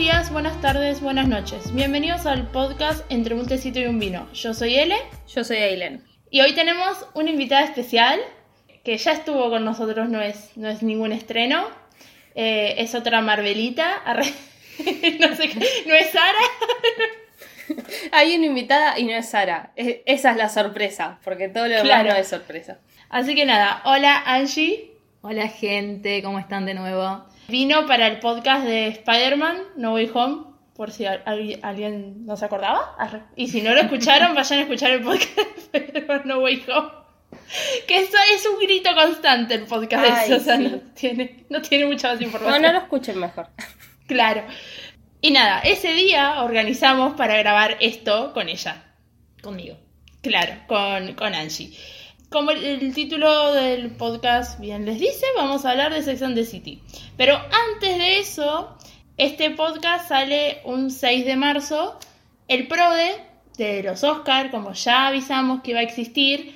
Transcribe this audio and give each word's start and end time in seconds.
días, 0.00 0.32
buenas 0.32 0.58
tardes, 0.62 1.02
buenas 1.02 1.28
noches. 1.28 1.74
Bienvenidos 1.74 2.24
al 2.24 2.50
podcast 2.50 3.04
Entre 3.10 3.34
un 3.34 3.46
tecito 3.46 3.80
y 3.80 3.84
un 3.84 3.98
vino. 3.98 4.32
Yo 4.32 4.54
soy 4.54 4.76
Ele. 4.76 4.96
Yo 5.28 5.44
soy 5.44 5.58
Ailen. 5.58 6.02
Y 6.30 6.40
hoy 6.40 6.54
tenemos 6.54 7.06
una 7.12 7.28
invitada 7.28 7.64
especial 7.64 8.18
que 8.82 8.96
ya 8.96 9.12
estuvo 9.12 9.50
con 9.50 9.62
nosotros, 9.62 10.08
no 10.08 10.22
es, 10.22 10.56
no 10.56 10.70
es 10.70 10.82
ningún 10.82 11.12
estreno. 11.12 11.68
Eh, 12.34 12.76
es 12.78 12.94
otra 12.94 13.20
Marvelita. 13.20 14.02
no 14.16 15.36
sé, 15.36 15.50
no 15.86 15.94
es 15.94 16.10
Sara. 16.10 17.84
Hay 18.12 18.34
una 18.36 18.46
invitada 18.46 18.98
y 18.98 19.04
no 19.04 19.12
es 19.12 19.28
Sara. 19.28 19.72
esa 19.76 20.30
es 20.30 20.36
la 20.38 20.48
sorpresa, 20.48 21.18
porque 21.24 21.50
todo 21.50 21.68
lo 21.68 21.76
demás 21.76 22.06
no 22.06 22.14
es 22.14 22.26
sorpresa. 22.26 22.78
Así 23.10 23.34
que 23.34 23.44
nada, 23.44 23.82
hola 23.84 24.22
Angie. 24.24 24.92
Hola 25.20 25.48
gente, 25.48 26.22
¿cómo 26.22 26.38
están 26.38 26.64
de 26.64 26.72
nuevo? 26.72 27.22
Vino 27.50 27.86
para 27.86 28.06
el 28.06 28.20
podcast 28.20 28.64
de 28.64 28.88
Spider-Man, 28.88 29.58
No 29.76 29.94
Way 29.94 30.10
Home, 30.14 30.44
por 30.74 30.92
si 30.92 31.04
alguien 31.04 32.24
no 32.24 32.36
se 32.36 32.44
acordaba. 32.44 32.96
Y 33.36 33.48
si 33.48 33.60
no 33.60 33.74
lo 33.74 33.80
escucharon, 33.80 34.34
vayan 34.34 34.60
a 34.60 34.62
escuchar 34.62 34.92
el 34.92 35.02
podcast 35.02 35.38
de 35.72 35.78
Spider-Man, 35.78 36.22
No 36.24 36.38
Way 36.38 36.64
Home. 36.74 36.90
Que 37.86 37.98
eso 37.98 38.16
es 38.34 38.46
un 38.46 38.60
grito 38.60 38.94
constante 38.94 39.54
el 39.54 39.64
podcast 39.64 40.04
de 40.04 40.24
eso, 40.24 40.36
o 40.36 40.44
sea, 40.44 40.56
no, 40.56 40.78
tiene, 40.94 41.44
no 41.48 41.60
tiene 41.60 41.86
mucha 41.86 42.12
más 42.12 42.20
información. 42.20 42.62
No, 42.62 42.68
no 42.68 42.74
lo 42.74 42.80
escuchen 42.80 43.18
mejor. 43.18 43.48
Claro. 44.06 44.42
Y 45.20 45.30
nada, 45.30 45.60
ese 45.60 45.92
día 45.92 46.42
organizamos 46.42 47.14
para 47.14 47.36
grabar 47.36 47.76
esto 47.78 48.32
con 48.32 48.48
ella. 48.48 48.82
Conmigo. 49.40 49.76
Claro, 50.20 50.54
con, 50.66 51.14
con 51.14 51.32
Angie. 51.32 51.70
Como 52.30 52.52
el, 52.52 52.94
título 52.94 53.52
del 53.54 53.90
podcast 53.90 54.60
bien 54.60 54.86
les 54.86 55.00
dice, 55.00 55.26
vamos 55.34 55.64
a 55.64 55.72
hablar 55.72 55.92
de 55.92 56.00
Sex 56.00 56.22
and 56.22 56.36
the 56.36 56.44
City. 56.44 56.80
Pero 57.16 57.34
antes 57.34 57.98
de 57.98 58.20
eso, 58.20 58.78
este 59.16 59.50
podcast 59.50 60.08
sale 60.08 60.60
un 60.62 60.92
6 60.92 61.26
de 61.26 61.34
marzo. 61.34 61.98
El 62.46 62.68
PRODE 62.68 63.20
de 63.58 63.82
los 63.82 64.04
Oscars, 64.04 64.52
como 64.52 64.74
ya 64.74 65.08
avisamos 65.08 65.62
que 65.62 65.74
va 65.74 65.80
a 65.80 65.82
existir, 65.82 66.54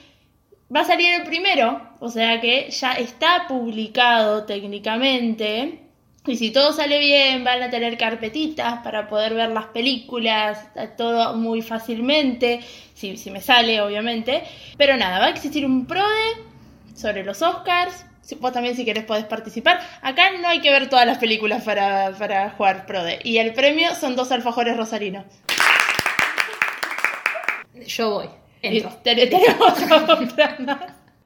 va 0.74 0.82
a 0.82 0.84
salir 0.84 1.12
el 1.12 1.24
primero. 1.24 1.96
O 1.98 2.08
sea 2.08 2.40
que 2.40 2.70
ya 2.70 2.92
está 2.92 3.48
publicado 3.48 4.44
técnicamente. 4.44 5.83
Y 6.26 6.36
si 6.36 6.50
todo 6.50 6.72
sale 6.72 6.98
bien, 7.00 7.44
van 7.44 7.62
a 7.62 7.68
tener 7.68 7.98
carpetitas 7.98 8.78
para 8.82 9.08
poder 9.08 9.34
ver 9.34 9.50
las 9.50 9.66
películas, 9.66 10.68
todo 10.96 11.34
muy 11.34 11.60
fácilmente, 11.60 12.60
si, 12.94 13.18
si 13.18 13.30
me 13.30 13.42
sale, 13.42 13.82
obviamente. 13.82 14.42
Pero 14.78 14.96
nada, 14.96 15.18
va 15.18 15.26
a 15.26 15.30
existir 15.30 15.66
un 15.66 15.84
PRODE 15.86 16.42
sobre 16.94 17.24
los 17.24 17.42
Oscars. 17.42 18.06
Vos 18.40 18.52
también 18.52 18.74
si 18.74 18.86
querés 18.86 19.04
podés 19.04 19.26
participar. 19.26 19.80
Acá 20.00 20.30
no 20.40 20.48
hay 20.48 20.62
que 20.62 20.70
ver 20.70 20.88
todas 20.88 21.06
las 21.06 21.18
películas 21.18 21.62
para, 21.62 22.12
para 22.12 22.48
jugar 22.52 22.86
PRODE. 22.86 23.18
Y 23.22 23.36
el 23.36 23.52
premio 23.52 23.94
son 23.94 24.16
dos 24.16 24.32
alfajores 24.32 24.78
rosarinos. 24.78 25.26
Yo 27.86 28.10
voy. 28.10 28.30
Entro. 28.62 28.90
Tenemos 29.02 29.74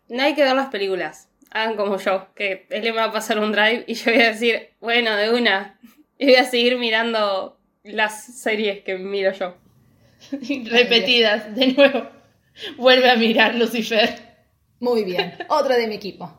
No 0.08 0.22
hay 0.22 0.34
que 0.34 0.42
ver 0.42 0.56
las 0.56 0.70
películas 0.70 1.28
hagan 1.50 1.77
como 1.77 1.98
yo, 1.98 2.28
que 2.34 2.66
él 2.70 2.82
me 2.82 2.92
va 2.92 3.04
a 3.04 3.12
pasar 3.12 3.38
un 3.38 3.52
drive 3.52 3.84
y 3.86 3.94
yo 3.94 4.12
voy 4.12 4.22
a 4.22 4.32
decir, 4.32 4.70
bueno, 4.80 5.14
de 5.16 5.32
una. 5.32 5.78
Y 6.18 6.27
voy 6.27 6.34
a 6.36 6.44
seguir 6.44 6.78
mirando 6.78 7.58
las 7.84 8.41
series 8.41 8.82
que 8.82 8.96
miro 8.96 9.32
yo. 9.32 9.56
Repetidas, 10.70 11.54
de 11.54 11.69
nuevo. 11.69 12.08
Vuelve 12.76 13.10
a 13.10 13.16
mirar 13.16 13.54
Lucifer. 13.54 14.28
Muy 14.80 15.04
bien, 15.04 15.36
otro 15.48 15.74
de 15.74 15.86
mi 15.86 15.96
equipo. 15.96 16.32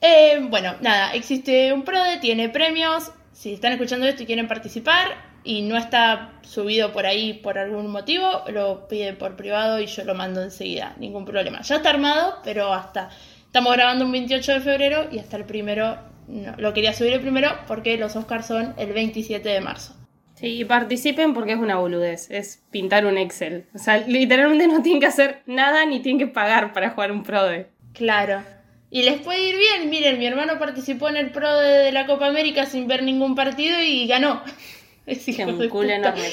Eh, 0.00 0.40
bueno, 0.48 0.74
nada, 0.80 1.14
existe 1.14 1.72
un 1.72 1.84
PRODE, 1.84 2.18
tiene 2.18 2.48
premios. 2.48 3.12
Si 3.32 3.54
están 3.54 3.72
escuchando 3.72 4.06
esto 4.06 4.22
y 4.22 4.26
quieren 4.26 4.48
participar 4.48 5.32
y 5.44 5.62
no 5.62 5.76
está 5.76 6.32
subido 6.42 6.92
por 6.92 7.06
ahí 7.06 7.34
por 7.34 7.58
algún 7.58 7.90
motivo, 7.90 8.42
lo 8.48 8.88
piden 8.88 9.16
por 9.16 9.36
privado 9.36 9.80
y 9.80 9.86
yo 9.86 10.04
lo 10.04 10.14
mando 10.14 10.42
enseguida, 10.42 10.94
ningún 10.98 11.24
problema. 11.24 11.62
Ya 11.62 11.76
está 11.76 11.90
armado, 11.90 12.40
pero 12.44 12.72
hasta 12.72 13.10
Estamos 13.52 13.74
grabando 13.74 14.06
un 14.06 14.12
28 14.12 14.50
de 14.50 14.60
febrero 14.60 15.08
y 15.12 15.18
hasta 15.18 15.36
el 15.36 15.44
primero, 15.44 15.98
no, 16.26 16.56
lo 16.56 16.72
quería 16.72 16.94
subir 16.94 17.12
el 17.12 17.20
primero 17.20 17.50
porque 17.68 17.98
los 17.98 18.16
Oscars 18.16 18.46
son 18.46 18.72
el 18.78 18.94
27 18.94 19.46
de 19.46 19.60
marzo. 19.60 19.94
Sí, 20.36 20.58
y 20.58 20.64
participen 20.64 21.34
porque 21.34 21.52
es 21.52 21.58
una 21.58 21.76
boludez, 21.76 22.30
es 22.30 22.62
pintar 22.70 23.04
un 23.04 23.18
Excel. 23.18 23.66
O 23.74 23.78
sea, 23.78 23.98
literalmente 23.98 24.68
no 24.68 24.80
tienen 24.80 25.00
que 25.02 25.06
hacer 25.06 25.42
nada 25.44 25.84
ni 25.84 26.00
tienen 26.00 26.18
que 26.18 26.32
pagar 26.32 26.72
para 26.72 26.88
jugar 26.92 27.12
un 27.12 27.24
PRODE. 27.24 27.66
Claro. 27.92 28.42
Y 28.88 29.02
les 29.02 29.20
puede 29.20 29.46
ir 29.46 29.56
bien, 29.58 29.90
miren, 29.90 30.18
mi 30.18 30.24
hermano 30.24 30.58
participó 30.58 31.10
en 31.10 31.18
el 31.18 31.30
PRODE 31.30 31.84
de 31.84 31.92
la 31.92 32.06
Copa 32.06 32.28
América 32.28 32.64
sin 32.64 32.88
ver 32.88 33.02
ningún 33.02 33.34
partido 33.34 33.78
y 33.82 34.06
ganó. 34.06 34.42
Es 35.04 35.28
un 35.40 35.68
culo 35.68 35.90
enorme 35.90 36.22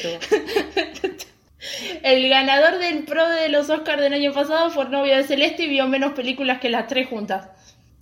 El 2.04 2.30
ganador 2.30 2.78
del 2.78 3.04
pro 3.04 3.28
de 3.28 3.50
los 3.50 3.70
Oscars 3.70 4.02
del 4.02 4.14
año 4.14 4.34
pasado 4.34 4.70
fue 4.70 4.86
Novia 4.90 5.18
de 5.18 5.24
Celeste 5.24 5.64
y 5.64 5.70
vio 5.70 5.88
menos 5.88 6.14
películas 6.14 6.60
que 6.60 6.70
las 6.70 6.88
tres 6.88 7.10
juntas. 7.10 7.50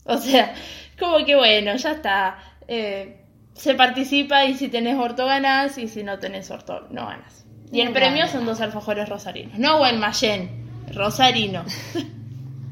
O 0.03 0.17
sea, 0.17 0.53
como 0.99 1.25
que 1.25 1.35
bueno, 1.35 1.75
ya 1.75 1.91
está. 1.91 2.37
Eh, 2.67 3.21
se 3.53 3.73
participa 3.73 4.45
y 4.45 4.53
si 4.53 4.67
tenés 4.69 4.97
orto 4.97 5.25
ganas 5.25 5.77
y 5.77 5.87
si 5.87 6.03
no 6.03 6.19
tenés 6.19 6.49
orto 6.51 6.87
no 6.91 7.07
ganas. 7.07 7.45
Y 7.71 7.81
el 7.81 7.91
premio 7.91 8.27
son 8.27 8.45
dos 8.45 8.61
alfajores 8.61 9.09
rosarinos. 9.09 9.57
No 9.57 9.79
buen 9.79 9.99
Mayen, 9.99 10.49
rosarino. 10.93 11.65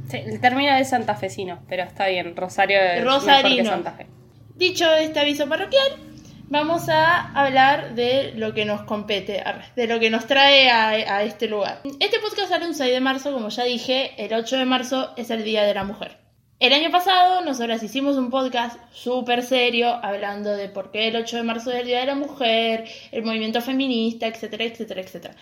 Sí, 0.08 0.18
el 0.18 0.40
término 0.40 0.72
es 0.76 0.90
santafesino, 0.90 1.64
pero 1.68 1.82
está 1.82 2.06
bien, 2.08 2.36
Rosario 2.36 2.78
es 2.80 3.04
Rosarino. 3.04 3.50
Mejor 3.50 3.58
que 3.58 3.66
Santa 3.66 3.92
Fe. 3.94 4.08
Dicho 4.56 4.96
este 4.96 5.20
aviso 5.20 5.50
parroquial, 5.50 5.94
vamos 6.50 6.90
a 6.90 7.32
hablar 7.32 7.96
de 7.96 8.34
lo 8.36 8.54
que 8.54 8.66
nos 8.66 8.82
compete, 8.84 9.44
de 9.76 9.88
lo 9.88 10.00
que 10.00 10.10
nos 10.10 10.28
trae 10.28 10.70
a, 10.70 11.24
este 11.24 11.48
lugar. 11.48 11.82
Este 12.00 12.20
podcast 12.20 12.50
sale 12.50 12.68
un 12.68 12.76
6 12.76 12.92
de 12.92 13.00
marzo, 13.00 13.32
como 13.32 13.50
ya 13.50 13.64
dije, 13.64 14.14
el 14.24 14.34
8 14.34 14.58
de 14.58 14.66
marzo 14.66 15.12
es 15.18 15.30
el 15.30 15.44
Día 15.44 15.64
de 15.64 15.74
la 15.74 15.84
Mujer. 15.84 16.18
El 16.60 16.72
año 16.72 16.90
pasado 16.90 17.42
nosotras 17.42 17.84
hicimos 17.84 18.16
un 18.16 18.30
podcast 18.30 18.80
súper 18.94 19.44
serio 19.44 19.90
hablando 20.02 20.52
de 20.56 20.70
por 20.70 20.92
qué 20.92 21.10
el 21.10 21.16
8 21.18 21.38
de 21.38 21.44
marzo 21.44 21.72
es 21.72 21.80
el 21.80 21.88
Día 21.88 22.00
de 22.00 22.06
la 22.06 22.16
Mujer, 22.16 22.86
el 23.12 23.24
movimiento 23.24 23.62
feminista, 23.62 24.28
etcétera, 24.28 24.64
etcétera, 24.64 25.02
etcétera. 25.02 25.36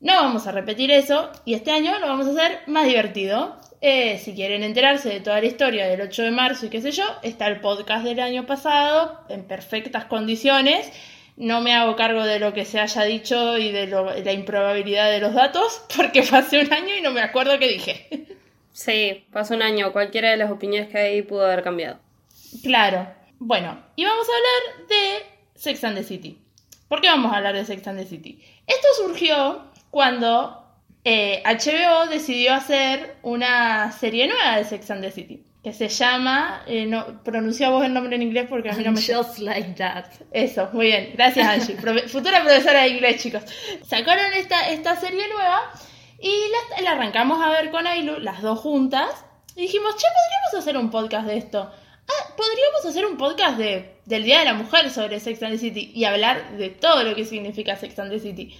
No 0.00 0.14
vamos 0.14 0.46
a 0.46 0.52
repetir 0.52 0.90
eso 0.90 1.30
y 1.44 1.54
este 1.54 1.70
año 1.70 1.98
lo 1.98 2.06
vamos 2.06 2.26
a 2.26 2.30
hacer 2.30 2.60
más 2.66 2.86
divertido. 2.86 3.56
Eh, 3.80 4.18
si 4.18 4.34
quieren 4.34 4.64
enterarse 4.64 5.08
de 5.08 5.20
toda 5.20 5.40
la 5.40 5.46
historia 5.46 5.86
del 5.86 6.00
8 6.00 6.22
de 6.22 6.30
marzo 6.32 6.66
y 6.66 6.68
qué 6.68 6.80
sé 6.80 6.90
yo, 6.90 7.04
está 7.22 7.46
el 7.46 7.60
podcast 7.60 8.04
del 8.04 8.18
año 8.18 8.44
pasado 8.44 9.20
en 9.28 9.44
perfectas 9.44 10.06
condiciones. 10.06 10.90
No 11.36 11.60
me 11.60 11.72
hago 11.72 11.94
cargo 11.94 12.24
de 12.24 12.40
lo 12.40 12.52
que 12.52 12.64
se 12.64 12.80
haya 12.80 13.04
dicho 13.04 13.56
y 13.58 13.70
de, 13.70 13.86
la 13.86 14.32
improbabilidad 14.32 15.10
de 15.10 15.20
los 15.20 15.34
datos, 15.34 15.84
porque 15.96 16.20
hace 16.20 16.60
un 16.60 16.72
año 16.72 16.96
y 16.96 17.00
no 17.00 17.12
me 17.12 17.20
acuerdo 17.20 17.58
qué 17.58 17.68
dije. 17.68 18.26
Sí, 18.72 19.24
pasó 19.32 19.54
un 19.54 19.62
año. 19.62 19.92
Cualquiera 19.92 20.30
de 20.30 20.36
las 20.36 20.50
opiniones 20.50 20.88
que 20.88 20.98
hay 20.98 21.22
pudo 21.22 21.44
haber 21.44 21.62
cambiado. 21.62 21.98
Claro. 22.62 23.08
Bueno, 23.38 23.80
y 23.94 24.04
vamos 24.04 24.26
a 24.28 24.32
hablar 24.32 24.88
de 24.88 25.26
Sex 25.54 25.84
and 25.84 25.96
the 25.96 26.02
City. 26.02 26.38
¿Por 26.88 27.00
qué 27.00 27.08
vamos 27.08 27.32
a 27.32 27.36
hablar 27.36 27.54
de 27.54 27.64
Sex 27.64 27.86
and 27.86 28.00
the 28.00 28.06
City? 28.06 28.40
Esto 28.66 28.88
surgió 28.96 29.70
cuando 29.90 30.67
eh, 31.10 31.42
HBO 31.42 32.06
decidió 32.10 32.52
hacer 32.52 33.16
una 33.22 33.90
serie 33.92 34.28
nueva 34.28 34.58
de 34.58 34.64
Sex 34.64 34.90
and 34.90 35.00
the 35.00 35.10
City. 35.10 35.42
Que 35.64 35.72
se 35.72 35.88
llama. 35.88 36.62
Eh, 36.66 36.84
no, 36.84 37.22
pronuncia 37.24 37.70
vos 37.70 37.82
el 37.82 37.94
nombre 37.94 38.14
en 38.14 38.20
inglés 38.20 38.46
porque 38.46 38.68
a 38.68 38.74
mí 38.74 38.84
no 38.84 38.92
me. 38.92 39.00
Just 39.00 39.38
like 39.38 39.72
that. 39.78 40.04
Eso, 40.32 40.68
muy 40.74 40.86
bien. 40.86 41.12
Gracias, 41.14 41.48
Angie. 41.70 42.08
futura 42.08 42.42
profesora 42.42 42.82
de 42.82 42.88
inglés, 42.88 43.22
chicos. 43.22 43.42
Sacaron 43.86 44.34
esta, 44.34 44.68
esta 44.68 44.96
serie 44.96 45.26
nueva 45.32 45.72
y 46.20 46.30
la, 46.82 46.90
arrancamos 46.90 47.40
a 47.40 47.48
ver 47.48 47.70
con 47.70 47.86
Ailu, 47.86 48.18
las 48.18 48.42
dos 48.42 48.60
juntas. 48.60 49.24
Y 49.56 49.62
dijimos, 49.62 49.96
che, 49.96 50.06
podríamos 50.06 50.62
hacer 50.62 50.76
un 50.76 50.90
podcast 50.90 51.26
de 51.26 51.38
esto. 51.38 51.70
Ah, 52.06 52.34
podríamos 52.36 52.84
hacer 52.84 53.06
un 53.06 53.16
podcast 53.16 53.56
de, 53.56 53.94
del 54.04 54.24
Día 54.24 54.40
de 54.40 54.44
la 54.44 54.54
Mujer 54.54 54.90
sobre 54.90 55.20
Sex 55.20 55.42
and 55.42 55.52
the 55.52 55.58
City 55.58 55.90
y 55.94 56.04
hablar 56.04 56.58
de 56.58 56.68
todo 56.68 57.02
lo 57.02 57.14
que 57.14 57.24
significa 57.24 57.76
Sex 57.76 57.98
and 57.98 58.10
the 58.10 58.20
City. 58.20 58.54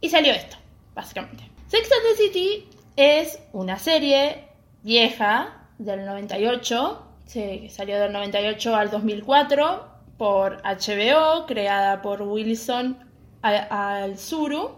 Y 0.00 0.10
salió 0.10 0.32
esto, 0.32 0.56
básicamente. 0.92 1.53
Sex 1.66 1.90
and 1.90 2.02
the 2.02 2.22
City 2.22 2.68
es 2.94 3.38
una 3.52 3.78
serie 3.78 4.44
vieja 4.82 5.66
del 5.78 6.04
98, 6.04 7.02
que 7.32 7.68
salió 7.70 7.98
del 7.98 8.12
98 8.12 8.76
al 8.76 8.90
2004 8.90 9.88
por 10.18 10.62
HBO, 10.62 11.46
creada 11.46 12.02
por 12.02 12.20
Wilson 12.20 12.98
Al-Suru. 13.42 14.76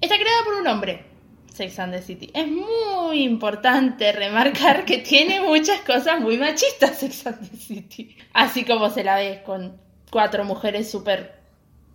Está 0.00 0.14
creada 0.16 0.44
por 0.44 0.54
un 0.54 0.66
hombre, 0.68 1.04
Sex 1.52 1.78
and 1.80 1.92
the 1.92 2.00
City. 2.00 2.30
Es 2.32 2.46
muy 2.46 3.24
importante 3.24 4.12
remarcar 4.12 4.84
que 4.84 4.98
tiene 4.98 5.40
muchas 5.40 5.80
cosas 5.80 6.20
muy 6.20 6.38
machistas 6.38 6.96
Sex 6.98 7.26
and 7.26 7.50
the 7.50 7.56
City. 7.56 8.16
Así 8.32 8.64
como 8.64 8.88
se 8.88 9.02
la 9.02 9.16
ve 9.16 9.42
con 9.44 9.80
cuatro 10.10 10.44
mujeres 10.44 10.88
súper 10.88 11.40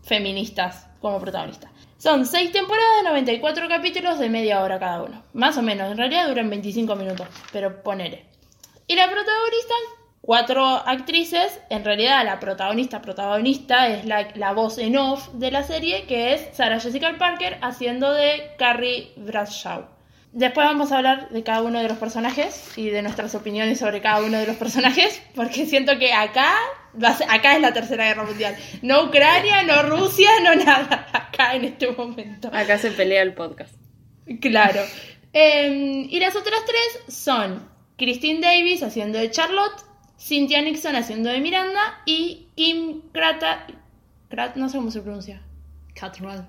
feministas 0.03 0.87
como 0.99 1.19
protagonistas. 1.19 1.71
Son 1.99 2.25
seis 2.25 2.53
temporadas, 2.53 3.03
94 3.03 3.67
capítulos 3.67 4.19
de 4.19 4.29
media 4.29 4.63
hora 4.63 4.79
cada 4.79 5.03
uno. 5.03 5.21
Más 5.33 5.57
o 5.57 5.61
menos, 5.61 5.91
en 5.91 5.97
realidad 5.97 6.29
duran 6.29 6.49
25 6.49 6.95
minutos, 6.95 7.27
pero 7.51 7.83
ponele. 7.83 8.25
Y 8.87 8.95
la 8.95 9.09
protagonista 9.09 9.73
cuatro 10.21 10.65
actrices, 10.65 11.59
en 11.69 11.83
realidad 11.83 12.23
la 12.23 12.39
protagonista 12.39 13.01
protagonista 13.01 13.89
es 13.89 14.05
la, 14.05 14.29
la 14.35 14.53
voz 14.53 14.77
en 14.77 14.95
off 14.95 15.27
de 15.33 15.51
la 15.51 15.63
serie, 15.63 16.05
que 16.05 16.33
es 16.33 16.47
Sarah 16.55 16.79
Jessica 16.79 17.17
Parker 17.17 17.57
haciendo 17.61 18.13
de 18.13 18.53
Carrie 18.57 19.11
Bradshaw. 19.17 19.85
Después 20.31 20.67
vamos 20.67 20.93
a 20.93 20.97
hablar 20.99 21.29
de 21.31 21.43
cada 21.43 21.63
uno 21.63 21.81
de 21.81 21.89
los 21.89 21.97
personajes 21.97 22.77
y 22.77 22.91
de 22.91 23.01
nuestras 23.01 23.35
opiniones 23.35 23.77
sobre 23.77 23.99
cada 23.99 24.21
uno 24.21 24.37
de 24.37 24.47
los 24.47 24.55
personajes, 24.55 25.21
porque 25.35 25.65
siento 25.65 25.99
que 25.99 26.13
acá, 26.13 26.53
acá 27.27 27.55
es 27.55 27.61
la 27.61 27.73
Tercera 27.73 28.05
Guerra 28.05 28.23
Mundial. 28.23 28.55
No 28.81 29.05
Ucrania, 29.05 29.63
no 29.63 29.83
Rusia, 29.83 30.29
no 30.43 30.55
nada. 30.55 31.07
Acá 31.13 31.55
en 31.55 31.65
este 31.65 31.91
momento. 31.91 32.49
Acá 32.53 32.77
se 32.77 32.91
pelea 32.91 33.21
el 33.21 33.33
podcast. 33.33 33.73
Claro. 34.41 34.81
Eh, 35.33 36.07
y 36.09 36.19
las 36.19 36.35
otras 36.35 36.59
tres 36.65 37.15
son 37.15 37.69
Christine 37.97 38.41
Davis 38.41 38.83
haciendo 38.83 39.19
de 39.19 39.29
Charlotte, 39.29 39.83
Cynthia 40.17 40.61
Nixon 40.61 40.95
haciendo 40.95 41.29
de 41.29 41.39
Miranda 41.39 42.01
y 42.05 42.47
Kim 42.55 43.01
Krata... 43.11 43.67
Krat, 44.29 44.55
no 44.55 44.69
sé 44.69 44.77
cómo 44.77 44.91
se 44.91 45.01
pronuncia. 45.01 45.41
Catral. 45.95 46.47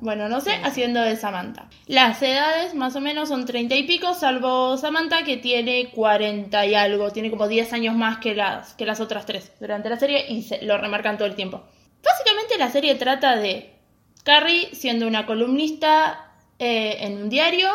Bueno, 0.00 0.28
no 0.28 0.40
sé, 0.40 0.52
haciendo 0.62 1.00
de 1.00 1.16
Samantha. 1.16 1.68
Las 1.86 2.22
edades 2.22 2.74
más 2.74 2.94
o 2.94 3.00
menos 3.00 3.28
son 3.28 3.44
30 3.44 3.74
y 3.74 3.82
pico, 3.84 4.14
salvo 4.14 4.76
Samantha 4.76 5.24
que 5.24 5.36
tiene 5.36 5.90
40 5.90 6.64
y 6.66 6.74
algo, 6.74 7.10
tiene 7.10 7.30
como 7.30 7.48
10 7.48 7.72
años 7.72 7.96
más 7.96 8.18
que 8.18 8.36
las, 8.36 8.74
que 8.74 8.86
las 8.86 9.00
otras 9.00 9.26
tres 9.26 9.52
durante 9.58 9.90
la 9.90 9.98
serie 9.98 10.26
y 10.28 10.42
se, 10.42 10.62
lo 10.62 10.78
remarcan 10.78 11.18
todo 11.18 11.26
el 11.26 11.34
tiempo. 11.34 11.64
Básicamente 12.04 12.56
la 12.56 12.70
serie 12.70 12.94
trata 12.94 13.36
de 13.36 13.74
Carrie 14.22 14.68
siendo 14.74 15.08
una 15.08 15.26
columnista 15.26 16.32
eh, 16.60 16.98
en 17.00 17.22
un 17.22 17.28
diario, 17.28 17.68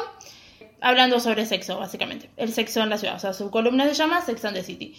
hablando 0.79 1.19
sobre 1.19 1.45
sexo, 1.45 1.77
básicamente. 1.77 2.29
El 2.37 2.53
sexo 2.53 2.81
en 2.81 2.89
la 2.89 2.97
ciudad. 2.97 3.15
O 3.15 3.19
sea, 3.19 3.33
su 3.33 3.51
columna 3.51 3.85
se 3.85 3.93
llama 3.93 4.21
Sex 4.21 4.45
and 4.45 4.55
the 4.55 4.63
City. 4.63 4.95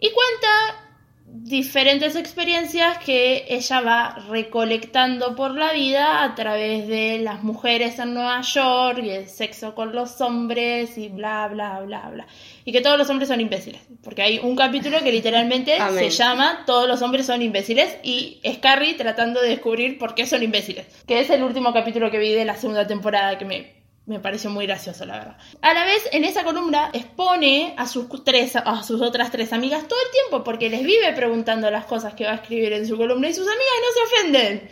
Y 0.00 0.10
cuenta 0.10 0.87
diferentes 1.30 2.16
experiencias 2.16 2.98
que 2.98 3.44
ella 3.48 3.80
va 3.80 4.26
recolectando 4.28 5.34
por 5.34 5.54
la 5.54 5.72
vida 5.72 6.22
a 6.22 6.34
través 6.34 6.88
de 6.88 7.18
las 7.18 7.42
mujeres 7.42 7.98
en 7.98 8.14
Nueva 8.14 8.40
York 8.40 9.00
y 9.02 9.10
el 9.10 9.28
sexo 9.28 9.74
con 9.74 9.94
los 9.94 10.20
hombres 10.20 10.96
y 10.98 11.08
bla, 11.08 11.48
bla, 11.48 11.80
bla, 11.80 12.08
bla. 12.10 12.26
Y 12.64 12.72
que 12.72 12.80
todos 12.80 12.98
los 12.98 13.08
hombres 13.10 13.28
son 13.28 13.40
imbéciles. 13.40 13.80
Porque 14.02 14.22
hay 14.22 14.38
un 14.38 14.56
capítulo 14.56 14.98
que 15.02 15.12
literalmente 15.12 15.76
Amén. 15.80 15.98
se 15.98 16.10
llama 16.10 16.64
Todos 16.66 16.88
los 16.88 17.02
hombres 17.02 17.26
son 17.26 17.42
imbéciles 17.42 17.96
y 18.02 18.40
es 18.42 18.58
Carrie 18.58 18.94
tratando 18.94 19.40
de 19.40 19.48
descubrir 19.48 19.98
por 19.98 20.14
qué 20.14 20.26
son 20.26 20.42
imbéciles. 20.42 20.86
Que 21.06 21.20
es 21.20 21.30
el 21.30 21.42
último 21.42 21.72
capítulo 21.72 22.10
que 22.10 22.18
vi 22.18 22.32
de 22.32 22.44
la 22.44 22.56
segunda 22.56 22.86
temporada 22.86 23.38
que 23.38 23.44
me, 23.44 23.77
me 24.08 24.20
pareció 24.20 24.48
muy 24.48 24.66
gracioso, 24.66 25.04
la 25.04 25.18
verdad. 25.18 25.36
A 25.60 25.74
la 25.74 25.84
vez, 25.84 26.08
en 26.12 26.24
esa 26.24 26.42
columna 26.42 26.88
expone 26.94 27.74
a 27.76 27.86
sus, 27.86 28.08
tres, 28.24 28.56
a 28.56 28.82
sus 28.82 29.02
otras 29.02 29.30
tres 29.30 29.52
amigas 29.52 29.86
todo 29.86 29.98
el 30.04 30.10
tiempo 30.10 30.42
porque 30.42 30.70
les 30.70 30.82
vive 30.82 31.12
preguntando 31.12 31.70
las 31.70 31.84
cosas 31.84 32.14
que 32.14 32.24
va 32.24 32.32
a 32.32 32.36
escribir 32.36 32.72
en 32.72 32.88
su 32.88 32.96
columna 32.96 33.28
y 33.28 33.34
sus 33.34 33.46
amigas 33.46 33.74
no 33.82 33.92
se 33.92 34.16
ofenden. 34.16 34.68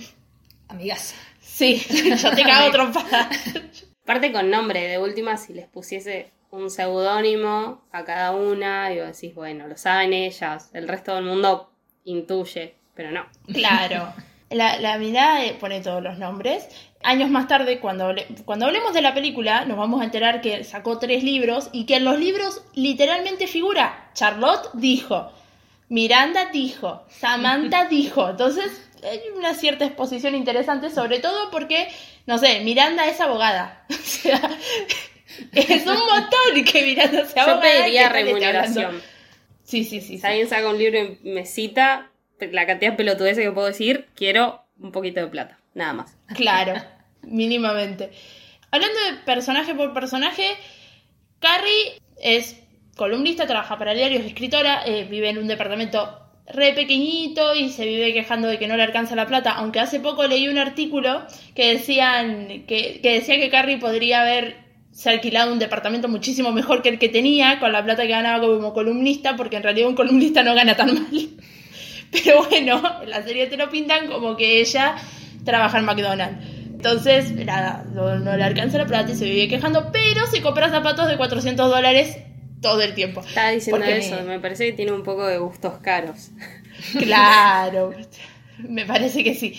Amigas. 0.69 1.15
Sí, 1.39 1.77
yo 2.23 2.31
te 2.35 2.43
cago 2.43 2.71
trompada. 2.71 3.29
Aparte 4.05 4.33
con 4.33 4.51
nombre, 4.51 4.89
de 4.89 4.99
última, 4.99 5.37
si 5.37 5.53
les 5.53 5.69
pusiese 5.69 6.33
un 6.51 6.71
seudónimo 6.71 7.85
a 7.93 8.05
cada 8.05 8.33
una, 8.33 8.91
y 8.93 9.01
vos 9.01 9.09
decís, 9.09 9.35
bueno, 9.35 9.67
lo 9.67 9.77
saben 9.77 10.15
ellas, 10.15 10.71
el 10.73 10.89
resto 10.89 11.15
del 11.15 11.25
mundo 11.25 11.71
intuye, 12.05 12.75
pero 12.95 13.11
no. 13.11 13.27
Claro. 13.53 14.15
La, 14.49 14.79
la 14.79 14.97
mirada 14.97 15.43
pone 15.59 15.81
todos 15.81 16.01
los 16.01 16.19
nombres. 16.19 16.69
Años 17.03 17.31
más 17.31 17.47
tarde, 17.47 17.79
cuando, 17.79 18.07
hable- 18.11 18.27
cuando 18.45 18.67
hablemos 18.67 18.93
de 18.93 19.03
la 19.03 19.15
película, 19.15 19.65
nos 19.65 19.77
vamos 19.77 20.01
a 20.01 20.05
enterar 20.05 20.41
que 20.41 20.65
sacó 20.65 20.99
tres 20.99 21.23
libros 21.23 21.69
y 21.73 21.85
que 21.87 21.97
en 21.97 22.05
los 22.05 22.19
libros 22.19 22.63
literalmente 22.75 23.47
figura 23.47 24.11
Charlotte 24.15 24.69
dijo, 24.75 25.31
Miranda 25.89 26.47
dijo, 26.53 27.05
Samantha 27.09 27.85
dijo. 27.91 28.31
Entonces, 28.31 28.89
hay 29.05 29.21
una 29.37 29.55
cierta 29.55 29.85
exposición 29.85 30.35
interesante, 30.35 30.91
sobre 30.91 31.21
todo 31.21 31.51
porque, 31.51 31.89
no 32.27 32.39
sé, 32.39 32.61
Miranda 32.61 33.07
es 33.07 33.21
abogada. 33.21 33.85
O 33.93 33.95
sea, 34.09 34.41
es 35.53 35.87
un 35.87 35.99
montón 35.99 36.65
que 36.65 36.83
Miranda 36.83 37.25
sea 37.27 37.45
Yo 37.47 37.53
abogada. 37.53 37.69
y 37.69 37.73
que 37.73 37.79
pediría 37.83 38.09
remuneración. 38.09 39.03
Sí, 39.65 39.85
sí, 39.85 40.01
sí. 40.01 40.15
Si 40.15 40.19
sí. 40.21 40.27
alguien 40.27 40.49
saca 40.49 40.69
un 40.71 40.79
libro 40.79 40.99
y 40.99 41.19
me 41.29 41.45
cita, 41.45 42.11
la 42.41 42.67
cantidad 42.67 42.93
de 42.93 42.97
pelotudeces 42.97 43.45
que 43.45 43.53
puedo 43.53 43.67
decir, 43.67 44.07
quiero 44.15 44.63
un 44.79 44.93
poquito 44.93 45.21
de 45.21 45.27
plata, 45.27 45.56
nada 45.77 45.93
más. 45.93 46.17
Claro, 46.35 46.75
mínimamente. 47.23 48.11
Hablando 48.71 48.99
de 49.05 49.13
personaje 49.25 49.75
por 49.75 49.93
personaje, 49.93 50.45
Carrie 51.39 52.01
es 52.21 52.61
columnista, 52.97 53.47
trabaja 53.47 53.79
para 53.79 53.95
diarios, 53.95 54.23
es 54.23 54.29
escritora, 54.29 54.83
eh, 54.87 55.07
vive 55.09 55.29
en 55.29 55.39
un 55.39 55.47
departamento 55.47 56.19
re 56.49 56.73
pequeñito 56.73 57.55
y 57.55 57.71
se 57.71 57.85
vive 57.85 58.13
quejando 58.13 58.49
de 58.49 58.59
que 58.59 58.69
no 58.69 58.77
le 58.77 58.83
alcanza 58.83 59.15
la 59.17 59.27
plata, 59.27 59.53
aunque 59.53 59.81
hace 59.81 60.01
poco 60.01 60.27
leí 60.27 60.49
un 60.49 60.59
artículo 60.59 61.27
que 61.55 61.75
decían 61.75 62.65
que, 62.67 63.01
que 63.03 63.15
decía 63.15 63.37
que 63.37 63.51
Carrie 63.51 63.79
podría 63.79 64.23
haber 64.23 64.65
se 64.93 65.11
alquilado 65.11 65.53
un 65.53 65.59
departamento 65.59 66.09
muchísimo 66.09 66.53
mejor 66.53 66.81
que 66.81 66.89
el 66.89 66.99
que 66.99 67.11
tenía 67.11 67.61
con 67.61 67.71
la 67.71 67.85
plata 67.85 68.05
que 68.05 68.09
ganaba 68.09 68.41
como 68.41 68.73
columnista, 68.73 69.37
porque 69.37 69.57
en 69.57 69.63
realidad 69.63 69.91
un 69.91 69.95
columnista 69.95 70.43
no 70.43 70.55
gana 70.55 70.75
tan 70.75 70.95
mal. 70.95 71.29
Pero 72.11 72.45
bueno, 72.45 72.81
en 73.03 73.11
la 73.11 73.23
serie 73.23 73.47
te 73.47 73.59
lo 73.59 73.69
pintan 73.69 74.07
como 74.07 74.37
que 74.39 74.61
ella 74.61 74.97
trabaja 75.47 75.79
en 75.79 75.87
McDonald's. 75.87 76.47
Entonces, 76.67 77.33
nada, 77.33 77.87
no, 77.95 78.19
no 78.19 78.37
le 78.37 78.45
alcanza 78.45 78.77
la 78.77 78.87
plata 78.87 79.13
y 79.13 79.17
se 79.17 79.25
vive 79.25 79.49
quejando, 79.49 79.91
pero 79.91 80.27
se 80.27 80.43
compra 80.43 80.69
zapatos 80.69 81.09
de 81.09 81.17
400 81.17 81.71
dólares 81.71 82.19
todo 82.61 82.83
el 82.83 82.95
tiempo. 82.95 83.21
Estaba 83.21 83.51
diciendo 83.51 83.79
Porque 83.81 83.99
eso, 83.99 84.23
me 84.25 84.41
parece 84.41 84.67
que 84.67 84.73
tiene 84.73 84.93
un 84.93 85.03
poco 85.03 85.27
de 85.27 85.39
gustos 85.39 85.79
caros. 85.79 86.31
Claro, 86.99 87.95
me 88.59 88.85
parece 88.85 89.25
que 89.25 89.35
sí. 89.35 89.59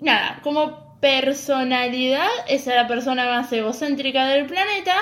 Nada, 0.00 0.40
como 0.42 0.98
personalidad 1.00 2.28
es 2.48 2.66
la 2.66 2.88
persona 2.88 3.26
más 3.26 3.52
egocéntrica 3.52 4.26
del 4.26 4.46
planeta. 4.46 4.96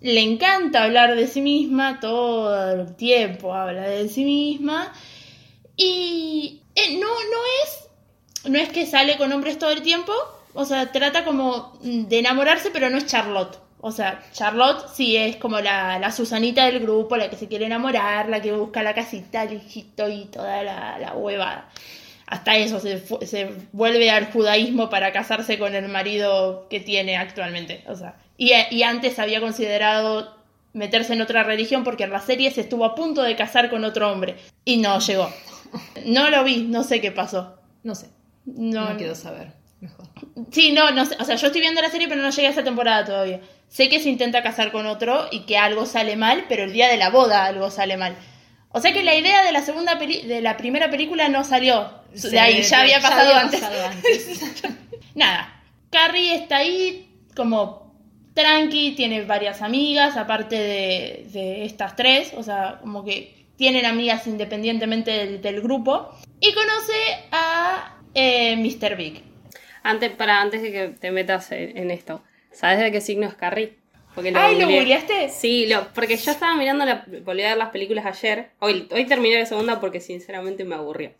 Le 0.00 0.20
encanta 0.20 0.84
hablar 0.84 1.14
de 1.14 1.28
sí 1.28 1.42
misma, 1.42 2.00
todo 2.00 2.72
el 2.72 2.96
tiempo 2.96 3.54
habla 3.54 3.82
de 3.82 4.08
sí 4.08 4.24
misma. 4.24 4.92
Y 5.76 6.62
eh, 6.74 6.98
no, 6.98 7.06
no 7.06 7.40
es. 7.64 7.89
No 8.44 8.58
es 8.58 8.70
que 8.70 8.86
sale 8.86 9.16
con 9.16 9.32
hombres 9.32 9.58
todo 9.58 9.70
el 9.70 9.82
tiempo. 9.82 10.12
O 10.54 10.64
sea, 10.64 10.90
trata 10.92 11.24
como 11.24 11.78
de 11.82 12.18
enamorarse, 12.18 12.70
pero 12.70 12.90
no 12.90 12.98
es 12.98 13.06
Charlotte. 13.06 13.58
O 13.82 13.92
sea, 13.92 14.22
Charlotte 14.32 14.88
sí 14.92 15.16
es 15.16 15.36
como 15.36 15.60
la, 15.60 15.98
la 15.98 16.12
Susanita 16.12 16.66
del 16.66 16.80
grupo, 16.80 17.16
la 17.16 17.30
que 17.30 17.36
se 17.36 17.48
quiere 17.48 17.66
enamorar, 17.66 18.28
la 18.28 18.42
que 18.42 18.52
busca 18.52 18.82
la 18.82 18.94
casita, 18.94 19.44
el 19.44 19.54
hijito 19.54 20.08
y 20.08 20.26
toda 20.26 20.62
la, 20.62 20.98
la 20.98 21.14
huevada. 21.14 21.68
Hasta 22.26 22.56
eso 22.56 22.78
se, 22.78 23.02
se 23.26 23.52
vuelve 23.72 24.10
al 24.10 24.30
judaísmo 24.30 24.90
para 24.90 25.12
casarse 25.12 25.58
con 25.58 25.74
el 25.74 25.88
marido 25.88 26.66
que 26.68 26.80
tiene 26.80 27.16
actualmente. 27.16 27.82
O 27.88 27.96
sea, 27.96 28.16
y, 28.36 28.52
y 28.70 28.82
antes 28.82 29.18
había 29.18 29.40
considerado 29.40 30.36
meterse 30.72 31.14
en 31.14 31.22
otra 31.22 31.42
religión 31.42 31.82
porque 31.82 32.04
en 32.04 32.10
la 32.10 32.20
serie 32.20 32.50
se 32.50 32.60
estuvo 32.60 32.84
a 32.84 32.94
punto 32.94 33.22
de 33.22 33.34
casar 33.34 33.70
con 33.70 33.84
otro 33.84 34.12
hombre 34.12 34.36
y 34.64 34.76
no 34.76 34.98
llegó. 35.00 35.30
No 36.04 36.30
lo 36.30 36.44
vi, 36.44 36.62
no 36.62 36.82
sé 36.84 37.00
qué 37.00 37.12
pasó. 37.12 37.56
No 37.82 37.94
sé. 37.94 38.08
No, 38.56 38.90
No, 38.90 38.96
quiero 38.96 39.14
saber. 39.14 39.52
Mejor. 39.80 40.06
Sí, 40.50 40.72
no, 40.72 40.90
no 40.90 41.06
sé. 41.06 41.16
O 41.18 41.24
sea, 41.24 41.36
yo 41.36 41.46
estoy 41.46 41.60
viendo 41.60 41.80
la 41.80 41.90
serie, 41.90 42.08
pero 42.08 42.20
no 42.20 42.30
llegué 42.30 42.48
a 42.48 42.50
esa 42.50 42.64
temporada 42.64 43.04
todavía. 43.04 43.40
Sé 43.68 43.88
que 43.88 44.00
se 44.00 44.10
intenta 44.10 44.42
casar 44.42 44.72
con 44.72 44.86
otro 44.86 45.28
y 45.30 45.40
que 45.40 45.56
algo 45.56 45.86
sale 45.86 46.16
mal, 46.16 46.44
pero 46.48 46.64
el 46.64 46.72
día 46.72 46.88
de 46.88 46.96
la 46.98 47.10
boda 47.10 47.46
algo 47.46 47.70
sale 47.70 47.96
mal. 47.96 48.16
O 48.72 48.80
sea 48.80 48.92
que 48.92 49.02
la 49.02 49.14
idea 49.14 49.42
de 49.42 49.52
la 49.52 49.62
segunda 49.62 49.98
peli 49.98 50.22
de 50.22 50.40
la 50.40 50.56
primera 50.56 50.90
película 50.90 51.28
no 51.28 51.44
salió 51.44 51.90
de 52.12 52.38
ahí, 52.38 52.62
ya 52.62 52.80
había 52.80 53.00
pasado 53.00 53.34
antes. 53.34 53.60
pasado 53.60 53.86
antes. 53.86 54.42
Nada, 55.14 55.62
Carrie 55.90 56.34
está 56.34 56.58
ahí 56.58 57.16
como 57.34 57.94
tranqui, 58.34 58.92
tiene 58.92 59.24
varias 59.24 59.62
amigas, 59.62 60.16
aparte 60.16 60.56
de, 60.56 61.26
de 61.32 61.64
estas 61.64 61.96
tres, 61.96 62.32
o 62.36 62.42
sea, 62.42 62.78
como 62.80 63.04
que 63.04 63.46
tienen 63.56 63.86
amigas 63.86 64.26
independientemente 64.26 65.10
del, 65.10 65.42
del 65.42 65.60
grupo. 65.60 66.10
Y 66.40 66.52
conoce 66.52 66.92
a 67.32 67.99
eh, 68.14 68.56
Mr. 68.56 68.96
Big. 68.96 69.22
Antes, 69.82 70.10
para, 70.12 70.40
antes 70.40 70.62
de 70.62 70.72
que 70.72 70.88
te 70.88 71.10
metas 71.10 71.52
en, 71.52 71.76
en 71.76 71.90
esto, 71.90 72.22
¿sabes 72.52 72.78
de 72.78 72.92
qué 72.92 73.00
signo 73.00 73.26
es 73.26 73.34
Carrie? 73.34 73.80
Porque 74.14 74.32
Ay, 74.34 74.58
¿lo 74.58 74.68
googleaste? 74.68 75.28
Sí, 75.28 75.66
lo, 75.66 75.88
porque 75.94 76.16
yo 76.16 76.32
estaba 76.32 76.54
mirando, 76.56 76.84
la, 76.84 77.04
volví 77.24 77.42
a 77.42 77.50
ver 77.50 77.56
las 77.56 77.70
películas 77.70 78.06
ayer. 78.06 78.50
Hoy, 78.58 78.88
hoy 78.90 79.06
terminé 79.06 79.38
la 79.38 79.46
segunda 79.46 79.80
porque 79.80 80.00
sinceramente 80.00 80.64
me 80.64 80.74
aburrió. 80.74 81.12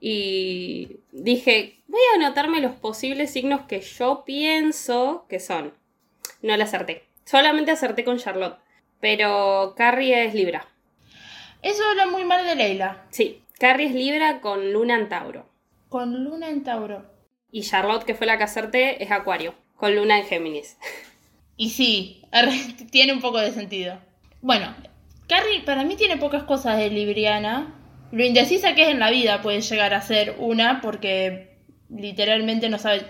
Y 0.00 0.98
dije, 1.10 1.78
voy 1.86 2.00
a 2.12 2.16
anotarme 2.16 2.60
los 2.60 2.72
posibles 2.72 3.30
signos 3.32 3.62
que 3.62 3.80
yo 3.80 4.24
pienso 4.24 5.26
que 5.28 5.40
son. 5.40 5.74
No 6.42 6.56
la 6.56 6.64
acerté. 6.64 7.04
Solamente 7.24 7.70
acerté 7.70 8.04
con 8.04 8.18
Charlotte. 8.18 8.58
Pero 9.00 9.74
Carrie 9.76 10.24
es 10.24 10.34
Libra. 10.34 10.66
Eso 11.60 11.82
habla 11.90 12.06
muy 12.06 12.24
mal 12.24 12.44
de 12.46 12.54
Leila. 12.54 13.04
Sí, 13.10 13.42
Carrie 13.58 13.88
es 13.88 13.94
Libra 13.94 14.40
con 14.40 14.72
Luna 14.72 14.96
en 14.96 15.08
Tauro. 15.08 15.51
Con 15.92 16.24
Luna 16.24 16.48
en 16.48 16.64
Tauro. 16.64 17.04
Y 17.50 17.60
Charlotte, 17.60 18.04
que 18.04 18.14
fue 18.14 18.26
la 18.26 18.38
que 18.38 18.44
acerté, 18.44 19.04
es 19.04 19.10
Acuario, 19.10 19.54
con 19.76 19.94
Luna 19.94 20.18
en 20.18 20.24
Géminis. 20.24 20.78
Y 21.58 21.68
sí, 21.68 22.22
tiene 22.90 23.12
un 23.12 23.20
poco 23.20 23.36
de 23.38 23.50
sentido. 23.52 23.98
Bueno, 24.40 24.74
Carrie 25.28 25.60
para 25.60 25.84
mí 25.84 25.94
tiene 25.96 26.16
pocas 26.16 26.44
cosas 26.44 26.78
de 26.78 26.88
libriana. 26.88 27.74
Lo 28.10 28.24
indecisa 28.24 28.74
que 28.74 28.84
es 28.84 28.88
en 28.88 29.00
la 29.00 29.10
vida 29.10 29.42
puede 29.42 29.60
llegar 29.60 29.92
a 29.92 30.00
ser 30.00 30.36
una 30.38 30.80
porque 30.80 31.58
literalmente 31.90 32.70
no 32.70 32.78
sabe... 32.78 33.04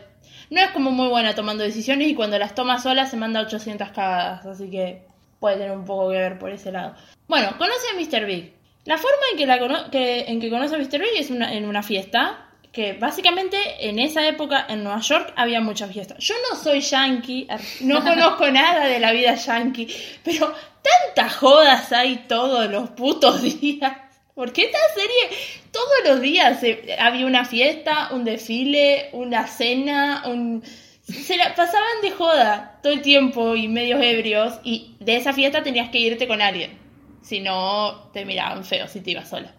No 0.51 0.61
es 0.61 0.71
como 0.73 0.91
muy 0.91 1.07
buena 1.07 1.37
tomando 1.37 1.63
decisiones 1.63 2.09
y 2.09 2.17
cuando 2.17 2.37
las 2.37 2.57
toma 2.57 2.81
sola 2.81 3.07
se 3.07 3.17
manda 3.17 3.43
800 3.43 3.91
cagadas, 3.91 4.45
así 4.45 4.69
que 4.71 5.05
puede 5.39 5.57
tener 5.59 5.71
un 5.71 5.85
poco 5.85 6.11
que 6.11 6.19
ver 6.19 6.37
por 6.41 6.51
ese 6.51 6.73
lado. 6.73 6.97
Bueno, 7.29 7.57
conoce 7.59 7.87
a 7.93 7.95
Mr. 7.97 8.27
Big. 8.27 8.55
La 8.87 8.99
forma 8.99 9.23
en 9.31 9.39
que, 9.39 9.47
la 9.47 9.61
cono- 9.61 9.89
que- 9.93 10.23
en 10.23 10.41
que 10.41 10.51
conoce 10.51 10.75
a 10.75 10.79
Mr. 10.79 10.99
Big 10.99 11.13
es 11.21 11.31
una- 11.31 11.55
en 11.55 11.67
una 11.67 11.85
fiesta, 11.85 12.49
que 12.73 12.95
básicamente 12.95 13.57
en 13.81 13.99
esa 13.99 14.27
época 14.27 14.67
en 14.69 14.83
Nueva 14.83 15.01
York 15.01 15.33
había 15.37 15.61
muchas 15.61 15.93
fiestas. 15.93 16.19
Yo 16.19 16.35
no 16.49 16.59
soy 16.59 16.81
yankee, 16.81 17.47
no 17.83 18.03
conozco 18.05 18.51
nada 18.51 18.87
de 18.87 18.99
la 18.99 19.13
vida 19.13 19.35
yankee, 19.35 19.89
pero 20.25 20.53
tantas 20.83 21.37
jodas 21.37 21.93
hay 21.93 22.25
todos 22.27 22.71
los 22.71 22.91
putos 22.91 23.43
días. 23.43 23.93
Porque 24.35 24.63
esta 24.65 24.79
serie 24.95 25.39
todos 25.71 25.89
los 26.07 26.21
días 26.23 26.63
eh, 26.63 26.97
había 26.99 27.27
una 27.27 27.45
fiesta, 27.45 28.09
un 28.13 28.25
desfile, 28.25 29.11
una 29.13 29.47
cena, 29.47 30.23
un... 30.27 30.63
Se 31.03 31.37
la 31.37 31.55
pasaban 31.55 32.01
de 32.01 32.13
joda 32.13 32.79
todo 32.83 32.93
el 32.93 33.03
tiempo 33.03 33.55
y 33.57 33.69
medios 33.69 34.01
ebrios 34.03 34.61
y 34.65 34.97
de 35.01 35.17
esa 35.17 35.35
fiesta 35.35 35.63
tenías 35.63 35.91
que 35.91 35.99
irte 35.99 36.27
con 36.27 36.41
alguien. 36.41 36.79
Si 37.23 37.41
no, 37.41 38.11
te 38.15 38.25
miraban 38.25 38.65
feo 38.65 38.89
si 38.89 39.01
te 39.01 39.11
ibas 39.11 39.29
sola. 39.29 39.55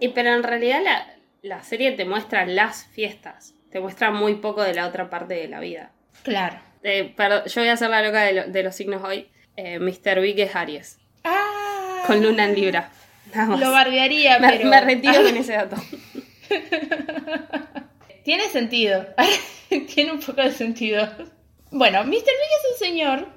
Y 0.00 0.08
pero 0.08 0.34
en 0.34 0.42
realidad 0.42 0.80
la, 0.82 1.15
la 1.46 1.62
serie 1.62 1.92
te 1.92 2.04
muestra 2.04 2.44
las 2.46 2.84
fiestas. 2.86 3.54
Te 3.70 3.80
muestra 3.80 4.10
muy 4.10 4.36
poco 4.36 4.62
de 4.62 4.74
la 4.74 4.86
otra 4.86 5.08
parte 5.10 5.34
de 5.34 5.48
la 5.48 5.60
vida. 5.60 5.92
Claro. 6.22 6.58
Eh, 6.82 7.12
perdón, 7.16 7.42
yo 7.46 7.60
voy 7.60 7.68
a 7.68 7.72
hacer 7.74 7.90
la 7.90 8.02
loca 8.02 8.22
de, 8.22 8.32
lo- 8.32 8.46
de 8.46 8.62
los 8.62 8.74
signos 8.74 9.02
hoy. 9.04 9.28
Eh, 9.56 9.78
Mr. 9.78 10.20
Big 10.20 10.38
es 10.40 10.54
Aries. 10.54 10.98
Ah, 11.24 12.02
Con 12.06 12.22
luna 12.22 12.44
en 12.44 12.54
Libra. 12.54 12.90
Nada 13.34 13.48
más. 13.48 13.60
Lo 13.60 13.70
bardearía, 13.72 14.38
me, 14.38 14.48
pero... 14.50 14.68
me 14.70 14.80
retiro 14.80 15.22
con 15.22 15.36
ese 15.36 15.52
dato. 15.54 15.76
Tiene 18.24 18.44
sentido. 18.44 19.06
Tiene 19.94 20.12
un 20.12 20.20
poco 20.20 20.42
de 20.42 20.52
sentido. 20.52 21.08
Bueno, 21.70 22.02
Mr. 22.04 22.10
Big 22.10 22.20
es 22.20 22.72
un 22.72 22.78
señor 22.78 23.28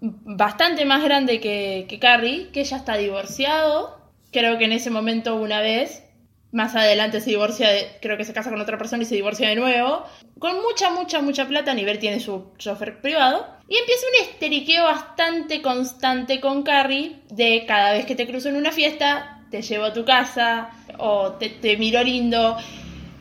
bastante 0.00 0.84
más 0.84 1.02
grande 1.02 1.40
que, 1.40 1.86
que 1.88 1.98
Carrie, 1.98 2.48
que 2.52 2.64
ya 2.64 2.76
está 2.76 2.96
divorciado. 2.96 3.98
Creo 4.32 4.58
que 4.58 4.64
en 4.66 4.72
ese 4.72 4.90
momento 4.90 5.36
una 5.36 5.60
vez. 5.60 6.04
Más 6.50 6.74
adelante 6.74 7.20
se 7.20 7.30
divorcia, 7.30 7.68
de- 7.68 7.88
creo 8.00 8.16
que 8.16 8.24
se 8.24 8.32
casa 8.32 8.48
con 8.50 8.60
otra 8.60 8.78
persona 8.78 9.02
y 9.02 9.06
se 9.06 9.14
divorcia 9.14 9.48
de 9.50 9.56
nuevo. 9.56 10.04
Con 10.38 10.56
mucha, 10.62 10.90
mucha, 10.90 11.20
mucha 11.20 11.46
plata. 11.46 11.74
Nivel 11.74 11.98
tiene 11.98 12.20
su 12.20 12.52
chofer 12.56 13.00
privado. 13.00 13.46
Y 13.68 13.76
empieza 13.76 14.06
un 14.06 14.26
esteriqueo 14.28 14.84
bastante 14.84 15.60
constante 15.60 16.40
con 16.40 16.62
Carrie. 16.62 17.16
De 17.30 17.64
cada 17.66 17.92
vez 17.92 18.06
que 18.06 18.14
te 18.14 18.26
cruzo 18.26 18.48
en 18.48 18.56
una 18.56 18.72
fiesta, 18.72 19.42
te 19.50 19.60
llevo 19.60 19.84
a 19.84 19.92
tu 19.92 20.04
casa. 20.06 20.70
O 20.98 21.32
te, 21.32 21.50
te 21.50 21.76
miro 21.76 22.02
lindo. 22.02 22.56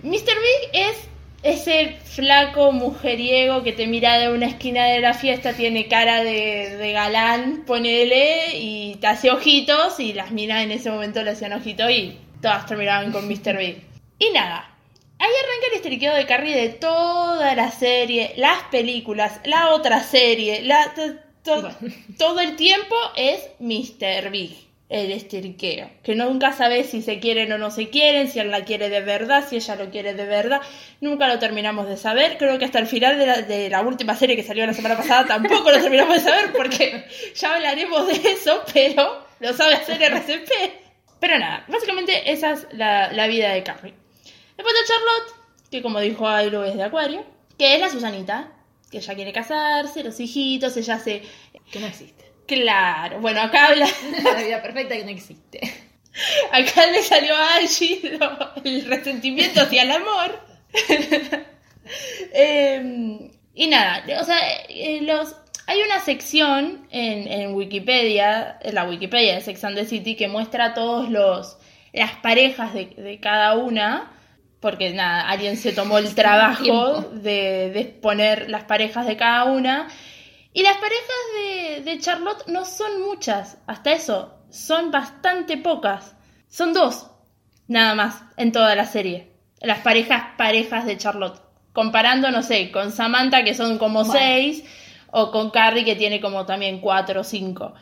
Mr. 0.03 0.13
Big 0.13 0.69
es 0.73 1.09
ese 1.43 1.97
flaco 2.05 2.71
mujeriego 2.71 3.61
que 3.63 3.73
te 3.73 3.87
mira 3.87 4.17
de 4.17 4.29
una 4.29 4.47
esquina 4.47 4.85
de 4.85 4.99
la 5.01 5.13
fiesta, 5.13 5.53
tiene 5.53 5.87
cara 5.87 6.23
de, 6.23 6.77
de 6.77 6.91
galán, 6.93 7.63
ponele, 7.65 8.57
y 8.57 8.95
te 8.95 9.07
hace 9.07 9.31
ojitos, 9.31 9.99
y 9.99 10.13
las 10.13 10.31
minas 10.31 10.63
en 10.63 10.71
ese 10.71 10.89
momento 10.89 11.21
le 11.23 11.31
hacían 11.31 11.53
ojitos 11.53 11.89
y 11.91 12.17
todas 12.41 12.65
terminaban 12.65 13.11
con 13.11 13.27
Mr. 13.27 13.57
Big. 13.57 13.81
Y 14.19 14.29
nada, 14.31 14.69
ahí 15.19 15.29
arranca 15.43 15.67
el 15.71 15.75
esteriqueo 15.77 16.13
de 16.15 16.25
Carrie 16.25 16.55
de 16.55 16.69
toda 16.69 17.53
la 17.55 17.71
serie, 17.71 18.33
las 18.37 18.63
películas, 18.71 19.39
la 19.45 19.73
otra 19.73 20.01
serie, 20.03 20.61
la, 20.63 20.93
to- 20.93 21.15
to- 21.43 21.69
todo 22.17 22.39
el 22.39 22.55
tiempo 22.55 22.95
es 23.15 23.39
Mr. 23.59 24.29
Big. 24.31 24.65
El 24.89 25.11
esteriqueo, 25.11 25.89
que 26.01 26.15
nunca 26.15 26.53
sabes 26.53 26.89
si 26.91 27.01
se 27.01 27.19
quieren 27.19 27.51
o 27.51 27.57
no 27.57 27.71
se 27.71 27.89
quieren, 27.89 28.29
si 28.31 28.39
él 28.39 28.49
la 28.51 28.63
quiere 28.63 28.87
de 28.87 29.01
verdad, 29.01 29.43
si 29.45 29.57
ella 29.57 29.75
lo 29.75 29.89
quiere 29.89 30.13
de 30.13 30.25
verdad, 30.25 30.61
nunca 31.01 31.27
lo 31.27 31.39
terminamos 31.39 31.89
de 31.89 31.97
saber, 31.97 32.37
creo 32.37 32.57
que 32.57 32.63
hasta 32.63 32.79
el 32.79 32.87
final 32.87 33.19
de 33.19 33.25
la, 33.25 33.41
de 33.41 33.69
la 33.69 33.81
última 33.81 34.15
serie 34.15 34.37
que 34.37 34.43
salió 34.43 34.65
la 34.65 34.73
semana 34.73 34.95
pasada 34.95 35.25
tampoco 35.27 35.71
lo 35.71 35.81
terminamos 35.81 36.15
de 36.15 36.21
saber 36.21 36.53
porque 36.53 37.03
ya 37.35 37.55
hablaremos 37.55 38.07
de 38.07 38.13
eso, 38.31 38.63
pero 38.73 39.25
lo 39.41 39.53
sabe 39.53 39.73
hacer 39.73 40.01
RCP. 40.01 40.49
Pero 41.19 41.39
nada, 41.39 41.65
básicamente 41.67 42.31
esa 42.31 42.51
es 42.53 42.67
la, 42.71 43.11
la 43.11 43.27
vida 43.27 43.51
de 43.53 43.63
Carrie. 43.63 43.93
Después 44.55 44.73
de 44.75 44.87
Charlotte, 44.87 45.35
que 45.71 45.81
como 45.81 45.99
dijo 45.99 46.27
Ailu 46.27 46.63
es 46.63 46.75
de 46.75 46.83
Acuario, 46.83 47.25
que 47.57 47.75
es 47.75 47.81
la 47.81 47.89
Susanita, 47.89 48.51
que 48.91 48.97
ella 48.99 49.15
quiere 49.15 49.33
casarse, 49.33 50.03
los 50.03 50.19
hijitos, 50.19 50.77
ella 50.77 50.99
se... 50.99 51.23
Que 51.71 51.79
no 51.79 51.87
existe. 51.87 52.25
Claro, 52.47 53.19
bueno, 53.19 53.41
acá 53.41 53.67
habla... 53.67 53.87
La 54.23 54.35
vida 54.41 54.61
perfecta 54.61 54.95
que 54.95 55.03
no 55.03 55.09
existe. 55.11 55.59
Acá 56.51 56.87
le 56.87 57.03
salió 57.03 57.35
a 57.35 57.55
Angie 57.57 58.17
lo- 58.19 58.55
el 58.63 58.85
resentimiento 58.85 59.61
hacia 59.61 59.83
el 59.83 59.91
amor. 59.91 60.39
Eh, 62.33 63.31
y 63.55 63.67
nada, 63.67 64.03
o 64.19 64.23
sea, 64.25 64.37
eh, 64.69 64.99
los, 65.01 65.35
hay 65.67 65.81
una 65.81 65.99
sección 65.99 66.87
en, 66.91 67.27
en 67.31 67.53
Wikipedia, 67.53 68.57
en 68.61 68.73
la 68.73 68.85
Wikipedia 68.85 69.35
de 69.35 69.41
Sex 69.41 69.63
and 69.65 69.75
the 69.75 69.85
City, 69.85 70.15
que 70.15 70.27
muestra 70.27 70.73
todos 70.73 71.09
los 71.09 71.57
las 71.93 72.13
parejas 72.17 72.73
de, 72.73 72.85
de 72.87 73.19
cada 73.19 73.55
una. 73.55 74.13
Porque 74.59 74.91
nada, 74.91 75.29
alguien 75.29 75.55
se 75.57 75.71
tomó 75.73 75.99
el 75.99 76.15
trabajo 76.15 77.01
de, 77.11 77.69
de 77.73 77.79
exponer 77.79 78.49
las 78.49 78.63
parejas 78.63 79.05
de 79.05 79.15
cada 79.17 79.45
una. 79.45 79.87
Y 80.53 80.63
las 80.63 80.77
parejas 80.77 81.01
de, 81.35 81.81
de 81.91 81.99
Charlotte 81.99 82.47
no 82.47 82.65
son 82.65 83.01
muchas, 83.03 83.59
hasta 83.67 83.91
eso, 83.91 84.39
son 84.49 84.89
bastante 84.89 85.57
pocas. 85.57 86.15
Son 86.47 86.73
dos, 86.73 87.11
nada 87.67 87.93
más, 87.93 88.23
en 88.37 88.51
toda 88.51 88.73
la 88.73 88.85
serie. 88.85 89.33
Las 89.61 89.79
parejas, 89.79 90.23
parejas 90.37 90.85
de 90.85 90.97
Charlotte. 90.97 91.39
Comparando, 91.73 92.31
no 92.31 92.41
sé, 92.41 92.71
con 92.71 92.91
Samantha, 92.91 93.43
que 93.43 93.53
son 93.53 93.77
como 93.77 94.03
Bueno. 94.03 94.13
seis, 94.13 94.63
o 95.11 95.31
con 95.31 95.49
Carrie, 95.51 95.85
que 95.85 95.95
tiene 95.95 96.19
como 96.21 96.45
también 96.45 96.79
cuatro 96.81 97.21
o 97.21 97.23
cinco. 97.23 97.73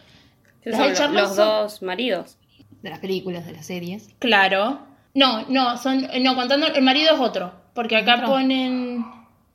Las 0.64 0.78
son 0.80 0.94
Charlotte 0.94 1.22
los 1.28 1.36
son- 1.36 1.48
dos 1.48 1.82
maridos. 1.82 2.38
De 2.82 2.90
las 2.90 3.00
películas, 3.00 3.46
de 3.46 3.54
las 3.54 3.66
series. 3.66 4.10
Claro. 4.20 4.80
No, 5.14 5.46
no, 5.48 5.78
son, 5.78 6.08
no, 6.22 6.36
contando, 6.36 6.68
el 6.68 6.82
marido 6.84 7.14
es 7.16 7.20
otro, 7.22 7.54
porque 7.74 7.96
acá 7.96 8.16
¿Otro? 8.16 8.28
ponen, 8.28 9.06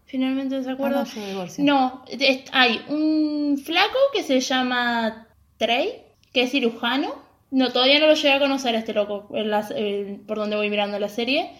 finalmente 0.06 0.62
se 0.64 0.70
acuerdo. 0.70 1.00
Ah, 1.06 1.46
no, 1.58 2.02
es- 2.08 2.44
hay 2.52 2.80
un 2.88 3.58
flaco 3.64 3.98
que 4.14 4.22
se 4.22 4.40
llama 4.40 5.28
Trey, 5.58 6.02
que 6.32 6.42
es 6.44 6.50
cirujano. 6.50 7.14
No, 7.50 7.72
todavía 7.72 7.98
no 7.98 8.06
lo 8.06 8.14
llegué 8.14 8.32
a 8.32 8.38
conocer 8.38 8.74
a 8.74 8.78
este 8.78 8.94
loco 8.94 9.28
en 9.34 9.50
las- 9.50 9.70
en- 9.72 10.24
por 10.26 10.38
donde 10.38 10.56
voy 10.56 10.70
mirando 10.70 10.98
la 10.98 11.08
serie. 11.08 11.50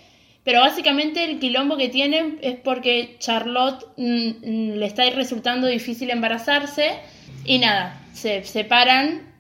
Pero 0.45 0.61
básicamente 0.61 1.25
el 1.25 1.39
quilombo 1.39 1.77
que 1.77 1.89
tienen 1.89 2.39
es 2.41 2.57
porque 2.57 3.17
Charlotte 3.19 3.87
mm, 3.97 4.29
mm, 4.29 4.73
le 4.79 4.87
está 4.87 5.09
resultando 5.11 5.67
difícil 5.67 6.11
embarazarse 6.11 6.99
y 7.45 7.59
nada, 7.59 8.01
se 8.15 8.45
separan 8.45 9.35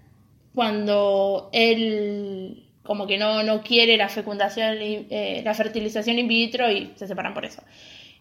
cuando 0.55 1.49
él 1.53 2.67
como 2.83 3.07
que 3.07 3.19
no, 3.19 3.43
no 3.43 3.63
quiere 3.63 3.97
la 3.97 4.09
fecundación, 4.09 4.79
eh, 4.81 5.43
la 5.45 5.55
fertilización 5.55 6.19
in 6.19 6.29
vitro 6.29 6.71
y 6.71 6.93
se 6.97 7.07
separan 7.07 7.35
por 7.35 7.45
eso. 7.45 7.63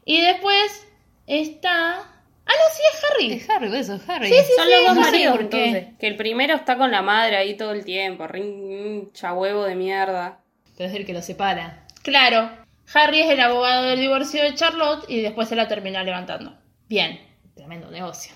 Y 0.06 0.22
después 0.22 0.88
está... 1.26 1.96
Ah, 1.96 2.54
no, 2.54 2.76
sí, 2.76 2.82
es 2.94 3.04
Harry. 3.04 3.34
Es 3.34 3.50
Harry, 3.50 3.80
eso, 3.80 3.96
es 3.96 4.10
Harry. 4.10 4.28
Sí, 4.28 4.36
sí, 4.36 4.54
Son 4.56 4.70
los 4.70 4.86
dos 4.86 4.96
maridos, 4.96 5.38
por 5.38 5.50
qué. 5.50 5.66
entonces. 5.66 5.98
Que 6.00 6.08
el 6.08 6.16
primero 6.16 6.56
está 6.56 6.78
con 6.78 6.92
la 6.92 7.02
madre 7.02 7.38
ahí 7.38 7.58
todo 7.58 7.72
el 7.72 7.84
tiempo, 7.86 8.28
rincha 8.28 9.34
huevo 9.34 9.66
de 9.66 9.76
mierda. 9.76 10.40
Pero 10.78 10.90
es 10.90 10.96
el 10.96 11.06
que 11.06 11.14
lo 11.14 11.22
separa. 11.22 11.86
Claro, 12.04 12.50
Harry 12.94 13.22
es 13.22 13.30
el 13.30 13.40
abogado 13.40 13.84
del 13.84 14.00
divorcio 14.00 14.42
de 14.44 14.56
Charlotte 14.56 15.06
y 15.08 15.22
después 15.22 15.48
se 15.50 15.56
la 15.56 15.68
termina 15.68 16.04
levantando. 16.04 16.54
Bien, 16.88 17.20
Tremendo 17.56 17.92
negocio. 17.92 18.34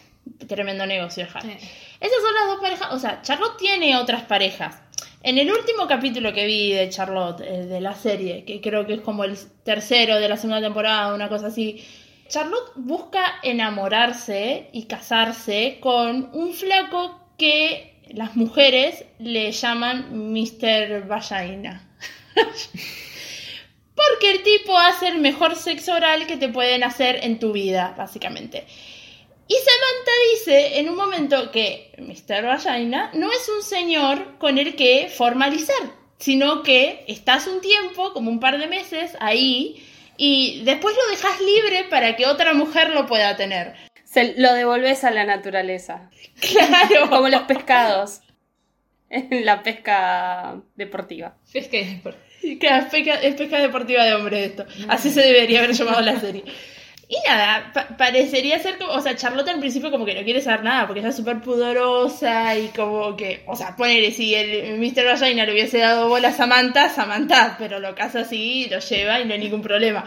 tremendo 0.47 0.85
negocio 0.85 1.25
de 1.25 1.29
Harry. 1.33 1.57
Sí. 1.59 1.69
Esas 1.99 2.21
son 2.21 2.33
las 2.33 2.47
dos 2.47 2.59
parejas, 2.61 2.87
o 2.91 2.99
sea, 2.99 3.21
Charlotte 3.21 3.57
tiene 3.57 3.95
otras 3.97 4.23
parejas. 4.23 4.79
En 5.23 5.37
el 5.37 5.49
último 5.49 5.87
capítulo 5.87 6.33
que 6.33 6.45
vi 6.45 6.73
de 6.73 6.89
Charlotte, 6.89 7.41
eh, 7.41 7.65
de 7.65 7.79
la 7.79 7.95
serie, 7.95 8.43
que 8.43 8.59
creo 8.59 8.85
que 8.85 8.95
es 8.95 9.01
como 9.01 9.23
el 9.23 9.37
tercero 9.63 10.19
de 10.19 10.27
la 10.27 10.35
segunda 10.35 10.61
temporada, 10.61 11.13
una 11.15 11.29
cosa 11.29 11.47
así, 11.47 11.83
Charlotte 12.27 12.73
busca 12.75 13.35
enamorarse 13.41 14.69
y 14.73 14.83
casarse 14.85 15.77
con 15.79 16.29
un 16.33 16.53
flaco 16.53 17.19
que 17.37 18.01
las 18.09 18.35
mujeres 18.35 19.05
le 19.19 19.51
llaman 19.51 20.31
Mr. 20.33 21.07
Vagina. 21.07 21.87
Porque 24.09 24.31
el 24.31 24.43
tipo 24.43 24.77
hace 24.77 25.07
el 25.07 25.19
mejor 25.19 25.55
sexo 25.55 25.93
oral 25.93 26.27
que 26.27 26.37
te 26.37 26.49
pueden 26.49 26.83
hacer 26.83 27.19
en 27.23 27.39
tu 27.39 27.51
vida, 27.51 27.93
básicamente. 27.97 28.65
Y 29.47 29.55
Samantha 29.55 30.11
dice 30.33 30.79
en 30.79 30.89
un 30.89 30.95
momento 30.95 31.51
que 31.51 31.91
Mr. 31.97 32.43
Vagina 32.43 33.11
no 33.13 33.31
es 33.31 33.49
un 33.49 33.61
señor 33.61 34.37
con 34.37 34.57
el 34.57 34.75
que 34.75 35.09
formalizar, 35.15 35.75
sino 36.17 36.63
que 36.63 37.03
estás 37.07 37.47
un 37.47 37.61
tiempo, 37.61 38.13
como 38.13 38.31
un 38.31 38.39
par 38.39 38.57
de 38.57 38.67
meses, 38.67 39.15
ahí, 39.19 39.85
y 40.17 40.63
después 40.63 40.95
lo 40.95 41.11
dejas 41.11 41.39
libre 41.41 41.85
para 41.89 42.15
que 42.15 42.25
otra 42.25 42.53
mujer 42.53 42.91
lo 42.91 43.05
pueda 43.05 43.35
tener. 43.35 43.75
Se 44.05 44.39
lo 44.39 44.53
devolves 44.53 45.03
a 45.03 45.11
la 45.11 45.25
naturaleza. 45.25 46.09
Claro. 46.39 47.09
Como 47.09 47.29
los 47.29 47.41
pescados. 47.43 48.21
en 49.09 49.45
la 49.45 49.63
pesca 49.63 50.61
deportiva. 50.75 51.35
Pesca 51.51 51.77
Claro, 51.77 52.17
es 52.61 52.85
pesca, 52.85 53.15
es 53.21 53.35
pesca 53.35 53.59
deportiva 53.59 54.03
de 54.03 54.13
hombres 54.15 54.51
esto. 54.51 54.65
Así 54.89 55.09
se 55.09 55.21
debería 55.21 55.59
haber 55.59 55.73
llamado 55.73 56.01
la 56.01 56.19
serie. 56.19 56.43
Y 57.09 57.15
nada, 57.27 57.71
pa- 57.73 57.95
parecería 57.97 58.57
ser 58.59 58.77
como, 58.77 58.93
o 58.93 59.01
sea, 59.01 59.15
Charlotte 59.15 59.49
en 59.49 59.59
principio 59.59 59.91
como 59.91 60.05
que 60.05 60.15
no 60.15 60.23
quiere 60.23 60.41
saber 60.41 60.63
nada, 60.63 60.87
porque 60.87 61.01
ella 61.01 61.09
es 61.09 61.15
súper 61.15 61.41
pudorosa 61.41 62.57
y 62.57 62.69
como 62.69 63.15
que, 63.15 63.43
o 63.45 63.55
sea, 63.55 63.75
ponele, 63.75 64.11
si 64.11 64.33
el 64.33 64.79
Mr. 64.79 65.05
Vagina 65.05 65.45
le 65.45 65.51
hubiese 65.51 65.79
dado 65.79 66.07
bola 66.07 66.29
a 66.29 66.33
Samantha, 66.33 66.89
Samantha, 66.89 67.55
pero 67.59 67.79
lo 67.79 67.93
casa 67.93 68.21
así, 68.21 68.67
lo 68.71 68.79
lleva 68.79 69.19
y 69.19 69.25
no 69.25 69.33
hay 69.33 69.39
ningún 69.39 69.61
problema. 69.61 70.03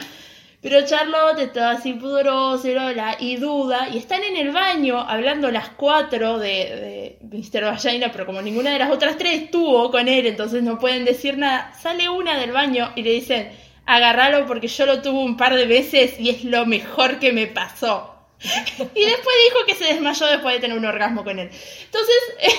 Pero 0.69 0.85
Charlotte 0.85 1.39
está 1.39 1.71
así 1.71 1.93
pudorosa 1.93 2.69
y, 3.21 3.37
duda, 3.37 3.89
y 3.93 3.99
están 3.99 4.25
en 4.25 4.35
el 4.35 4.51
baño 4.51 4.99
hablando 4.99 5.49
las 5.53 5.69
cuatro 5.69 6.41
de, 6.41 6.49
de 6.51 7.19
Mr. 7.23 7.63
Vagina, 7.67 8.11
pero 8.11 8.27
como 8.27 8.43
ninguna 8.43 8.73
de 8.73 8.81
las 8.81 8.91
otras 8.91 9.17
tres 9.17 9.43
estuvo 9.43 9.93
con 9.93 10.09
él, 10.09 10.27
entonces 10.27 10.65
no 10.65 10.81
pueden 10.81 11.05
decir 11.05 11.39
nada, 11.39 11.73
sale 11.81 12.09
una 12.09 12.37
del 12.37 12.51
baño 12.51 12.91
y 12.97 13.03
le 13.03 13.13
dicen, 13.13 13.53
agárralo 13.87 14.45
porque 14.47 14.67
yo 14.67 14.87
lo 14.87 15.03
tuve 15.03 15.21
un 15.21 15.37
par 15.37 15.55
de 15.55 15.67
veces 15.67 16.19
y 16.19 16.31
es 16.31 16.43
lo 16.43 16.67
mejor 16.67 17.21
que 17.21 17.33
me 17.33 17.47
pasó. 17.47 18.17
Y 18.43 19.05
después 19.05 19.37
dijo 19.49 19.67
que 19.69 19.77
se 19.77 19.85
desmayó 19.85 20.27
después 20.27 20.57
de 20.57 20.61
tener 20.61 20.77
un 20.77 20.85
orgasmo 20.85 21.23
con 21.23 21.39
él. 21.39 21.49
Entonces, 21.85 22.17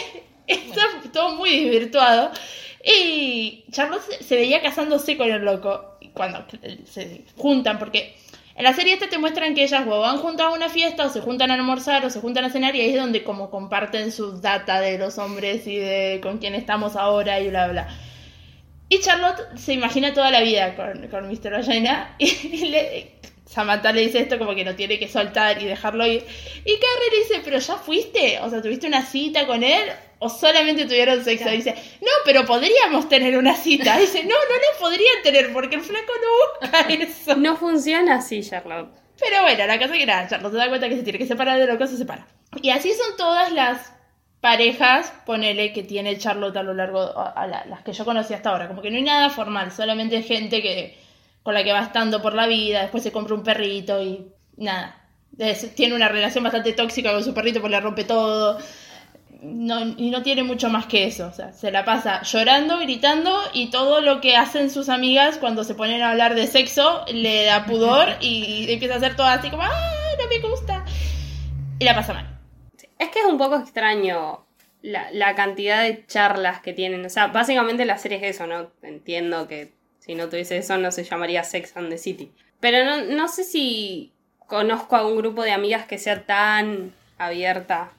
está 0.48 0.82
todo 1.12 1.36
muy 1.36 1.66
desvirtuado. 1.66 2.32
Y 2.90 3.66
Charlotte 3.72 4.02
se- 4.22 4.36
veía 4.36 4.62
casándose 4.62 5.18
con 5.18 5.30
el 5.30 5.44
loco 5.44 5.98
cuando 6.14 6.46
se 6.86 7.24
juntan, 7.36 7.78
porque 7.80 8.16
en 8.56 8.64
la 8.64 8.74
serie 8.74 8.94
esta 8.94 9.10
te 9.10 9.18
muestran 9.18 9.54
que 9.56 9.64
ellas 9.64 9.84
o 9.86 10.00
van 10.00 10.18
juntas 10.20 10.48
a 10.48 10.52
una 10.52 10.70
fiesta, 10.70 11.06
o 11.06 11.10
se 11.10 11.20
juntan 11.22 11.52
a 11.52 11.56
almorzar, 11.56 12.06
o 12.06 12.10
se 12.10 12.22
juntan 12.22 12.46
a 12.46 12.50
cenar, 12.50 12.76
y 12.76 12.82
ahí 12.82 12.90
es 12.92 12.96
donde 13.02 13.24
como 13.26 13.50
comparten 13.50 14.12
sus 14.14 14.42
data 14.42 14.80
de 14.80 14.98
los 14.98 15.18
hombres 15.18 15.68
y 15.68 15.76
de 15.76 16.20
con 16.24 16.38
quién 16.38 16.56
estamos 16.56 16.96
ahora 16.96 17.40
y 17.42 17.50
bla 17.50 17.68
bla. 17.68 17.88
Y 18.90 19.00
Charlotte 19.02 19.42
se 19.58 19.74
imagina 19.74 20.14
toda 20.14 20.32
la 20.32 20.40
vida 20.40 20.76
con, 20.78 21.10
con 21.10 21.28
Mr. 21.28 21.52
Vagina 21.52 22.16
y 22.20 23.06
Samantha 23.46 23.92
le 23.92 24.02
dice 24.02 24.20
esto 24.20 24.38
como 24.40 24.56
que 24.56 24.64
no 24.64 24.76
tiene 24.76 24.98
que 24.98 25.10
soltar 25.10 25.62
y 25.62 25.66
dejarlo 25.66 26.06
ir. 26.08 26.24
Y 26.64 26.74
Carrie 26.80 27.12
le 27.12 27.18
dice, 27.20 27.42
pero 27.44 27.60
ya 27.60 27.76
fuiste, 27.76 28.40
o 28.40 28.50
sea, 28.50 28.62
¿tuviste 28.62 28.88
una 28.88 29.02
cita 29.06 29.46
con 29.46 29.62
él? 29.64 29.90
¿O 30.20 30.30
solamente 30.30 30.86
tuvieron 30.86 31.24
sexo? 31.24 31.50
Dice, 31.50 31.76
no, 32.02 32.08
pero 32.26 32.46
podríamos 32.46 33.08
tener 33.08 33.38
una 33.38 33.54
cita. 33.56 33.98
Dice, 34.00 34.24
no, 34.24 34.30
no 34.30 34.36
lo 34.56 34.80
podrían 34.80 35.22
tener 35.24 35.54
porque 35.54 35.76
el 35.76 35.82
flaco 35.82 36.12
no 36.62 36.68
busca 36.70 36.82
eso. 36.90 37.36
No 37.36 37.56
funciona 37.56 38.16
así, 38.16 38.42
Charlotte. 38.42 38.90
Pero 39.20 39.42
bueno, 39.44 39.66
la 39.66 39.80
cosa 39.80 39.94
que 39.94 40.06
nada, 40.06 40.28
Charlotte 40.28 40.52
se 40.54 40.58
da 40.58 40.70
cuenta 40.70 40.90
que 40.90 40.96
se 40.96 41.04
tiene 41.04 41.20
que 41.20 41.26
separar 41.28 41.60
de 41.60 41.66
loco, 41.68 41.86
se 41.88 41.98
separa. 41.98 42.28
Y 42.62 42.70
así 42.70 42.94
son 42.94 43.16
todas 43.18 43.52
las 43.52 43.92
parejas, 44.42 45.12
ponele, 45.26 45.74
que 45.74 45.84
tiene 45.84 46.18
Charlotte 46.18 46.56
a 46.58 46.64
lo 46.64 46.74
largo, 46.74 47.00
a, 47.02 47.30
a 47.32 47.48
la- 47.48 47.66
las 47.66 47.82
que 47.82 47.94
yo 47.94 48.06
conocí 48.06 48.34
hasta 48.34 48.52
ahora. 48.52 48.68
Como 48.68 48.82
que 48.82 48.92
no 48.92 48.98
hay 48.98 49.04
nada 49.04 49.30
formal, 49.30 49.72
solamente 49.72 50.22
gente 50.22 50.62
que 50.62 50.98
con 51.44 51.54
la 51.54 51.64
que 51.64 51.72
va 51.74 51.82
estando 51.82 52.22
por 52.22 52.34
la 52.34 52.46
vida, 52.48 52.82
después 52.82 53.04
se 53.04 53.12
compra 53.12 53.34
un 53.36 53.44
perrito 53.44 54.02
y 54.02 54.28
nada. 54.58 55.04
Es- 55.38 55.74
tiene 55.76 55.96
una 55.96 56.10
relación 56.10 56.44
bastante 56.44 56.74
tóxica 56.74 57.12
con 57.12 57.24
su 57.24 57.34
perrito 57.34 57.60
porque 57.62 57.76
le 57.76 57.82
rompe 57.82 58.04
todo. 58.04 58.60
No, 59.42 59.80
y 59.82 60.10
no 60.10 60.24
tiene 60.24 60.44
mucho 60.44 60.70
más 60.70 60.88
que 60.88 61.06
eso. 61.06 61.28
O 61.28 61.34
sea, 61.34 61.54
se 61.54 61.72
la 61.72 61.86
pasa 61.86 62.22
llorando, 62.24 62.80
gritando 62.80 63.38
y 63.54 63.70
todo 63.70 64.02
lo 64.02 64.22
que 64.22 64.36
hacen 64.36 64.70
sus 64.70 64.90
amigas 64.90 65.38
cuando 65.38 65.64
se 65.64 65.76
ponen 65.76 66.02
a 66.02 66.12
hablar 66.12 66.36
de 66.36 66.48
sexo 66.48 67.06
le 67.12 67.46
da 67.46 67.66
pudor 67.66 68.10
y 68.20 68.72
empieza 68.72 68.96
a 68.96 68.98
hacer 68.98 69.16
todo 69.16 69.28
así 69.28 69.50
como, 69.50 69.64
¡ah, 69.64 70.16
no 70.20 70.28
me 70.28 70.40
gusta! 70.40 70.84
Y 71.80 71.86
la 71.86 71.96
pasa 71.96 72.14
mal. 72.14 72.40
Es 72.98 73.10
que 73.10 73.20
es 73.20 73.26
un 73.26 73.38
poco 73.38 73.58
extraño 73.58 74.46
la, 74.82 75.12
la 75.12 75.36
cantidad 75.36 75.84
de 75.84 76.06
charlas 76.08 76.62
que 76.62 76.74
tienen. 76.74 77.06
O 77.06 77.10
sea, 77.10 77.28
básicamente 77.28 77.86
la 77.86 77.98
serie 77.98 78.18
es 78.18 78.36
eso, 78.36 78.48
¿no? 78.48 78.72
Entiendo 78.82 79.48
que 79.48 79.74
si 80.00 80.16
no 80.16 80.30
tuviese 80.30 80.58
eso 80.58 80.78
no 80.78 80.92
se 80.92 81.04
llamaría 81.04 81.44
Sex 81.44 81.76
and 81.78 81.90
the 81.90 81.98
City. 81.98 82.32
Pero 82.60 82.86
no, 82.86 83.04
no 83.04 83.28
sé 83.28 83.44
si 83.44 84.14
conozco 84.48 84.96
a 84.96 85.06
un 85.06 85.18
grupo 85.18 85.44
de 85.44 85.52
amigas 85.52 85.86
que 85.86 85.98
sea 85.98 86.26
tan 86.26 86.94
abierta, 87.18 87.92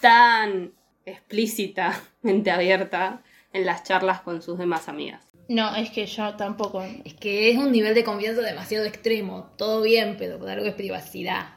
tan 0.00 0.72
explícitamente 1.06 2.50
abierta 2.50 3.22
en 3.52 3.66
las 3.66 3.84
charlas 3.84 4.20
con 4.20 4.42
sus 4.42 4.58
demás 4.58 4.88
amigas. 4.88 5.24
No, 5.48 5.74
es 5.76 5.90
que 5.90 6.06
yo 6.06 6.34
tampoco. 6.34 6.82
Es 7.04 7.14
que 7.14 7.50
es 7.50 7.58
un 7.58 7.70
nivel 7.70 7.94
de 7.94 8.04
confianza 8.04 8.40
demasiado 8.40 8.86
extremo. 8.86 9.52
Todo 9.56 9.82
bien, 9.82 10.16
pero 10.18 10.38
por 10.38 10.48
algo 10.48 10.66
es 10.66 10.74
privacidad. 10.74 11.48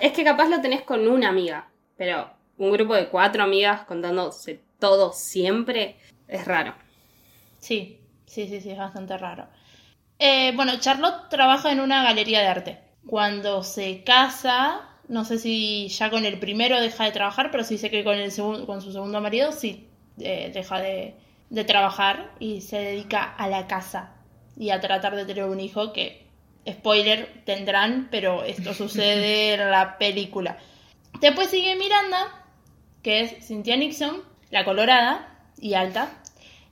Es 0.00 0.12
que 0.12 0.24
capaz 0.24 0.48
lo 0.48 0.60
tenés 0.60 0.82
con 0.82 1.06
una 1.08 1.28
amiga, 1.28 1.70
pero 1.96 2.30
un 2.58 2.72
grupo 2.72 2.94
de 2.94 3.08
cuatro 3.08 3.42
amigas 3.42 3.82
contándose 3.82 4.60
todo 4.78 5.12
siempre 5.12 5.96
es 6.28 6.44
raro. 6.44 6.74
Sí, 7.58 8.00
sí, 8.26 8.48
sí, 8.48 8.60
sí, 8.60 8.70
es 8.70 8.78
bastante 8.78 9.16
raro. 9.16 9.46
Eh, 10.18 10.52
bueno, 10.54 10.78
Charlotte 10.78 11.28
trabaja 11.30 11.72
en 11.72 11.80
una 11.80 12.02
galería 12.02 12.40
de 12.40 12.46
arte. 12.46 12.80
Cuando 13.06 13.62
se 13.62 14.04
casa, 14.04 14.89
no 15.10 15.24
sé 15.24 15.38
si 15.38 15.88
ya 15.88 16.08
con 16.10 16.24
el 16.24 16.38
primero 16.38 16.80
deja 16.80 17.04
de 17.04 17.12
trabajar, 17.12 17.50
pero 17.50 17.64
sí 17.64 17.76
sé 17.78 17.90
que 17.90 18.02
con, 18.04 18.14
el 18.16 18.30
segun- 18.30 18.64
con 18.64 18.80
su 18.80 18.92
segundo 18.92 19.20
marido 19.20 19.52
sí 19.52 19.88
eh, 20.18 20.50
deja 20.54 20.80
de, 20.80 21.14
de 21.50 21.64
trabajar 21.64 22.32
y 22.40 22.62
se 22.62 22.78
dedica 22.78 23.22
a 23.24 23.48
la 23.48 23.66
casa 23.66 24.14
y 24.56 24.70
a 24.70 24.80
tratar 24.80 25.14
de 25.16 25.24
tener 25.26 25.44
un 25.44 25.60
hijo 25.60 25.92
que, 25.92 26.26
spoiler, 26.68 27.42
tendrán, 27.44 28.08
pero 28.10 28.44
esto 28.44 28.72
sucede 28.74 29.54
en 29.60 29.70
la 29.70 29.98
película. 29.98 30.58
Después 31.20 31.50
sigue 31.50 31.76
Miranda, 31.76 32.46
que 33.02 33.20
es 33.20 33.46
Cynthia 33.46 33.76
Nixon, 33.76 34.22
la 34.50 34.64
colorada 34.64 35.38
y 35.58 35.74
alta. 35.74 36.10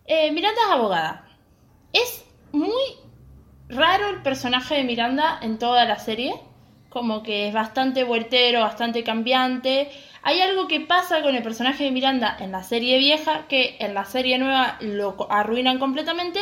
Eh, 0.07 0.31
Miranda 0.33 0.61
es 0.67 0.73
abogada. 0.73 1.29
Es 1.93 2.25
muy 2.53 2.71
raro 3.69 4.09
el 4.11 4.23
personaje 4.23 4.77
de 4.77 4.85
Miranda 4.85 5.39
en 5.43 5.59
toda 5.59 5.85
la 5.85 5.99
serie. 5.99 6.35
Como 6.89 7.23
que 7.23 7.49
es 7.49 7.55
bastante 7.55 8.05
vueltero, 8.05 8.61
bastante 8.61 9.05
cambiante. 9.05 9.91
Hay 10.23 10.41
algo 10.41 10.69
que 10.69 10.81
pasa 10.81 11.23
con 11.23 11.35
el 11.35 11.43
personaje 11.43 11.85
de 11.85 11.91
Miranda 11.91 12.37
en 12.41 12.53
la 12.53 12.63
serie 12.63 12.99
vieja 12.99 13.47
que 13.49 13.77
en 13.81 13.95
la 13.95 14.05
serie 14.05 14.39
nueva 14.39 14.79
lo 14.81 15.27
arruinan 15.31 15.79
completamente. 15.79 16.41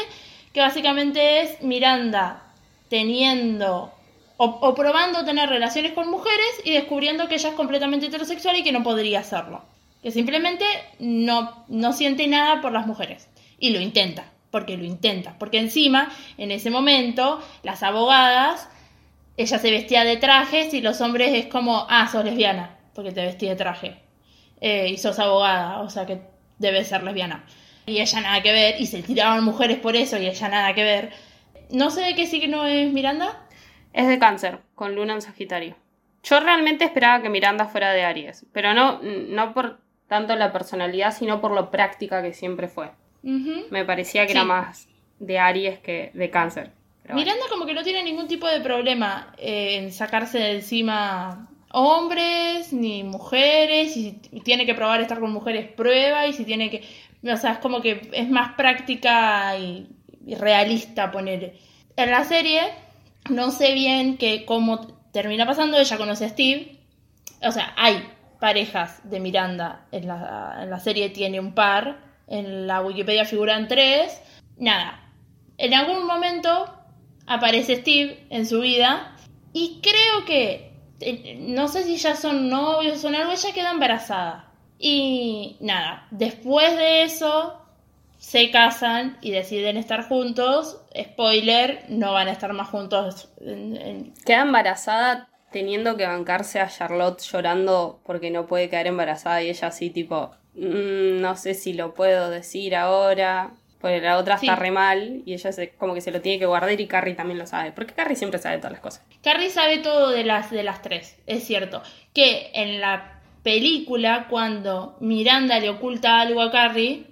Que 0.53 0.61
básicamente 0.61 1.43
es 1.43 1.63
Miranda 1.63 2.43
teniendo 2.89 3.93
o, 4.37 4.45
o 4.45 4.75
probando 4.75 5.25
tener 5.25 5.49
relaciones 5.49 5.93
con 5.93 6.11
mujeres 6.11 6.61
y 6.65 6.73
descubriendo 6.73 7.29
que 7.29 7.37
ella 7.37 7.51
es 7.51 7.55
completamente 7.55 8.07
heterosexual 8.07 8.57
y 8.57 8.63
que 8.63 8.73
no 8.73 8.83
podría 8.83 9.21
hacerlo. 9.21 9.65
Que 10.03 10.11
simplemente 10.13 10.65
no, 10.99 11.65
no 11.69 11.93
siente 11.93 12.27
nada 12.29 12.61
por 12.61 12.73
las 12.73 12.87
mujeres. 12.87 13.29
Y 13.59 13.71
lo 13.71 13.81
intenta, 13.81 14.31
porque 14.51 14.77
lo 14.77 14.85
intenta. 14.85 15.37
Porque 15.39 15.59
encima, 15.59 16.13
en 16.39 16.51
ese 16.51 16.71
momento, 16.71 17.43
las 17.63 17.83
abogadas, 17.83 18.69
ella 19.37 19.59
se 19.59 19.71
vestía 19.71 20.05
de 20.05 20.17
trajes 20.17 20.73
y 20.75 20.81
los 20.81 21.01
hombres 21.01 21.33
es 21.35 21.47
como, 21.47 21.87
ah, 21.89 22.09
sos 22.11 22.25
lesbiana, 22.25 22.77
porque 22.95 23.13
te 23.13 23.23
vestí 23.25 23.47
de 23.47 23.57
traje. 23.57 23.97
Eh, 24.61 24.89
y 24.89 24.97
sos 24.97 25.19
abogada, 25.19 25.81
o 25.81 25.91
sea 25.91 26.07
que 26.07 26.21
debes 26.59 26.89
ser 26.89 27.03
lesbiana. 27.03 27.45
Y 27.87 28.01
ella 28.01 28.21
nada 28.21 28.43
que 28.43 28.53
ver, 28.53 28.81
y 28.81 28.87
se 28.87 29.03
tiraban 29.03 29.45
mujeres 29.45 29.79
por 29.79 29.95
eso 29.97 30.19
y 30.19 30.27
ella 30.27 30.49
nada 30.49 30.75
que 30.75 30.83
ver. 30.83 31.11
No 31.71 31.91
sé 31.91 32.01
de 32.03 32.15
qué 32.15 32.27
signo 32.27 32.65
es 32.67 32.93
Miranda. 32.93 33.43
Es 33.93 34.09
de 34.09 34.19
cáncer, 34.19 34.59
con 34.75 34.95
luna 34.95 35.15
en 35.15 35.23
Sagitario. 35.23 35.75
Yo 36.23 36.41
realmente 36.41 36.85
esperaba 36.85 37.23
que 37.23 37.31
Miranda 37.31 37.65
fuera 37.67 37.93
de 37.93 38.05
Aries, 38.05 38.45
pero 38.53 38.75
no, 38.75 39.01
no 39.03 39.55
por 39.55 39.79
tanto 40.07 40.37
la 40.37 40.53
personalidad, 40.53 41.15
sino 41.17 41.41
por 41.41 41.53
lo 41.53 41.71
práctica 41.71 42.21
que 42.23 42.35
siempre 42.35 42.69
fue. 42.69 42.91
Me 43.23 43.85
parecía 43.85 44.23
que 44.27 44.33
Sí. 44.33 44.39
era 44.39 44.45
más 44.45 44.89
de 45.19 45.39
Aries 45.39 45.79
que 45.79 46.11
de 46.15 46.31
cáncer. 46.31 46.73
Miranda 47.15 47.45
como 47.49 47.67
que 47.67 47.75
no 47.75 47.83
tiene 47.83 48.03
ningún 48.03 48.29
tipo 48.29 48.47
de 48.47 48.61
problema 48.61 49.33
eh, 49.39 49.77
en 49.77 49.93
sacarse 49.93 50.39
de 50.39 50.53
encima 50.57 51.49
hombres 51.73 52.73
ni 52.73 53.05
mujeres 53.05 53.97
y 53.97 54.19
si 54.31 54.41
tiene 54.41 54.67
que 54.67 54.75
probar 54.75 55.01
estar 55.01 55.21
con 55.21 55.33
mujeres 55.33 55.71
prueba 55.73 56.27
y 56.27 56.33
si 56.33 56.45
tiene 56.45 56.71
que 56.71 56.83
o 57.31 57.37
sea 57.37 57.53
es 57.53 57.59
como 57.59 57.81
que 57.81 58.09
es 58.13 58.29
más 58.31 58.55
práctica 58.55 59.57
y, 59.59 59.89
y 60.25 60.35
realista 60.37 61.11
poner 61.11 61.57
en 61.97 62.11
la 62.11 62.25
serie 62.25 62.63
no 63.29 63.51
sé 63.51 63.73
bien 63.75 64.17
que 64.17 64.45
cómo 64.45 64.87
termina 65.13 65.47
pasando 65.47 65.79
ella 65.79 65.99
conoce 65.99 66.25
a 66.25 66.29
Steve 66.29 66.79
o 67.43 67.53
sea 67.53 67.75
hay 67.77 68.03
parejas 68.41 69.09
de 69.09 69.21
Miranda 69.21 69.87
en 69.93 70.09
la, 70.09 70.59
en 70.63 70.71
la 70.71 70.81
serie 70.81 71.11
tiene 71.11 71.41
un 71.41 71.55
par 71.55 71.99
en 72.29 72.67
la 72.67 72.81
Wikipedia 72.83 73.25
figuran 73.25 73.69
tres. 73.69 74.21
Nada 74.59 75.07
en 75.59 75.75
algún 75.75 76.07
momento 76.07 76.76
aparece 77.27 77.77
Steve 77.77 78.27
en 78.31 78.47
su 78.47 78.61
vida 78.61 79.17
y 79.53 79.81
creo 79.83 80.25
que 80.27 80.73
eh, 81.01 81.37
no 81.41 81.69
sé 81.69 81.85
si 81.85 81.97
ya 81.97 82.17
son 82.17 82.49
novios 82.49 83.05
o 83.05 83.09
algo, 83.09 83.33
ella 83.33 83.55
queda 83.55 83.71
embarazada. 83.71 84.53
Y 84.79 85.57
nada, 85.61 86.07
después 86.11 86.77
de 86.77 87.03
eso 87.03 87.63
se 88.19 88.51
casan 88.51 89.19
y 89.21 89.31
deciden 89.31 89.77
estar 89.77 90.07
juntos. 90.09 90.81
Spoiler, 90.99 91.85
no 91.89 92.13
van 92.13 92.29
a 92.29 92.33
estar 92.33 92.53
más 92.53 92.69
juntos. 92.69 93.31
Queda 94.25 94.43
embarazada 94.43 95.29
teniendo 95.53 95.97
que 95.97 96.07
bancarse 96.07 96.61
a 96.61 96.69
Charlotte 96.69 97.23
llorando 97.23 98.01
porque 98.05 98.31
no 98.31 98.47
puede 98.47 98.69
quedar 98.69 98.87
embarazada 98.87 99.43
y 99.43 99.49
ella 99.49 99.69
así 99.69 99.91
tipo, 99.91 100.33
"Mm, 100.55 101.21
no 101.21 101.37
sé 101.37 101.55
si 101.55 101.73
lo 101.73 101.95
puedo 101.95 102.31
decir 102.31 102.75
ahora, 102.77 103.53
porque 103.87 104.01
la 104.01 104.19
otra 104.19 104.37
Sí. 104.39 104.47
está 104.47 104.57
re 104.57 104.71
mal 104.71 105.23
y 105.25 105.35
ella 105.35 105.53
se, 105.53 105.71
como 105.71 105.95
que 105.95 106.01
se 106.01 106.11
lo 106.11 106.21
tiene 106.21 106.39
que 106.39 106.47
guardar 106.47 106.81
y 106.81 106.87
Carrie 106.87 107.15
también 107.15 107.39
lo 107.39 107.47
sabe, 107.47 107.73
porque 107.73 107.95
Carrie 107.95 108.17
siempre 108.17 108.41
sabe 108.41 108.59
todas 108.59 108.73
las 108.73 108.81
cosas. 108.81 109.05
Carrie 109.23 109.51
sabe 109.51 109.79
todo 109.79 110.11
de 110.11 110.25
las, 110.25 110.51
de 110.51 110.63
las 110.63 110.83
tres, 110.83 111.17
es 111.27 111.45
cierto. 111.45 111.83
Que 112.13 112.51
en 112.55 112.81
la 112.81 113.21
película, 113.43 114.27
cuando 114.29 114.97
Miranda 115.01 115.61
le 115.61 115.71
oculta 115.71 116.21
algo 116.21 116.41
a 116.43 116.51
Carrie, 116.51 117.05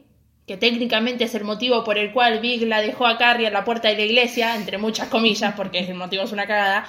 que 0.47 0.57
técnicamente 0.57 1.25
es 1.25 1.35
el 1.35 1.45
motivo 1.45 1.85
por 1.85 1.97
el 1.97 2.13
cual 2.13 2.41
Big 2.41 2.67
la 2.67 2.81
dejó 2.83 3.07
a 3.07 3.17
Carrie 3.17 3.47
a 3.47 3.51
la 3.51 3.65
puerta 3.65 3.89
de 3.89 3.95
la 3.97 4.03
iglesia, 4.03 4.57
entre 4.57 4.79
muchas 4.79 5.09
comillas, 5.09 5.55
porque 5.57 5.79
el 5.79 5.95
motivo 5.95 6.25
es 6.25 6.33
una 6.33 6.47
cagada, 6.47 6.87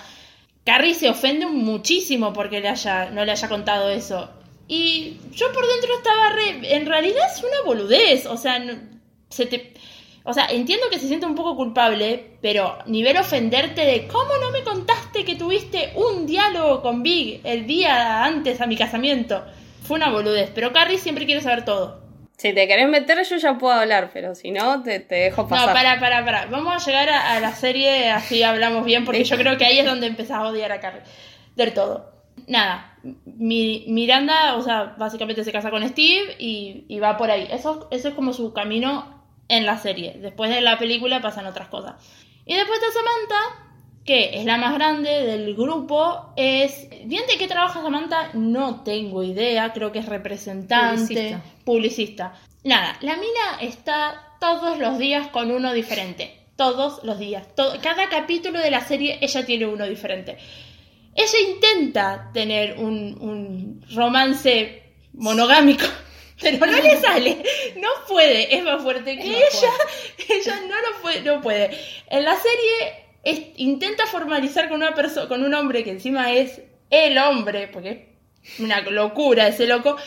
Carrie 0.66 0.96
se 0.96 1.10
ofende 1.10 1.46
muchísimo 1.46 2.34
porque 2.34 2.60
le 2.60 2.70
haya, 2.70 3.12
no 3.12 3.24
le 3.24 3.32
haya 3.32 3.48
contado 3.48 3.90
eso. 3.92 4.32
Y 4.68 5.18
yo 5.32 5.54
por 5.54 5.64
dentro 5.68 5.96
estaba 5.96 6.30
re... 6.32 6.76
En 6.76 6.88
realidad 6.88 7.22
es 7.32 7.44
una 7.44 7.62
boludez, 7.64 8.26
o 8.26 8.36
sea, 8.36 8.60
se 9.30 9.46
te... 9.46 9.75
O 10.28 10.34
sea, 10.34 10.48
entiendo 10.48 10.88
que 10.90 10.98
se 11.00 11.08
siente 11.08 11.26
un 11.28 11.36
poco 11.36 11.56
culpable, 11.56 12.38
pero 12.42 12.80
nivel 12.88 13.16
ofenderte 13.18 13.82
de 13.86 14.08
cómo 14.08 14.32
no 14.42 14.50
me 14.52 14.64
contaste 14.64 15.24
que 15.24 15.36
tuviste 15.36 15.94
un 15.96 16.26
diálogo 16.26 16.82
con 16.82 17.04
Big 17.04 17.42
el 17.44 17.68
día 17.68 18.24
antes 18.26 18.60
a 18.60 18.66
mi 18.66 18.76
casamiento. 18.76 19.44
Fue 19.84 19.98
una 19.98 20.10
boludez, 20.10 20.52
pero 20.54 20.74
Carrie 20.74 20.98
siempre 20.98 21.26
quiere 21.28 21.42
saber 21.42 21.64
todo. 21.64 22.04
Si 22.38 22.54
te 22.54 22.68
querés 22.68 22.90
meter 22.90 23.24
yo 23.24 23.38
ya 23.38 23.58
puedo 23.58 23.74
hablar, 23.76 24.10
pero 24.12 24.36
si 24.36 24.52
no, 24.52 24.82
te, 24.84 25.00
te 25.00 25.16
dejo 25.16 25.48
pasar. 25.48 25.68
No, 25.68 25.74
para, 25.74 26.00
para, 26.00 26.26
para. 26.26 26.46
Vamos 26.48 26.74
a 26.76 26.86
llegar 26.86 27.08
a, 27.08 27.36
a 27.36 27.40
la 27.40 27.54
serie, 27.54 28.10
así 28.10 28.42
hablamos 28.44 28.84
bien, 28.84 29.06
porque 29.06 29.24
yo 29.24 29.38
creo 29.38 29.58
que 29.58 29.66
ahí 29.66 29.80
es 29.80 29.86
donde 29.86 30.08
empezás 30.08 30.40
a 30.40 30.48
odiar 30.48 30.72
a 30.72 30.80
Carrie. 30.82 31.04
Del 31.56 31.74
todo. 31.74 32.12
Nada, 32.48 32.98
Mi- 33.26 33.86
Miranda, 33.88 34.56
o 34.56 34.62
sea, 34.64 34.96
básicamente 34.98 35.44
se 35.46 35.52
casa 35.54 35.70
con 35.72 35.88
Steve 35.88 36.36
y, 36.38 36.84
y 36.90 37.00
va 37.00 37.16
por 37.16 37.32
ahí. 37.32 37.48
Eso, 37.52 37.88
eso 37.92 38.10
es 38.10 38.14
como 38.16 38.34
su 38.34 38.52
camino 38.52 39.15
en 39.48 39.66
la 39.66 39.78
serie. 39.78 40.14
Después 40.20 40.50
de 40.50 40.62
la 40.62 40.78
película 40.78 41.22
pasan 41.22 41.46
otras 41.46 41.68
cosas. 41.70 41.94
Y 42.46 42.56
después 42.56 42.80
está 42.80 42.92
Samantha, 43.00 43.72
que 44.06 44.38
es 44.40 44.46
la 44.46 44.58
más 44.58 44.74
grande 44.76 45.10
del 45.26 45.56
grupo. 45.56 46.34
Es. 46.36 46.88
Bien 47.06 47.24
de 47.28 47.38
qué 47.38 47.48
trabaja 47.48 47.82
Samantha, 47.82 48.30
no 48.34 48.84
tengo 48.84 49.24
idea. 49.24 49.74
Creo 49.74 49.92
que 49.92 50.00
es 50.00 50.06
representante. 50.08 50.96
Publicista. 50.98 51.42
publicista. 51.66 52.34
Nada, 52.64 52.98
la 53.02 53.16
mina 53.16 53.60
está 53.62 54.36
todos 54.40 54.78
los 54.80 54.98
días 54.98 55.28
con 55.28 55.52
uno 55.52 55.74
diferente. 55.74 56.36
Todos 56.56 57.04
los 57.04 57.20
días. 57.20 57.48
Todo- 57.56 57.80
cada 57.82 58.10
capítulo 58.10 58.60
de 58.60 58.72
la 58.72 58.82
serie 58.82 59.18
ella 59.22 59.46
tiene 59.46 59.66
uno 59.66 59.86
diferente. 59.88 60.38
Ella 61.16 61.40
intenta 61.54 62.32
tener 62.34 62.78
un, 62.78 63.18
un 63.22 63.86
romance 63.94 64.84
monogámico, 65.14 65.86
pero 66.42 66.66
no 66.66 66.72
le 66.80 66.98
sale. 66.98 67.38
No 67.78 67.90
puede, 68.08 68.56
es 68.56 68.64
más 68.64 68.82
fuerte 68.82 69.18
que 69.18 69.24
ella. 69.38 69.72
Ella 70.30 70.60
no 70.68 70.76
lo 70.76 71.02
puede, 71.02 71.22
no 71.22 71.42
puede. 71.42 71.78
En 72.10 72.24
la 72.26 72.36
serie 72.36 73.06
es- 73.24 73.42
intenta 73.58 74.06
formalizar 74.08 74.68
con 74.70 74.78
una 74.78 74.94
persona, 74.94 75.28
con 75.28 75.44
un 75.44 75.54
hombre 75.54 75.84
que 75.84 75.92
encima 75.92 76.32
es 76.34 76.62
el 76.90 77.18
hombre, 77.18 77.68
porque 77.68 78.16
es 78.44 78.60
una 78.60 78.82
locura 78.82 79.48
ese 79.48 79.66
loco, 79.68 79.98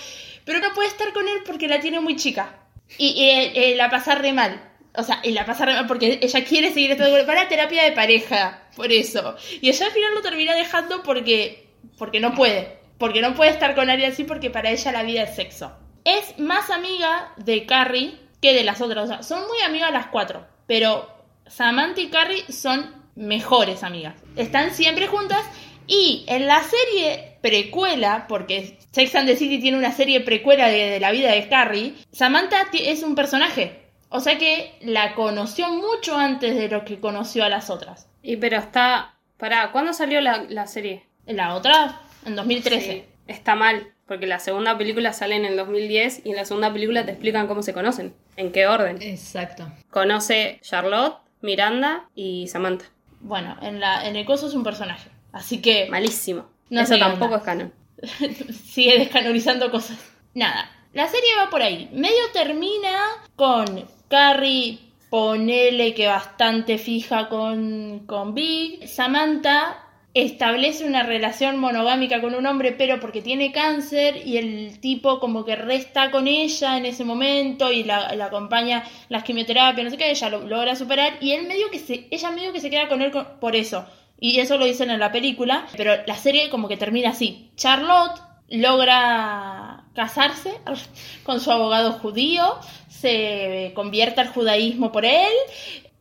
pero 0.45 0.59
no 0.61 0.73
puede 0.75 0.89
estar 0.89 1.13
con 1.13 1.27
él 1.29 1.39
porque 1.47 1.69
la 1.69 1.81
tiene 1.81 2.01
muy 2.01 2.17
chica. 2.17 2.55
Y, 2.97 3.09
y, 3.09 3.31
eh, 3.59 3.75
la 3.77 3.91
pasa 3.91 4.15
re 4.15 4.33
mal. 4.33 4.65
O 4.95 5.03
sea, 5.03 5.21
y 5.23 5.31
la 5.33 5.45
pasa 5.47 5.65
re 5.67 5.75
mal 5.75 5.87
porque 5.87 6.19
ella 6.23 6.45
quiere 6.45 6.73
seguir 6.73 6.91
estando 6.93 7.25
para 7.27 7.49
terapia 7.49 7.85
de 7.85 7.93
pareja, 7.93 8.69
por 8.77 8.91
eso. 8.93 9.37
Y 9.61 9.69
ella 9.69 9.87
al 9.87 9.93
final 9.93 10.15
lo 10.15 10.23
termina 10.23 10.55
dejando 10.55 11.03
porque, 11.03 11.67
porque 11.99 12.21
no 12.21 12.35
puede. 12.35 12.79
Porque 12.99 13.21
no 13.21 13.35
puede 13.35 13.51
estar 13.51 13.75
con 13.75 13.91
alguien 13.91 14.11
así 14.13 14.25
porque 14.25 14.51
para 14.51 14.71
ella 14.71 14.91
la 14.93 15.03
vida 15.03 15.23
es 15.23 15.37
sexo. 15.37 15.77
Es 16.05 16.39
más 16.39 16.71
amiga 16.71 17.33
de 17.37 17.67
Carrie 17.67 18.19
que 18.41 18.55
de 18.55 18.65
las 18.65 18.81
otras. 18.81 19.05
O 19.05 19.07
sea, 19.07 19.23
son 19.23 19.47
muy 19.47 19.61
amigas 19.61 19.93
las 19.93 20.07
cuatro. 20.07 20.47
Pero 20.67 21.09
Samantha 21.47 22.01
y 22.01 22.09
Carrie 22.09 22.45
son 22.53 22.95
mejores 23.15 23.83
amigas. 23.83 24.15
Están 24.37 24.73
siempre 24.73 25.07
juntas. 25.07 25.45
Y 25.87 26.25
en 26.29 26.47
la 26.47 26.63
serie 26.63 27.39
precuela, 27.41 28.27
porque 28.29 28.79
Sex 28.93 29.15
and 29.15 29.27
the 29.27 29.37
City 29.37 29.59
tiene 29.59 29.79
una 29.79 29.93
serie 29.93 30.21
precuela 30.21 30.69
de, 30.69 30.91
de 30.91 31.01
la 31.01 31.11
vida 31.11 31.33
de 31.33 31.49
Carrie, 31.49 31.95
Samantha 32.13 32.69
es 32.73 33.03
un 33.03 33.15
personaje. 33.15 33.89
O 34.11 34.21
sea 34.21 34.39
que 34.39 34.75
la 34.81 35.15
conoció 35.15 35.69
mucho 35.71 36.17
antes 36.17 36.57
de 36.57 36.69
lo 36.69 36.85
que 36.85 37.01
conoció 37.01 37.45
a 37.45 37.49
las 37.49 37.71
otras. 37.71 38.09
Y 38.23 38.37
pero 38.37 38.59
está... 38.59 39.15
Pará, 39.39 39.71
¿cuándo 39.71 39.93
salió 39.93 40.21
la, 40.21 40.45
la 40.49 40.67
serie? 40.67 41.07
La 41.27 41.55
otra, 41.55 42.01
en 42.27 42.35
2013. 42.35 42.93
Sí, 42.93 43.05
está 43.27 43.55
mal, 43.55 43.93
porque 44.09 44.27
la 44.27 44.39
segunda 44.41 44.77
película 44.77 45.13
sale 45.13 45.37
en 45.37 45.45
el 45.45 45.57
2010 45.57 46.23
y 46.25 46.31
en 46.31 46.37
la 46.37 46.45
segunda 46.47 46.73
película 46.73 47.05
te 47.05 47.13
explican 47.13 47.47
cómo 47.47 47.63
se 47.63 47.75
conocen, 47.75 48.15
en 48.37 48.51
qué 48.51 48.67
orden. 48.67 49.01
Exacto. 49.03 49.71
Conoce 49.91 50.59
Charlotte, 50.63 51.19
Miranda 51.43 52.09
y 52.15 52.49
Samantha. 52.49 52.87
Bueno, 53.21 53.57
en, 53.61 53.81
la, 53.81 54.09
en 54.09 54.17
el 54.17 54.25
coso 54.25 54.49
es 54.49 54.55
un 54.55 54.65
personaje. 54.65 55.11
Así 55.33 55.61
que 55.61 55.89
Malísimo. 55.91 56.47
No 56.71 56.81
Eso 56.81 56.99
tampoco 56.99 57.35
onda. 57.35 57.37
es 57.39 57.43
canon. 57.45 57.73
sigue 58.65 58.99
descanorizando 58.99 59.71
cosas. 59.71 59.99
Nada, 60.35 60.71
la 60.95 61.07
serie 61.07 61.29
va 61.39 61.51
por 61.51 61.63
ahí. 61.63 61.91
Medio 61.93 62.31
termina 62.33 62.99
con 63.37 63.87
Carrie, 64.09 64.79
ponele 65.11 65.95
que 65.95 66.07
bastante 66.07 66.79
fija 66.79 67.29
con, 67.29 68.01
con 68.07 68.35
Big. 68.35 68.89
Samantha 68.89 69.85
establece 70.23 70.85
una 70.85 71.03
relación 71.03 71.59
monogámica 71.59 72.21
con 72.21 72.35
un 72.35 72.47
hombre, 72.47 72.73
pero 72.73 73.01
porque 73.01 73.23
tiene 73.23 73.53
cáncer 73.53 74.27
y 74.27 74.37
el 74.37 74.81
tipo 74.81 75.21
como 75.21 75.45
que 75.45 75.57
resta 75.57 76.11
con 76.11 76.27
ella 76.29 76.77
en 76.79 76.87
ese 76.87 77.05
momento 77.05 77.71
y 77.73 77.85
la, 77.85 78.09
acompaña 78.25 78.85
las 79.09 79.25
quimioterapias, 79.25 79.85
no 79.85 79.91
sé 79.91 79.97
qué, 79.97 80.11
ella 80.11 80.31
lo 80.31 80.47
logra 80.47 80.77
superar 80.77 81.15
y 81.21 81.33
él 81.33 81.47
medio 81.47 81.71
que 81.71 81.79
se, 81.79 82.07
ella 82.11 82.31
medio 82.31 82.53
que 82.53 82.61
se 82.61 82.71
queda 82.71 82.89
con 82.89 83.03
él 83.03 83.11
con- 83.11 83.39
por 83.41 83.55
eso. 83.57 83.87
Y 84.21 84.41
eso 84.41 84.57
lo 84.59 84.65
dicen 84.65 84.91
en 84.91 84.99
la 85.01 85.13
película, 85.13 85.67
pero 85.77 85.93
la 86.07 86.17
serie 86.17 86.51
como 86.51 86.67
que 86.69 86.77
termina 86.77 87.11
así. 87.11 87.51
Charlotte 87.57 88.21
logra 88.49 89.85
casarse 89.95 90.55
con 91.23 91.41
su 91.41 91.51
abogado 91.53 91.93
judío, 91.93 92.59
se 92.89 93.73
convierte 93.75 94.21
al 94.21 94.29
judaísmo 94.29 94.91
por 94.91 95.05
él 95.05 95.33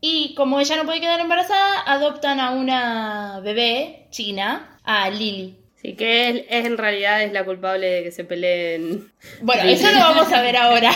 y 0.02 0.36
como 0.36 0.60
ella 0.60 0.76
no 0.76 0.86
puede 0.86 1.02
quedar 1.02 1.20
embarazada, 1.20 1.82
adoptan 1.86 2.40
a 2.40 2.52
una 2.52 3.40
bebé 3.42 4.08
china, 4.12 4.80
a 4.84 5.10
Lily. 5.10 5.58
Así 5.78 5.96
que 5.96 6.30
él, 6.30 6.46
es, 6.50 6.66
en 6.66 6.78
realidad 6.78 7.24
es 7.24 7.32
la 7.32 7.46
culpable 7.46 7.88
de 7.88 8.04
que 8.04 8.12
se 8.12 8.24
peleen. 8.24 9.12
Bueno, 9.42 9.64
eso 9.64 9.92
lo 9.92 10.00
vamos 10.00 10.32
a 10.34 10.42
ver 10.42 10.58
ahora. 10.58 10.92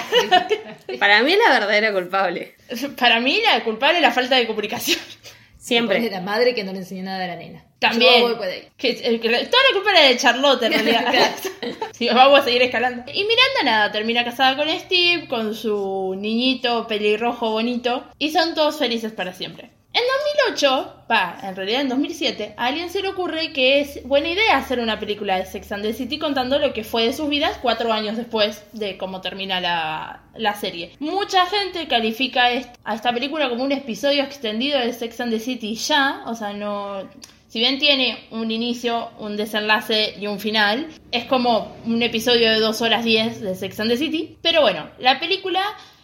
Para 1.00 1.22
mí 1.22 1.34
es 1.34 1.40
la 1.48 1.54
verdadera 1.54 1.94
culpable. 1.94 2.56
Para 2.98 3.20
mí 3.20 3.40
la 3.46 3.64
culpable 3.64 3.98
es 3.98 4.02
la 4.02 4.12
falta 4.12 4.36
de 4.38 4.48
comunicación. 4.48 5.00
Es 5.00 5.68
Siempre. 5.68 6.10
la 6.10 6.22
madre 6.22 6.56
que 6.56 6.64
no 6.64 6.74
le 6.74 6.80
enseñó 6.80 7.04
nada 7.04 7.24
a 7.24 7.28
la 7.28 7.36
nena. 7.36 7.64
También. 7.82 8.20
Yo 8.22 8.28
voy 8.28 8.36
por 8.36 8.46
ahí. 8.46 8.68
Que, 8.78 8.96
que 9.20 9.30
la- 9.30 9.40
toda 9.50 9.64
la 9.70 9.74
culpa 9.76 9.90
era 9.92 10.08
de 10.08 10.18
Charlotte 10.18 10.64
en 10.64 10.72
realidad. 10.74 11.32
Sí, 11.92 12.08
vamos 12.10 12.40
a 12.40 12.44
seguir 12.44 12.64
escalando. 12.64 13.04
Y 13.14 13.24
Miranda 13.26 13.64
nada, 13.64 13.92
termina 13.92 14.24
casada 14.24 14.56
con 14.56 14.68
Steve, 14.70 15.28
con 15.28 15.54
su 15.54 16.16
niñito 16.18 16.88
pelirrojo 16.88 17.52
bonito, 17.52 18.04
y 18.18 18.32
son 18.32 18.56
todos 18.56 18.80
felices 18.80 19.12
para 19.12 19.34
siempre. 19.34 19.70
En 19.94 20.02
2008, 20.48 21.04
va, 21.12 21.38
en 21.44 21.56
realidad 21.56 21.82
en 21.82 21.90
2007, 21.90 22.56
a 22.58 22.66
alguien 22.68 22.90
se 22.90 23.02
le 23.04 23.10
ocurre 23.10 23.54
que 23.54 23.82
es 23.82 24.02
buena 24.08 24.30
idea 24.30 24.58
hacer 24.58 24.80
una 24.80 25.00
película 25.00 25.38
de 25.38 25.46
Sex 25.46 25.72
and 25.74 25.84
the 25.84 25.94
City 25.94 26.18
contando 26.18 26.58
lo 26.58 26.74
que 26.74 26.84
fue 26.84 27.04
de 27.06 27.14
sus 27.14 27.30
vidas 27.30 27.60
cuatro 27.62 27.92
años 27.94 28.18
después 28.18 28.64
de 28.72 28.98
cómo 28.98 29.22
termina 29.22 29.60
la, 29.62 30.22
la 30.36 30.56
serie. 30.56 30.96
Mucha 31.00 31.46
gente 31.46 31.88
califica 31.88 32.46
a 32.84 32.96
esta 32.96 33.14
película 33.14 33.48
como 33.50 33.64
un 33.64 33.74
episodio 33.74 34.24
extendido 34.24 34.80
de 34.80 34.94
Sex 34.94 35.20
and 35.20 35.32
the 35.34 35.40
City 35.40 35.76
ya, 35.76 36.24
o 36.26 36.34
sea, 36.34 36.54
no... 36.54 37.08
Si 37.52 37.60
bien 37.60 37.80
tiene 37.80 38.18
un 38.32 38.50
inicio, 38.50 39.10
un 39.20 39.36
desenlace 39.36 40.16
y 40.18 40.26
un 40.28 40.40
final, 40.40 40.88
es 41.12 41.26
como 41.26 41.76
un 41.86 42.02
episodio 42.02 42.50
de 42.50 42.62
2 42.62 42.82
horas 42.82 43.04
10 43.04 43.42
de 43.42 43.56
Sex 43.56 43.78
and 43.82 43.92
the 43.92 43.98
City. 43.98 44.38
Pero 44.42 44.62
bueno, 44.62 44.90
la 45.00 45.20
película 45.20 45.62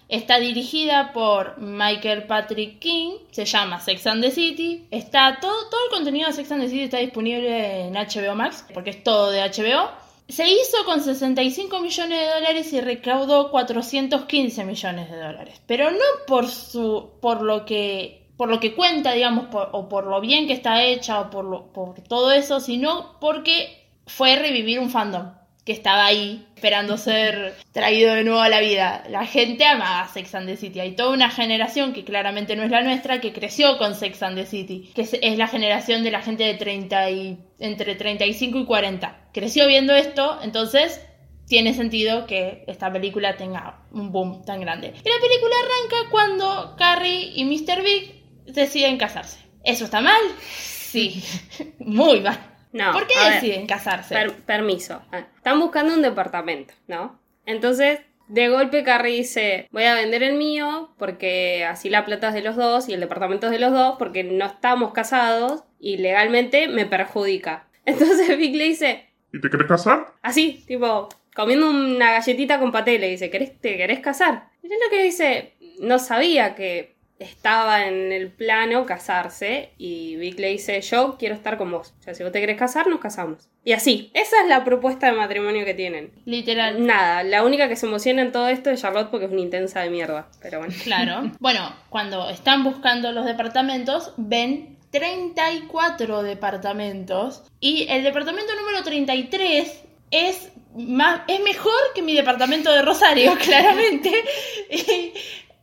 está 0.10 0.42
dirigida 0.42 1.14
por 1.14 1.58
Michael 1.58 2.24
Patrick 2.24 2.80
King, 2.80 3.12
se 3.32 3.46
llama 3.46 3.80
Sex 3.80 4.06
and 4.08 4.22
the 4.22 4.32
City. 4.32 4.88
Está 4.92 5.38
todo, 5.40 5.70
todo 5.70 5.86
el 5.86 5.92
contenido 5.92 6.28
de 6.28 6.34
Sex 6.34 6.52
and 6.52 6.64
the 6.64 6.68
City 6.68 6.82
está 6.82 6.98
disponible 6.98 7.86
en 7.86 7.94
HBO 7.94 8.36
Max, 8.36 8.66
porque 8.74 8.90
es 8.90 9.02
todo 9.02 9.32
de 9.32 9.40
HBO. 9.40 9.90
Se 10.28 10.50
hizo 10.50 10.84
con 10.84 11.00
65 11.00 11.80
millones 11.80 12.20
de 12.20 12.28
dólares 12.28 12.74
y 12.74 12.82
recaudó 12.82 13.52
415 13.52 14.66
millones 14.66 15.10
de 15.10 15.18
dólares. 15.18 15.62
Pero 15.66 15.92
no 15.92 16.26
por 16.28 16.50
su. 16.50 17.12
por 17.22 17.42
lo 17.42 17.66
que. 17.66 18.27
Por 18.38 18.50
lo 18.50 18.60
que 18.60 18.76
cuenta, 18.76 19.13
digamos, 19.13 19.47
por- 19.47 19.69
o 19.73 19.89
por 19.89 20.06
lo 20.06 20.21
bien 20.21 20.47
que 20.47 20.54
está 20.54 20.84
hecha, 20.84 21.19
o 21.19 21.30
por, 21.30 21.43
lo- 21.45 21.73
por 21.73 22.00
todo 22.02 22.32
eso, 22.32 22.60
sino 22.60 23.17
porque 23.19 23.89
fue 24.06 24.36
revivir 24.36 24.80
un 24.80 24.89
fandom. 24.89 25.34
que 25.65 25.73
estaba 25.73 26.06
ahí 26.06 26.47
esperando 26.56 26.97
ser 27.08 27.54
traído 27.73 28.13
de 28.13 28.23
nuevo 28.23 28.39
a 28.39 28.47
la 28.47 28.62
vida. 28.62 29.04
La 29.10 29.26
gente 29.26 29.65
amaba 29.65 30.08
Sex 30.08 30.34
and 30.36 30.47
the 30.47 30.56
City. 30.56 30.80
Hay 30.80 30.95
toda 30.95 31.10
una 31.10 31.30
generación 31.30 31.91
que 31.91 32.06
claramente 32.06 32.56
no 32.56 32.63
es 32.63 32.71
la 32.71 32.82
nuestra 32.84 33.19
que 33.19 33.34
creció 33.34 33.78
con 33.78 33.93
Sex 33.93 34.23
and 34.23 34.38
the 34.38 34.45
City, 34.45 34.89
que 34.95 35.02
es, 35.02 35.17
es 35.21 35.38
la 35.38 35.50
generación 35.50 36.04
de 36.04 36.12
la 36.12 36.21
gente 36.21 36.45
de 36.45 36.54
30 36.54 37.10
y 37.12 37.38
entre 37.60 37.95
35 37.95 38.60
y 38.60 38.65
40. 38.65 39.30
Creció 39.34 39.67
viendo 39.67 39.93
esto, 39.93 40.39
entonces 40.41 41.02
tiene 41.50 41.73
sentido 41.73 42.28
que 42.28 42.63
esta 42.67 42.89
película 42.89 43.36
tenga 43.36 43.82
un 43.91 44.13
boom 44.13 44.45
tan 44.45 44.62
grande. 44.62 44.88
Y 44.88 45.10
la 45.10 45.19
película 45.21 45.56
arranca 45.63 46.10
cuando 46.12 46.76
Carrie 46.78 47.32
y 47.36 47.43
Mr. 47.43 47.84
Big 47.84 48.17
deciden 48.54 48.98
casarse. 48.98 49.40
¿Eso 49.64 49.86
está 49.86 50.02
mal? 50.02 50.22
Sí, 50.50 51.24
muy 51.80 52.22
mal. 52.22 52.40
No, 52.74 52.92
¿Por 52.92 53.08
qué 53.08 53.14
ver, 53.24 53.34
deciden 53.42 53.66
casarse? 53.68 54.14
per- 54.14 54.34
permiso. 54.44 55.02
Ah, 55.12 55.26
Están 55.36 55.60
buscando 55.60 55.94
un 55.94 56.02
departamento, 56.02 56.74
¿no? 56.88 57.20
Entonces, 57.46 58.00
de 58.28 58.50
golpe 58.50 58.84
Carrie 58.84 59.16
dice, 59.18 59.68
voy 59.72 59.84
a 59.86 59.96
vender 59.96 60.22
el 60.22 60.34
mío 60.36 60.94
porque 60.98 61.64
así 61.66 61.90
la 61.90 62.06
plata 62.06 62.28
es 62.30 62.34
de 62.34 62.42
los 62.42 62.56
dos 62.58 62.90
y 62.90 62.94
el 62.94 63.00
departamento 63.00 63.48
es 63.48 63.52
de 63.54 63.60
los 63.60 63.72
dos 63.72 63.96
porque 63.98 64.24
no 64.24 64.46
estamos 64.46 64.92
casados 64.92 65.64
y 65.80 65.98
legalmente 65.98 66.68
me 66.68 66.86
perjudica. 66.86 67.68
Entonces 67.86 68.38
Vic 68.38 68.54
le 68.56 68.66
dice, 68.66 69.10
¿Y 69.32 69.40
te 69.40 69.50
querés 69.50 69.68
casar? 69.68 70.08
así, 70.22 70.64
tipo, 70.68 71.08
comiendo 71.34 71.70
una 71.70 72.12
galletita 72.12 72.60
con 72.60 72.72
paté, 72.74 73.00
le 73.00 73.10
dice, 73.10 73.30
¿Querés, 73.30 73.60
¿te 73.62 73.78
querés 73.78 74.02
casar? 74.02 74.50
Y 74.62 74.68
es 74.68 74.74
lo 74.84 74.90
que 74.90 75.04
dice, 75.04 75.54
no 75.80 75.98
sabía 76.00 76.54
que 76.54 76.97
estaba 77.20 77.88
en 77.88 78.12
el 78.12 78.30
plano 78.30 78.86
casarse 78.86 79.72
y 79.78 80.16
Vic 80.18 80.40
le 80.40 80.50
dice, 80.50 80.82
yo 80.82 81.18
quiero 81.18 81.36
estar 81.36 81.58
con 81.58 81.72
vos. 81.72 81.94
O 82.00 82.04
sea, 82.04 82.14
si 82.14 82.24
vos 82.24 82.32
te 82.32 82.40
querés 82.40 82.58
casar, 82.58 82.88
nos 82.88 83.00
casamos. 83.00 83.50
Y 83.64 83.74
así, 83.74 84.12
esa 84.14 84.42
es 84.42 84.48
la 84.48 84.64
propuesta 84.64 85.08
de 85.08 85.14
matrimonio 85.14 85.66
que 85.66 85.74
tienen. 85.74 86.12
Literal. 86.26 86.86
Nada, 86.86 87.24
la 87.24 87.44
única 87.44 87.68
que 87.68 87.76
se 87.76 87.86
emociona 87.86 88.22
en 88.22 88.32
todo 88.32 88.48
esto 88.48 88.70
es 88.70 88.82
Charlotte 88.82 89.10
porque 89.10 89.26
es 89.26 89.32
una 89.32 89.42
intensa 89.42 89.82
de 89.82 89.90
mierda. 89.90 90.30
Pero 90.42 90.60
bueno. 90.60 90.74
Claro. 90.84 91.32
Bueno, 91.40 91.74
cuando 91.90 92.30
están 92.30 92.64
buscando 92.64 93.12
los 93.12 93.26
departamentos, 93.26 94.14
ven 94.18 94.78
34 94.92 96.24
departamentos 96.24 97.44
y 97.60 97.88
el 97.90 98.04
departamento 98.04 98.54
número 98.56 98.84
33 98.84 99.84
es 100.12 100.52
más 100.78 101.22
es 101.28 101.42
mejor 101.42 101.74
que 101.96 102.02
mi 102.02 102.14
departamento 102.14 102.72
de 102.74 102.82
Rosario, 102.82 103.36
claramente. 103.44 104.12
Y, 104.70 105.14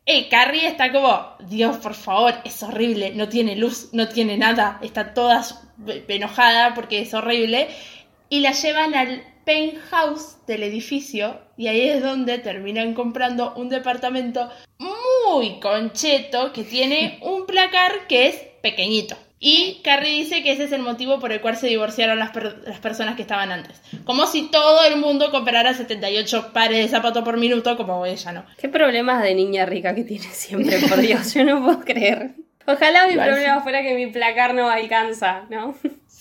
y 0.06 0.28
Carrie 0.28 0.66
está 0.66 0.92
como, 0.92 1.34
Dios, 1.48 1.78
por 1.78 1.94
favor, 1.94 2.34
es 2.44 2.62
horrible, 2.62 3.12
no 3.14 3.28
tiene 3.28 3.56
luz, 3.56 3.88
no 3.92 4.08
tiene 4.08 4.36
nada, 4.36 4.78
está 4.82 5.14
toda 5.14 5.42
enojada 6.08 6.74
porque 6.74 7.00
es 7.00 7.14
horrible. 7.14 7.68
Y 8.28 8.40
la 8.40 8.52
llevan 8.52 8.94
al 8.94 9.22
penthouse 9.44 10.38
del 10.46 10.62
edificio 10.62 11.40
y 11.56 11.68
ahí 11.68 11.88
es 11.88 12.02
donde 12.02 12.38
terminan 12.38 12.94
comprando 12.94 13.54
un 13.56 13.68
departamento 13.68 14.50
muy 14.78 15.60
concheto 15.60 16.52
que 16.52 16.64
tiene 16.64 17.18
un 17.22 17.46
placar 17.46 18.06
que 18.06 18.28
es 18.28 18.36
pequeñito. 18.62 19.16
Y 19.46 19.80
Carrie 19.84 20.12
dice 20.22 20.42
que 20.42 20.52
ese 20.52 20.64
es 20.64 20.72
el 20.72 20.80
motivo 20.80 21.20
por 21.20 21.30
el 21.30 21.42
cual 21.42 21.54
se 21.58 21.66
divorciaron 21.66 22.18
las, 22.18 22.30
per- 22.30 22.62
las 22.66 22.78
personas 22.78 23.14
que 23.14 23.20
estaban 23.20 23.52
antes. 23.52 23.78
Como 24.04 24.26
si 24.26 24.50
todo 24.50 24.86
el 24.86 24.96
mundo 24.96 25.30
comprara 25.30 25.74
78 25.74 26.52
pares 26.54 26.78
de 26.78 26.88
zapatos 26.88 27.22
por 27.24 27.36
minuto 27.36 27.76
como 27.76 28.06
ella, 28.06 28.32
¿no? 28.32 28.46
Qué 28.56 28.70
problemas 28.70 29.22
de 29.22 29.34
niña 29.34 29.66
rica 29.66 29.94
que 29.94 30.02
tiene 30.04 30.24
siempre, 30.32 30.78
por 30.88 30.98
Dios, 30.98 31.34
yo 31.34 31.44
no 31.44 31.62
puedo 31.62 31.80
creer. 31.80 32.30
Ojalá 32.66 33.06
mi 33.06 33.12
Igual 33.12 33.28
problema 33.32 33.60
fuera 33.60 33.82
que 33.82 33.92
mi 33.94 34.06
placar 34.06 34.54
no 34.54 34.70
alcanza, 34.70 35.44
¿no? 35.50 35.76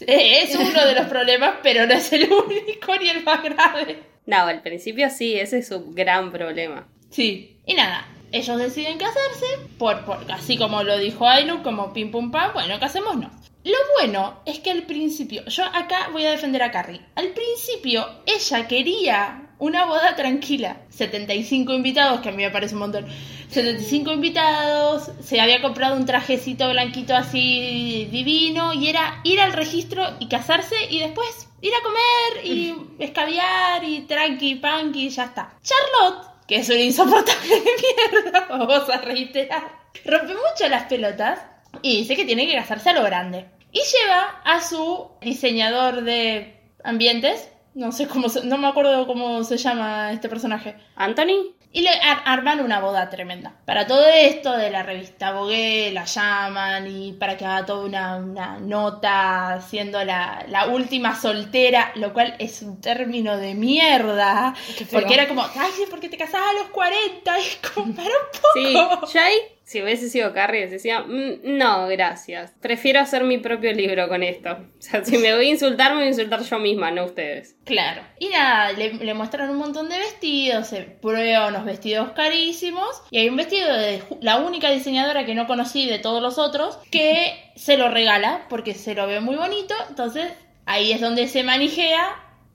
Es 0.05 0.53
uno 0.57 0.86
de 0.86 0.93
los 0.95 1.05
problemas, 1.07 1.55
pero 1.63 1.86
no 1.86 1.93
es 1.93 2.12
el 2.12 2.23
único 2.29 2.95
ni 2.99 3.07
el 3.07 3.23
más 3.23 3.41
grave. 3.41 3.99
No, 4.25 4.38
al 4.39 4.62
principio 4.62 5.09
sí, 5.09 5.36
ese 5.39 5.59
es 5.59 5.67
su 5.69 5.91
gran 5.93 6.29
problema. 6.31 6.89
Sí. 7.09 7.57
Y 7.65 7.73
nada, 7.75 8.05
ellos 8.34 8.58
deciden 8.58 8.98
casarse, 8.98 9.46
por, 9.78 10.04
por, 10.06 10.30
así 10.32 10.58
como 10.58 10.84
lo 10.84 10.98
dijo 10.98 11.28
Ailu, 11.28 11.63
como 11.63 11.93
pim 11.93 12.12
pum 12.12 12.32
pam, 12.32 12.52
bueno, 12.54 12.80
casémonos. 12.80 13.32
Lo 13.63 13.78
bueno 13.98 14.41
es 14.46 14.60
que 14.60 14.72
al 14.72 14.84
principio, 14.84 15.46
yo 15.46 15.63
acá 15.63 16.10
voy 16.12 16.26
a 16.26 16.32
defender 16.32 16.62
a 16.63 16.72
Carrie. 16.72 17.00
Al 17.15 17.30
principio 17.30 18.06
ella 18.26 18.67
quería 18.67 19.43
una 19.60 19.86
boda 19.86 20.15
tranquila. 20.17 20.82
75 20.89 21.74
invitados, 21.74 22.19
que 22.19 22.30
a 22.30 22.32
mí 22.34 22.43
me 22.43 22.50
parece 22.50 22.74
un 22.74 22.82
montón. 22.82 23.06
75 23.50 24.12
invitados, 24.12 25.12
se 25.22 25.39
había 25.39 25.62
comprado 25.62 25.96
un 25.96 26.06
trajecito 26.06 26.69
blanquito 26.72 27.15
así 27.15 28.10
divino 28.12 28.74
y 28.74 28.89
era 28.89 29.22
ir 29.24 29.39
al 29.39 29.54
registro 29.54 30.04
y 30.19 30.28
casarse 30.28 30.76
y 30.89 31.00
después 31.00 31.48
ir 31.62 31.72
a 31.74 31.84
comer 31.84 32.46
y 32.46 32.76
escabiar 33.00 33.84
y 33.86 34.02
tranqui, 34.02 34.56
panqui 34.56 35.06
y 35.06 35.10
ya 35.10 35.26
está. 35.26 35.54
Charlotte, 35.62 36.33
que 36.47 36.58
es 36.58 36.69
un 36.69 36.79
insoportable 36.79 37.62
mierda, 37.62 38.45
vamos 38.49 38.89
a 38.89 38.97
reiterar, 38.97 39.63
rompe 40.06 40.34
mucho 40.34 40.67
las 40.69 40.84
pelotas 40.86 41.39
y 41.82 41.97
dice 41.97 42.15
que 42.15 42.25
tiene 42.25 42.47
que 42.47 42.56
casarse 42.56 42.89
a 42.89 42.93
lo 42.93 43.03
grande. 43.03 43.45
Y 43.71 43.79
lleva 43.79 44.41
a 44.45 44.62
su 44.62 45.10
diseñador 45.21 46.03
de 46.03 46.60
ambientes, 46.84 47.49
no 47.73 47.91
sé 47.91 48.08
cómo 48.08 48.29
se- 48.29 48.45
no 48.45 48.58
me 48.58 48.67
acuerdo 48.67 49.08
cómo 49.08 49.43
se 49.43 49.58
llama 49.58 50.12
este 50.12 50.29
personaje. 50.29 50.75
¿Anthony? 50.95 51.56
Y 51.75 51.81
le 51.81 51.89
ar- 51.89 52.21
arman 52.25 52.59
una 52.59 52.79
boda 52.79 53.09
tremenda. 53.09 53.51
Para 53.65 53.88
todo 53.88 54.05
esto 54.07 54.55
de 54.55 54.69
la 54.69 54.83
revista 54.83 55.31
Vogue, 55.33 55.89
la 55.91 56.05
llaman 56.05 56.86
y 56.86 57.13
para 57.13 57.36
que 57.36 57.45
haga 57.45 57.65
toda 57.65 57.83
una, 57.86 58.15
una 58.17 58.59
nota 58.59 59.59
siendo 59.67 60.03
la, 60.03 60.45
la 60.49 60.67
última 60.67 61.15
soltera, 61.19 61.91
lo 61.95 62.13
cual 62.13 62.36
es 62.38 62.62
un 62.62 62.79
término 62.79 63.38
de 63.38 63.55
mierda. 63.55 64.53
Qué. 64.77 64.86
Porque 64.86 65.15
era 65.15 65.27
como, 65.27 65.41
ay, 65.43 65.71
sí, 65.75 65.86
porque 65.89 66.09
te 66.09 66.17
casabas 66.17 66.49
a 66.51 66.53
los 66.59 66.67
40. 66.69 67.39
Y 67.39 67.41
es 67.47 67.57
como, 67.73 67.93
para 67.95 68.07
un 68.09 68.13
Sí, 68.53 68.73
poco. 68.73 69.07
ahí, 69.19 69.36
si 69.73 69.81
hubiese 69.81 70.07
sido 70.07 70.33
Carrie, 70.33 70.67
decía, 70.67 70.99
"Mm, 70.99 71.57
no, 71.57 71.88
gracias. 71.88 72.53
Prefiero 72.62 72.99
hacer 72.99 73.23
mi 73.23 73.39
propio 73.39 73.73
libro 73.73 74.07
con 74.07 74.21
esto. 74.21 74.51
O 74.83 74.86
sea, 74.86 75.03
si 75.03 75.17
me 75.17 75.33
voy 75.33 75.47
a 75.47 75.49
insultar, 75.49 75.91
me 75.91 75.99
voy 75.99 76.05
a 76.05 76.09
insultar 76.09 76.43
yo 76.43 76.59
misma, 76.59 76.91
no 76.91 77.05
ustedes. 77.05 77.55
Claro. 77.63 78.01
Y 78.19 78.27
nada, 78.27 78.73
le, 78.73 78.93
le 78.93 79.13
muestran 79.13 79.49
un 79.49 79.57
montón 79.57 79.88
de 79.89 79.97
vestidos, 79.97 80.67
se 80.67 80.81
prueba 80.81 81.47
unos 81.47 81.63
vestidos 81.65 82.12
carísimos. 82.12 83.01
Y 83.09 83.17
hay 83.19 83.29
un 83.29 83.38
vestido 83.38 83.73
de 83.73 84.03
la 84.21 84.38
única 84.38 84.69
diseñadora 84.69 85.25
que 85.25 85.36
no 85.36 85.47
conocí 85.47 85.88
de 85.89 85.99
todos 85.99 86.21
los 86.21 86.38
otros 86.38 86.77
que 86.91 87.33
se 87.55 87.77
lo 87.77 87.89
regala 87.89 88.45
porque 88.49 88.75
se 88.75 88.93
lo 88.93 89.07
ve 89.07 89.21
muy 89.21 89.38
bonito. 89.38 89.73
Entonces 89.89 90.31
ahí 90.65 90.91
es 90.91 91.01
donde 91.01 91.27
se 91.27 91.43
manijea. 91.43 92.13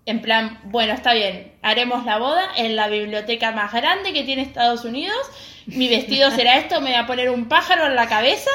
En 0.08 0.22
plan, 0.22 0.58
bueno, 0.64 0.94
está 0.94 1.12
bien, 1.12 1.52
haremos 1.60 2.06
la 2.06 2.16
boda 2.16 2.42
en 2.56 2.76
la 2.76 2.88
biblioteca 2.88 3.52
más 3.52 3.74
grande 3.74 4.14
que 4.14 4.24
tiene 4.24 4.40
Estados 4.40 4.86
Unidos. 4.86 5.18
Mi 5.66 5.86
vestido 5.86 6.30
será 6.34 6.56
esto, 6.56 6.80
me 6.80 6.92
voy 6.92 6.98
a 6.98 7.06
poner 7.06 7.28
un 7.28 7.46
pájaro 7.46 7.84
en 7.84 7.94
la 7.94 8.08
cabeza 8.08 8.50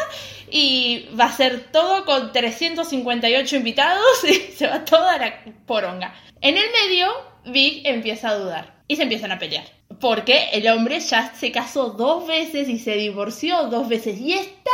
y 0.50 1.10
va 1.14 1.26
a 1.26 1.32
ser 1.32 1.72
todo 1.72 2.06
con 2.06 2.32
358 2.32 3.56
invitados 3.56 4.24
y 4.28 4.34
se 4.34 4.66
va 4.66 4.84
toda 4.84 5.20
la 5.20 5.44
poronga. 5.68 6.16
En 6.42 6.58
el 6.58 6.66
medio, 6.82 7.12
Vic 7.46 7.86
empieza 7.86 8.30
a 8.30 8.36
dudar 8.36 8.74
y 8.88 8.96
se 8.96 9.04
empiezan 9.04 9.32
a 9.32 9.38
pelear. 9.38 9.66
Porque 10.04 10.50
el 10.52 10.68
hombre 10.68 11.00
ya 11.00 11.34
se 11.34 11.50
casó 11.54 11.92
dos 11.92 12.28
veces 12.28 12.68
y 12.68 12.78
se 12.78 12.92
divorció 12.96 13.68
dos 13.68 13.88
veces. 13.88 14.20
Y 14.20 14.34
está 14.34 14.72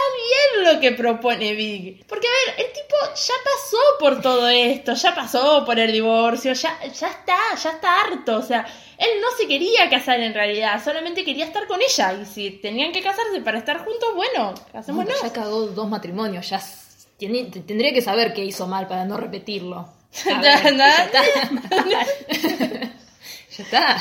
bien 0.64 0.74
lo 0.74 0.80
que 0.82 0.92
propone 0.94 1.54
Vic. 1.54 2.04
Porque, 2.08 2.26
a 2.26 2.32
ver, 2.52 2.66
el 2.66 2.74
tipo 2.74 2.96
ya 3.16 3.34
pasó 3.44 3.78
por 4.00 4.22
todo 4.24 4.50
esto, 4.50 4.96
ya 4.96 5.14
pasó 5.14 5.64
por 5.66 5.78
el 5.78 5.92
divorcio, 5.92 6.54
ya, 6.54 6.80
ya 6.84 7.08
está, 7.10 7.38
ya 7.62 7.70
está 7.70 8.02
harto. 8.02 8.38
O 8.38 8.42
sea, 8.42 8.66
él 8.98 9.10
no 9.22 9.28
se 9.38 9.48
quería 9.48 9.88
casar 9.88 10.20
en 10.20 10.34
realidad, 10.34 10.84
solamente 10.84 11.24
quería 11.24 11.46
estar 11.46 11.68
con 11.68 11.80
ella. 11.80 12.14
Y 12.20 12.26
si 12.26 12.50
tenían 12.50 12.92
que 12.92 13.04
casarse 13.04 13.40
para 13.42 13.60
estar 13.60 13.86
juntos, 13.86 14.10
bueno, 14.16 14.56
No, 14.56 14.72
casémonos. 14.72 15.14
pero 15.14 15.28
ya 15.28 15.32
cagó 15.32 15.68
dos 15.68 15.88
matrimonios, 15.88 16.50
ya 16.50 16.60
tendría 17.20 17.94
que 17.94 18.02
saber 18.02 18.34
qué 18.34 18.44
hizo 18.44 18.66
mal 18.66 18.88
para 18.88 19.06
no 19.06 19.16
repetirlo. 19.16 19.88
Ver. 20.26 20.76
ya 23.60 23.64
está. 23.64 23.98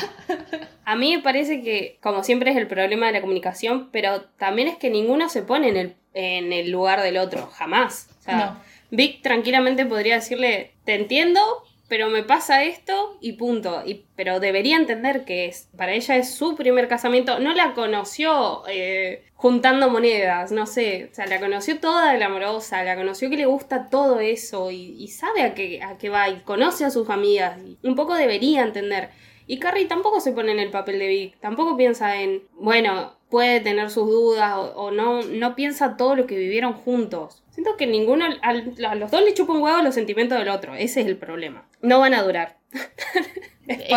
A 0.85 0.95
mí 0.95 1.15
me 1.15 1.21
parece 1.21 1.61
que, 1.61 1.97
como 2.01 2.23
siempre, 2.23 2.51
es 2.51 2.57
el 2.57 2.67
problema 2.67 3.07
de 3.07 3.13
la 3.13 3.21
comunicación, 3.21 3.89
pero 3.91 4.21
también 4.37 4.67
es 4.67 4.77
que 4.77 4.89
ninguno 4.89 5.29
se 5.29 5.43
pone 5.43 5.69
en 5.69 5.77
el, 5.77 5.95
en 6.13 6.53
el 6.53 6.71
lugar 6.71 7.01
del 7.01 7.17
otro, 7.17 7.47
jamás. 7.47 8.09
O 8.19 8.23
sea, 8.23 8.37
No. 8.37 8.69
Vic 8.91 9.21
tranquilamente 9.21 9.85
podría 9.85 10.15
decirle, 10.15 10.71
te 10.83 10.95
entiendo, 10.95 11.39
pero 11.87 12.09
me 12.09 12.23
pasa 12.23 12.63
esto 12.63 13.17
y 13.21 13.33
punto. 13.33 13.83
Y, 13.85 14.05
pero 14.15 14.39
debería 14.39 14.77
entender 14.77 15.25
que 15.25 15.45
es, 15.45 15.69
para 15.77 15.93
ella 15.93 16.15
es 16.15 16.33
su 16.33 16.55
primer 16.55 16.87
casamiento. 16.87 17.39
No 17.39 17.53
la 17.53 17.73
conoció 17.73 18.63
eh, 18.67 19.25
juntando 19.35 19.89
monedas, 19.91 20.51
no 20.51 20.65
sé. 20.65 21.09
O 21.11 21.15
sea, 21.15 21.27
la 21.27 21.39
conoció 21.39 21.79
toda 21.79 22.11
de 22.13 22.17
la 22.17 22.27
amorosa, 22.27 22.83
la 22.83 22.95
conoció 22.95 23.29
que 23.29 23.37
le 23.37 23.45
gusta 23.45 23.89
todo 23.89 24.19
eso 24.19 24.71
y, 24.71 24.95
y 24.99 25.07
sabe 25.09 25.43
a 25.43 25.53
qué, 25.53 25.81
a 25.83 25.97
qué 25.99 26.09
va 26.09 26.29
y 26.29 26.39
conoce 26.41 26.85
a 26.85 26.89
sus 26.89 27.09
amigas. 27.11 27.59
Y 27.63 27.77
un 27.87 27.95
poco 27.95 28.15
debería 28.15 28.63
entender. 28.63 29.09
Y 29.51 29.57
Carrie 29.57 29.85
tampoco 29.85 30.19
se 30.21 30.31
pone 30.31 30.51
en 30.51 30.59
el 30.59 30.69
papel 30.69 30.99
de 30.99 31.07
Vic, 31.07 31.39
tampoco 31.39 31.75
piensa 31.75 32.21
en, 32.21 32.43
bueno, 32.53 33.15
puede 33.31 33.59
tener 33.61 33.89
sus 33.89 34.07
dudas 34.07 34.53
o, 34.75 34.91
no, 34.91 35.23
no 35.23 35.55
piensa 35.55 35.97
todo 35.97 36.15
lo 36.15 36.27
que 36.27 36.37
vivieron 36.37 36.73
juntos. 36.73 37.41
Siento 37.49 37.75
que 37.75 37.87
ninguno, 37.87 38.25
a 38.43 38.93
los 38.95 39.09
dos 39.09 39.23
le 39.23 39.33
chupa 39.33 39.53
un 39.53 39.61
huevo 39.61 39.81
los 39.81 39.95
sentimientos 39.95 40.37
del 40.37 40.49
otro, 40.49 40.75
ese 40.75 41.01
es 41.01 41.07
el 41.07 41.17
problema. 41.17 41.67
No 41.81 41.99
van 41.99 42.13
a 42.13 42.21
durar. 42.21 42.57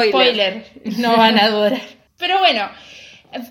Spoiler. 0.09 0.65
No 0.99 1.17
van 1.17 1.39
a 1.39 1.49
durar. 1.51 1.81
Pero 2.19 2.39
bueno, 2.39 2.69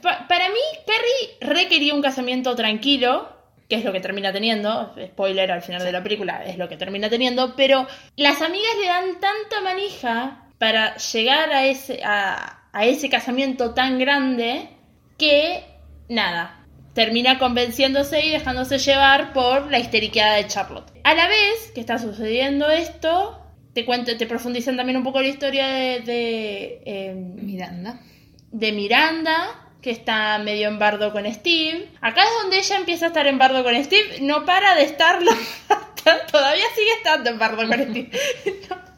pa- 0.01 0.27
para 0.27 0.49
mí, 0.49 0.59
Perry 0.85 1.53
requería 1.53 1.93
un 1.93 2.01
casamiento 2.01 2.55
tranquilo, 2.55 3.29
que 3.69 3.75
es 3.75 3.85
lo 3.85 3.91
que 3.91 3.99
termina 3.99 4.31
teniendo. 4.33 4.93
Spoiler 5.07 5.51
al 5.51 5.61
final 5.61 5.83
de 5.83 5.91
la 5.91 6.03
película, 6.03 6.43
es 6.45 6.57
lo 6.57 6.67
que 6.69 6.77
termina 6.77 7.09
teniendo. 7.09 7.55
Pero 7.55 7.87
las 8.15 8.41
amigas 8.41 8.71
le 8.79 8.87
dan 8.87 9.19
tanta 9.19 9.61
manija 9.63 10.40
para 10.61 10.95
llegar 10.97 11.51
a 11.51 11.65
ese, 11.65 12.03
a, 12.03 12.67
a 12.71 12.85
ese 12.85 13.09
casamiento 13.09 13.73
tan 13.73 13.97
grande 13.97 14.69
que 15.17 15.63
nada. 16.07 16.63
Termina 16.93 17.39
convenciéndose 17.39 18.23
y 18.23 18.29
dejándose 18.29 18.77
llevar 18.77 19.33
por 19.33 19.71
la 19.71 19.79
histeriqueada 19.79 20.35
de 20.35 20.45
Charlotte. 20.45 20.91
A 21.03 21.15
la 21.15 21.27
vez 21.27 21.71
que 21.73 21.81
está 21.81 21.97
sucediendo 21.97 22.69
esto, 22.69 23.41
te 23.73 23.85
cuento, 23.85 24.15
te 24.15 24.27
profundizan 24.27 24.77
también 24.77 24.97
un 24.97 25.03
poco 25.03 25.19
la 25.19 25.29
historia 25.29 25.67
de, 25.67 26.01
de, 26.01 26.81
eh, 26.85 27.15
Miranda. 27.15 27.99
de 28.51 28.71
Miranda, 28.71 29.67
que 29.81 29.89
está 29.89 30.37
medio 30.37 30.67
en 30.67 30.77
bardo 30.77 31.11
con 31.11 31.25
Steve. 31.33 31.89
Acá 32.01 32.21
es 32.21 32.29
donde 32.39 32.59
ella 32.59 32.75
empieza 32.75 33.05
a 33.05 33.07
estar 33.07 33.25
en 33.25 33.39
bardo 33.39 33.63
con 33.63 33.83
Steve, 33.83 34.19
no 34.21 34.45
para 34.45 34.75
de 34.75 34.83
estarlo, 34.83 35.31
todavía 36.31 36.65
sigue 36.75 36.91
estando 36.97 37.31
en 37.31 37.39
bardo 37.39 37.67
con 37.67 37.81
Steve. 37.81 38.11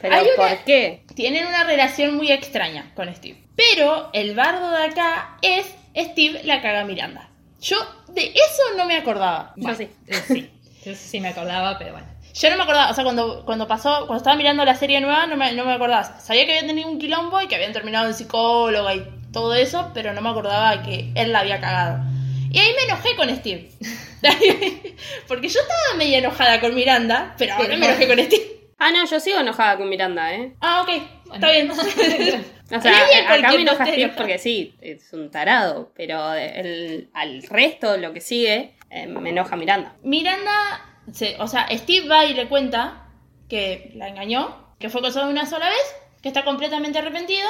¿Pero 0.00 0.14
Hay 0.14 0.26
una- 0.26 0.48
por 0.48 0.64
qué? 0.64 1.04
Tienen 1.14 1.46
una 1.46 1.64
relación 1.64 2.16
muy 2.16 2.30
extraña 2.30 2.92
con 2.94 3.14
Steve. 3.14 3.42
Pero 3.56 4.10
el 4.12 4.34
bardo 4.34 4.70
de 4.70 4.84
acá 4.84 5.38
es 5.42 5.66
Steve 5.96 6.40
la 6.44 6.60
caga 6.60 6.84
Miranda. 6.84 7.30
Yo 7.60 7.76
de 8.08 8.26
eso 8.26 8.62
no 8.76 8.84
me 8.84 8.96
acordaba. 8.96 9.52
Yo 9.56 9.74
sí. 9.74 9.88
Eh, 10.08 10.22
sí. 10.26 10.50
Yo 10.84 10.94
sí 10.94 11.20
me 11.20 11.28
acordaba, 11.28 11.78
pero 11.78 11.92
bueno. 11.92 12.06
Yo 12.34 12.50
no 12.50 12.56
me 12.56 12.62
acordaba, 12.64 12.90
o 12.90 12.94
sea, 12.94 13.02
cuando, 13.02 13.44
cuando 13.46 13.66
pasó, 13.66 14.00
cuando 14.00 14.16
estaba 14.18 14.36
mirando 14.36 14.62
la 14.64 14.74
serie 14.76 15.00
nueva, 15.00 15.26
no 15.26 15.36
me, 15.36 15.52
no 15.54 15.64
me 15.64 15.72
acordaba. 15.72 16.20
Sabía 16.20 16.44
que 16.44 16.52
habían 16.52 16.66
tenido 16.66 16.88
un 16.90 16.98
quilombo 16.98 17.40
y 17.40 17.48
que 17.48 17.54
habían 17.54 17.72
terminado 17.72 18.06
en 18.08 18.14
psicóloga 18.14 18.94
y 18.94 19.04
todo 19.32 19.54
eso, 19.54 19.90
pero 19.94 20.12
no 20.12 20.20
me 20.20 20.28
acordaba 20.28 20.82
que 20.82 21.10
él 21.14 21.32
la 21.32 21.40
había 21.40 21.60
cagado. 21.60 22.04
Y 22.50 22.58
ahí 22.58 22.72
me 22.76 22.84
enojé 22.84 23.16
con 23.16 23.34
Steve. 23.34 23.70
Porque 25.28 25.48
yo 25.48 25.60
estaba 25.60 25.96
medio 25.98 26.18
enojada 26.18 26.60
con 26.60 26.74
Miranda, 26.74 27.34
pero 27.38 27.54
ahora 27.54 27.76
me 27.76 27.86
enojé 27.86 28.06
con 28.06 28.18
Steve. 28.18 28.55
Ah, 28.78 28.90
no, 28.90 29.04
yo 29.06 29.20
sigo 29.20 29.38
enojada 29.40 29.76
con 29.78 29.88
Miranda, 29.88 30.34
¿eh? 30.34 30.54
Ah, 30.60 30.82
ok, 30.82 31.32
está 31.34 31.50
bien. 31.50 31.70
O 32.68 32.80
sea, 32.80 32.92
acá 33.28 33.52
me 33.52 33.62
enoja. 33.62 33.86
Steve 33.86 34.12
porque 34.16 34.38
sí, 34.40 34.74
es 34.80 35.12
un 35.12 35.30
tarado, 35.30 35.92
pero 35.94 36.34
el, 36.34 37.08
al 37.14 37.42
resto, 37.44 37.96
lo 37.96 38.12
que 38.12 38.20
sigue, 38.20 38.74
eh, 38.90 39.06
me 39.06 39.30
enoja 39.30 39.54
Miranda. 39.54 39.94
Miranda, 40.02 40.84
se- 41.12 41.36
o 41.38 41.46
sea, 41.46 41.68
Steve 41.70 42.08
va 42.08 42.24
y 42.24 42.34
le 42.34 42.48
cuenta 42.48 43.06
que 43.48 43.92
la 43.94 44.08
engañó, 44.08 44.74
que 44.80 44.90
fue 44.90 45.00
cosa 45.00 45.24
de 45.24 45.30
una 45.30 45.46
sola 45.46 45.68
vez, 45.68 45.94
que 46.22 46.28
está 46.28 46.42
completamente 46.44 46.98
arrepentido, 46.98 47.48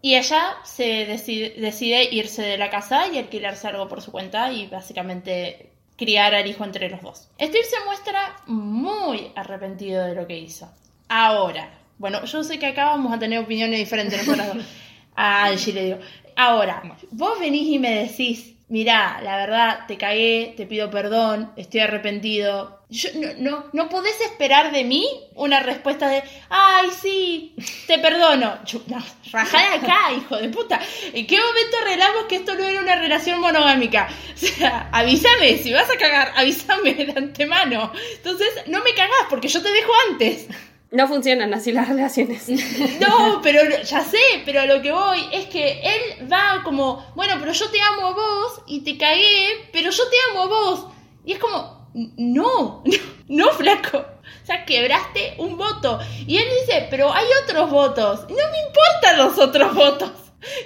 y 0.00 0.16
ella 0.16 0.56
se 0.64 1.04
decide, 1.04 1.50
decide 1.58 2.08
irse 2.10 2.40
de 2.40 2.56
la 2.56 2.70
casa 2.70 3.06
y 3.12 3.18
alquilarse 3.18 3.68
algo 3.68 3.86
por 3.86 4.00
su 4.00 4.12
cuenta 4.12 4.50
y 4.50 4.66
básicamente 4.66 5.73
criar 5.96 6.34
al 6.34 6.46
hijo 6.46 6.64
entre 6.64 6.88
los 6.88 7.02
dos. 7.02 7.28
Steve 7.40 7.64
se 7.64 7.84
muestra 7.84 8.36
muy 8.46 9.30
arrepentido 9.34 10.04
de 10.04 10.14
lo 10.14 10.26
que 10.26 10.38
hizo. 10.38 10.70
Ahora, 11.08 11.70
bueno, 11.98 12.24
yo 12.24 12.42
sé 12.42 12.58
que 12.58 12.66
acá 12.66 12.86
vamos 12.86 13.12
a 13.12 13.18
tener 13.18 13.38
opiniones 13.38 13.78
diferentes 13.78 14.26
nosotras 14.26 14.54
dos. 14.54 14.64
A 15.16 15.46
Angie 15.46 15.72
le 15.72 15.84
digo. 15.84 15.98
Ahora, 16.34 16.82
vos 17.12 17.38
venís 17.38 17.68
y 17.68 17.78
me 17.78 18.04
decís, 18.04 18.53
mirá, 18.68 19.20
la 19.22 19.36
verdad, 19.36 19.80
te 19.86 19.96
cagué, 19.96 20.54
te 20.56 20.66
pido 20.66 20.90
perdón, 20.90 21.52
estoy 21.56 21.80
arrepentido. 21.80 22.80
Yo, 22.88 23.08
no, 23.14 23.28
no, 23.38 23.64
no 23.72 23.88
podés 23.88 24.20
esperar 24.20 24.72
de 24.72 24.84
mí 24.84 25.06
una 25.34 25.60
respuesta 25.60 26.08
de, 26.08 26.22
ay, 26.48 26.88
sí, 27.00 27.54
te 27.86 27.98
perdono. 27.98 28.64
Yo, 28.64 28.80
no, 28.86 29.02
rajá 29.32 29.58
de 29.58 29.76
acá, 29.76 30.12
hijo 30.16 30.36
de 30.36 30.48
puta. 30.48 30.80
¿En 31.12 31.26
qué 31.26 31.38
momento 31.38 31.76
arreglamos 31.82 32.24
que 32.24 32.36
esto 32.36 32.54
no 32.54 32.64
era 32.64 32.80
una 32.80 32.96
relación 32.96 33.40
monogámica? 33.40 34.08
O 34.34 34.38
sea, 34.38 34.88
avísame, 34.92 35.58
si 35.58 35.72
vas 35.72 35.90
a 35.90 35.96
cagar, 35.96 36.32
avísame 36.36 36.94
de 36.94 37.12
antemano. 37.16 37.92
Entonces, 38.16 38.48
no 38.66 38.82
me 38.82 38.94
cagás 38.94 39.26
porque 39.28 39.48
yo 39.48 39.62
te 39.62 39.70
dejo 39.70 39.92
antes. 40.10 40.48
No 40.94 41.08
funcionan 41.08 41.52
así 41.52 41.72
las 41.72 41.88
relaciones. 41.88 42.46
No, 43.00 43.40
pero 43.42 43.60
ya 43.82 44.04
sé, 44.04 44.42
pero 44.44 44.60
a 44.60 44.66
lo 44.66 44.80
que 44.80 44.92
voy 44.92 45.18
es 45.32 45.46
que 45.46 45.80
él 45.82 46.32
va 46.32 46.62
como, 46.62 47.04
bueno, 47.16 47.34
pero 47.40 47.52
yo 47.52 47.68
te 47.68 47.80
amo 47.80 48.06
a 48.06 48.12
vos 48.12 48.62
y 48.68 48.80
te 48.80 48.96
cagué, 48.96 49.68
pero 49.72 49.90
yo 49.90 50.02
te 50.08 50.16
amo 50.30 50.42
a 50.42 50.46
vos. 50.46 50.86
Y 51.24 51.32
es 51.32 51.38
como, 51.40 51.90
no, 51.94 52.84
no, 52.84 52.84
no, 53.28 53.50
flaco. 53.50 53.98
O 53.98 54.46
sea, 54.46 54.64
quebraste 54.64 55.34
un 55.38 55.56
voto. 55.56 55.98
Y 56.26 56.38
él 56.38 56.48
dice, 56.60 56.86
pero 56.90 57.12
hay 57.12 57.26
otros 57.42 57.70
votos. 57.70 58.20
No 58.28 58.50
me 58.50 58.60
importan 58.66 59.18
los 59.18 59.38
otros 59.38 59.74
votos. 59.74 60.12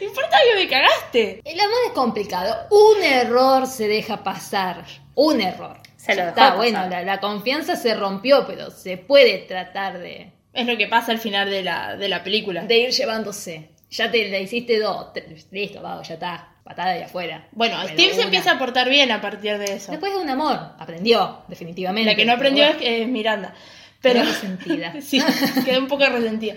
Me 0.00 0.06
importa 0.06 0.36
que 0.44 0.60
me 0.60 0.68
cagaste. 0.68 1.40
El 1.44 1.58
amor 1.58 1.78
es 1.86 1.92
complicado. 1.92 2.54
Un 2.70 3.02
error 3.02 3.66
se 3.66 3.88
deja 3.88 4.22
pasar. 4.22 4.84
Un 5.14 5.40
error. 5.40 5.78
Se 6.14 6.20
lo 6.20 6.26
dejó 6.26 6.28
Está 6.30 6.42
pasar. 6.42 6.56
bueno, 6.56 6.88
la, 6.88 7.02
la 7.02 7.20
confianza 7.20 7.76
se 7.76 7.94
rompió, 7.94 8.46
pero 8.46 8.70
se 8.70 8.96
puede 8.96 9.38
tratar 9.38 9.98
de, 9.98 10.32
Es 10.52 10.66
lo 10.66 10.76
que 10.76 10.86
pasa 10.88 11.12
al 11.12 11.18
final 11.18 11.50
de 11.50 11.62
la, 11.62 11.96
de 11.96 12.08
la 12.08 12.22
película. 12.24 12.62
de 12.64 12.78
ir 12.78 12.90
llevándose. 12.90 13.70
Ya 13.90 14.10
te 14.10 14.28
la 14.28 14.38
hiciste 14.38 14.78
dos, 14.78 15.12
tres, 15.14 15.46
listo, 15.50 15.80
vago, 15.80 16.02
ya 16.02 16.14
está. 16.14 16.54
Patada 16.62 16.92
de 16.92 17.04
afuera. 17.04 17.48
Bueno, 17.52 17.78
Pero 17.82 17.94
Steve 17.94 18.14
se 18.14 18.22
empieza 18.22 18.52
a 18.52 18.58
portar 18.58 18.90
bien 18.90 19.10
a 19.10 19.22
partir 19.22 19.56
de 19.56 19.72
eso. 19.72 19.90
Después 19.90 20.12
de 20.12 20.18
un 20.18 20.28
amor, 20.28 20.58
aprendió, 20.78 21.42
definitivamente. 21.48 22.10
La 22.10 22.14
que 22.14 22.26
no 22.26 22.34
aprendió 22.34 22.64
pero 22.64 22.76
es, 22.76 22.82
que 22.82 23.02
es 23.02 23.08
Miranda. 23.08 23.54
Pero 24.02 24.20
Quedó 24.20 24.30
resentida. 24.32 24.94
sí, 25.00 25.18
quedó 25.64 25.78
un 25.78 25.88
poco 25.88 26.04
resentida. 26.04 26.56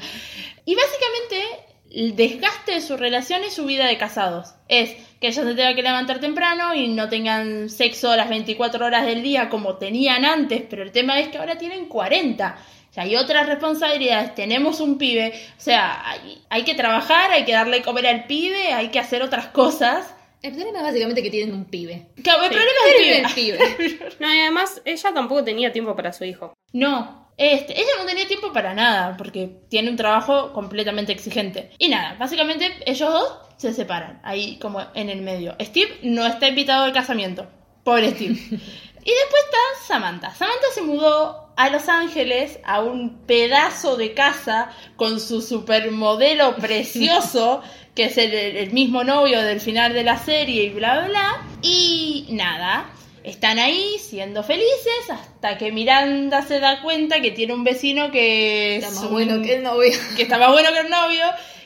Y 0.66 0.76
básicamente 0.76 1.64
el 1.92 2.16
desgaste 2.18 2.74
de 2.74 2.82
su 2.82 2.98
relación 2.98 3.44
es 3.46 3.54
su 3.54 3.66
vida 3.66 3.86
de 3.88 3.98
casados. 3.98 4.54
Es 4.68 4.98
que 5.22 5.28
ella 5.28 5.44
se 5.44 5.54
tenga 5.56 5.76
que 5.76 5.84
levantar 5.84 6.20
temprano 6.20 6.74
y 6.74 6.88
no 6.90 7.08
tengan 7.08 7.70
sexo 7.70 8.14
las 8.16 8.28
24 8.28 8.86
horas 8.86 9.06
del 9.06 9.22
día 9.22 9.48
como 9.50 9.76
tenían 9.78 10.26
antes, 10.26 10.64
pero 10.70 10.82
el 10.84 10.92
tema 10.92 11.20
es 11.20 11.30
que 11.30 11.38
ahora 11.38 11.58
tienen 11.60 11.86
40. 11.86 12.58
O 12.90 12.94
sea, 12.94 13.04
hay 13.04 13.16
otras 13.16 13.46
responsabilidades, 13.48 14.36
tenemos 14.36 14.82
un 14.82 14.98
pibe, 14.98 15.32
o 15.58 15.62
sea, 15.62 16.02
hay, 16.10 16.42
hay 16.50 16.64
que 16.64 16.74
trabajar, 16.76 17.32
hay 17.32 17.46
que 17.46 17.54
darle 17.54 17.82
comer 17.84 18.08
al 18.08 18.26
pibe, 18.26 18.74
hay 18.74 18.90
que 18.90 19.00
hacer 19.00 19.22
otras 19.24 19.46
cosas. 19.48 20.14
El 20.42 20.54
problema 20.54 20.80
es 20.80 20.86
básicamente 20.86 21.22
que 21.24 21.30
tienen 21.30 21.54
un 21.56 21.66
pibe. 21.66 22.08
Claro, 22.24 22.44
el 22.44 22.50
Sí. 22.50 22.56
problema 22.56 22.80
es 22.88 22.96
el 22.96 23.26
el 23.26 23.34
pibe. 23.34 23.58
pibe. 23.78 24.10
No, 24.20 24.34
y 24.34 24.40
además 24.42 24.82
ella 24.84 25.14
tampoco 25.14 25.44
tenía 25.44 25.72
tiempo 25.72 25.96
para 25.96 26.12
su 26.12 26.26
hijo. 26.26 26.54
No, 26.74 27.30
este, 27.38 27.80
ella 27.80 27.92
no 28.00 28.06
tenía 28.06 28.28
tiempo 28.28 28.52
para 28.52 28.74
nada, 28.74 29.16
porque 29.18 29.50
tiene 29.70 29.90
un 29.92 29.96
trabajo 29.98 30.52
completamente 30.52 31.12
exigente. 31.12 31.70
Y 31.78 31.90
nada, 31.90 32.16
básicamente 32.20 32.72
ellos 32.86 33.10
dos 33.12 33.38
se 33.62 33.74
separan, 33.74 34.20
ahí 34.24 34.58
como 34.58 34.82
en 34.96 35.10
el 35.10 35.22
medio. 35.22 35.56
Steve 35.62 36.00
no 36.04 36.26
está 36.26 36.48
invitado 36.48 36.84
al 36.86 36.94
casamiento, 36.94 37.48
pobre 37.84 38.12
Steve. 38.12 38.34
y 38.50 39.12
después 39.12 39.44
está 39.46 39.58
Samantha. 39.88 40.34
Samantha 40.34 40.68
se 40.74 40.82
mudó 40.82 41.52
a 41.56 41.70
Los 41.70 41.88
Ángeles 41.90 42.60
a 42.64 42.82
un 42.82 43.20
pedazo 43.28 43.98
de 43.98 44.14
casa 44.14 44.70
con 44.96 45.20
su 45.20 45.42
supermodelo 45.42 46.56
precioso, 46.58 47.62
que 47.94 48.06
es 48.06 48.18
el, 48.18 48.34
el 48.34 48.72
mismo 48.72 49.04
novio 49.04 49.42
del 49.42 49.60
final 49.62 49.94
de 49.94 50.04
la 50.04 50.18
serie 50.18 50.64
y 50.64 50.70
bla, 50.70 50.94
bla, 51.00 51.08
bla. 51.10 51.42
Y 51.62 52.26
nada, 52.32 52.90
están 53.24 53.60
ahí 53.60 53.98
siendo 54.00 54.44
felices 54.44 55.10
hasta 55.12 55.58
que 55.58 55.72
Miranda 55.72 56.42
se 56.42 56.60
da 56.60 56.82
cuenta 56.82 57.22
que 57.22 57.30
tiene 57.32 57.54
un 57.54 57.64
vecino 57.64 58.10
que 58.12 58.78
Está 58.78 58.88
es 58.88 58.96
más 58.96 59.04
un- 59.04 59.12
bueno 59.12 59.42
que 59.44 59.56
el 59.56 59.64
novio. 59.64 59.92
que 60.16 60.24
está 60.24 60.38
más 60.40 60.50
bueno 60.52 60.70
que 60.74 60.80
el 60.80 60.90
novio, 60.90 61.26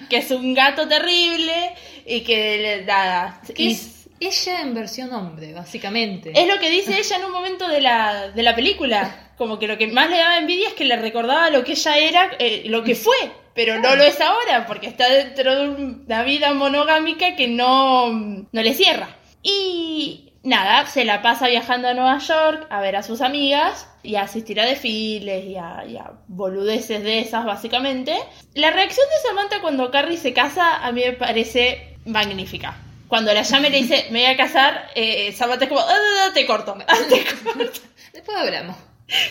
que 0.09 0.17
es 0.17 0.31
un 0.31 0.53
gato 0.53 0.87
terrible 0.87 1.73
y 2.05 2.21
que 2.21 2.57
le- 2.57 2.85
nada. 2.85 3.41
Y 3.55 3.71
es 3.71 4.07
ella 4.19 4.61
en 4.61 4.73
versión 4.73 5.13
hombre, 5.13 5.53
básicamente. 5.53 6.31
es 6.35 6.47
lo 6.47 6.59
que 6.59 6.69
dice 6.69 6.97
ella 6.97 7.17
en 7.17 7.25
un 7.25 7.31
momento 7.31 7.67
de 7.67 7.81
la, 7.81 8.29
de 8.29 8.43
la 8.43 8.55
película. 8.55 9.21
Como 9.37 9.59
que 9.59 9.67
lo 9.67 9.77
que 9.77 9.87
más 9.87 10.09
le 10.09 10.17
daba 10.17 10.37
envidia 10.37 10.69
es 10.69 10.73
que 10.75 10.85
le 10.85 10.95
recordaba 10.95 11.49
lo 11.49 11.63
que 11.65 11.73
ella 11.73 11.97
era, 11.97 12.31
eh, 12.39 12.63
lo 12.67 12.83
que 12.85 12.95
fue, 12.95 13.15
pero 13.53 13.79
no 13.79 13.95
lo 13.97 14.03
es 14.03 14.21
ahora, 14.21 14.65
porque 14.65 14.87
está 14.87 15.09
dentro 15.09 15.53
de 15.55 15.69
una 15.69 16.23
vida 16.23 16.53
monogámica 16.53 17.35
que 17.35 17.49
no, 17.49 18.11
no 18.13 18.61
le 18.61 18.73
cierra. 18.73 19.09
Y 19.43 20.31
nada, 20.45 20.85
se 20.87 21.03
la 21.03 21.21
pasa 21.21 21.47
viajando 21.47 21.89
a 21.89 21.93
Nueva 21.93 22.17
York 22.19 22.67
a 22.69 22.79
ver 22.79 22.95
a 22.95 23.03
sus 23.03 23.19
amigas 23.21 23.87
y 24.03 24.15
a 24.15 24.21
asistir 24.21 24.59
a 24.61 24.65
desfiles 24.65 25.43
y 25.45 25.57
a, 25.57 25.83
y 25.85 25.97
a 25.97 26.11
boludeces 26.27 27.03
de 27.03 27.19
esas, 27.19 27.43
básicamente. 27.43 28.17
La 28.53 28.71
reacción 28.71 29.05
de 29.09 29.27
Samantha 29.27 29.59
cuando 29.61 29.91
Carrie 29.91 30.17
se 30.17 30.33
casa 30.33 30.77
a 30.85 30.91
mí 30.93 31.01
me 31.03 31.13
parece 31.13 31.97
magnífica. 32.05 32.77
Cuando 33.07 33.33
la 33.33 33.41
llama 33.43 33.67
y 33.67 33.71
le 33.71 33.77
dice, 33.81 34.07
me 34.11 34.21
voy 34.23 34.31
a 34.31 34.37
casar, 34.37 34.89
eh, 34.95 35.31
Samantha 35.33 35.65
es 35.65 35.69
como, 35.69 35.81
"Ah, 35.81 35.87
ah, 35.89 36.25
ah, 36.27 36.33
te 36.33 36.45
corto, 36.45 36.73
te 37.09 37.23
corto. 37.43 37.81
Después 38.13 38.37
hablamos. 38.37 38.75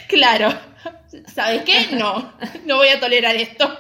Claro. 0.09 0.53
¿Sabes 1.35 1.63
qué? 1.63 1.89
No, 1.97 2.35
no 2.67 2.77
voy 2.77 2.89
a 2.89 3.01
tolerar 3.01 3.35
esto. 3.37 3.77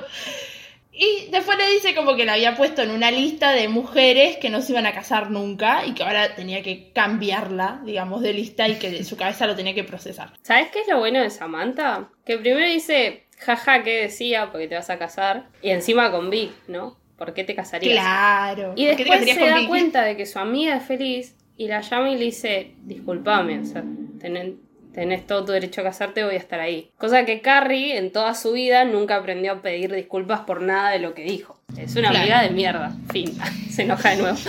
Y 0.97 1.28
después 1.30 1.59
le 1.59 1.68
dice 1.72 1.95
como 1.95 2.14
que 2.14 2.24
la 2.24 2.34
había 2.34 2.55
puesto 2.55 2.82
en 2.82 2.92
una 2.92 3.11
lista 3.11 3.51
de 3.51 3.66
mujeres 3.68 4.36
que 4.36 4.49
no 4.49 4.62
se 4.62 4.72
iban 4.72 4.86
a 4.86 4.92
casar 4.92 5.30
nunca 5.30 5.84
y 5.84 5.92
que 5.92 6.05
ahora 6.05 6.36
tenía 6.36 6.62
que 6.62 6.92
cambiarla, 6.92 7.82
digamos, 7.84 8.22
de 8.22 8.32
lista 8.32 8.68
y 8.68 8.76
que 8.76 8.90
de 8.90 9.03
su 9.03 9.16
cabeza 9.16 9.49
lo 9.49 9.57
tenía 9.57 9.74
que 9.74 9.82
procesar. 9.82 10.32
¿Sabes 10.42 10.68
qué 10.70 10.80
es 10.80 10.88
lo 10.88 10.99
bueno 10.99 11.20
de 11.20 11.30
Samantha? 11.30 12.11
Que 12.24 12.38
primero 12.38 12.66
dice, 12.66 13.24
jaja, 13.38 13.82
¿qué 13.82 14.03
decía? 14.03 14.51
Porque 14.53 14.68
te 14.68 14.76
vas 14.76 14.88
a 14.90 14.99
casar. 14.99 15.49
Y 15.62 15.70
encima 15.70 16.12
con 16.12 16.30
Vic, 16.30 16.53
¿no? 16.68 16.97
¿Por 17.16 17.34
qué 17.34 17.42
te 17.42 17.57
casarías? 17.57 17.95
Claro. 17.95 18.74
Y 18.76 18.86
¿Por 18.86 18.97
qué 18.97 19.05
te 19.05 19.11
después 19.11 19.34
se 19.34 19.47
da 19.47 19.66
cuenta 19.66 20.05
de 20.05 20.16
que 20.16 20.26
su 20.26 20.38
amiga 20.38 20.76
es 20.76 20.84
feliz 20.84 21.36
y 21.57 21.68
la 21.68 21.80
llama 21.80 22.11
y 22.11 22.18
le 22.18 22.24
dice, 22.26 22.74
disculpame, 22.82 23.61
o 23.61 23.64
sea, 23.64 23.84
tenés, 24.20 24.55
tenés 24.95 25.26
todo 25.26 25.45
tu 25.45 25.53
derecho 25.53 25.80
a 25.80 25.84
casarte, 25.84 26.24
voy 26.24 26.34
a 26.34 26.38
estar 26.38 26.61
ahí. 26.61 26.90
Cosa 26.99 27.24
que 27.24 27.40
Carrie 27.40 27.97
en 27.99 28.12
toda 28.12 28.34
su 28.34 28.53
vida 28.53 28.84
nunca 28.84 29.16
aprendió 29.16 29.53
a 29.53 29.62
pedir 29.62 29.92
disculpas 29.92 30.40
por 30.40 30.62
nada 30.62 30.90
de 30.90 30.99
lo 31.01 31.14
que 31.14 31.22
dijo. 31.24 31.59
Es 31.76 31.97
una 31.97 32.11
Claro. 32.11 32.18
amiga 32.22 32.42
de 32.42 32.51
mierda. 32.51 32.92
Fin. 33.12 33.36
Se 33.70 33.82
enoja 33.82 34.11
de 34.11 34.16
nuevo. 34.16 34.38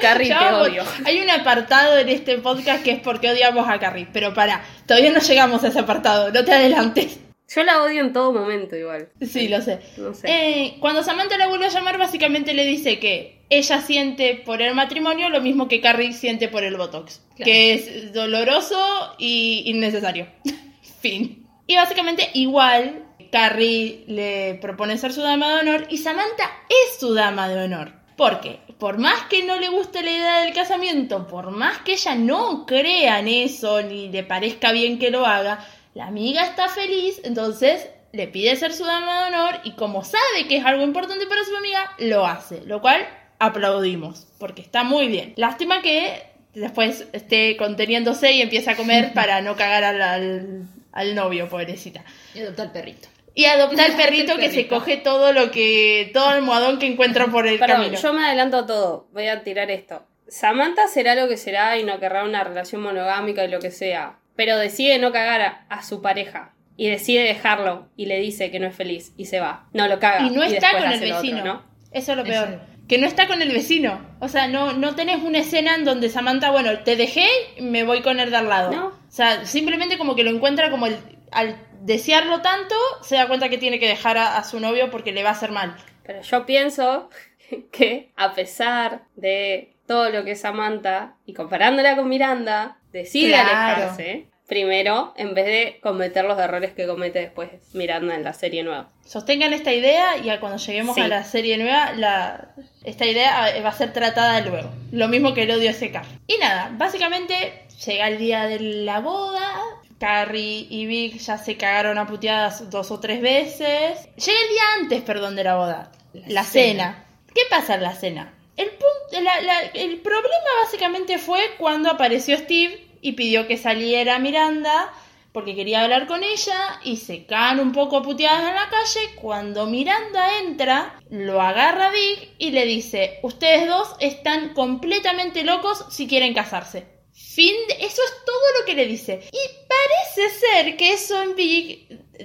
Carrie, 0.00 0.28
Ya 0.28 0.38
te 0.38 0.44
vamos- 0.44 0.68
odio. 0.68 0.82
Hay 1.04 1.20
un 1.20 1.30
apartado 1.30 1.98
en 1.98 2.08
este 2.08 2.38
podcast 2.38 2.82
que 2.84 2.92
es 2.92 3.00
porque 3.00 3.30
odiamos 3.30 3.68
a 3.68 3.78
Carrie. 3.78 4.06
Pero 4.12 4.34
para, 4.34 4.62
todavía 4.86 5.10
no 5.10 5.20
llegamos 5.20 5.64
a 5.64 5.68
ese 5.68 5.78
apartado, 5.80 6.30
no 6.32 6.44
te 6.44 6.52
adelantes. 6.52 7.18
Yo 7.48 7.62
la 7.62 7.82
odio 7.82 8.00
en 8.00 8.12
todo 8.12 8.32
momento 8.32 8.74
igual. 8.76 9.08
Sí, 9.22 9.48
lo 9.48 9.62
sé. 9.62 9.78
No 9.96 10.12
sé. 10.14 10.26
Eh, 10.28 10.76
cuando 10.80 11.02
Samantha 11.04 11.38
la 11.38 11.46
vuelve 11.46 11.66
a 11.66 11.70
llamar, 11.70 11.96
básicamente 11.96 12.54
le 12.54 12.64
dice 12.64 12.98
que 12.98 13.35
ella 13.48 13.80
siente 13.80 14.34
por 14.34 14.62
el 14.62 14.74
matrimonio 14.74 15.28
lo 15.28 15.40
mismo 15.40 15.68
que 15.68 15.80
Carrie 15.80 16.12
siente 16.12 16.48
por 16.48 16.64
el 16.64 16.76
Botox. 16.76 17.22
Claro. 17.36 17.44
Que 17.44 17.74
es 17.74 18.12
doloroso 18.12 19.14
y 19.18 19.62
innecesario. 19.66 20.26
fin. 21.00 21.46
Y 21.66 21.76
básicamente 21.76 22.30
igual, 22.34 23.04
Carrie 23.30 24.04
le 24.06 24.54
propone 24.60 24.98
ser 24.98 25.12
su 25.12 25.20
dama 25.20 25.54
de 25.54 25.60
honor 25.60 25.86
y 25.90 25.98
Samantha 25.98 26.50
es 26.68 26.98
su 26.98 27.14
dama 27.14 27.48
de 27.48 27.64
honor. 27.64 27.92
Porque, 28.16 28.60
por 28.78 28.98
más 28.98 29.24
que 29.24 29.44
no 29.44 29.60
le 29.60 29.68
guste 29.68 30.02
la 30.02 30.10
idea 30.10 30.40
del 30.40 30.54
casamiento, 30.54 31.26
por 31.26 31.50
más 31.50 31.78
que 31.78 31.92
ella 31.92 32.14
no 32.14 32.64
crea 32.64 33.18
en 33.18 33.28
eso, 33.28 33.82
ni 33.82 34.08
le 34.08 34.22
parezca 34.22 34.72
bien 34.72 34.98
que 34.98 35.10
lo 35.10 35.26
haga, 35.26 35.66
la 35.94 36.06
amiga 36.06 36.44
está 36.44 36.68
feliz, 36.68 37.20
entonces 37.24 37.88
le 38.12 38.26
pide 38.28 38.56
ser 38.56 38.72
su 38.72 38.84
dama 38.84 39.20
de 39.20 39.34
honor 39.34 39.60
y 39.64 39.72
como 39.72 40.02
sabe 40.02 40.46
que 40.48 40.56
es 40.56 40.64
algo 40.64 40.82
importante 40.82 41.26
para 41.26 41.44
su 41.44 41.54
amiga, 41.56 41.92
lo 41.98 42.26
hace. 42.26 42.62
Lo 42.64 42.80
cual 42.80 43.06
aplaudimos, 43.38 44.26
porque 44.38 44.62
está 44.62 44.82
muy 44.84 45.08
bien. 45.08 45.32
Lástima 45.36 45.82
que 45.82 46.22
después 46.54 47.06
esté 47.12 47.56
conteniéndose 47.56 48.32
y 48.32 48.42
empiece 48.42 48.70
a 48.70 48.76
comer 48.76 49.12
para 49.14 49.40
no 49.40 49.56
cagar 49.56 49.84
al, 49.84 50.02
al, 50.02 50.62
al 50.92 51.14
novio, 51.14 51.48
pobrecita. 51.48 52.04
Y 52.34 52.40
adopta 52.40 52.62
al 52.62 52.72
perrito. 52.72 53.08
Y 53.34 53.44
adopta 53.44 53.84
al 53.86 53.96
perrito 53.96 54.36
que 54.36 54.48
se 54.48 54.56
perrito. 54.56 54.74
coge 54.76 54.96
todo 54.96 55.32
lo 55.32 55.50
que. 55.50 56.10
todo 56.14 56.30
el 56.30 56.36
almohadón 56.36 56.78
que 56.78 56.86
encuentra 56.86 57.26
por 57.26 57.46
el 57.46 57.58
Perdón, 57.58 57.82
camino. 57.82 58.00
yo 58.00 58.12
me 58.12 58.24
adelanto 58.24 58.58
a 58.58 58.66
todo. 58.66 59.08
Voy 59.12 59.28
a 59.28 59.42
tirar 59.44 59.70
esto. 59.70 60.06
Samantha 60.28 60.88
será 60.88 61.14
lo 61.14 61.28
que 61.28 61.36
será 61.36 61.78
y 61.78 61.84
no 61.84 62.00
querrá 62.00 62.24
una 62.24 62.42
relación 62.42 62.82
monogámica 62.82 63.44
y 63.44 63.48
lo 63.48 63.60
que 63.60 63.70
sea. 63.70 64.18
Pero 64.34 64.58
decide 64.58 64.98
no 64.98 65.12
cagar 65.12 65.40
a, 65.40 65.66
a 65.68 65.82
su 65.82 66.02
pareja. 66.02 66.52
Y 66.78 66.88
decide 66.88 67.22
dejarlo. 67.22 67.88
Y 67.96 68.06
le 68.06 68.18
dice 68.18 68.50
que 68.50 68.58
no 68.58 68.66
es 68.66 68.74
feliz. 68.74 69.12
Y 69.16 69.26
se 69.26 69.40
va. 69.40 69.66
No 69.72 69.86
lo 69.88 69.98
caga. 69.98 70.26
Y 70.26 70.30
no 70.30 70.42
está 70.42 70.72
con 70.72 70.82
el 70.90 71.02
otro, 71.04 71.16
vecino. 71.22 71.44
¿no? 71.44 71.62
Eso 71.92 72.12
es 72.12 72.18
lo 72.18 72.24
Eso. 72.24 72.60
Que 72.88 72.98
no 72.98 73.06
está 73.06 73.26
con 73.26 73.42
el 73.42 73.50
vecino. 73.52 74.00
O 74.20 74.28
sea, 74.28 74.46
no, 74.48 74.72
no 74.72 74.94
tenés 74.94 75.22
una 75.22 75.38
escena 75.38 75.74
en 75.74 75.84
donde 75.84 76.08
Samantha, 76.08 76.50
bueno, 76.50 76.78
te 76.84 76.96
dejé, 76.96 77.26
me 77.60 77.82
voy 77.84 78.02
con 78.02 78.20
el 78.20 78.30
de 78.30 78.36
al 78.36 78.48
lado. 78.48 78.70
No. 78.72 78.86
O 78.86 78.92
sea, 79.10 79.44
simplemente 79.44 79.98
como 79.98 80.14
que 80.14 80.22
lo 80.22 80.30
encuentra 80.30 80.70
como 80.70 80.86
el, 80.86 80.96
al 81.32 81.56
desearlo 81.82 82.42
tanto, 82.42 82.74
se 83.02 83.16
da 83.16 83.26
cuenta 83.28 83.48
que 83.48 83.58
tiene 83.58 83.78
que 83.78 83.88
dejar 83.88 84.18
a, 84.18 84.36
a 84.36 84.44
su 84.44 84.60
novio 84.60 84.90
porque 84.90 85.12
le 85.12 85.22
va 85.22 85.30
a 85.30 85.32
hacer 85.32 85.50
mal. 85.50 85.76
Pero 86.04 86.22
yo 86.22 86.46
pienso 86.46 87.10
que 87.72 88.12
a 88.16 88.34
pesar 88.34 89.02
de 89.16 89.74
todo 89.86 90.10
lo 90.10 90.24
que 90.24 90.32
es 90.32 90.40
Samantha 90.40 91.16
y 91.26 91.32
comparándola 91.34 91.96
con 91.96 92.08
Miranda, 92.08 92.78
decide 92.92 93.28
Claro. 93.30 93.48
alejarse 93.50 94.28
primero 94.46 95.12
en 95.16 95.34
vez 95.34 95.46
de 95.46 95.78
cometer 95.82 96.24
los 96.24 96.38
errores 96.38 96.72
que 96.72 96.86
comete 96.86 97.18
después 97.20 97.50
Miranda 97.72 98.14
en 98.14 98.22
la 98.24 98.32
serie 98.32 98.62
nueva. 98.62 98.90
Sostengan 99.04 99.52
esta 99.52 99.72
idea 99.72 100.16
y 100.18 100.36
cuando 100.38 100.58
lleguemos 100.58 100.94
Sí. 100.94 101.00
a 101.00 101.08
la 101.08 101.24
serie 101.24 101.56
nueva, 101.58 101.92
la, 101.94 102.54
esta 102.84 103.04
idea 103.06 103.56
eh, 103.56 103.60
va 103.62 103.70
a 103.70 103.72
ser 103.72 103.92
tratada 103.92 104.40
luego. 104.42 104.70
Lo 104.92 105.08
mismo 105.08 105.34
que 105.34 105.42
el 105.42 105.50
odio 105.50 105.70
ese 105.70 105.90
Carrie. 105.90 106.18
Y 106.26 106.38
nada, 106.38 106.70
básicamente 106.72 107.64
llega 107.84 108.08
el 108.08 108.18
día 108.18 108.46
de 108.46 108.60
la 108.60 109.00
boda. 109.00 109.60
Carrie 109.98 110.66
y 110.68 110.84
Vic 110.86 111.18
ya 111.18 111.38
se 111.38 111.56
cagaron 111.56 111.96
a 111.98 112.06
puteadas 112.06 112.68
dos 112.70 112.90
o 112.90 113.00
tres 113.00 113.20
veces. 113.22 114.08
Llega 114.16 114.38
el 114.40 114.48
día 114.48 114.62
antes, 114.80 115.02
perdón, 115.02 115.36
de 115.36 115.44
la 115.44 115.56
boda. 115.56 115.90
La, 116.12 116.28
La 116.28 116.44
cena. 116.44 116.72
cena. 116.92 117.04
¿Qué 117.34 117.42
pasa 117.50 117.74
en 117.76 117.82
la 117.82 117.94
cena? 117.94 118.34
El, 118.58 118.68
punto, 118.70 119.20
la- 119.22 119.40
la- 119.40 119.60
el 119.74 119.96
problema 120.00 120.48
básicamente 120.62 121.18
fue 121.18 121.40
cuando 121.58 121.90
apareció 121.90 122.36
Steve 122.38 122.85
y 123.02 123.12
pidió 123.12 123.46
que 123.46 123.56
saliera 123.56 124.18
Miranda 124.18 124.92
porque 125.32 125.54
quería 125.54 125.82
hablar 125.82 126.06
con 126.06 126.22
ella 126.24 126.80
y 126.82 126.96
se 126.96 127.26
caen 127.26 127.60
un 127.60 127.72
poco 127.72 128.00
puteadas 128.02 128.48
en 128.48 128.54
la 128.54 128.70
calle. 128.70 129.00
Cuando 129.20 129.66
Miranda 129.66 130.38
entra, 130.40 130.98
lo 131.10 131.42
agarra 131.42 131.90
Vic 131.90 132.30
y 132.38 132.52
le 132.52 132.64
dice, 132.64 133.18
ustedes 133.22 133.66
dos 133.68 133.96
están 134.00 134.54
completamente 134.54 135.44
locos 135.44 135.84
si 135.90 136.06
quieren 136.06 136.32
casarse. 136.32 136.86
Fin, 137.12 137.54
de- 137.68 137.74
eso 137.84 138.00
es 138.02 138.24
todo 138.24 138.60
lo 138.60 138.64
que 138.66 138.74
le 138.74 138.86
dice. 138.86 139.20
Y 139.30 139.38
parece 139.68 140.38
ser 140.38 140.76
que 140.78 140.94
eso 140.94 141.20
en 141.22 141.36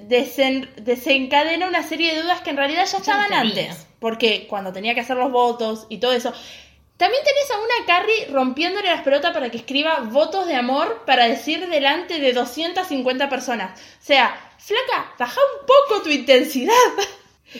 desen- 0.08 0.74
desencadena 0.76 1.68
una 1.68 1.84
serie 1.84 2.14
de 2.16 2.22
dudas 2.22 2.40
que 2.42 2.52
en 2.52 2.58
realidad 2.58 2.86
ya 2.90 2.98
estaban 2.98 3.34
antes. 3.34 3.88
Porque 4.00 4.48
cuando 4.50 4.72
tenía 4.72 4.94
que 4.96 5.02
hacer 5.02 5.18
los 5.18 5.32
votos 5.32 5.86
y 5.90 5.98
todo 5.98 6.14
eso. 6.14 6.34
También 7.02 7.24
tenés 7.24 7.50
a 7.50 7.58
una 7.58 7.88
Carrie 7.88 8.28
rompiéndole 8.32 8.88
las 8.88 9.02
pelotas 9.02 9.34
para 9.34 9.50
que 9.50 9.58
escriba 9.58 10.02
votos 10.02 10.46
de 10.46 10.54
amor 10.54 11.02
para 11.08 11.26
decir 11.26 11.68
delante 11.68 12.20
de 12.20 12.32
250 12.32 13.28
personas. 13.28 13.82
O 14.00 14.04
sea, 14.04 14.40
flaca, 14.60 15.12
baja 15.18 15.42
un 15.60 15.66
poco 15.66 16.04
tu 16.04 16.12
intensidad. 16.12 16.76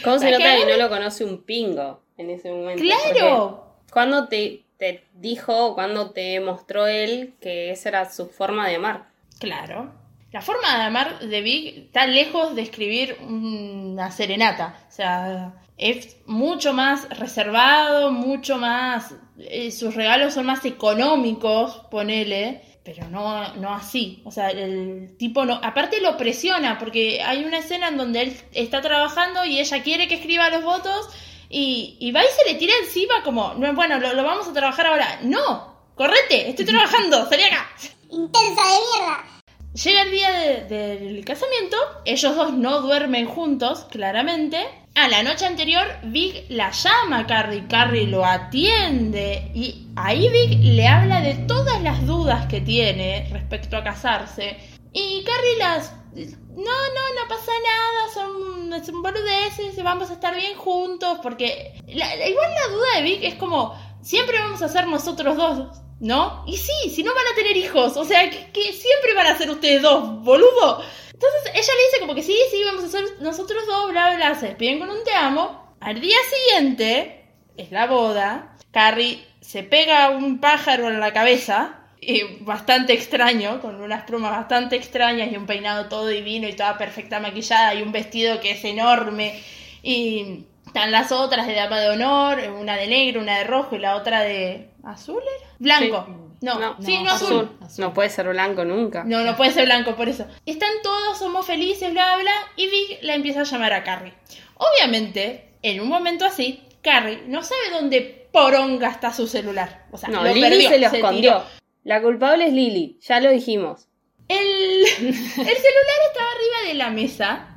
¿Cómo 0.04 0.20
se 0.20 0.26
¿Para 0.26 0.38
nota 0.38 0.58
que 0.58 0.72
no 0.72 0.78
lo 0.78 0.90
conoce 0.90 1.26
un 1.26 1.42
pingo 1.42 2.04
en 2.18 2.30
ese 2.30 2.52
momento? 2.52 2.84
¡Claro! 2.84 3.78
¿Cuándo 3.92 4.28
te, 4.28 4.64
te 4.78 5.06
dijo, 5.16 5.74
cuando 5.74 6.12
te 6.12 6.40
mostró 6.40 6.86
él 6.86 7.34
que 7.42 7.72
esa 7.72 7.90
era 7.90 8.12
su 8.12 8.28
forma 8.28 8.68
de 8.68 8.76
amar? 8.76 9.08
Claro. 9.40 9.92
La 10.32 10.42
forma 10.44 10.78
de 10.78 10.84
amar 10.84 11.20
de 11.20 11.42
Vic 11.42 11.78
está 11.88 12.06
lejos 12.06 12.54
de 12.54 12.62
escribir 12.62 13.18
una 13.28 14.12
serenata. 14.12 14.86
O 14.88 14.92
sea, 14.92 15.56
es 15.82 16.18
mucho 16.28 16.74
más 16.74 17.10
reservado, 17.18 18.12
mucho 18.12 18.58
más... 18.58 19.16
eh, 19.50 19.72
sus 19.72 19.96
regalos 19.96 20.34
son 20.34 20.46
más 20.46 20.64
económicos, 20.66 21.82
ponele, 21.90 22.62
pero 22.84 23.08
no, 23.10 23.54
no 23.56 23.74
así. 23.74 24.22
O 24.26 24.32
sea, 24.32 24.50
el 24.50 25.16
tipo 25.18 25.46
no... 25.46 25.60
Aparte 25.64 26.02
lo 26.02 26.18
presiona, 26.18 26.78
porque 26.78 27.22
hay 27.22 27.44
una 27.44 27.60
escena 27.60 27.90
en 27.90 27.98
donde 27.98 28.22
él 28.22 28.38
está 28.54 28.82
trabajando 28.82 29.46
y 29.46 29.60
ella 29.60 29.84
quiere 29.84 30.08
que 30.08 30.16
escriba 30.16 30.50
los 30.50 30.64
votos 30.64 31.10
y, 31.50 31.98
y 32.00 32.12
va 32.12 32.22
y 32.24 32.28
se 32.44 32.52
le 32.52 32.58
tira 32.58 32.74
encima 32.84 33.24
como, 33.24 33.54
no, 33.56 33.74
bueno, 33.74 34.00
lo, 34.00 34.14
lo 34.14 34.24
vamos 34.24 34.48
a 34.48 34.54
trabajar 34.54 34.88
ahora. 34.88 35.20
No, 35.24 35.76
correte, 35.96 36.50
estoy 36.50 36.66
trabajando, 36.66 37.28
salí 37.30 37.44
acá. 37.44 37.70
Intensa 38.10 38.62
de 38.64 38.80
mierda. 39.00 39.26
Llega 39.74 40.02
el 40.02 40.12
día 40.12 40.32
de- 40.32 40.62
del 40.66 41.24
casamiento, 41.24 41.78
ellos 42.04 42.36
dos 42.36 42.52
no 42.54 42.82
duermen 42.82 43.26
juntos, 43.26 43.86
claramente. 43.90 44.58
A 44.94 45.08
la 45.08 45.24
noche 45.24 45.46
anterior, 45.46 45.88
Vic 46.04 46.46
la 46.50 46.70
llama 46.72 47.20
a 47.20 47.28
Carrie, 47.28 47.66
Carrie 47.68 48.08
lo 48.08 48.26
atiende 48.26 49.50
y 49.56 49.88
ahí 49.96 50.28
Vic 50.28 50.60
le 50.62 50.86
habla 50.86 51.22
de 51.22 51.36
todas 51.48 51.82
las 51.82 52.06
dudas 52.06 52.46
que 52.48 52.60
tiene 52.60 53.30
respecto 53.32 53.78
a 53.78 53.84
casarse. 53.84 54.58
Y 54.92 55.24
Carrie 55.24 55.58
las... 55.58 55.94
No, 56.14 56.26
no, 56.58 57.04
no 57.16 57.28
pasa 57.30 57.52
nada, 57.64 58.14
son, 58.14 58.86
son 58.86 59.02
boludeces, 59.02 59.82
vamos 59.82 60.10
a 60.10 60.14
estar 60.14 60.36
bien 60.36 60.58
juntos, 60.58 61.20
porque 61.24 61.82
igual 61.88 62.52
la 62.54 62.74
duda 62.74 62.96
de 62.98 63.02
Vic 63.02 63.24
es 63.24 63.36
como, 63.36 63.74
siempre 64.02 64.40
vamos 64.40 64.62
a 64.62 64.68
ser 64.68 64.88
nosotros 64.88 65.38
dos, 65.38 65.82
¿no? 66.02 66.44
Y 66.48 66.58
sí, 66.58 66.90
si 66.94 67.04
no 67.04 67.14
van 67.14 67.28
a 67.32 67.36
tener 67.36 67.56
hijos, 67.56 67.96
o 67.96 68.04
sea, 68.04 68.30
que, 68.30 68.74
siempre 68.74 69.14
van 69.16 69.28
a 69.28 69.38
ser 69.38 69.50
ustedes 69.50 69.82
dos, 69.82 70.22
boludo. 70.24 70.84
Entonces 71.14 71.52
ella 71.54 71.74
le 71.78 71.86
dice 71.86 72.00
como 72.00 72.16
que 72.16 72.24
sí, 72.24 72.36
sí, 72.50 72.64
vamos 72.66 72.84
a 72.84 72.90
ser 72.90 73.06
nosotros 73.22 73.66
dos, 73.68 73.92
bla, 73.92 74.16
bla, 74.16 74.36
se 74.36 74.48
despiden 74.48 74.80
con 74.80 74.90
un 74.90 75.04
te 75.04 75.14
amo. 75.14 75.76
Al 75.80 76.02
día 76.02 76.18
siguiente, 76.30 77.26
es 77.56 77.72
la 77.72 77.86
boda, 77.86 78.58
Carrie 78.72 79.24
se 79.42 79.64
pega 79.64 80.10
un 80.10 80.40
pájaro 80.40 80.90
en 80.90 81.00
la 81.00 81.14
cabeza, 81.14 81.78
y 82.02 82.24
bastante 82.40 82.94
extraño, 82.94 83.62
con 83.62 83.80
unas 83.80 84.04
plumas 84.06 84.32
bastante 84.32 84.76
extrañas 84.76 85.32
y 85.32 85.38
un 85.38 85.46
peinado 85.46 85.88
todo 85.88 86.08
divino 86.08 86.48
y 86.48 86.54
toda 86.54 86.80
perfecta 86.80 87.20
maquillada 87.20 87.76
y 87.76 87.84
un 87.84 87.92
vestido 87.92 88.40
que 88.40 88.52
es 88.52 88.66
enorme. 88.66 89.40
Y 89.84 90.46
están 90.72 90.90
las 90.90 91.12
otras 91.12 91.48
de 91.48 91.54
dama 91.54 91.82
de 91.82 91.90
honor, 91.90 92.40
una 92.58 92.78
de 92.78 92.88
negro, 92.88 93.20
una 93.20 93.40
de 93.40 93.44
rojo 93.44 93.76
y 93.76 93.80
la 93.80 93.98
otra 93.98 94.22
de 94.22 94.70
azul, 94.86 95.22
¿era? 95.22 95.50
Blanco. 95.60 96.08
No, 96.40 96.58
No, 96.58 96.78
sí, 96.82 96.98
no, 97.04 97.12
azul. 97.12 97.52
No 97.78 97.94
puede 97.94 98.10
ser 98.10 98.30
blanco 98.30 98.64
nunca. 98.64 99.04
No, 99.04 99.20
no 99.26 99.36
puede 99.36 99.52
ser 99.52 99.66
blanco, 99.66 99.98
por 99.98 100.08
eso. 100.08 100.26
Están 100.46 100.72
todos, 100.82 101.20
somos 101.20 101.46
felices, 101.46 101.92
bla, 101.92 102.16
bla, 102.16 102.24
bla. 102.24 102.34
Y 102.56 102.68
Vic 102.68 103.00
la 103.02 103.16
empieza 103.16 103.42
a 103.42 103.44
llamar 103.44 103.74
a 103.74 103.84
Carrie. 103.84 104.14
Obviamente, 104.56 105.56
en 105.62 105.82
un 105.82 105.90
momento 105.90 106.24
así, 106.24 106.64
Carrie 106.82 107.24
no 107.28 107.44
sabe 107.44 107.70
dónde 107.74 108.30
poronga 108.32 108.90
está 108.92 109.12
su 109.12 109.28
celular. 109.28 109.88
O 109.92 109.98
sea, 109.98 110.08
No, 110.08 110.24
lo 110.24 110.30
Lily 110.34 110.42
perdió, 110.42 110.70
se 110.70 110.80
lo 110.80 110.88
escondió. 110.88 111.44
La 111.84 112.02
culpable 112.02 112.48
es 112.48 112.54
Lily, 112.54 112.98
ya 113.02 113.20
lo 113.20 113.30
dijimos. 113.30 113.90
El, 114.30 114.38
el 114.88 114.88
celular 115.06 116.00
estaba 116.08 116.30
arriba 116.32 116.68
de 116.70 116.74
la 116.76 116.90
mesa, 116.92 117.51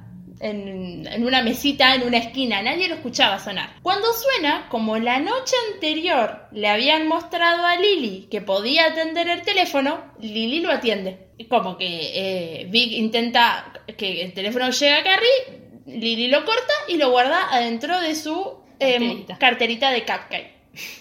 en, 0.45 1.07
en 1.11 1.27
una 1.27 1.43
mesita, 1.43 1.95
en 1.95 2.03
una 2.03 2.19
esquina, 2.19 2.61
nadie 2.61 2.89
lo 2.89 2.97
escuchaba 2.97 3.39
sonar. 3.39 3.77
Cuando 3.83 4.09
suena, 4.13 4.69
como 4.69 4.99
la 4.99 5.19
noche 5.19 5.57
anterior 5.73 6.49
le 6.53 6.69
habían 6.69 7.09
mostrado 7.09 7.67
a 7.67 7.77
Lily 7.77 8.29
que 8.31 8.43
podía 8.43 8.87
atender 8.87 9.27
el 9.29 9.41
teléfono, 9.41 10.13
Lily 10.21 10.61
lo 10.61 10.71
atiende. 10.71 11.29
Como 11.49 11.79
que 11.79 11.87
eh, 11.87 12.67
Vic 12.67 12.93
intenta 12.93 13.73
que 13.97 14.23
el 14.23 14.35
teléfono 14.35 14.71
llegue 14.71 14.93
a 14.93 15.03
Carrie, 15.03 15.63
Lily 15.87 16.29
lo 16.29 16.45
corta 16.45 16.75
y 16.89 16.99
lo 16.99 17.11
guarda 17.11 17.49
adentro 17.51 17.99
de 18.01 18.15
su 18.15 18.61
em, 18.79 19.01
Carterita. 19.01 19.39
carterita 19.39 19.91
de 19.93 20.01
Cupcake. 20.05 20.55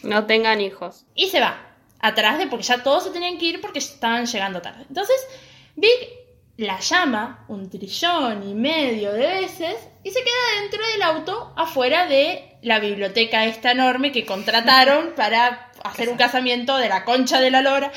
No 0.03 0.25
tengan 0.25 0.61
hijos. 0.61 1.05
Y 1.15 1.27
se 1.27 1.41
va. 1.41 1.69
Atrás 1.99 2.37
de, 2.37 2.47
porque 2.47 2.63
ya 2.63 2.81
todos 2.81 3.03
se 3.03 3.09
tenían 3.09 3.37
que 3.37 3.45
ir 3.45 3.61
porque 3.61 3.79
estaban 3.79 4.25
llegando 4.25 4.61
tarde. 4.61 4.85
Entonces, 4.87 5.17
Vic 5.75 6.22
la 6.57 6.79
llama 6.79 7.45
un 7.47 7.69
trillón 7.69 8.47
y 8.47 8.53
medio 8.53 9.11
de 9.11 9.25
veces 9.25 9.75
y 10.03 10.11
se 10.11 10.23
queda 10.23 10.61
dentro 10.61 10.85
del 10.87 11.01
auto 11.01 11.53
afuera 11.55 12.05
de 12.07 12.57
la 12.61 12.79
biblioteca 12.79 13.45
esta 13.45 13.71
enorme 13.71 14.11
que 14.11 14.25
contrataron 14.25 15.13
para 15.15 15.71
hacer 15.83 16.09
un 16.09 16.17
casamiento 16.17 16.77
de 16.77 16.89
la 16.89 17.03
concha 17.05 17.39
de 17.41 17.51
la 17.51 17.61
lora 17.61 17.91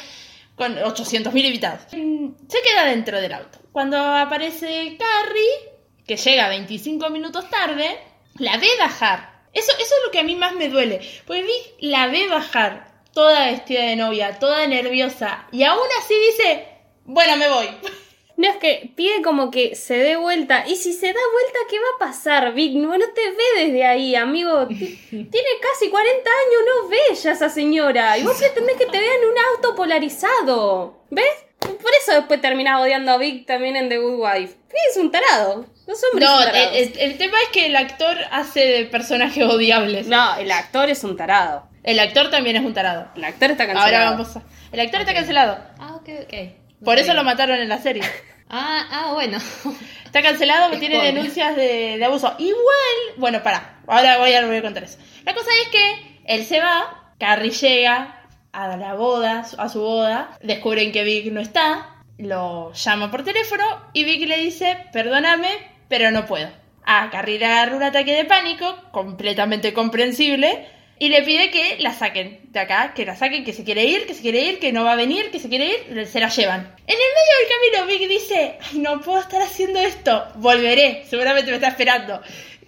con 0.54 0.74
800.000 0.76 1.44
invitados. 1.44 1.82
Mm, 1.92 2.30
Se 2.48 2.62
queda 2.62 2.86
dentro 2.86 3.20
del 3.20 3.34
auto. 3.34 3.59
Cuando 3.72 3.98
aparece 3.98 4.96
Carrie, 4.98 5.76
que 6.07 6.16
llega 6.16 6.48
25 6.48 7.11
minutos 7.11 7.50
tarde, 7.50 7.98
la 8.38 8.57
ve 8.57 8.68
bajar. 8.78 9.42
Eso, 9.52 9.72
eso 9.72 9.82
es 9.82 10.04
lo 10.07 10.11
que 10.11 10.20
a 10.20 10.22
mí 10.24 10.34
más 10.34 10.54
me 10.54 10.70
duele. 10.70 11.00
Porque 11.26 11.42
Vic 11.42 11.74
la 11.80 12.07
ve 12.07 12.26
bajar, 12.28 13.02
toda 13.12 13.46
vestida 13.50 13.82
de 13.82 13.96
novia, 13.96 14.38
toda 14.38 14.66
nerviosa, 14.66 15.46
y 15.52 15.62
aún 15.64 15.86
así 16.02 16.14
dice, 16.30 16.66
bueno, 17.04 17.36
me 17.36 17.48
voy. 17.48 17.66
No, 18.37 18.47
es 18.49 18.57
que 18.57 18.91
pide 18.95 19.22
como 19.22 19.51
que 19.51 19.74
se 19.76 19.97
dé 19.97 20.16
vuelta. 20.16 20.64
Y 20.66 20.76
si 20.76 20.93
se 20.93 21.07
da 21.07 21.20
vuelta, 21.32 21.59
¿qué 21.70 21.78
va 21.78 21.87
a 21.97 21.99
pasar, 22.09 22.53
Vic? 22.53 22.74
No, 22.74 22.97
no 22.99 23.05
te 23.14 23.30
ve 23.30 23.64
desde 23.64 23.84
ahí, 23.87 24.14
amigo. 24.14 24.66
Ti- 24.68 24.76
Tiene 25.11 25.49
casi 25.62 25.89
40 25.91 26.30
años, 26.30 26.61
no 26.82 26.89
ve 26.89 26.99
ya 27.22 27.32
esa 27.32 27.49
señora. 27.49 28.18
Y 28.18 28.24
vos 28.24 28.37
pretendés 28.37 28.76
que 28.76 28.87
te 28.87 28.99
vea 28.99 29.14
en 29.14 29.28
un 29.28 29.34
auto 29.55 29.74
polarizado. 29.74 30.99
¿Ves? 31.11 31.24
Por 31.61 31.91
eso 32.03 32.12
después 32.12 32.41
terminás 32.41 32.80
odiando 32.80 33.12
a 33.12 33.16
Vic 33.18 33.47
también 33.47 33.76
en 33.76 33.89
The 33.89 33.99
Good 33.99 34.20
Wife. 34.20 34.55
Vic 34.68 34.76
es 34.91 34.97
un 34.99 35.11
tarado. 35.11 35.64
Los 35.87 36.03
hombres 36.05 36.28
No, 36.28 36.37
son 36.37 36.45
tarados. 36.53 36.72
el, 36.76 36.82
el- 36.93 36.99
el 37.12 37.18
tema 37.18 37.39
es 37.43 37.49
que 37.49 37.66
el 37.66 37.76
actor 37.76 38.16
hace 38.30 38.61
de 38.61 38.84
personajes 38.84 39.45
odiables. 39.45 40.07
No, 40.09 40.37
el 40.37 40.51
actor 40.51 40.91
es 40.91 41.03
un 41.05 41.16
tarado. 41.16 41.68
El 41.84 41.99
actor 42.01 42.30
también 42.30 42.57
es 42.57 42.64
un 42.64 42.74
tarado. 42.74 43.09
El 43.16 43.24
actor 43.24 43.51
está 43.53 43.66
cancelado. 43.66 43.97
Ahora 43.97 44.11
vamos 44.11 44.37
a... 44.37 44.43
El 44.72 44.80
actor 44.80 45.01
está 45.01 45.14
cancelado. 45.14 45.59
Ah, 45.78 45.95
ok, 45.95 46.09
ok. 46.24 46.34
Por 46.84 46.98
eso 46.98 47.14
lo 47.14 47.24
mataron 47.24 47.58
en 47.58 47.68
la 47.68 47.78
serie. 47.78 48.02
Ah, 48.48 48.86
ah, 48.92 49.12
bueno. 49.12 49.38
Está 50.04 50.22
cancelado 50.22 50.66
porque 50.66 50.78
tiene 50.78 51.02
denuncias 51.02 51.56
de, 51.56 51.96
de 51.98 52.04
abuso. 52.04 52.32
Igual, 52.38 53.16
bueno, 53.16 53.42
para, 53.42 53.80
ahora 53.88 54.18
voy 54.18 54.32
a, 54.34 54.46
voy 54.46 54.58
a 54.58 54.62
contar 54.62 54.84
eso. 54.84 54.98
La 55.24 55.34
cosa 55.34 55.50
es 55.64 55.68
que 55.70 56.20
él 56.26 56.44
se 56.44 56.60
va, 56.60 57.12
Carrie 57.18 57.50
llega 57.50 58.22
a 58.52 58.76
la 58.76 58.94
boda, 58.94 59.44
a 59.58 59.68
su 59.68 59.80
boda, 59.80 60.38
descubren 60.42 60.92
que 60.92 61.02
Vic 61.02 61.32
no 61.32 61.40
está, 61.40 61.96
lo 62.18 62.72
llama 62.72 63.10
por 63.10 63.24
teléfono 63.24 63.64
y 63.92 64.04
Vic 64.04 64.28
le 64.28 64.38
dice, 64.38 64.78
perdóname, 64.92 65.48
pero 65.88 66.10
no 66.10 66.24
puedo. 66.26 66.48
A 66.84 67.10
Carrie 67.10 67.38
le 67.38 67.46
agarra 67.46 67.76
un 67.76 67.82
ataque 67.82 68.14
de 68.14 68.24
pánico, 68.24 68.76
completamente 68.92 69.74
comprensible, 69.74 70.68
y 70.99 71.09
le 71.11 71.22
pide 71.22 71.51
que 71.51 71.76
la 71.80 71.92
saquen 71.94 72.40
de 72.53 72.61
acá, 72.61 72.92
que 72.94 73.05
la 73.05 73.16
saquen, 73.16 73.44
que 73.44 73.53
se 73.53 73.64
quiere 73.64 73.84
ir, 73.84 74.07
que 74.07 74.14
se 74.14 74.22
quiere 74.22 74.40
ir, 74.40 74.59
que 74.59 74.72
no 74.72 74.84
va 74.84 74.92
a 74.92 74.97
venir, 74.97 75.30
que 75.30 75.38
se 75.38 75.49
quiere 75.49 75.66
ir, 75.66 76.07
se 76.07 76.20
la 76.20 76.28
llevan. 76.30 76.74
En 76.86 76.94
el 76.94 76.99
medio 76.99 77.38
del 77.38 77.82
camino 77.82 77.86
Vic 77.99 78.09
dice, 78.09 78.59
ay, 78.70 78.78
no 78.78 79.01
puedo 79.03 79.20
estar 79.20 79.42
haciendo 79.42 79.78
esto, 79.80 80.26
volveré, 80.36 81.05
seguramente 81.09 81.51
me 81.51 81.57
está 81.57 81.68
esperando. 81.68 82.22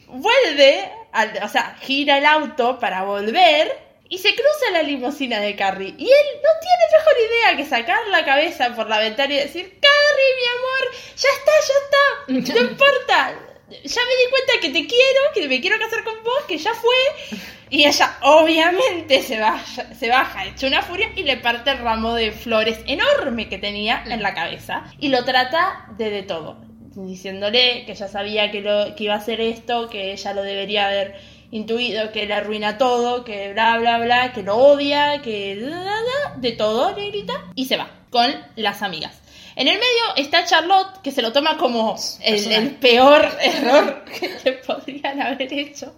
Vuelve, 0.07 0.91
al- 1.13 1.41
o 1.43 1.49
sea, 1.49 1.77
gira 1.81 2.19
el 2.19 2.27
auto 2.27 2.79
para 2.79 3.03
volver 3.05 3.71
y 4.09 4.19
se 4.19 4.35
cruza 4.35 4.71
la 4.73 4.83
limusina 4.83 5.39
de 5.41 5.55
Carrie. 5.55 5.95
Y 5.99 6.05
él 6.05 6.27
no 6.43 6.51
tiene 6.61 6.99
mejor 6.99 7.13
idea 7.31 7.57
que 7.57 7.65
sacar 7.69 8.07
la 8.09 8.25
cabeza 8.25 8.75
por 8.75 8.89
la 8.89 8.99
ventana 8.99 9.35
y 9.35 9.39
decir, 9.39 9.79
Carrie, 9.81 10.35
mi 10.41 10.49
amor, 10.59 10.97
ya 11.17 11.29
está, 11.39 11.53
ya 11.69 12.45
está, 12.49 12.63
no 12.63 12.69
importa. 12.71 13.39
Ya 13.71 13.77
me 13.77 14.17
di 14.17 14.31
cuenta 14.31 14.53
que 14.63 14.71
te 14.71 14.87
quiero, 14.87 15.21
que 15.35 15.49
me 15.49 15.61
quiero 15.61 15.79
casar 15.79 16.03
con 16.03 16.15
vos, 16.25 16.45
que 16.47 16.57
ya 16.57 16.73
fue. 16.75 17.39
Y 17.71 17.85
ella 17.85 18.17
obviamente 18.23 19.23
se 19.23 19.39
baja, 19.39 19.95
se 19.95 20.09
baja 20.09 20.47
hecho 20.47 20.67
una 20.67 20.81
furia 20.81 21.11
y 21.15 21.23
le 21.23 21.37
parte 21.37 21.71
el 21.71 21.79
ramo 21.79 22.15
de 22.15 22.33
flores 22.33 22.81
enorme 22.87 23.49
que 23.51 23.59
tenía 23.59 24.03
en 24.07 24.23
la 24.23 24.35
cabeza. 24.35 24.85
Y 24.99 25.09
lo 25.09 25.25
trata 25.25 25.87
de 25.99 26.09
de 26.11 26.23
todo. 26.23 26.57
Diciéndole 26.95 27.85
que 27.87 27.95
ya 27.95 28.09
sabía 28.09 28.51
que, 28.51 28.63
lo, 28.63 28.97
que 28.97 29.05
iba 29.05 29.15
a 29.15 29.19
hacer 29.19 29.41
esto, 29.41 29.89
que 29.89 30.13
ella 30.13 30.33
lo 30.33 30.43
debería 30.43 30.87
haber 30.87 31.17
intuido, 31.51 32.11
que 32.11 32.27
le 32.27 32.35
arruina 32.35 32.79
todo, 32.79 33.25
que 33.25 33.53
bla 33.53 33.79
bla 33.79 33.99
bla, 33.99 34.33
que 34.33 34.43
lo 34.43 34.57
odia, 34.57 35.21
que 35.23 35.57
da, 35.61 35.85
da, 35.85 36.37
de 36.37 36.53
todo 36.53 36.97
le 36.97 37.09
grita. 37.11 37.35
Y 37.55 37.67
se 37.67 37.77
va 37.77 37.91
con 38.11 38.35
las 38.57 38.83
amigas. 38.83 39.21
En 39.59 39.67
el 39.67 39.75
medio 39.75 40.15
está 40.17 40.45
Charlotte, 40.45 41.03
que 41.03 41.11
se 41.11 41.21
lo 41.21 41.33
toma 41.33 41.59
como 41.59 41.97
el, 42.23 42.53
el 42.53 42.71
peor 42.77 43.29
error 43.41 44.05
que 44.21 44.31
le 44.45 44.53
podrían 44.53 45.21
haber 45.21 45.53
hecho. 45.53 45.95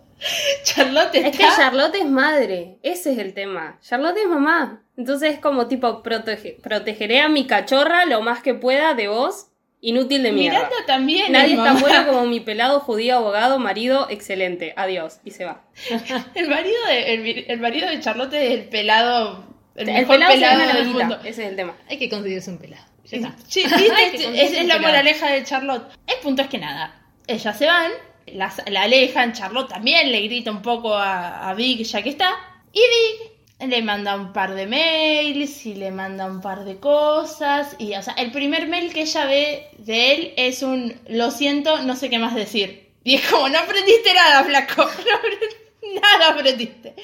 Charlotte 0.65 1.15
está... 1.15 1.29
Es 1.29 1.37
que 1.37 1.45
Charlotte 1.57 1.95
es 1.97 2.07
madre, 2.07 2.79
ese 2.83 3.13
es 3.13 3.19
el 3.19 3.35
tema. 3.35 3.79
Charlotte 3.83 4.17
es 4.19 4.27
mamá. 4.29 4.83
Entonces 4.97 5.35
es 5.35 5.41
como 5.41 5.67
tipo, 5.67 6.03
protege- 6.03 6.61
protegeré 6.61 7.21
a 7.21 7.29
mi 7.29 7.47
cachorra 7.47 8.05
lo 8.07 8.21
más 8.23 8.43
que 8.43 8.55
pueda 8.55 8.95
de 8.95 9.09
vos, 9.09 9.49
inútil 9.83 10.23
de 10.23 10.33
mierda. 10.33 10.59
Miranda 10.59 10.77
también 10.87 11.33
Nadie 11.33 11.53
es 11.53 11.57
tan 11.57 11.75
mamá. 11.75 11.81
bueno 11.81 12.07
como 12.07 12.27
mi 12.27 12.41
pelado 12.41 12.81
judío 12.81 13.17
abogado, 13.17 13.59
marido, 13.59 14.07
excelente. 14.11 14.73
Adiós. 14.77 15.21
Y 15.25 15.31
se 15.33 15.45
va. 15.45 15.65
El 16.35 16.49
marido 16.49 16.79
de, 16.87 17.45
el, 17.49 17.61
marido 17.61 17.89
de 17.89 18.01
Charlotte 18.01 18.35
es 18.35 18.51
el 18.53 18.65
pelado... 18.71 19.45
El, 19.75 19.89
El, 19.89 19.95
mejor 20.07 20.17
pelado, 20.17 20.33
pelado, 20.35 20.73
del 20.79 20.89
mundo. 20.89 21.19
Ese 21.21 21.45
es 21.45 21.51
el 21.51 21.57
tema. 21.57 21.77
Hay 21.89 21.99
que 21.99 22.09
conseguirse 22.11 22.51
un 22.51 22.59
pelado. 22.59 22.85
Ya 23.11 23.17
está. 23.19 23.35
Sí, 23.49 23.63
¿viste? 23.65 24.43
es, 24.61 24.67
la 24.67 24.79
moraleja 24.79 25.31
de 25.31 25.45
Charlotte. 25.45 25.93
El 26.07 26.19
punto 26.23 26.43
es 26.43 26.49
que 26.49 26.59
nada, 26.59 26.95
ellas 27.27 27.57
se 27.59 27.67
van, 27.67 27.91
las- 28.27 28.63
la 28.69 28.83
alejan, 28.83 29.33
Charlotte 29.33 29.69
también 29.71 30.11
le 30.13 30.21
grita 30.23 30.51
un 30.51 30.63
poco 30.63 30.95
a, 30.95 31.49
a 31.49 31.55
Vic 31.55 31.83
ya 31.85 32.03
que 32.03 32.11
está, 32.11 32.31
y 32.73 32.79
Vic 32.81 33.31
le 33.69 33.83
manda 33.83 34.15
un 34.17 34.33
par 34.33 34.55
de 34.55 34.67
mails 34.67 35.67
y 35.67 35.75
le 35.75 35.91
manda 35.91 36.25
un 36.27 36.41
par 36.41 36.65
de 36.65 36.79
cosas, 36.79 37.77
y 37.79 37.95
o 37.95 38.03
sea, 38.03 38.15
el 38.15 38.31
primer 38.31 38.69
mail 38.69 38.93
que 38.93 39.03
ella 39.03 39.27
ve 39.27 39.69
de 39.79 40.13
él 40.15 40.35
es 40.37 40.63
un 40.63 40.95
lo 41.09 41.31
siento, 41.31 41.83
no 41.83 41.95
sé 41.97 42.09
qué 42.11 42.19
más 42.19 42.35
decir. 42.35 42.89
Y 43.05 43.15
es 43.17 43.27
como, 43.31 43.49
no 43.49 43.59
aprendiste 43.59 44.13
nada, 44.15 44.45
flaco. 44.45 44.83
No 45.07 45.15
aprendiste- 45.17 45.60
nada 46.03 46.31
aprendiste. 46.33 46.95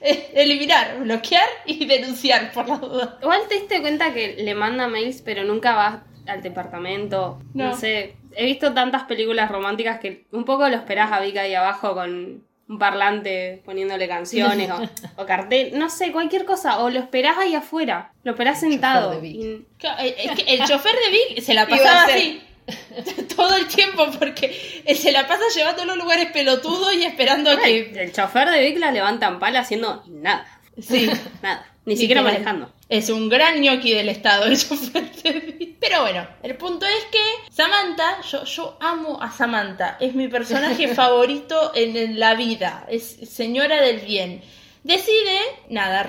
Eh, 0.00 0.30
Eliminar, 0.34 0.98
bloquear 1.00 1.48
y 1.64 1.84
denunciar 1.86 2.52
por 2.52 2.68
la 2.68 2.76
duda. 2.76 3.18
Igual 3.22 3.42
te 3.48 3.54
diste 3.56 3.80
cuenta 3.80 4.12
que 4.12 4.34
le 4.38 4.54
manda 4.54 4.88
mails, 4.88 5.22
pero 5.22 5.44
nunca 5.44 5.74
vas 5.74 5.98
al 6.26 6.42
departamento. 6.42 7.40
No. 7.54 7.70
No. 7.70 7.76
sé. 7.76 8.16
He 8.36 8.44
visto 8.44 8.74
tantas 8.74 9.04
películas 9.04 9.50
románticas 9.50 9.98
que 10.00 10.26
un 10.32 10.44
poco 10.44 10.68
lo 10.68 10.76
esperás 10.76 11.10
a 11.12 11.20
Vika 11.20 11.42
ahí 11.42 11.54
abajo 11.54 11.94
con 11.94 12.44
un 12.68 12.78
parlante 12.80 13.62
poniéndole 13.64 14.08
canciones 14.08 14.68
o, 14.70 14.82
o 15.22 15.24
cartel. 15.26 15.78
No 15.78 15.88
sé, 15.88 16.12
cualquier 16.12 16.44
cosa. 16.44 16.80
O 16.80 16.90
lo 16.90 16.98
esperás 16.98 17.38
ahí 17.38 17.54
afuera. 17.54 18.12
Lo 18.24 18.32
esperás 18.32 18.60
sentado. 18.60 19.24
Y- 19.24 19.64
Claro, 19.78 19.98
Es 20.02 20.32
que 20.32 20.54
el 20.54 20.64
chofer 20.64 20.92
de 20.94 21.10
Vic 21.34 21.42
se 21.42 21.54
la 21.54 21.66
pasaba 21.66 22.06
ser. 22.06 22.16
así 22.16 22.42
todo 23.36 23.56
el 23.56 23.66
tiempo 23.66 24.06
porque 24.18 24.82
se 24.94 25.12
la 25.12 25.26
pasa 25.26 25.42
llevando 25.54 25.82
a 25.82 25.86
los 25.86 25.96
lugares 25.96 26.30
pelotudos 26.32 26.94
y 26.94 27.04
esperando 27.04 27.50
a 27.50 27.60
que... 27.60 27.92
El 27.94 28.12
chofer 28.12 28.50
de 28.50 28.60
Vic 28.62 28.78
la 28.78 28.90
levanta 28.90 29.28
en 29.28 29.38
pala 29.38 29.60
haciendo 29.60 30.02
nada. 30.08 30.46
Sí, 30.80 31.08
Nada. 31.42 31.66
Ni 31.84 31.96
siquiera 31.96 32.20
manejando. 32.20 32.72
es 32.88 33.10
un 33.10 33.28
gran 33.28 33.60
ñoqui 33.60 33.94
del 33.94 34.08
estado 34.08 34.46
el 34.46 34.58
chofer 34.60 35.10
de 35.22 35.32
Vic. 35.40 35.76
Pero 35.80 36.02
bueno, 36.02 36.26
el 36.42 36.56
punto 36.56 36.84
es 36.84 37.04
que 37.12 37.52
Samantha, 37.52 38.20
yo, 38.22 38.44
yo 38.44 38.76
amo 38.80 39.22
a 39.22 39.30
Samantha, 39.30 39.96
es 40.00 40.14
mi 40.14 40.26
personaje 40.26 40.88
favorito 40.88 41.70
en, 41.76 42.18
la 42.18 42.34
vida, 42.34 42.84
es 42.88 43.04
señora 43.04 43.80
del 43.80 44.00
bien. 44.00 44.42
Decide, 44.82 45.38
nada, 45.68 46.08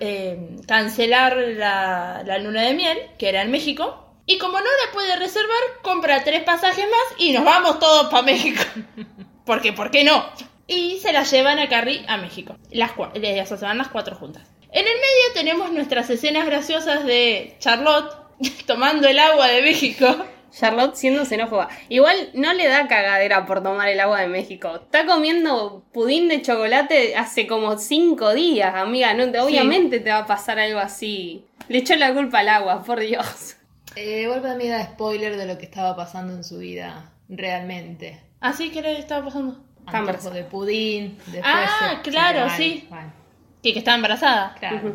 eh, 0.00 0.56
cancelar 0.66 1.36
la, 1.36 2.22
la 2.24 2.38
luna 2.38 2.62
de 2.62 2.74
miel, 2.74 2.98
que 3.18 3.28
era 3.28 3.42
en 3.42 3.50
México, 3.50 4.07
y 4.28 4.38
como 4.38 4.58
no 4.58 4.64
la 4.64 4.92
puede 4.92 5.16
reservar, 5.16 5.58
compra 5.82 6.22
tres 6.22 6.44
pasajes 6.44 6.84
más 6.84 7.18
y 7.18 7.32
nos 7.32 7.44
vamos 7.44 7.80
todos 7.80 8.08
para 8.10 8.22
México. 8.22 8.62
Porque, 9.44 9.72
¿por 9.72 9.90
qué 9.90 10.04
no? 10.04 10.24
Y 10.66 10.98
se 11.00 11.12
la 11.12 11.22
llevan 11.24 11.58
a 11.58 11.68
Carrie 11.68 12.04
a 12.08 12.18
México. 12.18 12.54
Las 12.70 12.92
sea, 12.94 13.46
se 13.46 13.64
van 13.64 13.78
las 13.78 13.88
cuatro 13.88 14.14
juntas. 14.14 14.46
En 14.70 14.86
el 14.86 14.92
medio 14.94 15.32
tenemos 15.34 15.72
nuestras 15.72 16.10
escenas 16.10 16.44
graciosas 16.44 17.04
de 17.06 17.56
Charlotte 17.58 18.14
tomando 18.66 19.08
el 19.08 19.18
agua 19.18 19.48
de 19.48 19.62
México. 19.62 20.06
Charlotte 20.50 20.94
siendo 20.96 21.24
xenófoba. 21.26 21.68
Igual 21.90 22.30
no 22.34 22.52
le 22.54 22.68
da 22.68 22.88
cagadera 22.88 23.44
por 23.46 23.62
tomar 23.62 23.88
el 23.88 24.00
agua 24.00 24.20
de 24.20 24.28
México. 24.28 24.76
Está 24.82 25.04
comiendo 25.06 25.84
pudín 25.92 26.28
de 26.28 26.40
chocolate 26.42 27.16
hace 27.16 27.46
como 27.46 27.78
cinco 27.78 28.32
días, 28.34 28.74
amiga. 28.74 29.12
No, 29.14 29.30
te- 29.30 29.40
obviamente 29.40 30.00
te 30.00 30.10
va 30.10 30.18
a 30.20 30.26
pasar 30.26 30.58
algo 30.58 30.78
así. 30.80 31.44
Le 31.68 31.78
echó 31.78 31.96
la 31.96 32.12
culpa 32.14 32.38
al 32.40 32.48
agua, 32.48 32.82
por 32.82 33.00
Dios. 33.00 33.56
Eh, 33.96 34.22
igual 34.22 34.40
para 34.42 34.54
mí 34.54 34.66
era 34.66 34.84
spoiler 34.84 35.36
de 35.36 35.46
lo 35.46 35.58
que 35.58 35.64
estaba 35.64 35.96
pasando 35.96 36.32
en 36.34 36.44
su 36.44 36.58
vida 36.58 37.12
realmente. 37.28 38.20
Así 38.40 38.70
que 38.70 38.82
le 38.82 38.98
estaba 38.98 39.24
pasando. 39.24 39.64
Antojo 39.86 40.30
de 40.30 40.44
pudín, 40.44 41.16
después 41.26 41.42
Ah, 41.46 42.00
se- 42.04 42.10
claro, 42.10 42.46
sí. 42.56 42.86
Bueno, 42.90 43.10
Que, 43.62 43.72
que 43.72 43.78
estaba 43.78 43.96
embarazada. 43.96 44.54
claro. 44.58 44.94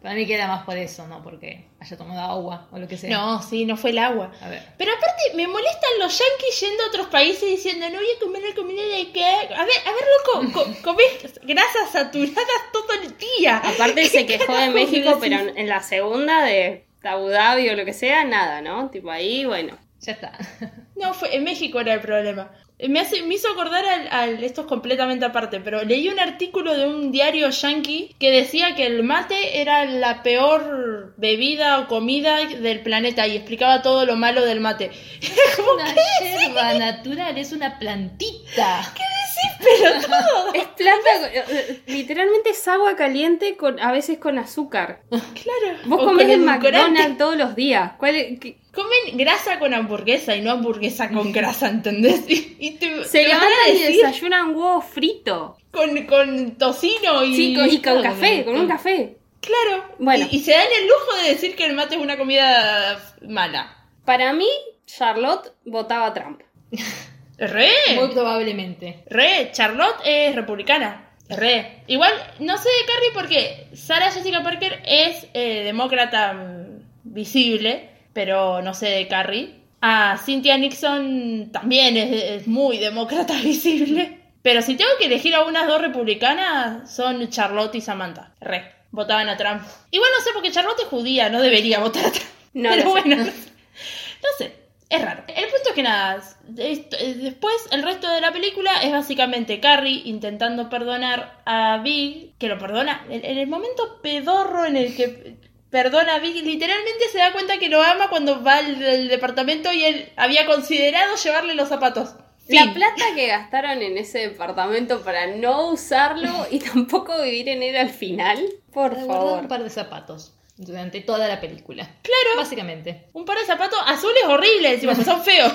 Para 0.00 0.14
mí 0.16 0.26
queda 0.26 0.46
más 0.46 0.64
por 0.64 0.76
eso, 0.76 1.06
no 1.08 1.22
porque 1.22 1.66
haya 1.80 1.96
tomado 1.96 2.20
agua 2.20 2.68
o 2.70 2.78
lo 2.78 2.86
que 2.86 2.96
sea. 2.98 3.10
No, 3.16 3.40
sí, 3.42 3.64
no 3.64 3.76
fue 3.78 3.88
el 3.90 3.98
agua. 3.98 4.30
A 4.42 4.48
ver. 4.50 4.62
Pero 4.76 4.92
aparte, 4.92 5.22
me 5.34 5.48
molestan 5.48 5.90
los 5.98 6.12
yankees 6.16 6.60
yendo 6.60 6.82
a 6.84 6.86
otros 6.88 7.06
países 7.06 7.42
diciendo, 7.48 7.86
no 7.88 7.96
voy 7.96 8.06
a 8.14 8.20
comer 8.22 8.42
la 8.48 8.54
comida 8.54 8.82
de 8.82 9.10
qué. 9.12 9.24
A 9.24 9.64
ver, 9.64 9.74
a 9.86 9.92
ver, 9.92 10.04
loco, 10.44 10.52
co- 10.52 10.74
comés 10.84 11.40
grasas 11.42 11.90
saturadas 11.90 12.44
todo 12.72 12.86
el 13.02 13.16
día. 13.16 13.56
Aparte 13.64 14.04
se 14.06 14.26
quejó 14.26 14.54
de 14.54 14.70
México, 14.70 15.16
decís? 15.16 15.36
pero 15.38 15.56
en 15.56 15.68
la 15.68 15.82
segunda 15.82 16.44
de 16.44 16.83
Abu 17.12 17.28
Dhabi 17.28 17.68
o 17.70 17.76
lo 17.76 17.84
que 17.84 17.92
sea, 17.92 18.24
nada, 18.24 18.60
¿no? 18.60 18.90
Tipo 18.90 19.10
ahí, 19.10 19.44
bueno. 19.44 19.76
Ya 20.00 20.12
está. 20.12 20.32
No, 20.96 21.12
fue, 21.12 21.34
en 21.34 21.42
México 21.44 21.80
era 21.80 21.94
el 21.94 22.00
problema. 22.00 22.52
Me, 22.88 23.00
hace, 23.00 23.22
me 23.22 23.34
hizo 23.34 23.48
acordar 23.50 23.84
al, 23.84 24.08
al- 24.10 24.44
Esto 24.44 24.60
es 24.62 24.66
completamente 24.68 25.24
aparte, 25.24 25.58
pero 25.60 25.82
leí 25.82 26.08
un 26.08 26.20
artículo 26.20 26.76
de 26.76 26.86
un 26.86 27.10
diario 27.10 27.50
yankee 27.50 28.14
que 28.18 28.30
decía 28.30 28.74
que 28.76 28.86
el 28.86 29.02
mate 29.02 29.60
era 29.60 29.84
la 29.86 30.22
peor 30.22 31.14
bebida 31.16 31.80
o 31.80 31.88
comida 31.88 32.36
del 32.46 32.80
planeta 32.80 33.26
y 33.26 33.36
explicaba 33.36 33.82
todo 33.82 34.06
lo 34.06 34.14
malo 34.16 34.44
del 34.44 34.60
mate. 34.60 34.90
Como, 35.56 35.72
Una 35.72 35.94
yerba 36.20 36.74
natural, 36.74 37.36
es 37.38 37.52
una 37.52 37.78
plantita. 37.78 38.92
Es 40.54 40.64
planta, 40.66 41.08
eh, 41.32 41.82
literalmente 41.86 42.50
es 42.50 42.68
agua 42.68 42.94
caliente 42.96 43.56
con 43.56 43.80
a 43.80 43.92
veces 43.92 44.18
con 44.18 44.38
azúcar. 44.38 45.02
claro. 45.10 45.78
Vos 45.86 46.02
O 46.02 46.04
comés 46.06 46.28
en. 46.28 46.44
McDonald's 46.44 47.18
todos 47.18 47.36
los 47.36 47.54
días. 47.54 47.92
¿Cuál 47.98 48.16
es- 48.16 48.40
qué- 48.40 48.58
Comen 48.74 49.16
grasa 49.16 49.60
con 49.60 49.72
hamburguesa 49.72 50.34
y 50.34 50.40
no 50.40 50.50
hamburguesa 50.50 51.08
con 51.10 51.30
grasa, 51.30 51.68
¿entendés? 51.68 52.24
Y, 52.28 52.56
y 52.58 52.70
te, 52.72 53.04
Se 53.04 53.22
te 53.22 53.28
van 53.28 53.36
a 53.36 53.48
levantan 53.48 53.68
y 53.68 53.78
decir 53.78 53.96
desayunan 53.96 54.48
huevo 54.56 54.80
frito. 54.80 55.56
con, 55.70 56.02
con 56.06 56.56
tocino 56.58 57.22
y... 57.24 57.36
Sí, 57.36 57.54
con- 57.54 57.66
y 57.70 57.74
con 57.80 57.82
claro, 57.82 58.02
café, 58.02 58.44
con 58.44 58.56
un 58.56 58.66
café. 58.68 59.16
Claro. 59.40 59.84
Bueno. 60.00 60.26
Y, 60.30 60.38
y 60.38 60.40
se 60.40 60.52
dan 60.52 60.66
el 60.80 60.88
lujo 60.88 61.22
de 61.22 61.28
decir 61.30 61.54
que 61.54 61.66
el 61.66 61.74
mate 61.74 61.94
es 61.94 62.00
una 62.00 62.16
comida 62.18 62.98
mala. 63.22 63.76
Para 64.04 64.32
mí, 64.32 64.48
Charlotte 64.86 65.52
votaba 65.64 66.06
a 66.06 66.14
Trump. 66.14 66.40
Re. 67.38 67.70
Muy 67.96 68.08
probablemente. 68.08 69.04
Re. 69.06 69.50
Charlotte 69.52 70.00
es 70.04 70.34
republicana. 70.34 71.10
Re. 71.28 71.82
Igual, 71.86 72.12
no 72.40 72.56
sé 72.58 72.68
de 72.68 72.86
Carrie 72.86 73.10
porque 73.14 73.68
Sarah 73.74 74.10
Jessica 74.10 74.42
Parker 74.42 74.82
es 74.84 75.26
eh, 75.34 75.64
demócrata 75.64 76.34
mm, 76.34 76.82
visible, 77.04 77.88
pero 78.12 78.62
no 78.62 78.74
sé 78.74 78.90
de 78.90 79.08
Carrie. 79.08 79.54
Ah, 79.80 80.18
Cynthia 80.24 80.56
Nixon 80.58 81.50
también 81.52 81.96
es, 81.96 82.12
es 82.12 82.46
muy 82.46 82.78
demócrata 82.78 83.34
visible. 83.42 84.20
Pero 84.42 84.60
si 84.60 84.76
tengo 84.76 84.90
que 84.98 85.06
elegir 85.06 85.34
a 85.34 85.44
unas 85.44 85.66
dos 85.66 85.80
republicanas, 85.80 86.94
son 86.94 87.30
Charlotte 87.30 87.74
y 87.76 87.80
Samantha. 87.80 88.34
Re. 88.40 88.72
Votaban 88.90 89.28
a 89.28 89.36
Trump. 89.36 89.62
Igual 89.90 90.10
no 90.16 90.22
sé 90.22 90.30
porque 90.34 90.52
Charlotte 90.52 90.80
es 90.80 90.86
judía, 90.86 91.30
no 91.30 91.40
debería 91.40 91.80
votar 91.80 92.04
a 92.04 92.12
Trump. 92.12 92.28
No 92.52 92.70
pero 92.76 92.84
lo 92.84 92.94
sé. 92.94 93.00
bueno, 93.00 93.24
no 93.24 94.28
sé. 94.38 94.63
Es 94.94 95.02
raro. 95.04 95.24
El 95.26 95.44
punto 95.48 95.68
es 95.70 95.74
que 95.74 95.82
nada, 95.82 96.22
después 96.46 97.54
el 97.72 97.82
resto 97.82 98.08
de 98.08 98.20
la 98.20 98.32
película 98.32 98.70
es 98.82 98.92
básicamente 98.92 99.58
Carrie 99.58 100.02
intentando 100.04 100.68
perdonar 100.68 101.40
a 101.46 101.78
Big, 101.78 102.36
que 102.38 102.48
lo 102.48 102.58
perdona 102.58 103.04
en, 103.10 103.24
el 103.24 103.48
momento 103.48 104.00
pedorro 104.02 104.64
en 104.64 104.76
el 104.76 104.94
que 104.94 105.36
perdona 105.70 106.14
a 106.14 106.18
Big, 106.20 106.44
literalmente 106.44 107.08
se 107.10 107.18
da 107.18 107.32
cuenta 107.32 107.58
que 107.58 107.68
lo 107.68 107.82
ama 107.82 108.08
cuando 108.08 108.44
va 108.44 108.58
al, 108.58 108.84
al 108.84 109.08
departamento 109.08 109.72
y 109.72 109.84
él 109.84 110.12
había 110.16 110.46
considerado 110.46 111.16
llevarle 111.16 111.54
los 111.54 111.68
zapatos. 111.68 112.14
La 112.46 112.72
plata 112.72 113.04
que 113.16 113.26
gastaron 113.26 113.82
en 113.82 113.98
ese 113.98 114.28
departamento 114.28 115.02
para 115.02 115.26
no 115.28 115.70
usarlo 115.70 116.46
y 116.50 116.58
tampoco 116.72 117.20
vivir 117.20 117.48
en 117.48 117.64
él 117.64 117.76
al 117.76 117.90
final. 117.90 118.38
Por 118.72 118.94
favor. 118.94 119.40
un 119.40 119.48
par 119.48 119.64
de 119.64 119.70
zapatos 119.70 120.34
durante 120.56 121.00
toda 121.00 121.28
la 121.28 121.40
película. 121.40 121.84
Claro. 122.02 122.36
Básicamente. 122.36 123.06
Un 123.12 123.24
par 123.24 123.38
de 123.38 123.44
zapatos 123.44 123.78
azules 123.86 124.24
horribles, 124.26 124.74
encima, 124.74 124.94
que 124.94 125.04
son 125.04 125.22
feos. 125.22 125.52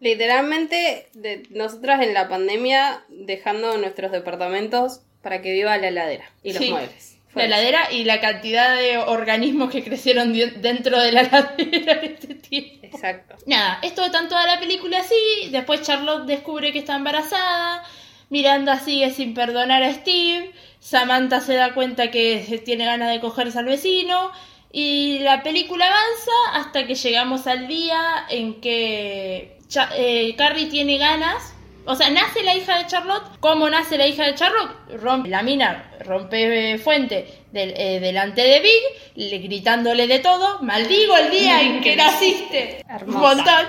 Literalmente, 0.00 1.08
de, 1.14 1.44
nosotras 1.50 2.02
en 2.02 2.12
la 2.14 2.28
pandemia 2.28 3.04
dejando 3.08 3.76
nuestros 3.78 4.12
departamentos 4.12 5.00
para 5.22 5.40
que 5.42 5.52
viva 5.52 5.76
la 5.78 5.88
heladera 5.88 6.30
y 6.42 6.52
los 6.52 6.62
Sí. 6.62 6.70
muebles. 6.70 7.18
Fue 7.28 7.48
La 7.48 7.58
heladera 7.58 7.92
y 7.92 8.04
la 8.04 8.20
cantidad 8.20 8.76
de 8.76 8.96
organismos 8.96 9.70
que 9.70 9.84
crecieron 9.84 10.32
dentro 10.32 10.98
de 11.02 11.12
la 11.12 11.20
heladera 11.58 11.92
en 12.02 12.12
este 12.14 12.34
tiempo. 12.34 12.86
Exacto. 12.86 13.36
Nada, 13.46 13.78
esto 13.82 14.04
está 14.04 14.26
toda 14.28 14.46
la 14.46 14.58
película 14.58 15.00
así. 15.00 15.50
Después 15.50 15.82
Charlotte 15.82 16.26
descubre 16.26 16.72
que 16.72 16.78
está 16.78 16.96
embarazada. 16.96 17.82
Miranda 18.30 18.78
sigue 18.80 19.10
sin 19.10 19.34
perdonar 19.34 19.82
a 19.82 19.92
Steve. 19.92 20.52
Samantha 20.90 21.40
se 21.40 21.54
da 21.54 21.74
cuenta 21.74 22.12
que 22.12 22.62
tiene 22.64 22.84
ganas 22.86 23.10
de 23.10 23.18
cogerse 23.20 23.58
al 23.58 23.64
vecino. 23.64 24.30
Y 24.70 25.18
la 25.20 25.42
película 25.42 25.86
avanza 25.86 26.60
hasta 26.60 26.86
que 26.86 26.94
llegamos 26.94 27.46
al 27.48 27.66
día 27.66 27.98
en 28.28 28.60
que 28.60 29.58
Cha- 29.68 29.90
eh, 29.96 30.34
Carrie 30.38 30.66
tiene 30.66 30.96
ganas. 30.98 31.54
O 31.86 31.94
sea, 31.96 32.10
nace 32.10 32.42
la 32.44 32.54
hija 32.54 32.78
de 32.78 32.86
Charlotte. 32.86 33.24
¿Cómo 33.40 33.68
nace 33.70 33.96
la 33.98 34.06
hija 34.06 34.24
de 34.26 34.34
Charlotte? 34.34 34.70
Rompe 35.00 35.28
la 35.28 35.42
mina, 35.42 35.90
rompe 36.04 36.72
eh, 36.74 36.78
fuente 36.78 37.42
del- 37.52 37.74
eh, 37.76 37.98
delante 38.00 38.42
de 38.42 38.60
Big, 38.60 38.82
le- 39.30 39.38
gritándole 39.38 40.06
de 40.06 40.18
todo. 40.20 40.60
Maldigo 40.62 41.16
el 41.16 41.30
día 41.30 41.62
en 41.62 41.80
que 41.80 41.96
naciste. 41.96 42.84
Hermosa. 42.88 43.18
Un 43.18 43.20
montón. 43.36 43.66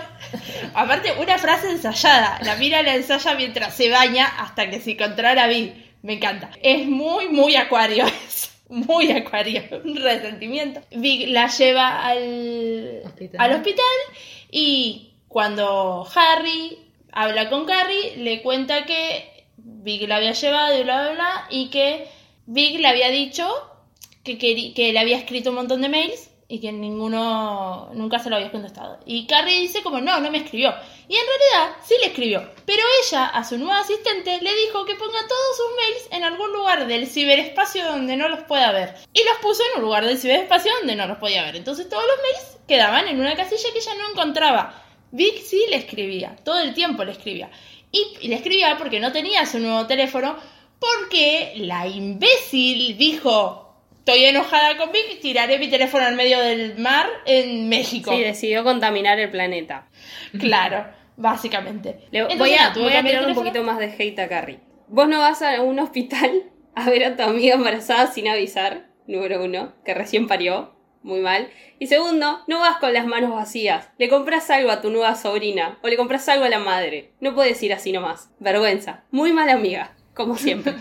Aparte, 0.76 1.14
una 1.20 1.38
frase 1.40 1.72
ensayada. 1.72 2.40
La 2.44 2.56
mira 2.58 2.82
la 2.84 2.96
ensaya 2.96 3.34
mientras 3.36 3.74
se 3.76 3.90
baña 3.90 4.26
hasta 4.40 4.70
que 4.70 4.80
se 4.82 4.92
encontrara 4.92 5.48
Big. 5.48 5.87
Me 6.08 6.14
encanta. 6.14 6.50
Es 6.64 6.88
muy, 6.88 7.28
muy 7.28 7.56
acuario 7.58 8.06
eso. 8.28 8.48
Muy 8.70 9.12
acuario. 9.12 9.62
Un 9.84 9.96
resentimiento. 9.98 10.82
Big 10.92 11.28
la 11.30 11.48
lleva 11.48 12.06
al 12.06 13.02
Hospital. 13.06 13.40
al 13.42 13.52
hospital 13.54 13.86
y 14.52 15.12
cuando 15.28 16.08
Harry 16.16 16.78
habla 17.12 17.50
con 17.50 17.66
Carrie, 17.66 18.18
le 18.18 18.42
cuenta 18.42 18.86
que 18.86 19.46
Big 19.58 20.08
la 20.08 20.18
había 20.18 20.32
llevado 20.32 20.80
y 20.80 20.84
bla, 20.84 21.02
bla, 21.04 21.12
bla, 21.14 21.48
y 21.50 21.70
que 21.70 22.08
Big 22.46 22.80
le 22.80 22.88
había 22.88 23.10
dicho 23.10 23.48
que, 24.24 24.38
queri- 24.40 24.74
que 24.74 24.94
le 24.94 25.00
había 25.00 25.18
escrito 25.18 25.50
un 25.50 25.58
montón 25.58 25.82
de 25.82 25.90
mails 25.90 26.30
y 26.48 26.60
que 26.60 26.72
ninguno 26.72 27.90
nunca 27.94 28.20
se 28.20 28.30
lo 28.30 28.36
había 28.38 28.52
contestado. 28.52 29.00
Y 29.06 29.28
Carrie 29.28 29.60
dice 29.60 29.82
como, 29.84 30.00
no, 30.00 30.20
no 30.22 30.32
me 30.32 30.38
escribió. 30.40 30.74
Y 31.10 31.16
en 31.16 31.26
realidad 31.26 31.78
sí 31.86 31.96
le 32.02 32.08
escribió. 32.08 32.50
Pero 32.66 32.84
ella, 33.04 33.28
a 33.28 33.44
su 33.44 33.58
nueva 33.58 33.80
asistente, 33.80 34.40
le 34.42 34.56
dijo 34.56 34.86
que 34.86 34.96
ponga 34.96 35.28
todos 35.28 35.58
sus 35.58 35.76
mails 35.76 36.08
en 36.12 36.24
algún 36.24 36.52
lugar 36.52 36.86
del 36.88 37.08
ciberespacio 37.08 37.86
donde 37.86 38.18
no 38.18 38.28
los 38.28 38.44
pueda 38.44 38.72
ver. 38.74 38.96
Y 39.14 39.24
los 39.24 39.38
puso 39.42 39.64
en 39.64 39.78
un 39.78 39.86
lugar 39.86 40.06
del 40.06 40.18
ciberespacio 40.18 40.74
donde 40.80 40.96
no 40.96 41.08
los 41.08 41.18
podía 41.18 41.44
ver. 41.44 41.56
Entonces 41.56 41.88
todos 41.88 42.04
los 42.04 42.18
mails 42.22 42.58
quedaban 42.68 43.08
en 43.08 43.22
una 43.22 43.36
casilla 43.36 43.72
que 43.72 43.80
ella 43.80 43.96
no 43.96 44.10
encontraba. 44.12 44.84
Vic 45.12 45.42
sí 45.42 45.66
le 45.70 45.78
escribía, 45.78 46.36
todo 46.44 46.60
el 46.60 46.74
tiempo 46.74 47.06
le 47.06 47.14
escribía. 47.14 47.50
Y, 47.92 48.06
y 48.20 48.28
le 48.28 48.36
escribía 48.36 48.78
porque 48.78 49.00
no 49.00 49.14
tenía 49.14 49.46
su 49.46 49.60
nuevo 49.60 49.88
teléfono, 49.88 50.38
porque 50.78 51.54
la 51.56 51.88
imbécil 51.88 52.98
dijo, 52.98 53.67
estoy 54.08 54.26
enojada 54.26 54.78
con 54.78 54.92
Vic, 54.92 55.20
tiraré 55.22 55.60
mi 55.60 55.68
teléfono 55.70 56.06
al 56.06 56.16
medio 56.16 56.40
del 56.40 56.78
mar 56.78 57.08
en 57.26 57.68
México. 57.68 58.12
Sí, 58.12 58.22
decidió 58.22 58.64
contaminar 58.64 59.20
el 59.20 59.30
planeta. 59.30 59.88
Claro, 60.40 60.86
básicamente. 61.18 62.00
Le- 62.12 62.20
Entonces, 62.20 62.40
voy 62.40 62.54
a, 62.54 62.70
voy 62.74 62.94
a 62.94 63.04
tirar 63.04 63.28
un 63.28 63.36
poquito 63.36 63.64
más 63.64 63.80
de 63.80 63.94
hate 63.98 64.20
a 64.20 64.30
Carrie. 64.30 64.60
Vos 64.88 65.10
no 65.10 65.20
vas 65.20 65.42
a 65.42 65.62
un 65.62 65.80
hospital 65.80 66.44
a 66.76 66.90
ver 66.90 67.04
a 67.04 67.18
tu 67.18 67.24
amiga 67.24 67.56
embarazada 67.56 68.08
sin 68.08 68.28
avisar, 68.30 68.88
número 69.08 69.44
uno, 69.44 69.74
que 69.84 69.94
recién 69.94 70.28
parió, 70.28 70.74
muy 71.04 71.20
mal. 71.20 71.50
Y 71.80 71.88
segundo, 71.88 72.40
no 72.48 72.60
vas 72.60 72.78
con 72.78 72.94
las 72.94 73.06
manos 73.06 73.32
vacías. 73.32 73.90
Le 73.98 74.08
compras 74.10 74.50
algo 74.50 74.72
a 74.72 74.82
tu 74.82 74.90
nueva 74.90 75.16
sobrina 75.16 75.80
o 75.84 75.88
le 75.88 75.98
compras 75.98 76.28
algo 76.30 76.46
a 76.46 76.50
la 76.50 76.60
madre. 76.60 77.12
No 77.20 77.36
puedes 77.36 77.62
ir 77.62 77.74
así 77.74 77.92
nomás. 77.92 78.32
Vergüenza. 78.40 79.04
Muy 79.12 79.34
mala 79.34 79.54
amiga. 79.54 79.96
Como 80.18 80.36
siempre. 80.38 80.74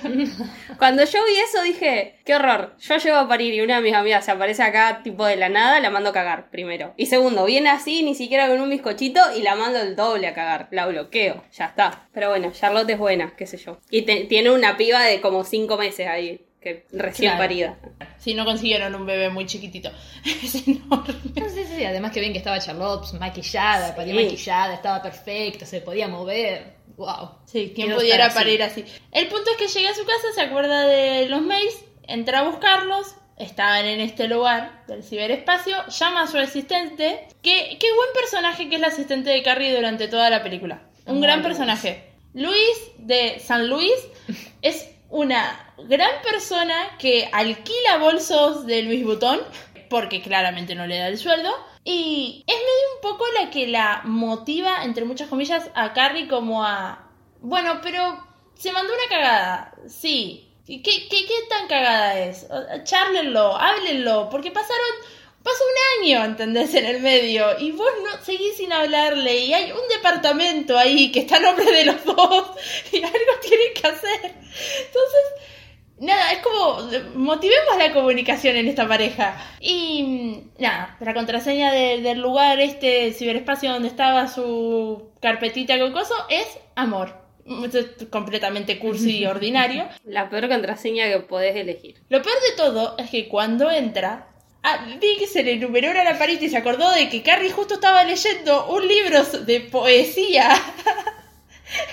Cuando 0.79 1.05
yo 1.05 1.19
vi 1.27 1.37
eso 1.41 1.63
dije, 1.63 2.17
qué 2.25 2.35
horror. 2.35 2.75
Yo 2.81 2.97
llego 2.97 3.17
a 3.19 3.29
parir 3.29 3.53
y 3.53 3.61
una 3.61 3.77
de 3.77 3.83
mis 3.83 3.93
amigas 3.95 4.25
se 4.25 4.31
aparece 4.31 4.63
acá 4.63 5.03
tipo 5.05 5.27
de 5.27 5.37
la 5.37 5.51
nada, 5.51 5.79
la 5.81 5.91
mando 5.91 6.09
a 6.11 6.13
cagar 6.15 6.49
primero. 6.51 6.95
Y 6.97 7.05
segundo, 7.07 7.45
viene 7.45 7.69
así, 7.69 8.03
ni 8.03 8.15
siquiera 8.15 8.49
con 8.49 8.59
un 8.61 8.71
bizcochito 8.71 9.21
y 9.37 9.43
la 9.43 9.55
mando 9.55 9.79
el 9.79 9.95
doble 9.95 10.27
a 10.27 10.33
cagar. 10.35 10.69
La 10.71 10.87
bloqueo. 10.87 11.45
Ya 11.53 11.67
está. 11.67 12.09
Pero 12.15 12.31
bueno, 12.31 12.51
Charlotte 12.53 12.89
es 12.89 12.99
buena, 12.99 13.35
qué 13.37 13.47
sé 13.47 13.59
yo. 13.59 13.79
Y 13.91 14.03
te- 14.03 14.25
tiene 14.25 14.51
una 14.51 14.79
piba 14.79 15.03
de 15.03 15.21
como 15.21 15.45
cinco 15.45 15.77
meses 15.77 16.07
ahí, 16.09 16.47
que 16.63 16.87
recién 16.93 17.33
Claro. 17.33 17.45
parida. 17.45 17.77
Si 18.19 18.33
no 18.33 18.45
consiguieron 18.47 18.95
un 18.95 19.05
bebé 19.05 19.29
muy 19.29 19.45
chiquitito. 19.45 19.91
Es 20.25 20.67
enorme. 20.67 21.15
No 21.39 21.49
sé, 21.51 21.67
sí, 21.67 21.85
además 21.85 22.11
que 22.13 22.21
bien 22.21 22.33
que 22.33 22.39
estaba 22.39 22.59
Charlotte 22.59 23.13
maquillada, 23.21 23.89
Sí. 23.89 23.93
paría 23.97 24.15
maquillada, 24.15 24.75
estaba 24.75 25.03
perfecta, 25.03 25.67
se 25.67 25.83
podía 25.83 26.09
mover. 26.09 26.75
Wow. 26.97 27.31
Sí, 27.45 27.73
Quiero 27.75 27.97
pudiera 27.97 28.33
parir 28.33 28.63
así. 28.63 28.85
El 29.13 29.29
punto 29.29 29.51
es 29.51 29.57
que 29.57 29.79
llega 29.79 29.91
a 29.91 29.95
su 29.95 30.05
casa, 30.05 30.33
se 30.35 30.41
acuerda 30.41 30.87
de 30.87 31.29
los 31.29 31.43
mails, 31.43 31.85
entra 32.05 32.41
a 32.41 32.43
buscarlos, 32.45 33.15
estaban 33.37 33.85
en 33.85 34.01
este 34.01 34.29
lugar 34.29 34.85
del 34.87 35.05
ciberespacio, 35.05 35.77
llama 35.89 36.23
a 36.23 36.27
su 36.27 36.39
asistente, 36.39 37.29
que 37.43 37.77
qué 37.79 37.95
buen 37.95 38.09
personaje 38.15 38.69
que 38.69 38.77
es 38.77 38.81
la 38.81 38.89
asistente 38.89 39.31
de 39.31 39.43
Carrie 39.43 39.75
durante 39.75 40.09
toda 40.09 40.31
la 40.31 40.43
película. 40.43 40.83
Un 41.05 41.19
Muy 41.19 41.23
gran 41.23 41.43
personaje. 41.43 42.13
Luis 42.33 42.77
de 42.99 43.39
San 43.41 43.69
Luis 43.69 43.95
es 44.63 44.91
una 45.11 45.75
gran 45.89 46.11
persona 46.23 46.75
que 46.99 47.29
alquila 47.33 47.99
bolsos 47.99 48.67
de 48.67 48.83
Luis 48.83 49.05
Butón, 49.05 49.41
porque 49.89 50.21
claramente 50.21 50.75
no 50.75 50.87
le 50.87 50.99
da 50.99 51.09
el 51.09 51.19
sueldo, 51.19 51.55
y 51.89 52.45
es 52.49 52.57
medio 52.57 52.95
un 52.97 53.01
poco 53.01 53.25
la 53.41 53.49
que 53.49 53.69
la 53.69 54.03
motiva, 54.05 54.83
entre 54.83 55.05
muchas 55.05 55.29
comillas, 55.29 55.71
a 55.75 55.93
Carrie 55.93 56.27
como 56.27 56.65
a... 56.65 57.09
Bueno, 57.41 57.79
pero 57.81 58.27
se 58.57 58.73
mandó 58.73 58.93
una 58.93 59.09
cagada, 59.09 59.73
sí. 59.87 60.53
¿Qué, 60.67 60.83
qué, 60.83 61.09
qué 61.09 61.47
tan 61.49 61.69
cagada 61.69 62.19
es? 62.19 62.45
Charlenlo, 62.83 63.57
háblenlo, 63.57 64.29
porque 64.31 64.51
pasaron... 64.51 65.17
Pasó 65.45 65.63
un 65.63 66.05
año, 66.05 66.25
¿entendés? 66.25 66.75
En 66.75 66.87
el 66.87 67.01
medio. 67.01 67.57
Y 67.61 67.71
vos 67.71 67.87
no 68.03 68.21
seguís 68.25 68.57
sin 68.57 68.73
hablarle. 68.73 69.39
Y 69.39 69.55
hay 69.55 69.71
un 69.71 69.89
departamento 69.89 70.77
ahí 70.77 71.13
que 71.13 71.21
está 71.21 71.37
a 71.37 71.41
nombre 71.41 71.71
de 71.71 71.85
los 71.85 72.05
dos. 72.05 72.51
Y 72.93 72.97
algo 72.97 73.41
tienen 73.41 73.75
que 73.75 73.87
hacer. 73.87 74.25
Entonces, 74.25 75.23
nada, 76.01 76.33
es 76.33 76.39
como. 76.39 76.79
Motivemos 77.15 77.77
la 77.79 77.93
comunicación 77.93 78.57
en 78.57 78.69
esta 78.69 78.87
pareja. 78.89 79.37
Y 79.61 80.03
mm, 80.59 80.63
nada, 80.63 80.97
la 81.01 81.15
contraseña 81.15 81.73
de- 81.73 82.01
del 82.03 82.21
lugar, 82.21 82.61
este 82.61 83.13
ciberespacio 83.13 83.73
donde 83.73 83.89
estaba 83.89 84.29
su 84.29 85.11
carpetita 85.21 85.79
con 85.79 85.93
coso, 85.93 86.15
es 86.29 86.47
amor. 86.75 87.25
Esto 87.65 87.79
es 87.79 88.09
completamente 88.11 88.79
cursi 88.79 89.19
y 89.19 89.27
ordinario. 89.27 89.89
La 90.05 90.29
peor 90.29 90.49
contraseña 90.49 91.09
que 91.09 91.21
podés 91.21 91.55
elegir. 91.57 91.97
Lo 92.09 92.21
peor 92.23 92.35
de 92.51 92.57
todo 92.57 92.97
es 92.99 93.09
que 93.11 93.29
cuando 93.29 93.71
entra, 93.71 94.29
a 94.65 94.85
Vic 95.01 95.29
se 95.29 95.45
le 95.45 95.53
enumeró 95.53 95.93
una 95.93 96.03
lamparita 96.03 96.45
y 96.45 96.49
se 96.49 96.57
acordó 96.57 96.91
de 96.91 97.09
que 97.09 97.23
Carrie 97.23 97.53
justo 97.53 97.75
estaba 97.75 98.03
leyendo 98.03 98.67
un 98.67 98.87
libro 98.89 99.23
de 99.23 99.61
poesía. 99.61 100.51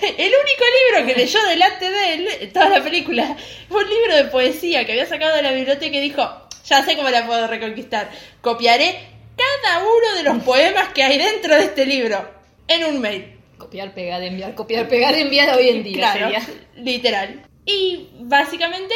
El 0.01 0.32
único 0.32 0.63
libro 0.93 1.07
que 1.07 1.15
leyó 1.19 1.41
delante 1.47 1.89
de 1.89 2.13
él 2.13 2.51
toda 2.53 2.69
la 2.69 2.84
película 2.84 3.36
fue 3.69 3.84
un 3.84 3.89
libro 3.89 4.15
de 4.15 4.26
poesía 4.26 4.86
que 4.86 4.91
había 4.91 5.05
sacado 5.07 5.36
de 5.36 5.41
la 5.41 5.51
biblioteca 5.51 5.97
y 5.97 6.01
dijo, 6.01 6.30
ya 6.65 6.84
sé 6.86 6.95
cómo 6.95 7.09
la 7.09 7.26
puedo 7.26 7.47
reconquistar. 7.47 8.09
Copiaré 8.41 8.95
cada 9.36 9.80
uno 9.84 10.15
de 10.17 10.24
los 10.24 10.43
poemas 10.43 10.89
que 10.89 11.03
hay 11.03 11.17
dentro 11.17 11.55
de 11.55 11.63
este 11.63 11.86
libro 11.86 12.30
en 12.67 12.84
un 12.86 13.01
mail. 13.01 13.39
Copiar, 13.57 13.93
pegar, 13.93 14.21
enviar, 14.21 14.53
copiar, 14.55 14.88
pegar, 14.88 15.15
enviar 15.15 15.55
hoy 15.57 15.69
en 15.69 15.84
día 15.84 15.95
Claro, 15.97 16.19
sería. 16.30 16.41
literal. 16.76 17.43
Y 17.65 18.09
básicamente 18.19 18.93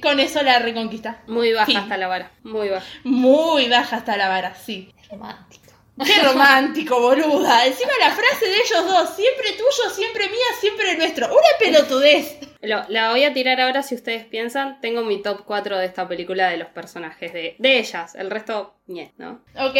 con 0.00 0.20
eso 0.20 0.42
la 0.42 0.58
reconquista. 0.60 1.22
Muy 1.26 1.52
baja 1.52 1.66
Fin. 1.66 1.76
hasta 1.78 1.96
la 1.96 2.06
vara. 2.06 2.30
Muy 2.42 2.68
baja. 2.68 2.86
Muy 3.02 3.68
baja 3.68 3.96
hasta 3.96 4.16
la 4.16 4.28
vara, 4.28 4.54
sí. 4.54 4.92
Romántico. 5.10 5.63
Qué 6.04 6.22
romántico, 6.22 7.00
boluda. 7.00 7.66
Encima 7.66 7.92
la 8.00 8.10
frase 8.10 8.46
de 8.46 8.56
ellos 8.56 8.86
dos, 8.86 9.10
siempre 9.14 9.52
tuyo, 9.52 9.90
siempre 9.94 10.26
mía, 10.28 10.46
siempre 10.60 10.96
nuestro. 10.96 11.26
Una 11.26 11.58
pelotudez. 11.60 12.38
Lo- 12.62 12.84
la 12.88 13.10
voy 13.10 13.24
a 13.24 13.32
tirar 13.32 13.60
ahora 13.60 13.82
si 13.82 13.94
ustedes 13.94 14.24
piensan. 14.24 14.80
Tengo 14.80 15.02
mi 15.02 15.22
top 15.22 15.42
4 15.44 15.78
de 15.78 15.86
esta 15.86 16.08
película 16.08 16.48
de 16.48 16.56
los 16.56 16.68
personajes 16.68 17.32
de, 17.32 17.54
de 17.58 17.78
ellas. 17.78 18.14
El 18.16 18.30
resto, 18.30 18.74
ñe, 18.86 19.12
¿no? 19.18 19.40
Ok, 19.56 19.76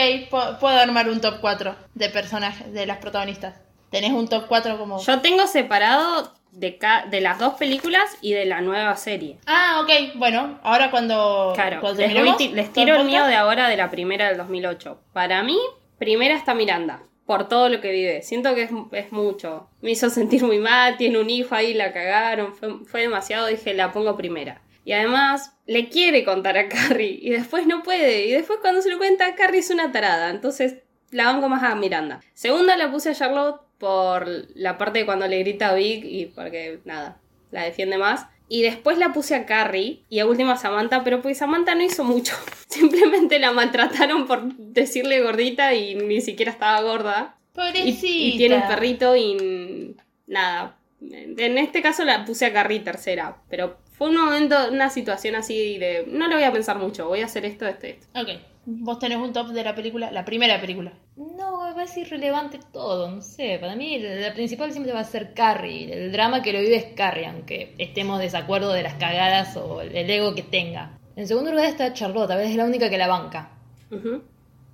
puedo 0.60 0.78
armar 0.78 1.08
un 1.08 1.20
top 1.20 1.38
4 1.40 1.74
de 1.94 2.08
personajes, 2.10 2.72
de 2.72 2.86
las 2.86 2.98
protagonistas. 2.98 3.56
Tenés 3.90 4.12
un 4.12 4.28
top 4.28 4.46
4 4.46 4.78
como... 4.78 5.00
Yo 5.02 5.20
tengo 5.20 5.46
separado 5.46 6.32
de, 6.52 6.78
ca- 6.78 7.06
de 7.10 7.20
las 7.20 7.38
dos 7.38 7.54
películas 7.54 8.04
y 8.20 8.32
de 8.34 8.44
la 8.44 8.60
nueva 8.60 8.96
serie. 8.96 9.38
Ah, 9.46 9.80
ok. 9.82 10.16
Bueno, 10.16 10.60
ahora 10.62 10.90
cuando... 10.90 11.52
Claro, 11.54 11.80
cuando 11.80 12.02
les, 12.02 12.52
les 12.52 12.72
tiro 12.72 12.96
el 12.96 13.04
mío 13.04 13.24
de 13.24 13.34
ahora 13.34 13.68
de 13.68 13.76
la 13.76 13.90
primera 13.90 14.28
del 14.28 14.36
2008. 14.36 15.00
Para 15.12 15.42
mí, 15.42 15.58
primera 16.04 16.34
está 16.34 16.54
Miranda, 16.54 17.02
por 17.24 17.48
todo 17.48 17.70
lo 17.70 17.80
que 17.80 17.90
vive. 17.90 18.20
Siento 18.20 18.54
que 18.54 18.68
es, 18.92 19.10
mucho. 19.10 19.70
Me 19.80 19.92
hizo 19.92 20.10
sentir 20.10 20.44
muy 20.44 20.58
mal, 20.58 20.98
tiene 20.98 21.18
un 21.18 21.30
hijo 21.30 21.54
ahí, 21.54 21.72
la 21.72 21.94
cagaron, 21.94 22.54
fue, 22.54 23.00
demasiado, 23.00 23.46
dije, 23.46 23.72
la 23.72 23.90
pongo 23.90 24.14
primera. 24.14 24.60
Y 24.84 24.92
además, 24.92 25.56
le 25.66 25.88
quiere 25.88 26.24
contar 26.24 26.58
a 26.58 26.68
Carrie 26.68 27.18
y 27.22 27.30
después 27.30 27.66
no 27.66 27.82
puede. 27.82 28.26
Y 28.26 28.32
después 28.32 28.58
cuando 28.60 28.82
se 28.82 28.90
lo 28.90 28.98
cuenta, 28.98 29.34
Carrie 29.34 29.60
es 29.60 29.70
una 29.70 29.92
tarada. 29.92 30.28
Entonces, 30.28 30.82
la 31.10 31.24
banco 31.24 31.48
más 31.48 31.62
a 31.62 31.74
Miranda. 31.74 32.20
Segunda 32.34 32.76
la 32.76 32.90
puse 32.90 33.10
a 33.10 33.14
Charlotte 33.14 33.62
por 33.78 34.28
la 34.54 34.76
parte 34.76 34.98
de 34.98 35.06
cuando 35.06 35.26
le 35.26 35.38
grita 35.38 35.70
a 35.70 35.74
Vic 35.74 36.04
y 36.04 36.26
porque, 36.26 36.80
nada, 36.84 37.18
la 37.50 37.62
defiende 37.62 37.96
más. 37.96 38.26
Y 38.48 38.62
después 38.62 38.98
la 38.98 39.12
puse 39.12 39.34
a 39.34 39.46
Carrie 39.46 40.00
y 40.08 40.18
a 40.18 40.26
última 40.26 40.52
a 40.52 40.56
Samantha, 40.56 41.02
pero 41.02 41.22
pues 41.22 41.38
Samantha 41.38 41.74
no 41.74 41.82
hizo 41.82 42.04
mucho. 42.04 42.34
Simplemente 42.68 43.38
la 43.38 43.52
maltrataron 43.52 44.26
por 44.26 44.44
decirle 44.54 45.20
gordita 45.22 45.74
y 45.74 45.94
ni 45.94 46.20
siquiera 46.20 46.52
estaba 46.52 46.80
gorda. 46.82 47.36
Y, 47.52 47.56
Pobrecita. 47.56 48.06
y 48.06 48.36
tiene 48.36 48.56
un 48.56 48.68
perrito 48.68 49.16
y 49.16 49.94
nada. 50.26 50.76
En 51.00 51.58
este 51.58 51.82
caso 51.82 52.04
la 52.04 52.24
puse 52.24 52.46
a 52.46 52.52
Carrie 52.52 52.80
tercera, 52.80 53.36
pero 53.48 53.78
fue 53.92 54.08
un 54.08 54.16
momento, 54.16 54.56
una 54.70 54.90
situación 54.90 55.36
así 55.36 55.78
de 55.78 56.04
no 56.08 56.26
lo 56.28 56.34
voy 56.34 56.44
a 56.44 56.52
pensar 56.52 56.78
mucho, 56.78 57.06
voy 57.08 57.20
a 57.20 57.26
hacer 57.26 57.44
esto, 57.44 57.66
esto, 57.66 57.86
esto. 57.86 58.06
Ok. 58.14 58.28
Vos 58.66 58.98
tenés 58.98 59.18
un 59.18 59.32
top 59.32 59.48
de 59.48 59.62
la 59.62 59.74
película, 59.74 60.10
la 60.10 60.24
primera 60.24 60.60
película. 60.60 60.92
No, 61.16 61.58
va 61.58 61.82
a 61.82 61.86
ser 61.86 62.06
irrelevante 62.06 62.58
todo, 62.72 63.10
no 63.10 63.20
sé. 63.20 63.58
Para 63.60 63.76
mí 63.76 63.98
la 63.98 64.32
principal 64.32 64.72
siempre 64.72 64.92
va 64.92 65.00
a 65.00 65.04
ser 65.04 65.34
Carrie. 65.34 65.92
El 65.92 66.12
drama 66.12 66.42
que 66.42 66.52
lo 66.52 66.60
vive 66.60 66.76
es 66.76 66.86
Carrie, 66.94 67.26
aunque 67.26 67.74
estemos 67.78 68.18
de 68.18 68.24
desacuerdo 68.24 68.72
de 68.72 68.82
las 68.82 68.94
cagadas 68.94 69.56
o 69.56 69.82
el 69.82 70.10
ego 70.10 70.34
que 70.34 70.42
tenga. 70.42 70.98
En 71.16 71.28
segundo 71.28 71.50
lugar 71.50 71.66
está 71.66 71.92
Charlotte, 71.92 72.30
a 72.30 72.36
veces 72.36 72.52
es 72.52 72.56
la 72.56 72.64
única 72.64 72.90
que 72.90 72.98
la 72.98 73.06
banca. 73.06 73.50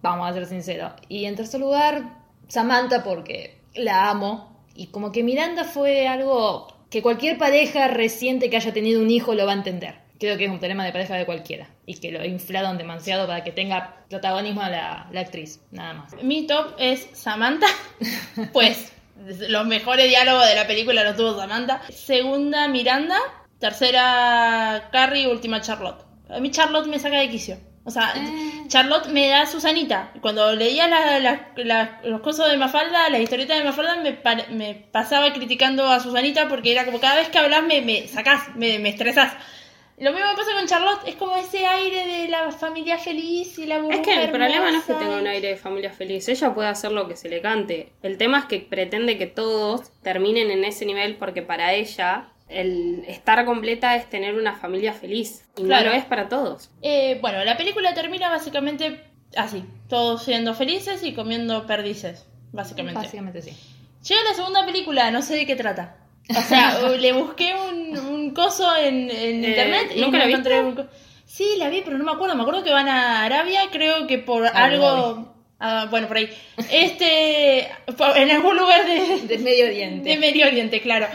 Vamos 0.03 0.30
a 0.30 0.32
ser 0.32 0.47
sinceros. 0.47 0.93
Y 1.09 1.26
en 1.26 1.36
tercer 1.36 1.61
lugar, 1.61 2.16
Samantha 2.49 3.03
porque 3.03 3.59
la 3.74 4.09
amo. 4.09 4.64
Y 4.74 4.86
como 4.86 5.12
que 5.12 5.22
Miranda 5.22 5.64
fue 5.64 6.09
algo 6.09 6.68
que 6.88 7.03
cualquier 7.03 7.38
pareja 7.38 7.88
reciente 7.88 8.49
que 8.49 8.57
haya 8.57 8.72
tenido 8.72 9.03
un 9.03 9.11
hijo 9.11 9.34
lo 9.34 9.45
va 9.45 9.53
a 9.53 9.57
entender. 9.57 9.99
Creo 10.20 10.36
que 10.36 10.44
es 10.44 10.50
un 10.50 10.60
tema 10.60 10.84
de 10.84 10.92
pareja 10.92 11.16
de 11.16 11.24
cualquiera. 11.26 11.66
Y 11.86 11.98
que 11.98 12.12
lo 12.12 12.24
inflaron 12.24 12.76
demasiado 12.78 13.26
para 13.26 13.42
que 13.42 13.50
tenga 13.52 14.04
protagonismo 14.08 14.60
la, 14.62 15.08
la 15.10 15.20
actriz, 15.20 15.60
nada 15.72 15.94
más. 15.94 16.12
Mi 16.22 16.46
top 16.46 16.74
es 16.78 17.08
Samantha. 17.14 17.66
Pues 18.52 18.92
los 19.48 19.66
mejores 19.66 20.08
diálogos 20.08 20.46
de 20.46 20.54
la 20.54 20.66
película 20.66 21.02
los 21.04 21.16
tuvo 21.16 21.36
Samantha. 21.38 21.80
Segunda, 21.90 22.68
Miranda. 22.68 23.18
Tercera, 23.58 24.88
Carrie. 24.92 25.26
Última, 25.28 25.60
Charlotte. 25.60 26.04
A 26.28 26.38
mí 26.38 26.50
Charlotte 26.50 26.86
me 26.86 26.98
saca 26.98 27.18
de 27.18 27.28
quicio. 27.30 27.58
O 27.84 27.90
sea, 27.90 28.12
Charlotte 28.68 29.08
me 29.08 29.28
da 29.28 29.46
Susanita. 29.46 30.12
Cuando 30.20 30.52
leía 30.54 30.86
la- 30.86 31.18
la- 31.18 31.48
la- 31.56 32.00
los 32.04 32.20
cosas 32.20 32.50
de 32.50 32.58
Mafalda, 32.58 33.08
las 33.08 33.20
historietas 33.20 33.56
de 33.58 33.64
Mafalda, 33.64 33.96
me, 33.96 34.12
pa- 34.12 34.46
me 34.50 34.74
pasaba 34.74 35.32
criticando 35.32 35.88
a 35.88 35.98
Susanita 35.98 36.46
porque 36.48 36.72
era 36.72 36.84
como 36.84 37.00
cada 37.00 37.16
vez 37.16 37.28
que 37.30 37.38
hablas 37.38 37.62
me, 37.64 37.80
me 37.80 38.06
sacás, 38.06 38.54
me, 38.54 38.78
me 38.78 38.90
estresás. 38.90 39.32
Lo 40.01 40.12
mismo 40.12 40.28
pasa 40.34 40.51
con 40.57 40.66
Charlotte, 40.66 41.07
es 41.07 41.14
como 41.16 41.36
ese 41.36 41.66
aire 41.66 42.07
de 42.07 42.28
la 42.28 42.51
familia 42.53 42.96
feliz 42.98 43.59
y 43.59 43.66
la 43.66 43.76
Es 43.76 43.82
burbuja 43.82 44.03
que 44.03 44.24
el 44.24 44.30
problema 44.30 44.70
no 44.70 44.78
es 44.78 44.84
que 44.84 44.94
tenga 44.94 45.18
un 45.18 45.26
aire 45.26 45.48
de 45.48 45.57
familia 45.57 45.92
feliz, 45.92 46.26
ella 46.28 46.55
puede 46.55 46.68
hacer 46.70 46.90
lo 46.92 47.07
que 47.07 47.16
se 47.16 47.28
le 47.28 47.42
cante. 47.42 47.92
El 48.03 48.16
tema 48.16 48.38
es 48.38 48.44
que 48.46 48.61
pretende 48.61 49.18
que 49.18 49.26
todos 49.26 49.90
terminen 50.03 50.51
en 50.51 50.64
ese 50.64 50.86
nivel 50.86 51.16
porque 51.16 51.42
para 51.42 51.74
ella 51.74 52.28
el 52.48 53.05
estar 53.07 53.44
completa 53.44 53.94
es 53.94 54.09
tener 54.09 54.34
una 54.34 54.55
familia 54.57 54.92
feliz 54.94 55.44
y 55.57 55.64
Claro. 55.64 55.84
no 55.86 55.90
lo 55.92 55.96
es 55.98 56.05
para 56.07 56.28
todos. 56.30 56.70
Eh, 56.82 57.18
bueno, 57.20 57.44
la 57.44 57.57
película 57.59 57.92
termina 57.94 58.30
básicamente 58.30 59.05
así, 59.36 59.64
todos 59.88 60.24
siendo 60.24 60.55
felices 60.55 61.03
y 61.05 61.12
comiendo 61.12 61.66
perdices, 61.66 62.26
básicamente. 62.53 63.01
Básicamente 63.03 63.42
sí. 63.42 63.55
Llega 64.09 64.22
la 64.24 64.34
segunda 64.34 64.64
película, 64.64 65.11
no 65.11 65.20
sé 65.20 65.36
de 65.36 65.46
qué 65.46 65.57
trata. 65.57 65.98
O 66.36 66.40
sea, 66.42 66.78
le 66.98 67.12
busqué 67.12 67.54
un, 67.54 67.98
un 67.98 68.30
coso 68.34 68.74
en, 68.76 69.10
en 69.10 69.44
Eh, 69.44 69.48
internet 69.48 69.92
y 69.94 70.00
¿nunca 70.00 70.18
la 70.18 70.24
encontré 70.24 70.60
un 70.60 70.88
Sí, 71.26 71.46
la 71.58 71.68
vi, 71.68 71.82
pero 71.84 71.96
no 71.96 72.04
me 72.04 72.12
acuerdo. 72.12 72.34
Me 72.34 72.42
acuerdo 72.42 72.64
que 72.64 72.72
van 72.72 72.88
a 72.88 73.22
Arabia, 73.24 73.62
creo 73.70 74.06
que 74.06 74.18
por 74.18 74.46
Abu 74.46 74.56
algo... 74.56 75.34
ah, 75.60 75.86
bueno, 75.90 76.08
por 76.08 76.16
ahí. 76.16 76.28
Este... 76.70 77.68
En 78.16 78.30
algún 78.30 78.56
lugar 78.56 78.84
de, 78.84 79.20
Del 79.28 79.42
Medio 79.42 79.66
Oriente. 79.66 80.08
de 80.10 80.16
Medio 80.18 80.46
Oriente, 80.46 80.80
claro. 80.80 81.06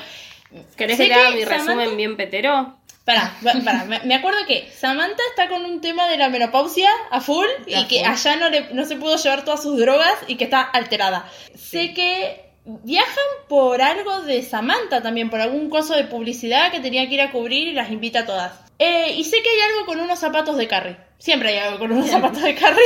¿Querés 0.77 0.97
que 0.97 1.07
te 1.07 1.13
haga 1.13 1.31
mi 1.31 1.41
Samantha- 1.41 1.57
resumen 1.57 1.97
bien 1.97 2.15
petero? 2.15 2.77
Pará, 3.03 3.35
pará, 3.63 3.85
me, 4.03 4.15
acuerdo 4.15 4.39
que 4.47 4.67
Samantha 4.75 5.21
está 5.29 5.47
con 5.47 5.63
un 5.63 5.79
tema 5.79 6.07
de 6.07 6.17
la 6.17 6.29
menopausia 6.29 6.89
a 7.11 7.21
full 7.21 7.45
y 7.67 7.85
que 7.85 8.03
allá 8.03 8.35
no, 8.37 8.49
le, 8.49 8.73
no 8.73 8.83
se 8.85 8.95
pudo 8.95 9.15
llevar 9.17 9.45
todas 9.45 9.61
sus 9.61 9.77
drogas 9.77 10.15
y 10.27 10.37
que 10.37 10.45
está 10.45 10.61
alterada. 10.61 11.29
Sé 11.53 11.93
que 11.93 12.44
viajan 12.65 13.23
por 13.47 13.81
algo 13.81 14.21
de 14.21 14.41
Samantha 14.41 15.01
también, 15.01 15.29
por 15.29 15.41
algún 15.41 15.69
coso 15.69 15.95
de 15.95 16.05
publicidad 16.05 16.71
que 16.71 16.79
tenía 16.79 17.07
que 17.07 17.15
ir 17.15 17.21
a 17.21 17.31
cubrir 17.31 17.67
y 17.67 17.73
las 17.73 17.91
invita 17.91 18.21
a 18.21 18.25
todas. 18.25 18.65
Eh, 18.79 19.13
y 19.15 19.23
sé 19.23 19.41
que 19.41 19.49
hay 19.49 19.71
algo 19.71 19.85
con 19.85 19.99
unos 19.99 20.19
zapatos 20.19 20.57
de 20.57 20.67
Carrie. 20.67 20.97
Siempre 21.17 21.49
hay 21.49 21.57
algo 21.59 21.79
con 21.79 21.91
unos 21.91 22.09
zapatos 22.09 22.41
de 22.41 22.55
Carrie. 22.55 22.83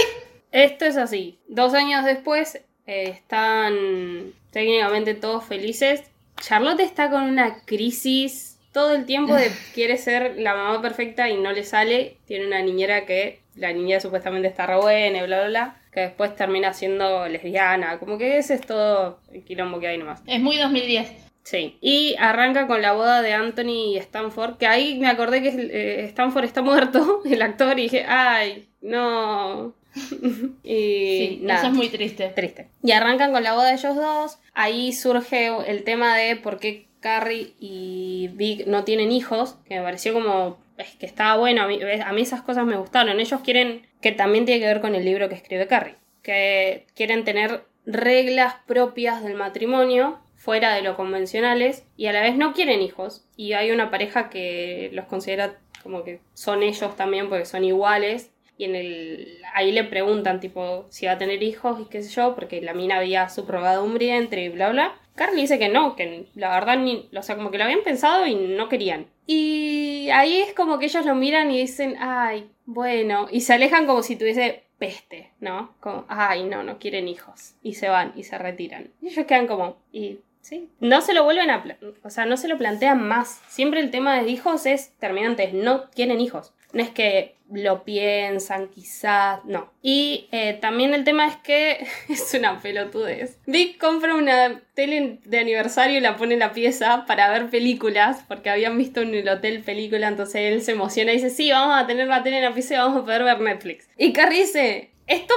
Esto 0.51 0.85
es 0.85 0.97
así. 0.97 1.39
Dos 1.47 1.73
años 1.73 2.05
después 2.05 2.55
eh, 2.85 3.09
están 3.09 4.33
técnicamente 4.51 5.13
todos 5.13 5.45
felices. 5.45 6.03
Charlotte 6.41 6.81
está 6.81 7.09
con 7.09 7.23
una 7.23 7.63
crisis 7.65 8.57
todo 8.71 8.93
el 8.93 9.05
tiempo 9.05 9.35
de 9.35 9.51
quiere 9.73 9.97
ser 9.97 10.35
la 10.37 10.55
mamá 10.55 10.81
perfecta 10.81 11.29
y 11.29 11.37
no 11.37 11.51
le 11.51 11.63
sale. 11.63 12.17
Tiene 12.25 12.47
una 12.47 12.61
niñera 12.61 13.05
que 13.05 13.41
la 13.55 13.73
niñera 13.73 13.99
supuestamente 13.99 14.47
está 14.47 14.65
re 14.65 14.77
buena 14.77 15.23
bla, 15.25 15.39
bla, 15.39 15.47
bla. 15.47 15.78
Que 15.91 16.01
después 16.01 16.35
termina 16.35 16.73
siendo 16.73 17.27
lesbiana. 17.27 17.97
Como 17.99 18.17
que 18.17 18.37
ese 18.37 18.53
es 18.55 18.61
todo 18.61 19.19
el 19.31 19.43
quilombo 19.43 19.79
que 19.79 19.87
hay 19.87 19.97
nomás. 19.97 20.21
Es 20.27 20.39
muy 20.39 20.57
2010. 20.57 21.11
Sí. 21.43 21.77
Y 21.81 22.15
arranca 22.19 22.67
con 22.67 22.81
la 22.81 22.93
boda 22.93 23.21
de 23.23 23.33
Anthony 23.33 23.93
y 23.93 23.97
Stanford. 23.97 24.57
Que 24.57 24.67
ahí 24.67 24.99
me 24.99 25.07
acordé 25.07 25.41
que 25.41 25.49
eh, 25.49 26.05
Stanford 26.05 26.43
está 26.45 26.61
muerto, 26.61 27.21
el 27.25 27.41
actor, 27.41 27.79
y 27.79 27.83
dije, 27.83 28.05
ay, 28.07 28.69
no. 28.81 29.73
y 30.63 31.17
Sí, 31.17 31.39
nada 31.41 31.61
eso 31.61 31.69
es 31.69 31.73
muy 31.73 31.89
triste. 31.89 32.27
triste. 32.35 32.69
Y 32.83 32.91
arrancan 32.91 33.31
con 33.31 33.43
la 33.43 33.53
boda 33.53 33.69
de 33.69 33.73
ellos 33.75 33.95
dos. 33.95 34.39
Ahí 34.53 34.93
surge 34.93 35.49
el 35.67 35.83
tema 35.83 36.15
de 36.17 36.35
por 36.35 36.59
qué 36.59 36.87
Carrie 36.99 37.53
y 37.59 38.29
Vic 38.33 38.67
no 38.67 38.83
tienen 38.83 39.11
hijos, 39.11 39.57
que 39.65 39.75
me 39.77 39.81
pareció 39.81 40.13
como 40.13 40.59
es 40.79 40.95
que 40.95 41.05
estaba 41.05 41.37
bueno. 41.37 41.61
A 41.61 41.67
mí, 41.67 41.79
a 41.81 42.13
mí 42.13 42.21
esas 42.21 42.41
cosas 42.41 42.65
me 42.65 42.77
gustaron. 42.77 43.19
Ellos 43.19 43.41
quieren, 43.41 43.87
que 44.01 44.11
también 44.11 44.45
tiene 44.45 44.61
que 44.61 44.67
ver 44.67 44.81
con 44.81 44.95
el 44.95 45.05
libro 45.05 45.29
que 45.29 45.35
escribe 45.35 45.67
Carrie, 45.67 45.95
que 46.23 46.87
quieren 46.95 47.23
tener 47.23 47.63
reglas 47.85 48.55
propias 48.65 49.23
del 49.23 49.35
matrimonio 49.35 50.19
fuera 50.35 50.73
de 50.73 50.81
lo 50.81 50.95
convencionales 50.95 51.85
y 51.97 52.07
a 52.07 52.13
la 52.13 52.21
vez 52.21 52.35
no 52.35 52.53
quieren 52.53 52.81
hijos. 52.81 53.25
Y 53.35 53.53
hay 53.53 53.71
una 53.71 53.91
pareja 53.91 54.29
que 54.29 54.89
los 54.93 55.05
considera 55.05 55.57
como 55.83 56.03
que 56.03 56.21
son 56.33 56.63
ellos 56.63 56.95
también 56.95 57.29
porque 57.29 57.45
son 57.45 57.63
iguales 57.63 58.31
y 58.57 58.65
en 58.65 58.75
el 58.75 59.37
ahí 59.53 59.71
le 59.71 59.85
preguntan 59.85 60.41
tipo 60.41 60.85
si 60.89 61.05
va 61.05 61.13
a 61.13 61.17
tener 61.17 61.41
hijos 61.41 61.79
y 61.79 61.85
qué 61.85 62.03
sé 62.03 62.09
yo 62.09 62.35
porque 62.35 62.61
la 62.61 62.73
mina 62.73 62.97
había 62.97 63.29
subrogado 63.29 63.85
un 63.85 63.97
vientre 63.97 64.43
y 64.43 64.49
bla 64.49 64.69
bla 64.69 64.95
Carly 65.19 65.41
dice 65.41 65.59
que 65.59 65.67
no 65.67 65.97
que 65.97 66.27
la 66.35 66.49
verdad 66.51 66.77
ni 66.77 67.09
o 67.13 67.21
sea 67.21 67.35
como 67.35 67.51
que 67.51 67.57
lo 67.57 67.65
habían 67.65 67.83
pensado 67.83 68.25
y 68.25 68.35
no 68.35 68.69
querían 68.69 69.07
y 69.27 70.07
ahí 70.13 70.39
es 70.39 70.53
como 70.53 70.79
que 70.79 70.85
ellos 70.85 71.05
lo 71.05 71.13
miran 71.13 71.51
y 71.51 71.59
dicen 71.59 71.97
ay 71.99 72.49
bueno 72.65 73.27
y 73.29 73.41
se 73.41 73.53
alejan 73.53 73.85
como 73.85 74.01
si 74.01 74.15
tuviese 74.15 74.63
peste 74.77 75.31
no 75.41 75.75
como 75.81 76.05
ay 76.07 76.45
no 76.45 76.63
no 76.63 76.79
quieren 76.79 77.09
hijos 77.09 77.55
y 77.61 77.73
se 77.73 77.89
van 77.89 78.13
y 78.15 78.23
se 78.23 78.37
retiran 78.37 78.91
y 79.01 79.07
ellos 79.07 79.25
quedan 79.25 79.47
como 79.47 79.75
y 79.91 80.19
Sí. 80.41 80.69
No 80.79 81.01
se 81.01 81.13
lo 81.13 81.25
vuelven 81.25 81.51
a... 81.51 81.63
O 82.01 82.09
sea, 82.09 82.25
no 82.25 82.37
se 82.37 82.47
lo 82.47 82.57
plantean 82.57 83.05
más. 83.05 83.41
Siempre 83.49 83.81
el 83.81 83.91
tema 83.91 84.19
de 84.19 84.29
hijos 84.29 84.65
es 84.65 84.93
terminantes. 84.97 85.53
No 85.53 85.91
quieren 85.91 86.21
hijos. 86.21 86.53
No 86.71 86.81
es 86.83 86.89
que 86.89 87.35
lo 87.51 87.83
piensan, 87.83 88.67
quizás. 88.67 89.43
No. 89.45 89.71
Y 89.81 90.27
eh, 90.31 90.53
también 90.61 90.93
el 90.93 91.03
tema 91.03 91.27
es 91.27 91.35
que 91.37 91.85
es 92.09 92.33
una 92.35 92.59
pelotudez. 92.61 93.39
Vic 93.47 93.79
compra 93.79 94.13
una 94.15 94.61
tele 94.75 95.17
de 95.25 95.39
aniversario 95.39 95.97
y 95.97 96.01
la 96.01 96.15
pone 96.15 96.35
en 96.35 96.41
la 96.41 96.53
pieza 96.53 97.05
para 97.07 97.31
ver 97.31 97.49
películas. 97.49 98.23
Porque 98.27 98.49
habían 98.51 98.77
visto 98.77 99.01
en 99.01 99.15
el 99.15 99.27
hotel 99.29 99.61
película. 99.63 100.07
Entonces 100.07 100.53
él 100.53 100.61
se 100.61 100.73
emociona 100.73 101.11
y 101.11 101.15
dice: 101.15 101.31
Sí, 101.31 101.49
vamos 101.51 101.75
a 101.81 101.87
tener 101.87 102.07
la 102.07 102.21
tele 102.21 102.37
en 102.37 102.43
la 102.43 102.53
pieza 102.53 102.75
y 102.75 102.77
vamos 102.77 103.01
a 103.01 103.05
poder 103.05 103.23
ver 103.23 103.39
Netflix. 103.41 103.87
Y 103.97 104.13
Carrie 104.13 104.41
dice: 104.41 104.91
Esto, 105.07 105.33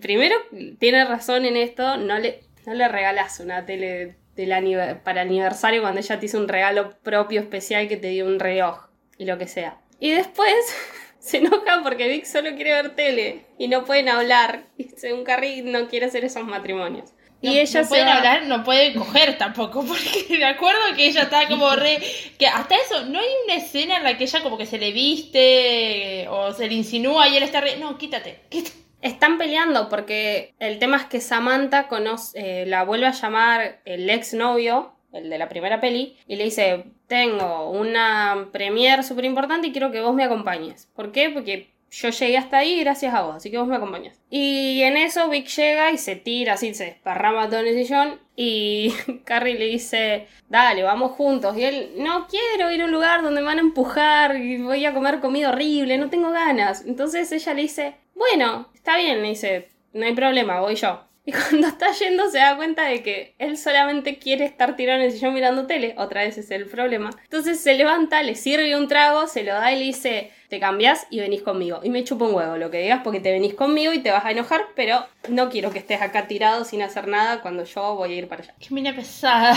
primero, 0.00 0.34
tiene 0.80 1.04
razón 1.04 1.44
en 1.44 1.56
esto. 1.56 1.96
No 1.96 2.18
le, 2.18 2.40
no 2.66 2.74
le 2.74 2.88
regalas 2.88 3.38
una 3.38 3.64
tele 3.66 4.16
del 4.34 4.50
anive- 4.50 5.00
para 5.02 5.22
el 5.22 5.28
aniversario 5.28 5.82
cuando 5.82 6.00
ella 6.00 6.18
te 6.18 6.26
hizo 6.26 6.38
un 6.38 6.48
regalo 6.48 6.90
propio 7.04 7.40
especial 7.40 7.86
que 7.86 7.96
te 7.98 8.08
dio 8.08 8.26
un 8.26 8.40
reloj 8.40 8.88
y 9.18 9.26
lo 9.26 9.38
que 9.38 9.46
sea. 9.46 9.76
Y 10.02 10.10
después 10.10 10.52
se 11.20 11.36
enoja 11.38 11.80
porque 11.84 12.08
Vic 12.08 12.24
solo 12.24 12.54
quiere 12.56 12.72
ver 12.72 12.96
tele 12.96 13.46
y 13.56 13.68
no 13.68 13.84
pueden 13.84 14.08
hablar. 14.08 14.64
Y 14.76 14.88
según 14.96 15.22
Carrie 15.22 15.62
no 15.62 15.86
quiere 15.86 16.06
hacer 16.06 16.24
esos 16.24 16.44
matrimonios. 16.44 17.10
No, 17.40 17.50
y 17.52 17.58
ella 17.60 17.82
no 17.82 17.88
pueden 17.88 18.08
va- 18.08 18.16
hablar, 18.16 18.46
no 18.46 18.64
pueden 18.64 18.94
coger 18.94 19.38
tampoco, 19.38 19.84
porque 19.86 20.26
me 20.30 20.44
acuerdo 20.44 20.80
que 20.96 21.06
ella 21.06 21.22
estaba 21.22 21.46
como 21.48 21.70
re... 21.76 22.00
que 22.38 22.46
hasta 22.48 22.74
eso, 22.76 23.04
no 23.06 23.20
hay 23.20 23.26
una 23.44 23.54
escena 23.56 23.96
en 23.98 24.02
la 24.04 24.16
que 24.18 24.24
ella 24.24 24.42
como 24.42 24.58
que 24.58 24.66
se 24.66 24.78
le 24.78 24.90
viste 24.92 26.26
o 26.28 26.52
se 26.52 26.66
le 26.66 26.74
insinúa 26.74 27.28
y 27.28 27.36
él 27.36 27.42
está 27.44 27.60
re... 27.60 27.76
No, 27.76 27.96
quítate, 27.98 28.40
quítate. 28.48 28.76
Están 29.02 29.38
peleando 29.38 29.88
porque 29.88 30.54
el 30.60 30.78
tema 30.78 30.96
es 30.96 31.04
que 31.06 31.20
Samantha 31.20 31.88
conoce, 31.88 32.62
eh, 32.62 32.66
la 32.66 32.84
vuelve 32.84 33.06
a 33.06 33.12
llamar 33.12 33.80
el 33.84 34.08
ex 34.08 34.34
novio, 34.34 34.94
el 35.12 35.30
de 35.30 35.38
la 35.38 35.48
primera 35.48 35.80
peli, 35.80 36.16
y 36.26 36.36
le 36.36 36.44
dice, 36.44 36.84
tengo 37.06 37.70
una 37.70 38.48
premiere 38.52 39.02
súper 39.02 39.24
importante 39.24 39.68
y 39.68 39.72
quiero 39.72 39.90
que 39.92 40.00
vos 40.00 40.14
me 40.14 40.24
acompañes. 40.24 40.88
¿Por 40.94 41.12
qué? 41.12 41.30
Porque 41.30 41.72
yo 41.92 42.08
llegué 42.08 42.38
hasta 42.38 42.56
ahí 42.56 42.80
gracias 42.80 43.12
a 43.12 43.20
vos, 43.22 43.36
así 43.36 43.50
que 43.50 43.58
vos 43.58 43.68
me 43.68 43.76
acompañas. 43.76 44.18
Y 44.30 44.80
en 44.82 44.96
eso 44.96 45.28
Vic 45.28 45.46
llega 45.48 45.92
y 45.92 45.98
se 45.98 46.16
tira 46.16 46.54
así, 46.54 46.72
se 46.72 46.86
desparrama 46.86 47.48
todo 47.48 47.60
en 47.60 47.66
el 47.66 47.74
sillón 47.74 48.18
y 48.34 48.94
Carrie 49.24 49.58
le 49.58 49.66
dice, 49.66 50.26
dale, 50.48 50.82
vamos 50.82 51.12
juntos. 51.12 51.56
Y 51.56 51.64
él, 51.64 51.92
no 51.98 52.26
quiero 52.28 52.70
ir 52.70 52.80
a 52.80 52.86
un 52.86 52.92
lugar 52.92 53.22
donde 53.22 53.42
me 53.42 53.46
van 53.46 53.58
a 53.58 53.62
empujar 53.62 54.36
y 54.36 54.62
voy 54.62 54.86
a 54.86 54.94
comer 54.94 55.20
comida 55.20 55.50
horrible, 55.50 55.98
no 55.98 56.08
tengo 56.08 56.30
ganas. 56.30 56.84
Entonces 56.86 57.30
ella 57.30 57.52
le 57.52 57.62
dice, 57.62 57.94
bueno, 58.14 58.70
está 58.74 58.96
bien, 58.96 59.20
le 59.20 59.28
dice, 59.28 59.68
no 59.92 60.06
hay 60.06 60.14
problema, 60.14 60.60
voy 60.60 60.76
yo. 60.76 61.04
Y 61.24 61.32
cuando 61.32 61.68
está 61.68 61.92
yendo 61.92 62.28
se 62.30 62.38
da 62.38 62.56
cuenta 62.56 62.84
de 62.84 63.02
que 63.02 63.34
él 63.38 63.56
solamente 63.56 64.18
quiere 64.18 64.44
estar 64.44 64.74
tirado 64.74 64.98
en 64.98 65.06
el 65.06 65.12
sillón 65.12 65.34
mirando 65.34 65.66
tele, 65.66 65.94
otra 65.96 66.22
vez 66.22 66.36
es 66.36 66.50
el 66.50 66.66
problema. 66.66 67.10
Entonces 67.22 67.60
se 67.60 67.74
levanta, 67.74 68.22
le 68.24 68.34
sirve 68.34 68.76
un 68.76 68.88
trago, 68.88 69.28
se 69.28 69.44
lo 69.44 69.54
da 69.54 69.72
y 69.72 69.78
le 69.78 69.84
dice, 69.84 70.32
te 70.52 70.60
cambias 70.60 71.06
y 71.08 71.18
venís 71.18 71.40
conmigo. 71.40 71.80
Y 71.82 71.88
me 71.88 72.04
chupa 72.04 72.26
un 72.26 72.34
huevo 72.34 72.58
lo 72.58 72.70
que 72.70 72.82
digas 72.82 73.00
porque 73.02 73.20
te 73.20 73.32
venís 73.32 73.54
conmigo 73.54 73.94
y 73.94 74.00
te 74.00 74.10
vas 74.10 74.22
a 74.26 74.32
enojar, 74.32 74.66
pero 74.76 75.02
no 75.30 75.48
quiero 75.48 75.70
que 75.70 75.78
estés 75.78 76.02
acá 76.02 76.26
tirado 76.26 76.66
sin 76.66 76.82
hacer 76.82 77.08
nada 77.08 77.40
cuando 77.40 77.64
yo 77.64 77.94
voy 77.94 78.12
a 78.12 78.16
ir 78.16 78.28
para 78.28 78.42
allá. 78.42 78.54
Qué 78.60 78.74
mina 78.74 78.94
pesada. 78.94 79.54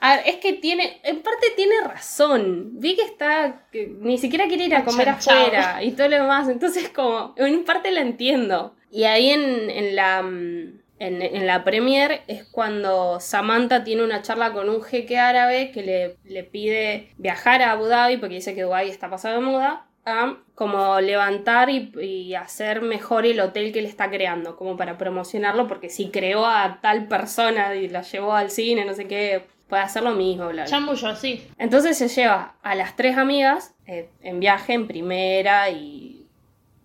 A 0.00 0.16
ver, 0.16 0.26
es 0.26 0.36
que 0.38 0.54
tiene, 0.54 1.00
en 1.04 1.22
parte 1.22 1.46
tiene 1.54 1.74
razón. 1.86 2.80
Vi 2.80 2.96
que 2.96 3.02
está, 3.02 3.68
que 3.70 3.86
ni 3.86 4.18
siquiera 4.18 4.48
quiere 4.48 4.64
ir 4.64 4.74
a 4.74 4.82
comer 4.82 5.10
afuera 5.10 5.80
y 5.80 5.92
todo 5.92 6.08
lo 6.08 6.16
demás. 6.16 6.48
Entonces, 6.48 6.88
como, 6.88 7.32
en 7.36 7.64
parte 7.64 7.92
la 7.92 8.00
entiendo. 8.00 8.74
Y 8.90 9.04
ahí 9.04 9.30
en, 9.30 9.70
en 9.70 9.94
la 9.94 10.18
en, 10.18 11.22
en 11.22 11.46
la 11.46 11.62
premier 11.62 12.22
es 12.26 12.42
cuando 12.50 13.20
Samantha 13.20 13.84
tiene 13.84 14.02
una 14.02 14.22
charla 14.22 14.52
con 14.52 14.68
un 14.68 14.82
jeque 14.82 15.18
árabe 15.18 15.70
que 15.70 15.82
le, 15.84 16.16
le 16.24 16.42
pide 16.42 17.12
viajar 17.16 17.62
a 17.62 17.70
Abu 17.70 17.86
Dhabi 17.86 18.16
porque 18.16 18.34
dice 18.34 18.56
que 18.56 18.62
Dubái 18.62 18.90
está 18.90 19.08
pasado 19.08 19.36
de 19.36 19.40
moda 19.40 19.86
a 20.04 20.36
como 20.54 21.00
levantar 21.00 21.70
y, 21.70 21.92
y 22.00 22.34
hacer 22.34 22.82
mejor 22.82 23.26
el 23.26 23.40
hotel 23.40 23.72
que 23.72 23.82
le 23.82 23.88
está 23.88 24.10
creando, 24.10 24.56
como 24.56 24.76
para 24.76 24.98
promocionarlo, 24.98 25.66
porque 25.66 25.88
si 25.88 26.10
creó 26.10 26.46
a 26.46 26.80
tal 26.82 27.08
persona 27.08 27.74
y 27.74 27.88
la 27.88 28.02
llevó 28.02 28.34
al 28.34 28.50
cine, 28.50 28.84
no 28.84 28.94
sé 28.94 29.06
qué, 29.06 29.46
puede 29.70 29.82
hacer 29.82 30.02
lo 30.02 30.10
mismo, 30.10 30.44
bla, 30.48 30.64
bla. 30.64 30.64
Chamullo, 30.66 31.16
sí. 31.16 31.46
Entonces 31.56 31.96
se 31.96 32.08
lleva 32.08 32.56
a 32.62 32.74
las 32.74 32.96
tres 32.96 33.16
amigas 33.16 33.74
eh, 33.86 34.10
en 34.20 34.40
viaje 34.40 34.74
en 34.74 34.86
primera 34.86 35.70
y... 35.70 36.26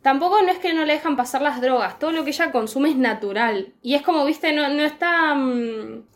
Tampoco 0.01 0.39
no 0.43 0.51
es 0.51 0.59
que 0.59 0.71
no 0.71 0.85
le 0.85 0.93
dejan 0.93 1.17
pasar 1.17 1.41
las 1.41 1.59
drogas, 1.61 1.97
todo 1.97 2.11
lo 2.11 2.23
que 2.23 2.29
ella 2.29 2.51
consume 2.51 2.91
es 2.91 2.95
natural. 2.95 3.73
Y 3.81 3.95
es 3.95 4.03
como, 4.03 4.23
viste, 4.23 4.53
no, 4.53 4.69
no 4.69 4.83
está 4.83 5.35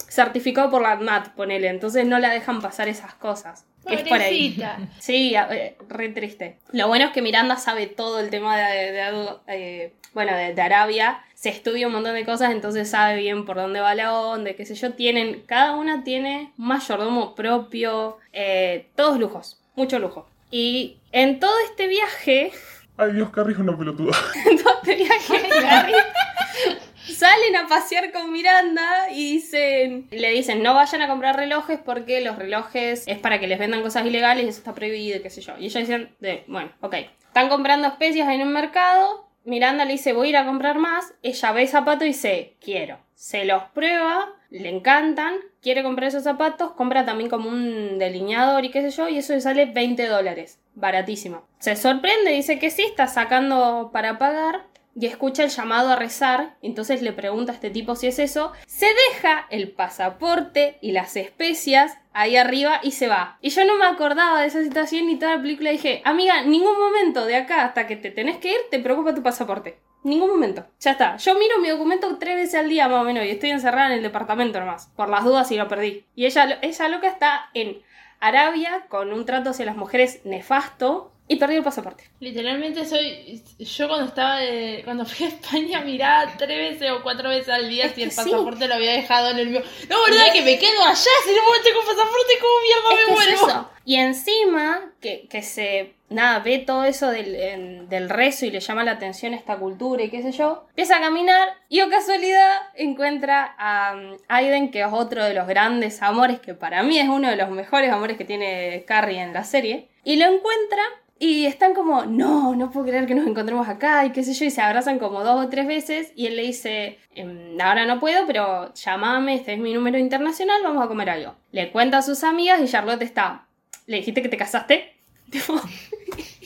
certificado 0.09 0.69
por 0.69 0.81
la 0.81 0.91
ADMAT, 0.91 1.29
ponele, 1.29 1.69
entonces 1.69 2.05
no 2.05 2.19
la 2.19 2.29
dejan 2.29 2.61
pasar 2.61 2.87
esas 2.87 3.13
cosas. 3.13 3.65
Es 3.85 4.01
por 4.01 4.19
ahí. 4.19 4.61
Sí, 4.99 5.33
eh, 5.35 5.77
re 5.87 6.09
triste. 6.09 6.59
Lo 6.71 6.87
bueno 6.87 7.05
es 7.05 7.11
que 7.11 7.21
Miranda 7.21 7.55
sabe 7.57 7.87
todo 7.87 8.19
el 8.19 8.29
tema 8.29 8.57
de, 8.57 9.31
eh, 9.47 9.93
bueno, 10.13 10.35
de, 10.35 10.53
de 10.53 10.61
Arabia. 10.61 11.23
Se 11.33 11.49
estudia 11.49 11.87
un 11.87 11.93
montón 11.93 12.13
de 12.13 12.25
cosas, 12.25 12.51
entonces 12.51 12.89
sabe 12.89 13.15
bien 13.17 13.45
por 13.45 13.55
dónde 13.55 13.79
va 13.79 13.95
la 13.95 14.13
onda, 14.13 14.53
qué 14.53 14.65
sé 14.65 14.75
yo. 14.75 14.93
Tienen, 14.93 15.43
cada 15.45 15.75
una 15.75 16.03
tiene 16.03 16.51
mayordomo 16.57 17.33
propio, 17.35 18.17
eh, 18.33 18.87
todos 18.95 19.19
lujos, 19.19 19.61
mucho 19.75 19.99
lujo. 19.99 20.27
Y 20.51 20.97
en 21.11 21.39
todo 21.39 21.53
este 21.69 21.87
viaje, 21.87 22.51
Ay, 22.97 23.13
Dios, 23.13 23.29
Carrie 23.29 23.53
es 23.53 23.59
una 23.59 23.77
pelotuda. 23.77 24.11
en 24.49 24.61
todo 24.61 24.73
este 24.81 24.95
viaje, 24.95 25.37
Harry, 25.65 25.93
salen 27.09 27.55
a 27.55 27.67
pasear 27.67 28.11
con 28.11 28.31
Miranda 28.31 29.09
y 29.11 29.33
dicen, 29.33 30.07
le 30.11 30.31
dicen, 30.31 30.63
no 30.63 30.73
vayan 30.73 31.01
a 31.01 31.07
comprar 31.07 31.35
relojes 31.35 31.79
porque 31.83 32.21
los 32.21 32.37
relojes 32.37 33.03
es 33.07 33.17
para 33.17 33.39
que 33.39 33.47
les 33.47 33.59
vendan 33.59 33.81
cosas 33.81 34.05
ilegales 34.05 34.45
y 34.45 34.49
eso 34.49 34.59
está 34.59 34.73
prohibido, 34.73 35.21
qué 35.21 35.29
sé 35.29 35.41
yo. 35.41 35.53
Y 35.57 35.65
ellos 35.65 35.87
dicen, 35.87 36.15
bueno, 36.47 36.71
ok. 36.81 36.95
Están 37.27 37.49
comprando 37.49 37.87
especias 37.87 38.27
en 38.29 38.41
un 38.41 38.51
mercado, 38.51 39.29
Miranda 39.45 39.85
le 39.85 39.93
dice, 39.93 40.13
voy 40.13 40.27
a 40.27 40.29
ir 40.29 40.37
a 40.37 40.45
comprar 40.45 40.77
más, 40.77 41.13
ella 41.21 41.51
ve 41.51 41.67
zapatos 41.67 42.03
y 42.03 42.07
dice, 42.07 42.57
quiero. 42.59 42.99
Se 43.13 43.45
los 43.45 43.63
prueba, 43.73 44.33
le 44.49 44.69
encantan, 44.69 45.35
quiere 45.61 45.83
comprar 45.83 46.07
esos 46.07 46.23
zapatos, 46.23 46.71
compra 46.71 47.05
también 47.05 47.29
como 47.29 47.49
un 47.49 47.99
delineador 47.99 48.65
y 48.65 48.71
qué 48.71 48.81
sé 48.81 48.91
yo, 48.91 49.09
y 49.09 49.17
eso 49.17 49.33
le 49.33 49.41
sale 49.41 49.65
20 49.65 50.07
dólares, 50.07 50.59
baratísimo. 50.73 51.43
Se 51.59 51.75
sorprende, 51.75 52.31
dice 52.31 52.59
que 52.59 52.69
sí, 52.69 52.83
está 52.83 53.07
sacando 53.07 53.89
para 53.91 54.17
pagar, 54.17 54.65
y 54.99 55.05
escucha 55.05 55.43
el 55.43 55.49
llamado 55.49 55.91
a 55.91 55.95
rezar, 55.95 56.57
entonces 56.61 57.01
le 57.01 57.13
pregunta 57.13 57.53
a 57.53 57.55
este 57.55 57.69
tipo 57.69 57.95
si 57.95 58.07
es 58.07 58.19
eso, 58.19 58.51
se 58.67 58.87
deja 58.87 59.47
el 59.49 59.71
pasaporte 59.71 60.77
y 60.81 60.91
las 60.91 61.15
especias 61.15 61.97
ahí 62.11 62.35
arriba 62.35 62.81
y 62.83 62.91
se 62.91 63.07
va. 63.07 63.37
Y 63.39 63.49
yo 63.49 63.63
no 63.63 63.77
me 63.77 63.85
acordaba 63.85 64.41
de 64.41 64.47
esa 64.47 64.61
situación 64.61 65.09
y 65.09 65.17
toda 65.17 65.37
la 65.37 65.41
película 65.41 65.71
dije, 65.71 66.01
amiga, 66.03 66.41
ningún 66.41 66.77
momento 66.77 67.25
de 67.25 67.37
acá 67.37 67.63
hasta 67.63 67.87
que 67.87 67.95
te 67.95 68.11
tenés 68.11 68.37
que 68.37 68.51
ir 68.51 68.59
te 68.69 68.79
preocupa 68.79 69.15
tu 69.15 69.23
pasaporte. 69.23 69.79
Ningún 70.03 70.29
momento. 70.31 70.65
Ya 70.81 70.91
está. 70.91 71.15
Yo 71.15 71.33
miro 71.35 71.59
mi 71.59 71.69
documento 71.69 72.17
tres 72.17 72.35
veces 72.35 72.55
al 72.55 72.69
día 72.69 72.89
más 72.89 73.01
o 73.01 73.05
menos 73.05 73.23
y 73.23 73.29
estoy 73.29 73.51
encerrada 73.51 73.87
en 73.87 73.93
el 73.93 74.03
departamento 74.03 74.59
nomás. 74.59 74.87
Por 74.97 75.09
las 75.09 75.23
dudas 75.23 75.49
y 75.51 75.55
lo 75.55 75.67
perdí. 75.69 76.05
Y 76.15 76.25
ella, 76.25 76.59
ella 76.61 76.87
loca 76.89 77.07
está 77.07 77.49
en 77.53 77.81
Arabia 78.19 78.85
con 78.89 79.13
un 79.13 79.25
trato 79.25 79.51
hacia 79.51 79.65
las 79.65 79.77
mujeres 79.77 80.21
nefasto 80.25 81.13
y 81.31 81.35
perdió 81.37 81.59
el 81.59 81.63
pasaporte. 81.63 82.03
Literalmente 82.19 82.85
soy. 82.85 83.41
Yo 83.59 83.87
cuando 83.87 84.07
estaba 84.07 84.37
de- 84.37 84.81
cuando 84.83 85.05
fui 85.05 85.27
a 85.27 85.29
España 85.29 85.79
miraba 85.81 86.33
tres 86.37 86.71
veces 86.71 86.91
o 86.91 87.01
cuatro 87.03 87.29
veces 87.29 87.49
al 87.49 87.69
día 87.69 87.85
Es 87.85 87.93
si 87.95 88.03
el 88.03 88.11
sí. 88.11 88.17
pasaporte 88.17 88.67
lo 88.67 88.73
había 88.73 88.93
dejado 88.93 89.29
en 89.29 89.37
el 89.39 89.49
mío. 89.49 89.61
No, 89.89 89.95
verdad 90.09 90.33
que 90.33 90.41
me 90.41 90.57
quedo 90.59 90.81
allá, 90.83 90.95
si 90.95 91.31
no 91.31 91.63
tengo 91.63 91.79
pasaporte, 91.79 92.33
¿cómo 92.41 92.53
mierda 92.63 93.01
Es 93.03 93.09
me 93.19 93.25
que 93.25 93.31
es 93.33 93.41
eso. 93.41 93.69
Y 93.85 93.95
encima, 93.95 94.91
que, 95.01 95.27
que 95.29 95.41
se, 95.41 95.93
nada, 96.09 96.39
ve 96.39 96.59
todo 96.59 96.83
eso 96.83 97.09
del, 97.09 97.33
en- 97.35 97.89
del 97.89 98.09
rezo 98.09 98.45
y 98.45 98.51
le 98.51 98.59
llama 98.59 98.83
la 98.83 98.91
atención 98.91 99.33
esta 99.33 99.55
cultura 99.57 100.03
y 100.03 100.09
qué 100.09 100.21
sé 100.21 100.31
yo, 100.31 100.65
empieza 100.69 100.97
a 100.97 101.01
caminar 101.01 101.47
y, 101.69 101.81
oh 101.81 101.89
casualidad, 101.89 102.57
encuentra 102.75 103.55
a 103.57 103.93
um, 103.95 104.17
Aiden, 104.27 104.69
que 104.71 104.81
es 104.81 104.87
otro 104.91 105.23
de 105.23 105.33
los 105.33 105.47
grandes 105.47 106.01
amores, 106.01 106.39
que 106.39 106.53
para 106.53 106.83
mí 106.83 106.99
es 106.99 107.07
uno 107.07 107.29
de 107.29 107.35
los 107.35 107.49
mejores 107.49 107.91
amores 107.91 108.17
que 108.17 108.25
tiene 108.25 108.83
Carrie 108.87 109.21
en 109.21 109.33
la 109.33 109.43
serie, 109.43 109.87
y 110.03 110.17
lo 110.17 110.25
encuentra 110.25 110.83
y 111.19 111.45
están 111.45 111.73
como, 111.73 112.05
no, 112.05 112.55
no 112.55 112.71
puedo 112.71 112.85
creer 112.87 113.05
que 113.05 113.13
nos 113.13 113.27
encontremos 113.27 113.67
acá 113.67 114.05
y 114.05 114.11
qué 114.11 114.23
sé 114.23 114.33
yo, 114.33 114.45
y 114.45 114.51
se 114.51 114.61
abrazan 114.61 114.99
como 114.99 115.21
dos 115.23 115.45
o 115.45 115.49
tres 115.49 115.67
veces 115.67 116.13
y 116.15 116.27
él 116.27 116.37
le 116.37 116.43
dice, 116.43 116.97
"Em, 117.13 117.59
ahora 117.59 117.85
no 117.85 117.99
puedo, 117.99 118.25
pero 118.25 118.73
llámame, 118.73 119.35
este 119.35 119.53
es 119.53 119.59
mi 119.59 119.73
número 119.73 119.97
internacional, 119.97 120.61
vamos 120.63 120.83
a 120.83 120.87
comer 120.87 121.09
algo. 121.09 121.35
Le 121.51 121.71
cuenta 121.71 121.97
a 121.97 122.01
sus 122.01 122.23
amigas 122.23 122.61
y 122.61 122.67
Charlotte 122.67 123.01
está, 123.01 123.47
¿le 123.85 123.97
dijiste 123.97 124.21
que 124.21 124.29
te 124.29 124.37
casaste? 124.37 124.95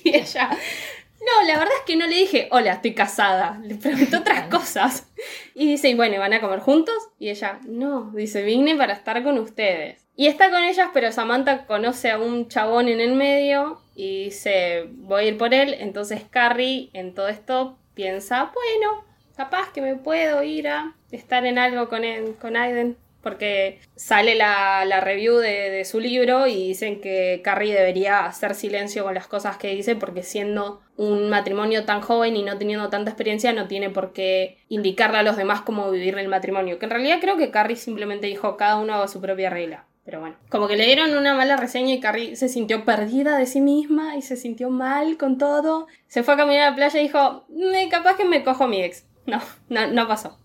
Y 0.05 0.13
ella, 0.17 0.49
no, 0.49 1.47
la 1.47 1.57
verdad 1.57 1.74
es 1.80 1.86
que 1.86 1.95
no 1.95 2.05
le 2.05 2.15
dije, 2.17 2.49
hola, 2.51 2.74
estoy 2.74 2.93
casada, 2.93 3.57
le 3.63 3.76
preguntó 3.76 4.17
otras 4.17 4.47
cosas. 4.49 5.07
Y 5.55 5.65
dice, 5.65 5.88
y 5.88 5.93
bueno, 5.93 6.19
¿van 6.19 6.34
a 6.34 6.41
comer 6.41 6.59
juntos? 6.59 6.95
Y 7.19 7.30
ella, 7.30 7.59
no, 7.65 8.11
dice, 8.11 8.43
vine 8.43 8.76
para 8.76 8.91
estar 8.91 9.24
con 9.24 9.38
ustedes. 9.38 10.05
Y 10.17 10.28
está 10.28 10.49
con 10.49 10.61
ellas, 10.61 10.89
pero 10.93 11.11
Samantha 11.13 11.65
conoce 11.65 12.11
a 12.11 12.19
un 12.19 12.49
chabón 12.49 12.89
en 12.89 12.99
el 12.99 13.13
medio 13.13 13.82
y 13.95 14.25
dice, 14.25 14.87
voy 14.91 15.23
a 15.23 15.27
ir 15.27 15.37
por 15.37 15.53
él. 15.53 15.75
Entonces 15.79 16.23
Carrie 16.29 16.89
en 16.93 17.13
todo 17.13 17.27
esto 17.27 17.77
piensa, 17.93 18.51
bueno, 18.53 19.05
capaz 19.35 19.71
que 19.71 19.81
me 19.81 19.95
puedo 19.95 20.43
ir 20.43 20.67
a 20.67 20.95
estar 21.11 21.45
en 21.45 21.57
algo 21.57 21.89
con, 21.89 22.03
él, 22.03 22.35
con 22.39 22.55
Aiden. 22.55 22.97
Porque 23.21 23.79
sale 23.95 24.35
la, 24.35 24.83
la 24.83 24.99
review 24.99 25.37
de, 25.37 25.69
de 25.69 25.85
su 25.85 26.01
libro 26.01 26.45
y 26.45 26.67
dicen 26.67 26.99
que 26.99 27.39
Carrie 27.41 27.73
debería 27.73 28.25
hacer 28.25 28.53
silencio 28.53 29.05
con 29.05 29.13
las 29.13 29.27
cosas 29.27 29.55
que 29.55 29.69
dice 29.69 29.95
porque 29.95 30.23
siendo 30.23 30.81
un 30.97 31.29
matrimonio 31.29 31.85
tan 31.85 32.01
joven 32.01 32.35
y 32.35 32.43
no 32.43 32.57
teniendo 32.57 32.89
tanta 32.89 33.11
experiencia 33.11 33.53
no 33.53 33.69
tiene 33.69 33.89
por 33.89 34.11
qué 34.11 34.57
indicarle 34.67 35.19
a 35.19 35.23
los 35.23 35.37
demás 35.37 35.61
cómo 35.61 35.89
vivir 35.89 36.17
el 36.17 36.27
matrimonio. 36.27 36.79
Que 36.79 36.85
en 36.85 36.91
realidad 36.91 37.19
creo 37.21 37.37
que 37.37 37.49
Carrie 37.49 37.77
simplemente 37.77 38.27
dijo 38.27 38.57
cada 38.57 38.75
uno 38.75 38.93
haga 38.93 39.07
su 39.07 39.21
propia 39.21 39.49
regla. 39.49 39.85
Pero 40.05 40.19
bueno, 40.19 40.35
como 40.49 40.67
que 40.67 40.75
le 40.75 40.85
dieron 40.85 41.15
una 41.15 41.33
mala 41.33 41.55
reseña 41.55 41.93
y 41.93 41.99
Carrie 42.01 42.35
se 42.35 42.49
sintió 42.49 42.83
perdida 42.83 43.37
de 43.37 43.45
sí 43.45 43.61
misma 43.61 44.17
y 44.17 44.21
se 44.21 44.35
sintió 44.35 44.69
mal 44.69 45.17
con 45.17 45.37
todo. 45.37 45.87
Se 46.07 46.23
fue 46.23 46.33
a 46.33 46.37
caminar 46.37 46.63
a 46.67 46.69
la 46.71 46.75
playa 46.75 46.99
y 46.99 47.03
dijo, 47.03 47.45
"Me- 47.49 47.87
capaz 47.89 48.17
que 48.17 48.25
me 48.25 48.43
cojo 48.43 48.65
a 48.65 48.67
mi 48.67 48.81
ex. 48.83 49.05
No, 49.25 49.41
no, 49.69 49.87
no 49.87 50.05
pasó. 50.07 50.37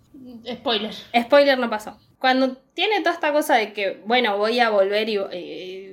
Spoiler. 0.48 0.94
Spoiler 1.22 1.58
no 1.58 1.68
pasó. 1.68 1.98
Cuando 2.20 2.56
tiene 2.74 3.00
toda 3.00 3.12
esta 3.14 3.32
cosa 3.32 3.56
de 3.56 3.72
que, 3.72 4.00
bueno, 4.06 4.38
voy 4.38 4.60
a 4.60 4.70
volver 4.70 5.08
y 5.08 5.18
eh, 5.32 5.87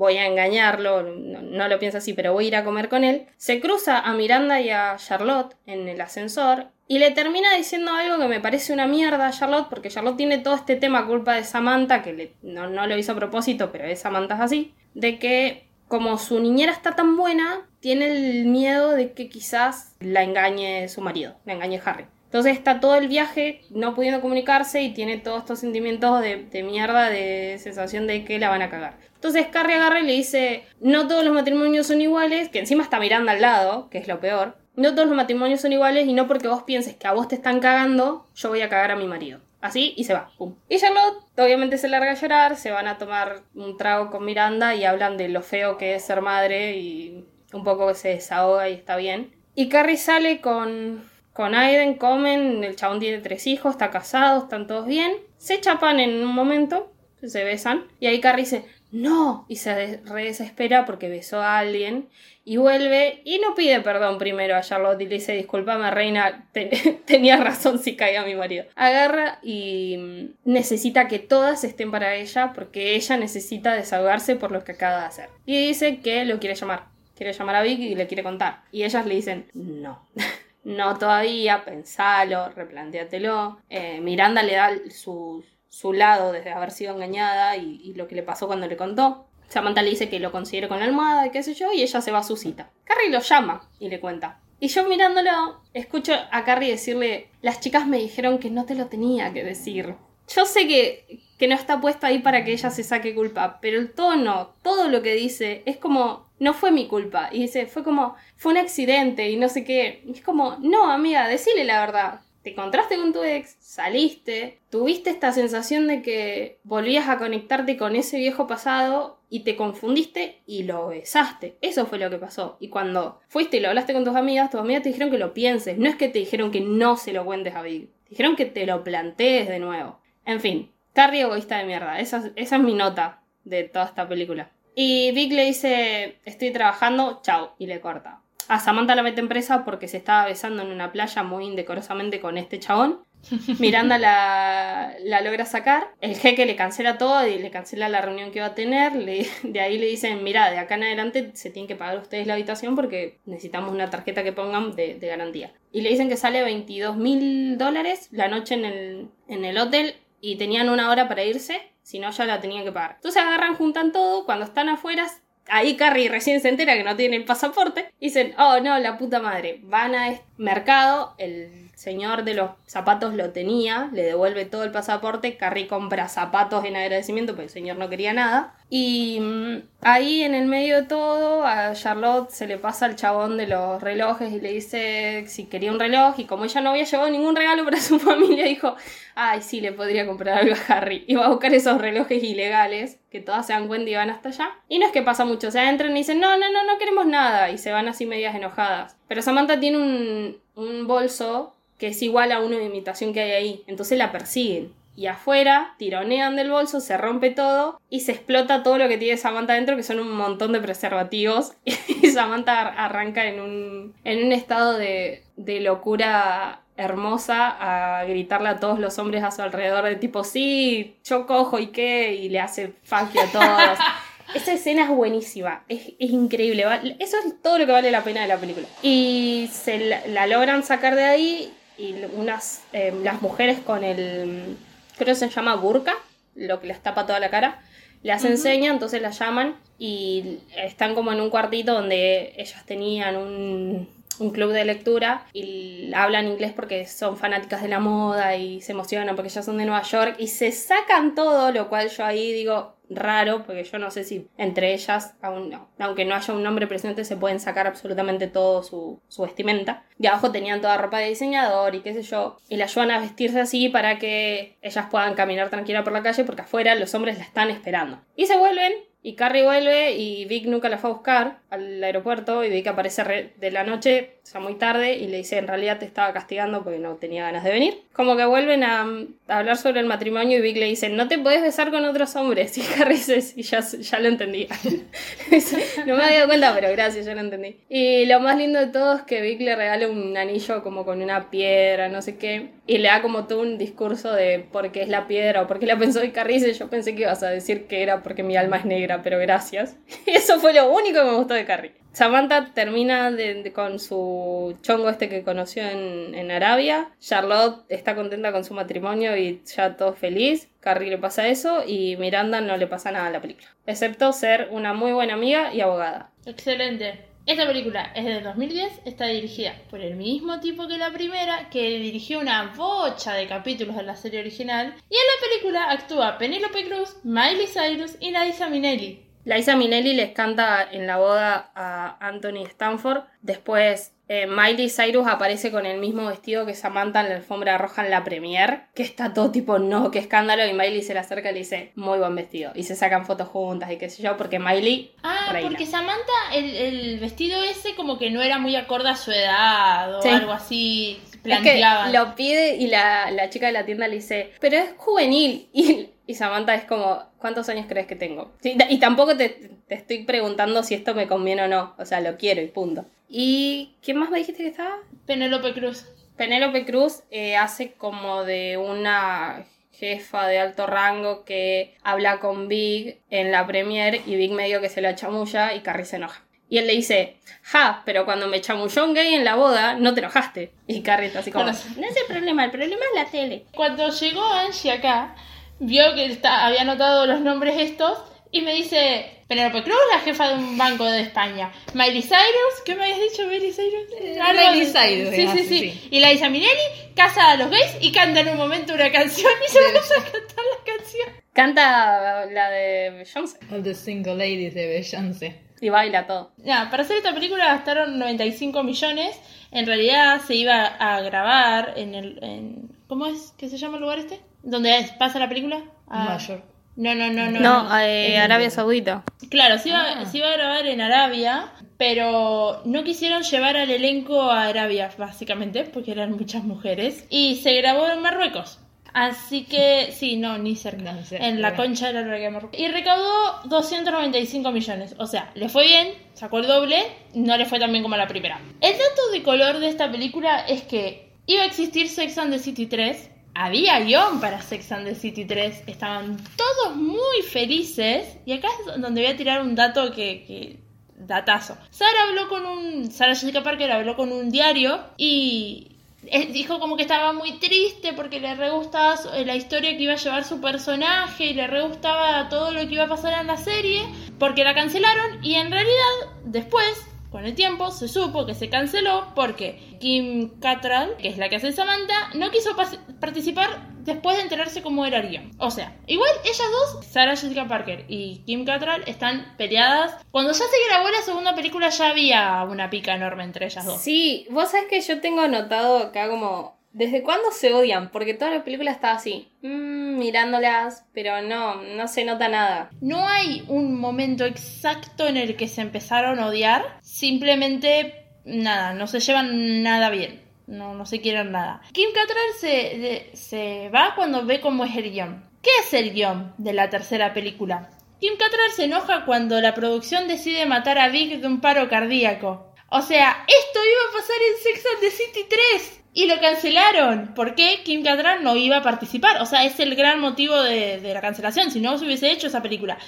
voy 0.00 0.16
a 0.16 0.26
engañarlo, 0.26 1.02
no, 1.02 1.68
lo 1.68 1.78
piensa 1.78 1.98
así, 1.98 2.14
pero 2.14 2.32
voy 2.32 2.46
a 2.46 2.48
ir 2.48 2.56
a 2.56 2.64
comer 2.64 2.88
con 2.88 3.04
él, 3.04 3.26
se 3.36 3.60
cruza 3.60 3.98
a 3.98 4.14
Miranda 4.14 4.58
y 4.58 4.70
a 4.70 4.96
Charlotte 4.96 5.56
en 5.66 5.88
el 5.88 6.00
ascensor 6.00 6.68
y 6.88 7.00
le 7.00 7.10
termina 7.10 7.54
diciendo 7.54 7.92
algo 7.92 8.18
que 8.18 8.26
me 8.26 8.40
parece 8.40 8.72
una 8.72 8.86
mierda 8.86 9.28
a 9.28 9.30
Charlotte, 9.30 9.68
porque 9.68 9.90
Charlotte 9.90 10.16
tiene 10.16 10.38
todo 10.38 10.54
este 10.54 10.76
tema 10.76 11.06
culpa 11.06 11.34
de 11.34 11.44
Samantha, 11.44 12.02
que 12.02 12.32
no, 12.40 12.66
no 12.66 12.86
lo 12.86 12.96
hizo 12.96 13.12
a 13.12 13.16
propósito, 13.16 13.70
pero 13.70 13.84
es 13.84 14.00
Samantha 14.00 14.36
es 14.36 14.40
así, 14.40 14.74
de 14.94 15.18
que 15.18 15.68
como 15.86 16.16
su 16.16 16.40
niñera 16.40 16.72
está 16.72 16.96
tan 16.96 17.18
buena, 17.18 17.68
tiene 17.80 18.06
el 18.06 18.46
miedo 18.46 18.92
de 18.92 19.12
que 19.12 19.28
quizás 19.28 19.96
la 20.00 20.22
engañe 20.22 20.88
su 20.88 21.02
marido, 21.02 21.36
la 21.44 21.52
engañe 21.52 21.78
Harry. 21.84 22.06
Entonces 22.30 22.56
está 22.56 22.78
todo 22.78 22.94
el 22.94 23.08
viaje 23.08 23.62
no 23.70 23.96
pudiendo 23.96 24.20
comunicarse 24.20 24.82
y 24.82 24.94
tiene 24.94 25.18
todos 25.18 25.40
estos 25.40 25.58
sentimientos 25.58 26.20
de, 26.20 26.44
de 26.44 26.62
mierda, 26.62 27.10
de 27.10 27.58
sensación 27.60 28.06
de 28.06 28.24
que 28.24 28.38
la 28.38 28.50
van 28.50 28.62
a 28.62 28.70
cagar. 28.70 28.98
Entonces 29.16 29.48
Carrie 29.48 29.74
agarra 29.74 29.98
y 29.98 30.06
le 30.06 30.12
dice, 30.12 30.62
no 30.78 31.08
todos 31.08 31.24
los 31.24 31.34
matrimonios 31.34 31.88
son 31.88 32.00
iguales, 32.00 32.48
que 32.48 32.60
encima 32.60 32.84
está 32.84 33.00
mirando 33.00 33.32
al 33.32 33.40
lado, 33.40 33.90
que 33.90 33.98
es 33.98 34.06
lo 34.06 34.20
peor. 34.20 34.56
No 34.76 34.94
todos 34.94 35.08
los 35.08 35.16
matrimonios 35.16 35.60
son 35.60 35.72
iguales 35.72 36.06
y 36.06 36.12
no 36.12 36.28
porque 36.28 36.46
vos 36.46 36.62
pienses 36.62 36.94
que 36.94 37.08
a 37.08 37.12
vos 37.12 37.26
te 37.26 37.34
están 37.34 37.58
cagando, 37.58 38.28
yo 38.36 38.48
voy 38.48 38.60
a 38.60 38.68
cagar 38.68 38.92
a 38.92 38.96
mi 38.96 39.08
marido. 39.08 39.40
Así 39.60 39.92
y 39.96 40.04
se 40.04 40.14
va. 40.14 40.30
Pum. 40.38 40.54
Y 40.68 40.78
Charlotte 40.78 41.22
obviamente 41.36 41.78
se 41.78 41.88
larga 41.88 42.12
a 42.12 42.14
llorar, 42.14 42.56
se 42.56 42.70
van 42.70 42.86
a 42.86 42.96
tomar 42.96 43.42
un 43.54 43.76
trago 43.76 44.10
con 44.10 44.24
Miranda 44.24 44.74
y 44.76 44.84
hablan 44.84 45.16
de 45.16 45.28
lo 45.28 45.42
feo 45.42 45.76
que 45.76 45.96
es 45.96 46.04
ser 46.04 46.22
madre 46.22 46.76
y 46.76 47.26
un 47.52 47.64
poco 47.64 47.92
se 47.94 48.10
desahoga 48.10 48.68
y 48.68 48.74
está 48.74 48.96
bien. 48.96 49.34
Y 49.54 49.68
Carrie 49.68 49.96
sale 49.96 50.40
con, 50.40 51.09
con 51.32 51.54
Aiden, 51.54 51.94
comen, 51.94 52.64
el 52.64 52.76
chabón 52.76 53.00
tiene 53.00 53.18
tres 53.18 53.46
hijos, 53.46 53.72
está 53.72 53.90
casado, 53.90 54.42
están 54.42 54.66
todos 54.66 54.86
bien. 54.86 55.12
Se 55.38 55.60
chapan 55.60 56.00
en 56.00 56.22
un 56.22 56.34
momento, 56.34 56.92
se 57.24 57.44
besan, 57.44 57.84
y 58.00 58.06
ahí 58.06 58.20
Carrie 58.20 58.44
dice, 58.44 58.64
no, 58.92 59.44
y 59.48 59.56
se 59.56 59.72
desespera 59.74 60.84
porque 60.84 61.08
besó 61.08 61.40
a 61.40 61.58
alguien, 61.58 62.08
y 62.44 62.56
vuelve, 62.56 63.20
y 63.24 63.38
no 63.38 63.54
pide 63.54 63.80
perdón 63.80 64.18
primero 64.18 64.56
a 64.56 64.62
Charlotte, 64.62 65.00
y 65.02 65.04
le 65.06 65.14
dice, 65.16 65.32
discúlpame 65.34 65.90
reina, 65.90 66.48
te- 66.52 67.00
tenía 67.06 67.36
razón 67.36 67.78
si 67.78 67.94
caía 67.94 68.24
mi 68.24 68.34
marido. 68.34 68.64
Agarra 68.74 69.38
y 69.42 69.96
mm, 69.98 70.50
necesita 70.50 71.06
que 71.06 71.18
todas 71.20 71.62
estén 71.64 71.90
para 71.90 72.16
ella, 72.16 72.52
porque 72.54 72.96
ella 72.96 73.16
necesita 73.16 73.74
desahogarse 73.74 74.34
por 74.36 74.50
lo 74.50 74.64
que 74.64 74.72
acaba 74.72 75.00
de 75.00 75.06
hacer. 75.06 75.28
Y 75.46 75.66
dice 75.68 76.00
que 76.00 76.24
lo 76.24 76.40
quiere 76.40 76.56
llamar, 76.56 76.84
quiere 77.16 77.32
llamar 77.32 77.56
a 77.56 77.62
Vicky 77.62 77.88
y 77.88 77.94
le 77.94 78.06
quiere 78.08 78.22
contar. 78.24 78.62
Y 78.72 78.82
ellas 78.82 79.06
le 79.06 79.14
dicen, 79.14 79.46
no. 79.54 80.04
No 80.70 80.96
todavía, 80.96 81.64
pensalo, 81.64 82.48
replantéatelo. 82.50 83.58
Eh, 83.68 84.00
Miranda 84.00 84.44
le 84.44 84.54
da 84.54 84.70
su, 84.88 85.44
su 85.68 85.92
lado 85.92 86.30
desde 86.30 86.52
haber 86.52 86.70
sido 86.70 86.94
engañada 86.94 87.56
y, 87.56 87.80
y 87.82 87.94
lo 87.94 88.06
que 88.06 88.14
le 88.14 88.22
pasó 88.22 88.46
cuando 88.46 88.68
le 88.68 88.76
contó. 88.76 89.26
Samantha 89.48 89.82
le 89.82 89.90
dice 89.90 90.08
que 90.08 90.20
lo 90.20 90.30
considere 90.30 90.68
con 90.68 90.78
la 90.78 90.84
almohada 90.84 91.26
y 91.26 91.30
qué 91.30 91.42
sé 91.42 91.54
yo, 91.54 91.72
y 91.72 91.82
ella 91.82 92.00
se 92.00 92.12
va 92.12 92.18
a 92.18 92.22
su 92.22 92.36
cita. 92.36 92.70
Carrie 92.84 93.10
lo 93.10 93.18
llama 93.18 93.68
y 93.80 93.88
le 93.88 93.98
cuenta. 93.98 94.38
Y 94.60 94.68
yo 94.68 94.88
mirándolo, 94.88 95.60
escucho 95.74 96.14
a 96.30 96.44
Carrie 96.44 96.70
decirle, 96.70 97.30
las 97.42 97.58
chicas 97.58 97.88
me 97.88 97.98
dijeron 97.98 98.38
que 98.38 98.50
no 98.50 98.64
te 98.64 98.76
lo 98.76 98.86
tenía 98.86 99.32
que 99.32 99.42
decir. 99.42 99.96
Yo 100.28 100.46
sé 100.46 100.68
que, 100.68 101.20
que 101.40 101.48
no 101.48 101.54
está 101.54 101.80
puesta 101.80 102.08
ahí 102.08 102.18
para 102.18 102.44
que 102.44 102.52
ella 102.52 102.68
se 102.68 102.84
saque 102.84 103.14
culpa, 103.14 103.60
pero 103.62 103.78
el 103.78 103.92
tono, 103.92 104.52
todo 104.62 104.90
lo 104.90 105.00
que 105.00 105.14
dice, 105.14 105.62
es 105.64 105.78
como, 105.78 106.26
no 106.38 106.52
fue 106.52 106.70
mi 106.70 106.86
culpa. 106.86 107.30
Y 107.32 107.40
dice, 107.40 107.64
fue 107.64 107.82
como, 107.82 108.14
fue 108.36 108.52
un 108.52 108.58
accidente 108.58 109.30
y 109.30 109.38
no 109.38 109.48
sé 109.48 109.64
qué. 109.64 110.02
Y 110.04 110.12
es 110.12 110.20
como, 110.20 110.58
no, 110.60 110.90
amiga, 110.90 111.26
decile 111.28 111.64
la 111.64 111.80
verdad. 111.80 112.20
Te 112.42 112.50
encontraste 112.50 112.96
con 112.96 113.14
tu 113.14 113.22
ex, 113.22 113.56
saliste, 113.58 114.58
tuviste 114.68 115.08
esta 115.08 115.32
sensación 115.32 115.86
de 115.86 116.02
que 116.02 116.58
volvías 116.62 117.08
a 117.08 117.16
conectarte 117.16 117.78
con 117.78 117.96
ese 117.96 118.18
viejo 118.18 118.46
pasado 118.46 119.18
y 119.30 119.40
te 119.40 119.56
confundiste 119.56 120.42
y 120.44 120.64
lo 120.64 120.88
besaste. 120.88 121.56
Eso 121.62 121.86
fue 121.86 121.96
lo 121.96 122.10
que 122.10 122.18
pasó. 122.18 122.58
Y 122.60 122.68
cuando 122.68 123.18
fuiste 123.28 123.56
y 123.56 123.60
lo 123.60 123.68
hablaste 123.68 123.94
con 123.94 124.04
tus 124.04 124.14
amigas, 124.14 124.50
tus 124.50 124.60
amigas 124.60 124.82
te 124.82 124.90
dijeron 124.90 125.10
que 125.10 125.16
lo 125.16 125.32
pienses. 125.32 125.78
No 125.78 125.88
es 125.88 125.96
que 125.96 126.10
te 126.10 126.18
dijeron 126.18 126.50
que 126.50 126.60
no 126.60 126.98
se 126.98 127.14
lo 127.14 127.24
cuentes 127.24 127.54
a 127.54 127.62
Big. 127.62 127.88
Te 128.04 128.10
dijeron 128.10 128.36
que 128.36 128.44
te 128.44 128.66
lo 128.66 128.84
plantees 128.84 129.48
de 129.48 129.58
nuevo. 129.58 129.98
En 130.26 130.40
fin, 130.40 130.70
Carrie 131.00 131.22
egoísta 131.22 131.56
de 131.56 131.64
mierda. 131.64 131.98
Esa, 131.98 132.18
es- 132.18 132.32
esa 132.36 132.56
es 132.56 132.62
mi 132.62 132.74
nota 132.74 133.20
de 133.44 133.64
toda 133.64 133.86
esta 133.86 134.06
película. 134.06 134.50
Y 134.74 135.12
Vic 135.12 135.32
le 135.32 135.46
dice, 135.46 136.18
estoy 136.26 136.50
trabajando, 136.50 137.20
chao, 137.22 137.54
y 137.58 137.66
le 137.66 137.80
corta. 137.80 138.20
A 138.48 138.58
Samantha 138.60 138.94
la 138.94 139.02
mete 139.02 139.20
en 139.20 139.28
presa 139.28 139.64
porque 139.64 139.88
se 139.88 139.96
estaba 139.96 140.26
besando 140.26 140.62
en 140.62 140.68
una 140.72 140.92
playa 140.92 141.22
muy 141.22 141.46
indecorosamente 141.46 142.20
con 142.20 142.36
este 142.36 142.58
chabón. 142.58 143.00
Miranda 143.58 143.96
la, 143.98 144.94
la 145.02 145.20
logra 145.22 145.44
sacar. 145.46 145.88
El 146.00 146.16
jeque 146.16 146.44
le 146.46 146.56
cancela 146.56 146.98
todo 146.98 147.26
y 147.26 147.38
le 147.38 147.50
cancela 147.50 147.88
la 147.88 148.00
reunión 148.02 148.30
que 148.30 148.40
va 148.40 148.46
a 148.46 148.54
tener. 148.54 148.94
Le- 148.94 149.26
de 149.42 149.60
ahí 149.60 149.78
le 149.78 149.86
dicen, 149.86 150.22
mira, 150.22 150.50
de 150.50 150.58
acá 150.58 150.74
en 150.74 150.82
adelante 150.84 151.30
se 151.34 151.50
tienen 151.50 151.68
que 151.68 151.76
pagar 151.76 151.98
ustedes 151.98 152.26
la 152.26 152.34
habitación 152.34 152.76
porque 152.76 153.18
necesitamos 153.24 153.72
una 153.72 153.88
tarjeta 153.88 154.22
que 154.22 154.32
pongan 154.32 154.74
de, 154.76 154.96
de 154.96 155.06
garantía. 155.06 155.52
Y 155.72 155.80
le 155.80 155.90
dicen 155.90 156.08
que 156.10 156.16
sale 156.16 156.42
22 156.42 156.96
mil 156.96 157.56
dólares 157.56 158.08
la 158.10 158.28
noche 158.28 158.54
en 158.54 158.64
el, 158.64 159.08
en 159.28 159.44
el 159.44 159.56
hotel 159.58 159.94
y 160.20 160.36
tenían 160.36 160.68
una 160.68 160.90
hora 160.90 161.08
para 161.08 161.24
irse, 161.24 161.60
si 161.82 161.98
no 161.98 162.10
ya 162.10 162.24
la 162.26 162.40
tenían 162.40 162.64
que 162.64 162.72
pagar. 162.72 162.92
Entonces 162.96 163.22
agarran, 163.22 163.56
juntan 163.56 163.92
todo, 163.92 164.24
cuando 164.26 164.44
están 164.44 164.68
afuera, 164.68 165.06
ahí 165.48 165.76
Carrie 165.76 166.08
recién 166.08 166.40
se 166.40 166.48
entera 166.48 166.74
que 166.74 166.84
no 166.84 166.96
tiene 166.96 167.16
el 167.16 167.24
pasaporte, 167.24 167.92
dicen, 168.00 168.34
oh 168.38 168.60
no, 168.60 168.78
la 168.78 168.98
puta 168.98 169.20
madre, 169.20 169.60
van 169.62 169.94
a, 169.94 170.08
est- 170.10 170.24
mercado, 170.36 171.14
el 171.18 171.69
señor 171.80 172.24
de 172.24 172.34
los 172.34 172.50
zapatos 172.66 173.14
lo 173.14 173.30
tenía, 173.30 173.88
le 173.94 174.02
devuelve 174.02 174.44
todo 174.44 174.64
el 174.64 174.70
pasaporte, 174.70 175.38
Carrie 175.38 175.66
compra 175.66 176.10
zapatos 176.10 176.66
en 176.66 176.76
agradecimiento, 176.76 177.32
porque 177.32 177.44
el 177.44 177.50
señor 177.50 177.78
no 177.78 177.88
quería 177.88 178.12
nada. 178.12 178.54
Y 178.68 179.18
mm, 179.18 179.62
ahí 179.80 180.22
en 180.22 180.34
el 180.34 180.46
medio 180.46 180.82
de 180.82 180.86
todo, 180.86 181.42
a 181.42 181.72
Charlotte 181.72 182.28
se 182.32 182.46
le 182.46 182.58
pasa 182.58 182.84
el 182.84 182.96
chabón 182.96 183.38
de 183.38 183.46
los 183.46 183.80
relojes 183.80 184.30
y 184.30 184.42
le 184.42 184.52
dice 184.52 185.24
si 185.26 185.46
quería 185.46 185.72
un 185.72 185.80
reloj. 185.80 186.18
Y 186.18 186.26
como 186.26 186.44
ella 186.44 186.60
no 186.60 186.68
había 186.68 186.84
llevado 186.84 187.08
ningún 187.08 187.34
regalo 187.34 187.64
para 187.64 187.80
su 187.80 187.98
familia, 187.98 188.44
dijo: 188.44 188.76
Ay, 189.14 189.40
sí, 189.40 189.62
le 189.62 189.72
podría 189.72 190.06
comprar 190.06 190.40
algo 190.40 190.54
a 190.54 190.74
Harry. 190.74 191.04
Y 191.08 191.14
va 191.14 191.26
a 191.26 191.30
buscar 191.30 191.54
esos 191.54 191.80
relojes 191.80 192.22
ilegales, 192.22 192.98
que 193.10 193.20
todas 193.20 193.46
se 193.46 193.54
dan 193.54 193.68
cuenta 193.68 193.88
y 193.88 193.94
van 193.94 194.10
hasta 194.10 194.28
allá. 194.28 194.50
Y 194.68 194.78
no 194.78 194.84
es 194.84 194.92
que 194.92 195.00
pasa 195.00 195.24
mucho, 195.24 195.48
o 195.48 195.50
sea, 195.50 195.70
entran 195.70 195.92
y 195.92 196.00
dicen: 196.00 196.20
No, 196.20 196.36
no, 196.36 196.52
no, 196.52 196.62
no 196.64 196.76
queremos 196.76 197.06
nada. 197.06 197.50
Y 197.50 197.56
se 197.56 197.72
van 197.72 197.88
así 197.88 198.04
medias 198.04 198.34
enojadas. 198.34 198.99
Pero 199.10 199.22
Samantha 199.22 199.58
tiene 199.58 199.76
un, 199.76 200.36
un 200.54 200.86
bolso 200.86 201.52
que 201.78 201.88
es 201.88 202.00
igual 202.00 202.30
a 202.30 202.38
de 202.58 202.64
imitación 202.66 203.12
que 203.12 203.20
hay 203.22 203.30
ahí. 203.32 203.64
Entonces 203.66 203.98
la 203.98 204.12
persiguen. 204.12 204.72
Y 204.94 205.06
afuera 205.06 205.74
tironean 205.78 206.36
del 206.36 206.50
bolso, 206.50 206.78
se 206.80 206.96
rompe 206.96 207.30
todo 207.30 207.80
y 207.90 208.00
se 208.00 208.12
explota 208.12 208.62
todo 208.62 208.78
lo 208.78 208.86
que 208.86 208.98
tiene 208.98 209.16
Samantha 209.16 209.54
dentro, 209.54 209.74
que 209.74 209.82
son 209.82 209.98
un 209.98 210.12
montón 210.12 210.52
de 210.52 210.60
preservativos. 210.60 211.54
Y 211.64 212.06
Samantha 212.12 212.60
ar- 212.60 212.74
arranca 212.78 213.24
en 213.26 213.40
un, 213.40 213.94
en 214.04 214.26
un 214.26 214.32
estado 214.32 214.74
de, 214.78 215.24
de 215.36 215.60
locura 215.60 216.60
hermosa 216.76 217.56
a 218.00 218.04
gritarle 218.04 218.48
a 218.50 218.60
todos 218.60 218.78
los 218.78 218.98
hombres 219.00 219.22
a 219.24 219.30
su 219.32 219.42
alrededor 219.42 219.84
de 219.86 219.96
tipo, 219.96 220.22
sí, 220.24 220.96
yo 221.04 221.26
cojo 221.26 221.58
y 221.58 221.66
qué, 221.68 222.14
y 222.14 222.28
le 222.28 222.38
hace 222.40 222.72
fuck 222.84 223.10
a 223.16 223.32
todos. 223.32 223.78
Esa 224.34 224.52
escena 224.52 224.84
es 224.84 224.88
buenísima, 224.90 225.64
es, 225.68 225.94
es 225.98 226.10
increíble. 226.10 226.64
Eso 226.98 227.16
es 227.24 227.42
todo 227.42 227.58
lo 227.58 227.66
que 227.66 227.72
vale 227.72 227.90
la 227.90 228.04
pena 228.04 228.22
de 228.22 228.28
la 228.28 228.38
película. 228.38 228.66
Y 228.82 229.48
se 229.52 229.78
la, 229.78 230.06
la 230.06 230.26
logran 230.26 230.62
sacar 230.62 230.94
de 230.94 231.04
ahí 231.04 231.52
y 231.78 231.94
unas 232.14 232.62
eh, 232.72 232.94
las 233.02 233.22
mujeres 233.22 233.58
con 233.60 233.84
el 233.84 234.56
creo 234.96 235.14
que 235.14 235.20
se 235.20 235.30
llama 235.30 235.56
burka, 235.56 235.94
lo 236.34 236.60
que 236.60 236.66
les 236.66 236.80
tapa 236.80 237.06
toda 237.06 237.20
la 237.20 237.30
cara, 237.30 237.62
las 238.02 238.24
enseñan, 238.24 238.74
entonces 238.74 239.00
las 239.00 239.18
llaman 239.18 239.56
y 239.78 240.38
están 240.56 240.94
como 240.94 241.10
en 241.12 241.20
un 241.20 241.30
cuartito 241.30 241.72
donde 241.72 242.34
ellas 242.36 242.64
tenían 242.66 243.16
un, 243.16 243.88
un 244.20 244.30
club 244.30 244.52
de 244.52 244.64
lectura 244.64 245.26
y 245.32 245.90
hablan 245.94 246.26
inglés 246.28 246.52
porque 246.54 246.86
son 246.86 247.16
fanáticas 247.16 247.62
de 247.62 247.68
la 247.68 247.80
moda 247.80 248.36
y 248.36 248.60
se 248.60 248.72
emocionan 248.72 249.16
porque 249.16 249.28
ellas 249.30 249.44
son 249.44 249.58
de 249.58 249.64
Nueva 249.64 249.82
York 249.82 250.16
y 250.18 250.28
se 250.28 250.52
sacan 250.52 251.14
todo, 251.14 251.50
lo 251.52 251.68
cual 251.68 251.88
yo 251.88 252.04
ahí 252.04 252.32
digo 252.32 252.76
raro 252.92 253.44
porque 253.44 253.62
yo 253.62 253.78
no 253.78 253.90
sé 253.92 254.02
si 254.02 254.26
entre 254.36 254.74
ellas, 254.74 255.14
aun- 255.22 255.56
aunque 255.78 256.04
no 256.04 256.14
haya 256.16 256.34
un 256.34 256.42
nombre 256.42 256.66
presente, 256.66 257.04
se 257.04 257.16
pueden 257.16 257.38
sacar 257.38 257.66
absolutamente 257.68 258.26
todo 258.26 258.62
su, 258.64 259.00
su 259.06 259.22
vestimenta. 259.22 259.84
Y 259.98 260.08
abajo 260.08 260.32
tenían 260.32 260.60
toda 260.60 260.76
ropa 260.76 260.98
de 260.98 261.08
diseñador 261.08 261.74
y 261.76 261.80
qué 261.82 261.94
sé 261.94 262.02
yo. 262.02 262.38
Y 262.48 262.56
la 262.56 262.64
ayudan 262.64 262.90
a 262.90 262.98
vestirse 263.00 263.40
así 263.40 263.68
para 263.68 263.98
que 263.98 264.56
ellas 264.60 264.86
puedan 264.90 265.14
caminar 265.14 265.50
tranquila 265.50 265.84
por 265.84 265.92
la 265.92 266.02
calle 266.02 266.24
porque 266.24 266.42
afuera 266.42 266.74
los 266.74 266.92
hombres 266.94 267.16
la 267.18 267.24
están 267.24 267.48
esperando. 267.50 268.00
Y 268.16 268.26
se 268.26 268.36
vuelven 268.36 268.72
y 269.02 269.14
Carrie 269.16 269.44
vuelve 269.44 269.92
y 269.92 270.24
Vic 270.26 270.46
nunca 270.46 270.68
la 270.68 270.78
fue 270.78 270.90
a 270.90 270.92
buscar 270.94 271.40
al 271.50 271.82
aeropuerto 271.82 272.44
y 272.44 272.50
Vic 272.50 272.66
aparece 272.66 273.04
re- 273.04 273.32
de 273.36 273.50
la 273.50 273.64
noche, 273.64 274.19
sea, 274.22 274.40
muy 274.40 274.54
tarde, 274.54 274.96
y 274.96 275.06
le 275.08 275.18
dice 275.18 275.38
en 275.38 275.46
realidad 275.48 275.78
te 275.78 275.86
estaba 275.86 276.12
castigando 276.12 276.62
porque 276.62 276.78
no 276.78 276.96
tenía 276.96 277.24
ganas 277.24 277.44
de 277.44 277.50
venir. 277.50 277.82
Como 277.92 278.16
que 278.16 278.24
vuelven 278.24 278.64
a, 278.64 278.86
a 279.28 279.38
hablar 279.38 279.56
sobre 279.56 279.80
el 279.80 279.86
matrimonio 279.86 280.38
y 280.38 280.40
Vic 280.40 280.56
le 280.56 280.66
dice 280.66 280.88
no 280.88 281.08
te 281.08 281.18
podés 281.18 281.42
besar 281.42 281.70
con 281.70 281.84
otros 281.84 282.14
hombres. 282.16 282.56
Y 282.60 282.62
Carrie 282.62 282.96
dice 282.96 283.20
sí, 283.22 283.42
ya, 283.42 283.60
ya 283.60 283.98
lo 284.00 284.08
entendí. 284.08 284.46
no 285.86 285.96
me 285.96 286.04
había 286.04 286.16
dado 286.16 286.28
cuenta, 286.28 286.54
pero 286.54 286.70
gracias, 286.72 287.06
ya 287.06 287.14
lo 287.14 287.20
entendí. 287.20 287.56
Y 287.68 288.06
lo 288.06 288.20
más 288.20 288.36
lindo 288.36 288.58
de 288.58 288.66
todo 288.66 288.96
es 288.96 289.02
que 289.02 289.22
Vic 289.22 289.40
le 289.40 289.56
regala 289.56 289.88
un 289.88 290.16
anillo 290.16 290.62
como 290.62 290.84
con 290.84 291.02
una 291.02 291.30
piedra, 291.30 291.88
no 291.88 292.02
sé 292.02 292.16
qué, 292.16 292.50
y 292.66 292.78
le 292.78 292.88
da 292.88 293.02
como 293.02 293.26
todo 293.26 293.40
un 293.40 293.58
discurso 293.58 294.12
de 294.12 294.38
por 294.38 294.70
qué 294.72 294.82
es 294.82 294.88
la 294.88 295.06
piedra 295.06 295.42
o 295.42 295.46
por 295.46 295.58
qué 295.58 295.66
la 295.66 295.78
pensó 295.78 296.04
y 296.04 296.12
dice 296.28 296.52
yo 296.54 296.68
pensé 296.68 296.94
que 296.94 297.02
ibas 297.02 297.22
a 297.22 297.30
decir 297.30 297.66
que 297.66 297.82
era 297.82 298.02
porque 298.02 298.22
mi 298.22 298.36
alma 298.36 298.58
es 298.58 298.64
negra, 298.64 299.02
pero 299.02 299.18
gracias. 299.18 299.76
Y 300.06 300.10
eso 300.10 300.38
fue 300.40 300.52
lo 300.52 300.70
único 300.70 301.00
que 301.00 301.04
me 301.04 301.16
gustó 301.16 301.34
de 301.34 301.44
Carrie. 301.44 301.79
Samantha 301.92 302.52
termina 302.54 303.12
con 303.52 303.78
su 303.78 304.56
chongo 304.62 304.88
este 304.88 305.08
que 305.08 305.24
conoció 305.24 305.64
en, 305.64 306.30
Arabia. 306.30 306.90
Charlotte 307.00 307.64
está 307.68 307.96
contenta 307.96 308.32
con 308.32 308.44
su 308.44 308.54
matrimonio 308.54 309.16
y 309.16 309.42
ya 309.44 309.76
todo 309.76 309.94
feliz. 309.94 310.48
Carrie 310.60 310.90
le 310.90 310.98
pasa 310.98 311.26
eso 311.26 311.64
y 311.66 311.96
Miranda 311.96 312.40
no 312.40 312.56
le 312.56 312.66
pasa 312.66 312.92
nada 312.92 313.06
a 313.06 313.10
la 313.10 313.20
película. 313.20 313.48
Excepto 313.66 314.12
ser 314.12 314.48
una 314.52 314.72
muy 314.72 314.92
buena 314.92 315.14
amiga 315.14 315.52
y 315.52 315.60
abogada. 315.60 316.12
Excelente. 316.24 317.10
Esta 317.26 317.46
película 317.46 317.92
es 317.94 318.04
de 318.04 318.20
2010, 318.22 318.80
está 318.86 319.06
dirigida 319.06 319.54
por 319.68 319.80
el 319.80 319.94
mismo 319.94 320.40
tipo 320.40 320.66
que 320.66 320.78
la 320.78 320.90
primera, 320.90 321.50
que 321.50 321.78
dirigió 321.78 322.18
una 322.18 322.52
bocha 322.56 323.14
de 323.14 323.28
capítulos 323.28 323.76
de 323.76 323.82
la 323.82 323.94
serie 323.94 324.20
original, 324.20 324.74
y 324.88 324.94
en 324.94 325.00
la 325.06 325.28
película 325.28 325.70
actúa 325.70 326.18
Penélope 326.18 326.66
Cruz, 326.66 326.96
Miley 327.04 327.46
Cyrus 327.46 327.96
y 328.00 328.10
Liza 328.10 328.48
Minnelli. 328.48 329.09
Liza 329.36 329.56
Minnelli 329.56 329.94
les 329.94 330.10
canta 330.12 330.66
en 330.70 330.86
la 330.86 330.96
boda 330.98 331.50
a 331.54 331.96
Anthony 332.06 332.44
Stanford. 332.46 333.02
Después 333.22 333.92
eh, 334.08 334.26
Miley 334.26 334.68
Cyrus 334.70 335.06
aparece 335.06 335.52
con 335.52 335.66
el 335.66 335.78
mismo 335.78 336.06
vestido 336.06 336.44
que 336.44 336.54
Samantha 336.54 337.00
en 337.00 337.10
la 337.10 337.14
alfombra 337.16 337.56
roja 337.58 337.84
en 337.84 337.90
la 337.90 338.02
premiere. 338.02 338.62
Que 338.74 338.82
está 338.82 339.14
todo 339.14 339.30
tipo, 339.30 339.58
no, 339.60 339.90
qué 339.92 340.00
escándalo. 340.00 340.44
Y 340.46 340.52
Miley 340.52 340.82
se 340.82 340.94
le 340.94 341.00
acerca 341.00 341.30
y 341.30 341.34
le 341.34 341.38
dice, 341.40 341.70
muy 341.76 341.98
buen 341.98 342.16
vestido. 342.16 342.50
Y 342.56 342.64
se 342.64 342.74
sacan 342.74 343.06
fotos 343.06 343.28
juntas 343.28 343.70
y 343.70 343.76
qué 343.78 343.88
sé 343.88 344.02
yo, 344.02 344.16
porque 344.16 344.38
Miley 344.40 344.92
Ah, 345.04 345.28
reina. 345.32 345.48
porque 345.48 345.66
Samantha, 345.66 346.34
el, 346.34 346.56
el 346.56 346.98
vestido 347.00 347.42
ese 347.44 347.74
como 347.76 347.98
que 347.98 348.10
no 348.10 348.20
era 348.22 348.38
muy 348.38 348.56
acorde 348.56 348.88
a 348.88 348.96
su 348.96 349.12
edad 349.12 349.94
o 349.96 350.02
Sí. 350.02 350.08
algo 350.08 350.32
así 350.32 351.00
Es 351.22 351.38
que 351.40 351.62
lo 351.92 352.14
pide 352.16 352.56
y 352.56 352.66
la, 352.66 353.10
la 353.12 353.28
chica 353.30 353.46
de 353.46 353.52
la 353.52 353.64
tienda 353.64 353.86
le 353.86 353.96
dice, 353.96 354.32
pero 354.40 354.56
es 354.56 354.70
juvenil. 354.76 355.48
Y, 355.52 355.90
y 356.10 356.14
Samantha 356.14 356.56
es 356.56 356.64
como, 356.64 357.04
¿cuántos 357.18 357.48
años 357.48 357.66
crees 357.68 357.86
que 357.86 357.94
tengo? 357.94 358.32
Sí, 358.42 358.56
y 358.68 358.80
tampoco 358.80 359.16
te, 359.16 359.28
te 359.28 359.74
estoy 359.76 360.02
preguntando 360.02 360.64
si 360.64 360.74
esto 360.74 360.92
me 360.92 361.06
conviene 361.06 361.44
o 361.44 361.48
no. 361.48 361.74
O 361.78 361.84
sea, 361.84 362.00
lo 362.00 362.16
quiero 362.16 362.42
y 362.42 362.48
punto. 362.48 362.84
¿Y 363.08 363.76
quién 363.80 363.96
más 363.98 364.10
me 364.10 364.18
dijiste 364.18 364.42
que 364.42 364.48
estaba? 364.48 364.76
Penélope 365.06 365.52
Cruz. 365.54 365.86
Penélope 366.16 366.64
Cruz 366.64 367.04
eh, 367.12 367.36
hace 367.36 367.74
como 367.74 368.24
de 368.24 368.56
una 368.56 369.44
jefa 369.72 370.26
de 370.26 370.40
alto 370.40 370.66
rango 370.66 371.24
que 371.24 371.76
habla 371.84 372.18
con 372.18 372.48
Big 372.48 372.98
en 373.10 373.30
la 373.30 373.46
premiere 373.46 374.02
y 374.04 374.16
Big 374.16 374.32
medio 374.32 374.60
que 374.60 374.68
se 374.68 374.80
la 374.80 374.96
chamulla 374.96 375.54
y 375.54 375.60
Carrie 375.60 375.84
se 375.84 375.96
enoja. 375.96 376.24
Y 376.48 376.58
él 376.58 376.66
le 376.66 376.72
dice, 376.72 377.18
ja, 377.44 377.82
pero 377.86 378.04
cuando 378.04 378.26
me 378.26 378.40
chamulló 378.40 378.84
un 378.84 378.94
gay 378.94 379.14
en 379.14 379.24
la 379.24 379.36
boda, 379.36 379.74
no 379.74 379.94
te 379.94 380.00
enojaste. 380.00 380.50
Y 380.66 380.82
Carrie 380.82 381.06
está 381.06 381.20
así 381.20 381.30
como, 381.30 381.44
no 381.44 381.52
es 381.52 381.64
el 381.76 382.06
problema, 382.08 382.46
el 382.46 382.50
problema 382.50 382.82
es 382.92 383.04
la 383.04 383.08
tele. 383.08 383.44
Cuando 383.54 383.88
llegó 383.88 384.24
Angie 384.24 384.72
acá, 384.72 385.14
vio 385.60 385.94
que 385.94 386.06
está- 386.06 386.46
había 386.46 386.62
anotado 386.62 387.06
los 387.06 387.20
nombres 387.20 387.54
estos 387.58 387.98
y 388.32 388.42
me 388.42 388.54
dice, 388.54 389.22
Penélope 389.28 389.62
Cruz, 389.64 389.78
la 389.92 390.00
jefa 390.00 390.28
de 390.28 390.34
un 390.36 390.56
banco 390.58 390.84
de 390.84 391.00
España. 391.00 391.52
Miley 391.74 392.02
Cyrus, 392.02 392.62
¿qué 392.64 392.74
me 392.76 392.84
habías 392.84 392.98
dicho, 393.10 393.26
Miley 393.26 393.52
Cyrus? 393.52 393.86
Eh, 394.00 394.18
Miley 394.32 394.66
Cyrus, 394.66 395.14
Sí, 395.14 395.26
sí, 395.28 395.48
sí, 395.48 395.58
sí. 395.72 395.88
Y 395.90 396.00
Liza 396.00 396.28
Minnelli 396.28 396.92
casa 396.94 397.32
a 397.32 397.36
los 397.36 397.50
gays 397.50 397.76
y 397.80 397.90
canta 397.92 398.20
en 398.20 398.28
un 398.30 398.36
momento 398.36 398.74
una 398.74 398.90
canción 398.92 399.30
y 399.46 399.50
se 399.50 399.58
puso 399.58 399.94
a 399.94 400.02
cantar 400.04 400.44
la 400.44 400.64
canción. 400.64 401.08
Canta 401.32 402.26
la 402.26 402.50
de 402.50 402.90
Beyoncé 402.90 403.38
All 403.52 403.62
the 403.62 403.74
single 403.74 404.14
ladies 404.16 404.54
de 404.54 404.66
Beyoncé. 404.66 405.40
y 405.60 405.68
baila 405.68 406.06
todo. 406.06 406.32
Nada, 406.38 406.70
para 406.70 406.82
hacer 406.84 406.96
esta 406.98 407.12
película 407.14 407.46
gastaron 407.46 407.98
95 407.98 408.62
millones. 408.62 409.18
En 409.52 409.66
realidad 409.66 410.20
se 410.26 410.34
iba 410.36 410.64
a 410.66 411.00
grabar 411.02 411.74
en 411.76 411.94
el... 411.94 412.18
en- 412.22 412.70
¿Cómo 412.86 413.06
es 413.06 413.32
que 413.38 413.48
se 413.48 413.56
llama 413.58 413.76
el 413.76 413.82
lugar 413.82 413.98
este? 414.00 414.20
¿Dónde 414.42 414.78
es- 414.78 414.92
pasa 414.92 415.18
la 415.18 415.28
película? 415.28 415.60
Ah, 415.88 416.04
Mayor. 416.18 416.42
No, 416.76 416.94
no, 416.94 417.10
no, 417.10 417.30
no. 417.30 417.40
No, 417.40 417.78
eh, 417.78 418.14
en- 418.14 418.20
Arabia 418.22 418.48
Saudita. 418.48 419.02
Claro, 419.28 419.58
se 419.58 419.68
iba, 419.70 419.82
Ah. 419.82 420.06
se 420.06 420.18
iba 420.18 420.28
a 420.28 420.32
grabar 420.36 420.66
en 420.66 420.80
Arabia, 420.80 421.52
pero 421.76 422.62
no 422.64 422.84
quisieron 422.84 423.22
llevar 423.22 423.56
al 423.56 423.70
elenco 423.70 424.22
a 424.30 424.44
Arabia, 424.46 424.90
básicamente, 424.96 425.64
porque 425.64 425.92
eran 425.92 426.12
muchas 426.12 426.44
mujeres. 426.44 427.04
Y 427.10 427.36
se 427.36 427.54
grabó 427.54 427.86
en 427.88 428.00
Marruecos. 428.00 428.58
Así 428.92 429.44
que, 429.44 429.92
sí, 429.92 430.16
no, 430.16 430.38
ni 430.38 430.56
cerca. 430.56 430.92
No, 430.92 431.04
cerca, 431.04 431.26
en 431.26 431.40
la 431.42 431.54
concha 431.54 431.88
de 431.88 431.92
la 431.92 432.02
de 432.02 432.30
Marruecos. 432.30 432.58
Y 432.58 432.66
recaudó 432.68 433.40
295 433.44 434.50
millones. 434.50 434.94
O 434.98 435.06
sea, 435.06 435.30
le 435.34 435.48
fue 435.48 435.64
bien, 435.66 435.88
sacó 436.14 436.38
el 436.38 436.46
doble, 436.46 436.78
no 437.14 437.36
le 437.36 437.46
fue 437.46 437.58
tan 437.60 437.70
bien 437.72 437.82
como 437.82 437.96
la 437.96 438.08
primera. 438.08 438.40
El 438.60 438.72
dato 438.72 439.10
de 439.12 439.22
color 439.22 439.58
de 439.58 439.68
esta 439.68 439.90
película 439.92 440.40
es 440.48 440.62
que 440.62 441.12
iba 441.26 441.42
a 441.42 441.46
existir 441.46 441.88
Sex 441.88 442.18
and 442.18 442.32
the 442.32 442.38
City 442.38 442.66
3. 442.66 443.10
Había 443.34 443.80
guion 443.80 444.20
para 444.20 444.42
Sex 444.42 444.72
and 444.72 444.86
the 444.86 444.94
City 444.94 445.24
3. 445.24 445.64
Estaban 445.66 446.16
todos 446.36 446.76
muy 446.76 447.22
felices. 447.30 448.16
Y 448.26 448.32
acá 448.32 448.48
es 448.60 448.80
donde 448.80 449.00
voy 449.02 449.10
a 449.10 449.16
tirar 449.16 449.40
un 449.40 449.54
dato 449.54 449.92
que, 449.92 450.24
que 450.26 450.58
datazo. 450.96 451.56
Sara 451.70 452.02
habló 452.08 452.28
con 452.28 452.44
un. 452.44 452.90
Sara 452.90 453.14
Jessica 453.14 453.42
Parker 453.42 453.70
habló 453.72 453.96
con 453.96 454.12
un 454.12 454.30
diario 454.30 454.80
y. 454.96 455.76
eh, 456.06 456.26
Dijo 456.32 456.58
como 456.58 456.76
que 456.76 456.82
estaba 456.82 457.12
muy 457.12 457.38
triste 457.38 457.92
porque 457.94 458.20
le 458.20 458.34
re 458.34 458.50
gustaba 458.50 458.96
eh, 459.14 459.24
la 459.24 459.36
historia 459.36 459.76
que 459.76 459.82
iba 459.84 459.92
a 459.92 459.96
llevar 459.96 460.24
su 460.24 460.40
personaje 460.40 461.26
y 461.26 461.34
le 461.34 461.46
re 461.46 461.62
gustaba 461.62 462.28
todo 462.28 462.50
lo 462.50 462.60
que 462.66 462.74
iba 462.74 462.84
a 462.84 462.88
pasar 462.88 463.20
en 463.20 463.28
la 463.28 463.36
serie 463.36 463.82
porque 464.18 464.44
la 464.44 464.54
cancelaron 464.54 465.24
y 465.24 465.34
en 465.36 465.50
realidad 465.50 465.94
después 466.24 466.66
Con 467.10 467.24
el 467.26 467.34
tiempo 467.34 467.70
se 467.72 467.88
supo 467.88 468.24
que 468.24 468.34
se 468.34 468.48
canceló 468.48 469.08
porque 469.14 469.76
Kim 469.80 470.38
Cattrall, 470.40 470.96
que 470.96 471.08
es 471.08 471.18
la 471.18 471.28
que 471.28 471.36
hace 471.36 471.52
Samantha, 471.52 472.10
no 472.14 472.30
quiso 472.30 472.56
participar 473.00 473.68
después 473.84 474.16
de 474.16 474.22
enterarse 474.22 474.62
cómo 474.62 474.86
era 474.86 474.98
el 474.98 475.08
guion. 475.08 475.32
O 475.38 475.50
sea, 475.50 475.76
igual 475.86 476.10
ellas 476.24 476.48
dos, 476.52 476.86
Sarah 476.86 477.16
Jessica 477.16 477.48
Parker 477.48 477.84
y 477.88 478.22
Kim 478.26 478.44
Cattrall, 478.44 478.84
están 478.86 479.34
peleadas. 479.36 479.96
Cuando 480.10 480.32
ya 480.32 480.38
se 480.38 480.68
grabó 480.68 480.88
la 480.88 481.02
segunda 481.02 481.34
película 481.34 481.68
ya 481.70 481.88
había 481.88 482.44
una 482.44 482.70
pica 482.70 482.94
enorme 482.94 483.24
entre 483.24 483.46
ellas 483.46 483.64
dos. 483.66 483.80
Sí, 483.80 484.26
vos 484.30 484.50
sabés 484.50 484.68
que 484.68 484.80
yo 484.80 485.00
tengo 485.00 485.22
anotado 485.22 485.78
acá 485.78 486.08
como. 486.08 486.59
¿Desde 486.72 487.02
cuándo 487.02 487.32
se 487.32 487.52
odian? 487.52 487.90
Porque 487.90 488.14
toda 488.14 488.30
la 488.30 488.44
película 488.44 488.70
estaba 488.70 488.94
así, 488.94 489.28
mm, 489.42 489.98
mirándolas, 489.98 490.86
pero 490.94 491.20
no, 491.20 491.62
no 491.62 491.88
se 491.88 492.04
nota 492.04 492.28
nada. 492.28 492.70
No 492.80 493.08
hay 493.08 493.44
un 493.48 493.78
momento 493.78 494.24
exacto 494.24 495.08
en 495.08 495.16
el 495.16 495.36
que 495.36 495.48
se 495.48 495.62
empezaron 495.62 496.20
a 496.20 496.28
odiar. 496.28 496.78
Simplemente, 496.80 498.06
nada, 498.24 498.72
no 498.72 498.86
se 498.86 499.00
llevan 499.00 499.62
nada 499.62 499.90
bien. 499.90 500.22
No, 500.46 500.74
no 500.74 500.86
se 500.86 501.00
quieren 501.00 501.32
nada. 501.32 501.60
Kim 501.72 501.90
Cattrall 501.92 502.34
se, 502.38 503.10
se 503.14 503.68
va 503.70 503.94
cuando 503.96 504.24
ve 504.24 504.40
cómo 504.40 504.64
es 504.64 504.76
el 504.76 504.90
guion. 504.92 505.28
¿Qué 505.42 505.50
es 505.60 505.74
el 505.74 505.92
guion 505.92 506.34
de 506.38 506.52
la 506.52 506.70
tercera 506.70 507.12
película? 507.12 507.70
Kim 508.00 508.14
Cattrall 508.16 508.50
se 508.52 508.64
enoja 508.64 509.04
cuando 509.04 509.40
la 509.40 509.54
producción 509.54 510.08
decide 510.08 510.46
matar 510.46 510.78
a 510.78 510.88
Vic 510.88 511.20
de 511.20 511.26
un 511.26 511.40
paro 511.40 511.68
cardíaco. 511.68 512.52
O 512.68 512.82
sea, 512.82 513.24
esto 513.26 513.60
iba 513.64 513.90
a 513.90 513.92
pasar 513.92 514.16
en 514.28 514.42
Sex 514.42 514.66
and 514.72 514.80
the 514.80 514.90
City 514.90 515.26
3 515.28 515.79
y 515.92 516.06
lo 516.06 516.20
cancelaron. 516.20 517.14
¿Por 517.14 517.34
qué 517.34 517.62
Kim 517.64 517.82
Cattrall 517.82 518.22
no 518.22 518.36
iba 518.36 518.58
a 518.58 518.62
participar? 518.62 519.20
O 519.20 519.26
sea, 519.26 519.44
es 519.44 519.58
el 519.60 519.74
gran 519.74 520.00
motivo 520.00 520.40
de, 520.40 520.80
de 520.80 520.94
la 520.94 521.00
cancelación. 521.00 521.50
Si 521.50 521.60
no 521.60 521.78
se 521.78 521.84
hubiese 521.84 522.10
hecho 522.10 522.28
esa 522.28 522.42
película. 522.42 522.78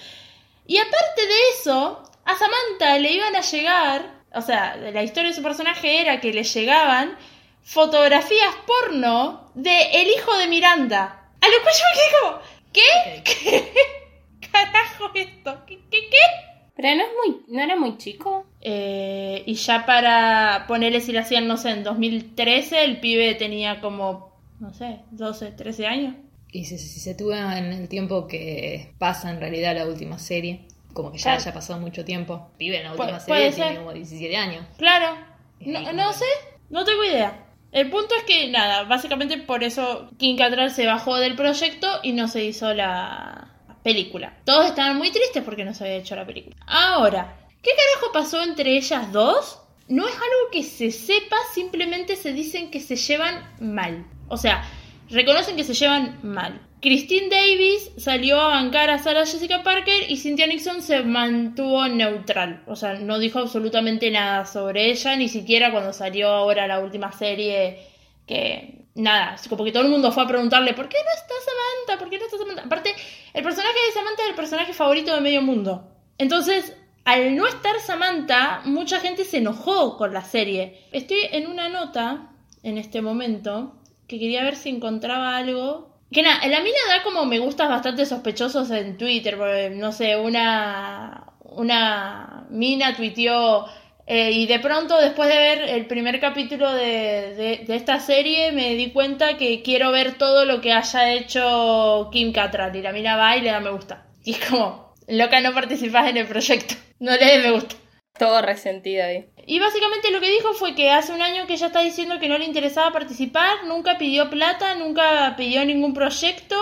Y 0.67 0.79
aparte 0.79 1.27
de 1.27 1.35
eso, 1.55 2.03
a 2.25 2.37
Samantha 2.37 2.99
le 2.99 3.13
iban 3.13 3.35
a 3.35 3.41
llegar, 3.41 4.23
o 4.33 4.41
sea, 4.41 4.77
la 4.77 5.03
historia 5.03 5.31
de 5.31 5.37
su 5.37 5.43
personaje 5.43 6.01
era 6.01 6.21
que 6.21 6.33
le 6.33 6.45
llegaban 6.45 7.17
fotografías 7.65 8.55
porno 8.67 9.51
de 9.55 9.83
el 10.03 10.09
hijo 10.09 10.37
de 10.39 10.47
Miranda. 10.47 11.31
A 11.41 11.49
lo 11.49 11.63
cual 11.63 11.75
yo 11.75 11.85
me 11.91 11.99
quedé 11.99 12.21
como, 12.21 12.43
¿qué? 12.73 13.23
¿Qué 14.41 14.49
carajo 14.51 15.11
esto? 15.15 15.65
¿Qué? 15.67 15.81
¿Qué? 15.91 16.09
qué? 16.09 16.52
Pero 16.83 16.97
no 16.97 17.03
es 17.05 17.09
muy, 17.25 17.41
no 17.57 17.63
era 17.63 17.77
muy 17.77 17.97
chico. 17.97 18.45
Eh, 18.61 19.43
y 19.47 19.55
ya 19.55 19.87
para 19.87 20.65
ponerle 20.69 21.01
si 21.01 21.13
lo 21.13 21.21
hacían, 21.21 21.47
no 21.49 21.57
sé, 21.57 21.71
en 21.71 21.85
2013, 21.85 22.85
el 22.85 23.01
pibe 23.01 23.35
tenía 23.37 23.81
como, 23.81 24.33
no 24.61 24.75
sé, 24.75 24.99
12, 25.13 25.53
13 25.53 25.87
años. 25.87 26.15
Y 26.51 26.65
si, 26.67 26.77
si 26.77 27.01
se 27.01 27.15
tuvo 27.15 27.33
en 27.35 27.73
el 27.73 27.89
tiempo 27.89 28.27
que 28.27 28.93
pasa 28.99 29.31
en 29.31 29.41
realidad 29.41 29.75
la 29.75 29.87
última 29.87 30.19
serie, 30.19 30.67
como 30.93 31.11
que 31.11 31.17
ya 31.19 31.23
Claro. 31.23 31.41
haya 31.41 31.55
pasado 31.55 31.81
mucho 31.81 32.05
tiempo, 32.05 32.51
vive 32.59 32.79
en 32.79 32.85
la 32.85 32.93
última 32.93 33.19
serie, 33.21 33.53
tiene 33.53 33.77
como 33.77 33.93
17 33.95 34.37
años. 34.37 34.67
Claro. 34.77 35.17
No, 35.61 35.93
no 35.93 36.13
sé, 36.13 36.27
no 36.69 36.85
tengo 36.85 37.05
idea. 37.05 37.47
El 37.71 37.89
punto 37.89 38.15
es 38.17 38.25
que, 38.25 38.51
nada, 38.51 38.83
básicamente 38.83 39.39
por 39.39 39.65
eso 39.65 40.11
Kim 40.19 40.37
Cattrall 40.37 40.71
se 40.71 40.85
bajó 40.85 41.17
del 41.17 41.37
proyecto 41.37 41.87
y 42.03 42.13
no 42.13 42.29
se 42.29 42.45
hizo 42.45 42.75
la 42.75 43.52
película. 43.83 44.37
Todos 44.45 44.67
estaban 44.67 44.97
muy 44.97 45.11
tristes 45.11 45.43
porque 45.43 45.65
no 45.65 45.75
se 45.75 45.85
había 45.85 45.97
hecho 45.97 46.17
la 46.17 46.27
película. 46.27 46.57
Ahora, 46.67 47.37
¿qué 47.63 47.71
carajo 47.71 48.13
pasó 48.13 48.43
entre 48.43 48.77
ellas 48.77 49.13
dos? 49.13 49.59
No 49.89 50.07
es 50.07 50.15
algo 50.15 50.51
que 50.51 50.63
se 50.63 50.91
sepa, 50.91 51.37
simplemente 51.53 52.17
se 52.17 52.33
dicen 52.33 52.71
que 52.71 52.81
se 52.81 52.97
llevan 52.97 53.43
mal. 53.61 54.07
O 54.29 54.37
sea, 54.37 54.65
reconocen 55.11 55.57
que 55.57 55.65
se 55.65 55.75
llevan 55.75 56.19
mal. 56.23 56.61
Christine 56.81 57.29
Davis 57.29 57.93
salió 57.97 58.41
a 58.41 58.49
bancar 58.49 58.91
a 58.91 58.99
Sarah 58.99 59.25
Jessica 59.25 59.63
Parker 59.63 60.11
y 60.11 60.17
Cynthia 60.17 60.49
Nixon 60.49 60.83
se 60.83 61.05
mantuvo 61.05 61.87
neutral. 61.87 62.65
O 62.67 62.75
sea, 62.75 62.95
no 62.95 63.21
dijo 63.21 63.39
absolutamente 63.39 64.11
nada 64.11 64.47
sobre 64.47 64.91
ella, 64.91 65.15
ni 65.15 65.29
siquiera 65.29 65.71
cuando 65.71 65.93
salió 65.93 66.29
ahora 66.29 66.67
la 66.67 66.81
última 66.81 67.13
serie 67.13 67.79
que... 68.27 68.82
Nada, 68.95 69.37
como 69.49 69.65
que 69.65 69.73
todo 69.73 69.85
el 69.85 69.89
mundo 69.89 70.13
fue 70.13 70.25
a 70.25 70.27
preguntarle 70.27 70.75
¿por 70.75 70.89
qué 70.89 70.99
no 70.99 71.15
está 71.15 71.35
Samantha? 71.45 71.99
¿Por 71.99 72.11
qué 72.11 72.19
no 72.19 72.27
está 72.27 72.37
Samantha? 72.37 72.63
Aparte, 72.65 72.95
el 73.33 73.43
personaje 73.43 73.79
de 73.87 73.93
Samantha 73.93 74.23
es 74.23 74.29
el 74.29 74.35
personaje 74.35 74.73
favorito 74.75 75.15
de 75.15 75.21
medio 75.21 75.41
mundo. 75.41 75.89
Entonces, 76.19 76.77
al 77.05 77.35
no 77.35 77.47
estar 77.47 77.81
Samantha, 77.81 78.61
mucha 78.65 79.01
gente 79.01 79.25
se 79.25 79.39
enojó 79.39 79.97
con 79.97 80.13
la 80.13 80.23
serie. 80.23 80.87
Estoy 80.93 81.21
en 81.33 81.47
una 81.47 81.69
nota 81.69 82.31
en 82.63 82.79
este 82.79 83.01
momento 83.01 83.75
que 84.07 84.19
quería 84.19 84.45
ver 84.45 84.57
si 84.57 84.69
encontraba 84.69 85.37
algo. 85.37 85.91
Que 86.13 86.23
nada, 86.23 86.47
la 86.47 86.61
mina 86.61 86.79
da 86.89 87.03
como 87.03 87.25
me 87.25 87.39
gustas 87.39 87.71
bastante 87.71 88.05
sospechosos 88.05 88.71
en 88.71 88.99
Twitter, 88.99 89.39
porque 89.39 89.71
no 89.71 89.93
sé, 89.93 90.17
una, 90.17 91.33
una 91.41 92.47
mina 92.51 92.95
tuiteó 92.95 93.67
eh, 94.07 94.31
y 94.33 94.47
de 94.47 94.59
pronto 94.61 94.99
después 95.01 95.29
de 95.29 95.37
ver 95.37 95.63
el 95.63 95.87
primer 95.87 96.21
capítulo 96.21 96.73
de, 96.73 97.35
de- 97.35 97.65
de 97.67 97.77
esta 97.77 98.01
serie 98.01 98.53
me 98.53 98.75
di 98.75 98.91
cuenta 98.93 99.37
que 99.37 99.63
quiero 99.63 99.93
ver 99.93 100.15
todo 100.19 100.45
lo 100.45 100.61
que 100.61 100.73
haya 100.73 101.13
hecho 101.13 102.09
Kim 102.13 102.33
Cattrall 102.33 102.75
y 102.77 102.83
la 102.83 102.93
mina 102.93 103.17
va 103.17 103.37
y 103.37 103.43
le 103.43 103.51
da 103.51 103.61
me 103.61 103.71
gusta. 103.71 104.07
Y 104.25 104.33
es 104.33 104.45
como, 104.49 104.95
loca, 105.09 105.41
no 105.41 105.53
participas 105.55 106.09
en 106.09 106.17
el 106.17 106.27
proyecto, 106.27 106.75
no 107.01 107.13
le 107.13 107.25
des 107.25 107.43
me 107.43 107.53
gusta. 107.53 107.77
Todo 108.19 108.43
resentido 108.43 109.05
ahí. 109.05 109.27
Y 109.47 109.59
básicamente 109.59 110.11
lo 110.11 110.21
que 110.21 110.31
dijo 110.31 110.53
fue 110.53 110.75
que 110.75 110.91
hace 110.91 111.13
un 111.13 111.23
año 111.23 111.47
que 111.47 111.55
ella 111.55 111.67
está 111.69 111.81
diciendo 111.81 112.19
que 112.21 112.29
no 112.29 112.37
le 112.39 112.45
interesaba 112.45 112.93
participar, 112.93 113.65
nunca 113.67 113.97
pidió 113.99 114.29
plata, 114.29 114.75
nunca 114.75 115.35
pidió 115.37 115.65
ningún 115.65 115.95
proyecto 115.95 116.57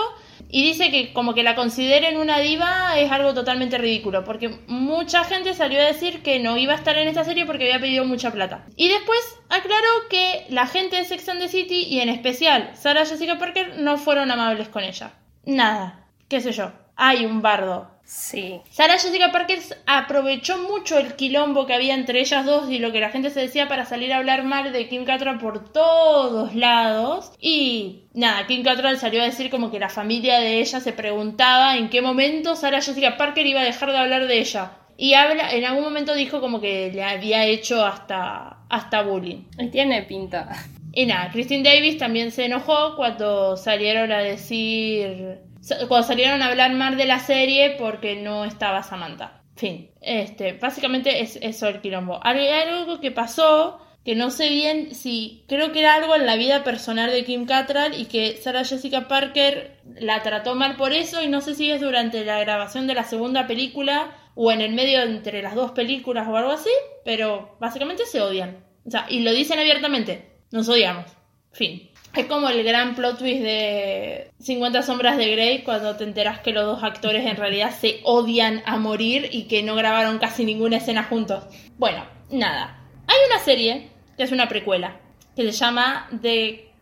y 0.51 0.63
dice 0.63 0.91
que 0.91 1.13
como 1.13 1.33
que 1.33 1.43
la 1.43 1.55
consideren 1.55 2.17
una 2.17 2.39
diva 2.39 2.99
es 2.99 3.11
algo 3.11 3.33
totalmente 3.33 3.77
ridículo, 3.77 4.23
porque 4.23 4.49
mucha 4.67 5.23
gente 5.23 5.53
salió 5.53 5.79
a 5.79 5.85
decir 5.85 6.21
que 6.21 6.39
no 6.39 6.57
iba 6.57 6.73
a 6.73 6.75
estar 6.75 6.97
en 6.97 7.07
esta 7.07 7.23
serie 7.23 7.45
porque 7.45 7.63
había 7.65 7.79
pedido 7.79 8.05
mucha 8.05 8.31
plata. 8.31 8.65
Y 8.75 8.89
después 8.89 9.19
aclaró 9.49 9.87
que 10.09 10.45
la 10.49 10.67
gente 10.67 10.97
de 10.97 11.05
Sex 11.05 11.29
and 11.29 11.39
the 11.39 11.47
City 11.47 11.83
y 11.83 12.01
en 12.01 12.09
especial 12.09 12.71
Sarah 12.75 13.05
Jessica 13.05 13.37
Parker 13.37 13.77
no 13.79 13.97
fueron 13.97 14.29
amables 14.29 14.67
con 14.67 14.83
ella. 14.83 15.13
Nada, 15.45 16.07
qué 16.27 16.41
sé 16.41 16.51
yo. 16.51 16.71
Hay 16.95 17.25
un 17.25 17.41
bardo, 17.41 17.90
Sí. 18.13 18.59
Sarah 18.71 18.99
Jessica 18.99 19.31
Parker 19.31 19.59
aprovechó 19.85 20.57
mucho 20.57 20.97
el 20.97 21.15
quilombo 21.15 21.65
que 21.65 21.73
había 21.73 21.95
entre 21.95 22.19
ellas 22.19 22.45
dos 22.45 22.69
y 22.69 22.77
lo 22.77 22.91
que 22.91 22.99
la 22.99 23.09
gente 23.09 23.29
se 23.29 23.39
decía 23.39 23.69
para 23.69 23.85
salir 23.85 24.11
a 24.11 24.17
hablar 24.17 24.43
mal 24.43 24.73
de 24.73 24.89
Kim 24.89 25.05
Cattrall 25.05 25.39
por 25.39 25.71
todos 25.71 26.53
lados. 26.53 27.31
Y 27.39 28.03
nada, 28.13 28.45
Kim 28.47 28.63
Cattrall 28.63 28.97
salió 28.97 29.21
a 29.21 29.25
decir 29.25 29.49
como 29.49 29.71
que 29.71 29.79
la 29.79 29.87
familia 29.87 30.41
de 30.41 30.59
ella 30.59 30.81
se 30.81 30.91
preguntaba 30.91 31.77
en 31.77 31.89
qué 31.89 32.01
momento 32.01 32.57
Sarah 32.57 32.81
Jessica 32.81 33.15
Parker 33.15 33.47
iba 33.47 33.61
a 33.61 33.65
dejar 33.65 33.93
de 33.93 33.99
hablar 33.99 34.27
de 34.27 34.39
ella. 34.39 34.73
Y 34.97 35.13
habla, 35.13 35.49
en 35.53 35.63
algún 35.63 35.85
momento 35.85 36.13
dijo 36.13 36.41
como 36.41 36.59
que 36.59 36.91
le 36.93 37.03
había 37.03 37.45
hecho 37.45 37.85
hasta, 37.85 38.57
hasta 38.67 39.03
bullying. 39.03 39.45
Tiene 39.71 40.03
pinta. 40.03 40.49
Y 40.93 41.05
nada, 41.05 41.31
Christine 41.31 41.63
Davis 41.63 41.97
también 41.97 42.31
se 42.31 42.43
enojó 42.43 42.97
cuando 42.97 43.55
salieron 43.55 44.11
a 44.11 44.19
decir. 44.19 45.39
Cuando 45.87 46.07
salieron 46.07 46.41
a 46.41 46.47
hablar 46.47 46.73
mal 46.73 46.97
de 46.97 47.05
la 47.05 47.19
serie 47.19 47.75
porque 47.77 48.15
no 48.15 48.45
estaba 48.45 48.83
Samantha. 48.83 49.43
Fin. 49.55 49.91
Este, 50.01 50.53
básicamente 50.53 51.21
es 51.21 51.37
eso 51.41 51.67
el 51.67 51.81
quilombo. 51.81 52.19
Hay 52.23 52.47
algo 52.47 52.99
que 52.99 53.11
pasó 53.11 53.79
que 54.03 54.15
no 54.15 54.31
sé 54.31 54.49
bien 54.49 54.95
si. 54.95 55.45
Creo 55.47 55.71
que 55.71 55.79
era 55.79 55.93
algo 55.95 56.15
en 56.15 56.25
la 56.25 56.35
vida 56.35 56.63
personal 56.63 57.11
de 57.11 57.23
Kim 57.23 57.45
Cattrall 57.45 57.99
y 57.99 58.05
que 58.05 58.37
Sarah 58.37 58.65
Jessica 58.65 59.07
Parker 59.07 59.79
la 59.99 60.23
trató 60.23 60.55
mal 60.55 60.75
por 60.75 60.93
eso. 60.93 61.21
Y 61.21 61.27
no 61.27 61.41
sé 61.41 61.53
si 61.53 61.69
es 61.69 61.81
durante 61.81 62.25
la 62.25 62.39
grabación 62.39 62.87
de 62.87 62.95
la 62.95 63.03
segunda 63.03 63.45
película 63.45 64.15
o 64.33 64.51
en 64.51 64.61
el 64.61 64.73
medio 64.73 65.01
entre 65.01 65.43
las 65.43 65.53
dos 65.53 65.71
películas 65.71 66.27
o 66.27 66.35
algo 66.35 66.51
así. 66.51 66.71
Pero 67.05 67.57
básicamente 67.59 68.05
se 68.05 68.21
odian. 68.21 68.65
O 68.85 68.89
sea, 68.89 69.05
y 69.09 69.19
lo 69.19 69.31
dicen 69.31 69.59
abiertamente. 69.59 70.31
Nos 70.51 70.67
odiamos. 70.67 71.05
Fin. 71.51 71.90
Es 72.13 72.25
como 72.25 72.49
el 72.49 72.63
gran 72.63 72.95
plot 72.95 73.19
twist 73.19 73.41
de 73.41 74.31
50 74.39 74.81
sombras 74.83 75.17
de 75.17 75.31
Grey 75.31 75.63
cuando 75.63 75.95
te 75.95 76.03
enteras 76.03 76.39
que 76.39 76.51
los 76.51 76.65
dos 76.65 76.83
actores 76.83 77.25
en 77.25 77.37
realidad 77.37 77.71
se 77.71 78.01
odian 78.03 78.61
a 78.65 78.77
morir 78.77 79.29
y 79.31 79.43
que 79.43 79.63
no 79.63 79.75
grabaron 79.75 80.19
casi 80.19 80.43
ninguna 80.43 80.77
escena 80.77 81.03
juntos. 81.03 81.45
Bueno, 81.77 82.05
nada. 82.29 82.81
Hay 83.07 83.17
una 83.29 83.39
serie 83.39 83.89
que 84.17 84.23
es 84.23 84.31
una 84.33 84.49
precuela 84.49 84.99
que 85.37 85.43
se 85.43 85.51
llama 85.53 86.09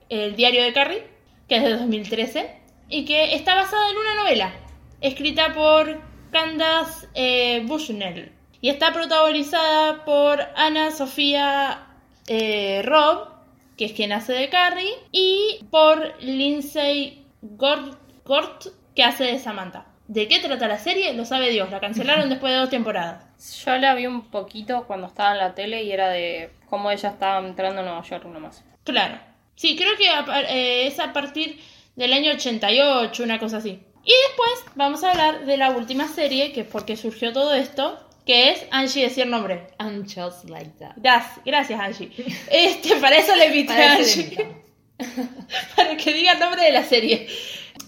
El 0.09 0.35
diario 0.35 0.63
de 0.63 0.73
Carrie, 0.73 1.07
que 1.47 1.57
es 1.57 1.63
de 1.63 1.77
2013 1.77 2.55
y 2.89 3.05
que 3.05 3.35
está 3.35 3.53
basada 3.53 3.89
en 3.91 3.97
una 3.97 4.15
novela 4.15 4.53
escrita 5.01 5.53
por 5.53 6.01
Candace 6.31 7.07
eh, 7.13 7.63
Bushnell 7.65 8.31
y 8.61 8.69
está 8.69 8.91
protagonizada 8.93 10.03
por 10.05 10.41
Ana 10.55 10.91
Sofía 10.91 11.87
eh, 12.27 12.81
Robb 12.83 13.38
que 13.79 13.85
es 13.85 13.93
quien 13.93 14.11
hace 14.11 14.33
de 14.33 14.49
Carrie, 14.49 14.91
y 15.13 15.65
por 15.71 16.21
Lindsay 16.21 17.25
Gort, 17.41 17.97
Gort, 18.25 18.65
que 18.93 19.05
hace 19.05 19.23
de 19.23 19.39
Samantha. 19.39 19.85
¿De 20.09 20.27
qué 20.27 20.39
trata 20.39 20.67
la 20.67 20.77
serie? 20.77 21.13
Lo 21.13 21.23
sabe 21.23 21.49
Dios, 21.49 21.71
la 21.71 21.79
cancelaron 21.79 22.27
después 22.29 22.51
de 22.51 22.59
dos 22.59 22.69
temporadas. 22.69 23.23
Yo 23.63 23.77
la 23.77 23.95
vi 23.95 24.05
un 24.05 24.29
poquito 24.31 24.83
cuando 24.85 25.07
estaba 25.07 25.31
en 25.31 25.37
la 25.37 25.55
tele 25.55 25.83
y 25.83 25.93
era 25.93 26.09
de 26.09 26.51
cómo 26.69 26.91
ella 26.91 27.07
estaba 27.07 27.39
entrando 27.47 27.79
a 27.79 27.85
Nueva 27.85 28.03
York 28.03 28.25
nomás. 28.25 28.65
Claro. 28.83 29.17
Sí, 29.55 29.77
creo 29.77 29.95
que 29.95 30.09
eh, 30.49 30.87
es 30.87 30.99
a 30.99 31.13
partir 31.13 31.57
del 31.95 32.11
año 32.11 32.33
88, 32.33 33.23
una 33.23 33.39
cosa 33.39 33.57
así. 33.57 33.79
Y 34.03 34.11
después 34.27 34.75
vamos 34.75 35.05
a 35.05 35.11
hablar 35.11 35.45
de 35.45 35.55
la 35.55 35.69
última 35.69 36.09
serie, 36.09 36.51
que 36.51 36.61
es 36.61 36.67
porque 36.67 36.97
surgió 36.97 37.31
todo 37.31 37.53
esto, 37.53 37.97
que 38.29 38.51
es 38.51 38.63
Angie 38.69 39.01
decir 39.01 39.25
nombre. 39.25 39.71
I'm 39.79 40.03
just 40.03 40.47
like 40.51 40.69
that. 40.77 40.91
Gracias, 40.97 41.43
gracias 41.43 41.79
Angie. 41.79 42.11
Este, 42.51 42.95
para 42.97 43.17
eso 43.17 43.35
le 43.35 43.47
invité 43.47 43.73
a 43.73 43.93
Angie. 43.93 44.55
para 45.75 45.97
que 45.97 46.13
diga 46.13 46.33
el 46.33 46.39
nombre 46.39 46.61
de 46.61 46.71
la 46.71 46.83
serie. 46.83 47.27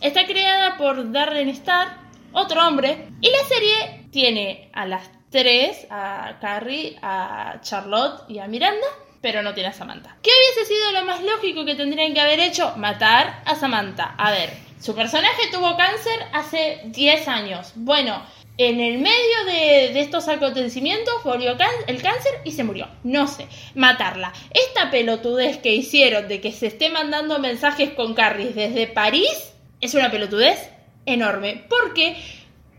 Está 0.01 0.25
creada 0.25 0.77
por 0.77 1.11
Darren 1.11 1.47
Star, 1.49 1.95
otro 2.31 2.67
hombre, 2.67 3.09
y 3.21 3.29
la 3.29 3.43
serie 3.47 4.07
tiene 4.09 4.71
a 4.73 4.87
las 4.87 5.11
tres, 5.29 5.85
a 5.91 6.39
Carrie, 6.41 6.97
a 7.03 7.59
Charlotte 7.61 8.27
y 8.27 8.39
a 8.39 8.47
Miranda, 8.47 8.87
pero 9.21 9.43
no 9.43 9.53
tiene 9.53 9.69
a 9.69 9.73
Samantha. 9.73 10.17
¿Qué 10.23 10.31
hubiese 10.31 10.73
sido 10.73 10.91
lo 10.91 11.05
más 11.05 11.21
lógico 11.21 11.65
que 11.65 11.75
tendrían 11.75 12.15
que 12.15 12.19
haber 12.19 12.39
hecho? 12.39 12.73
Matar 12.77 13.43
a 13.45 13.53
Samantha. 13.53 14.15
A 14.17 14.31
ver, 14.31 14.49
su 14.79 14.95
personaje 14.95 15.51
tuvo 15.51 15.77
cáncer 15.77 16.17
hace 16.33 16.81
10 16.85 17.27
años. 17.27 17.73
Bueno, 17.75 18.25
en 18.57 18.79
el 18.79 18.99
medio 18.99 19.45
de, 19.45 19.99
estos 19.99 20.27
acontecimientos 20.27 21.23
volvió 21.23 21.55
el 21.87 22.01
cáncer 22.01 22.41
y 22.43 22.51
se 22.51 22.63
murió. 22.63 22.87
No 23.03 23.27
sé, 23.27 23.47
matarla. 23.75 24.33
Esta 24.51 24.91
pelotudez 24.91 25.57
que 25.57 25.73
hicieron 25.73 26.27
de 26.27 26.41
que 26.41 26.51
se 26.51 26.67
esté 26.67 26.89
mandando 26.89 27.39
mensajes 27.39 27.91
con 27.91 28.13
Carrie 28.13 28.53
desde 28.53 28.87
París 28.87 29.53
es 29.79 29.93
una 29.95 30.11
pelotudez 30.11 30.69
enorme. 31.05 31.65
Porque 31.69 32.17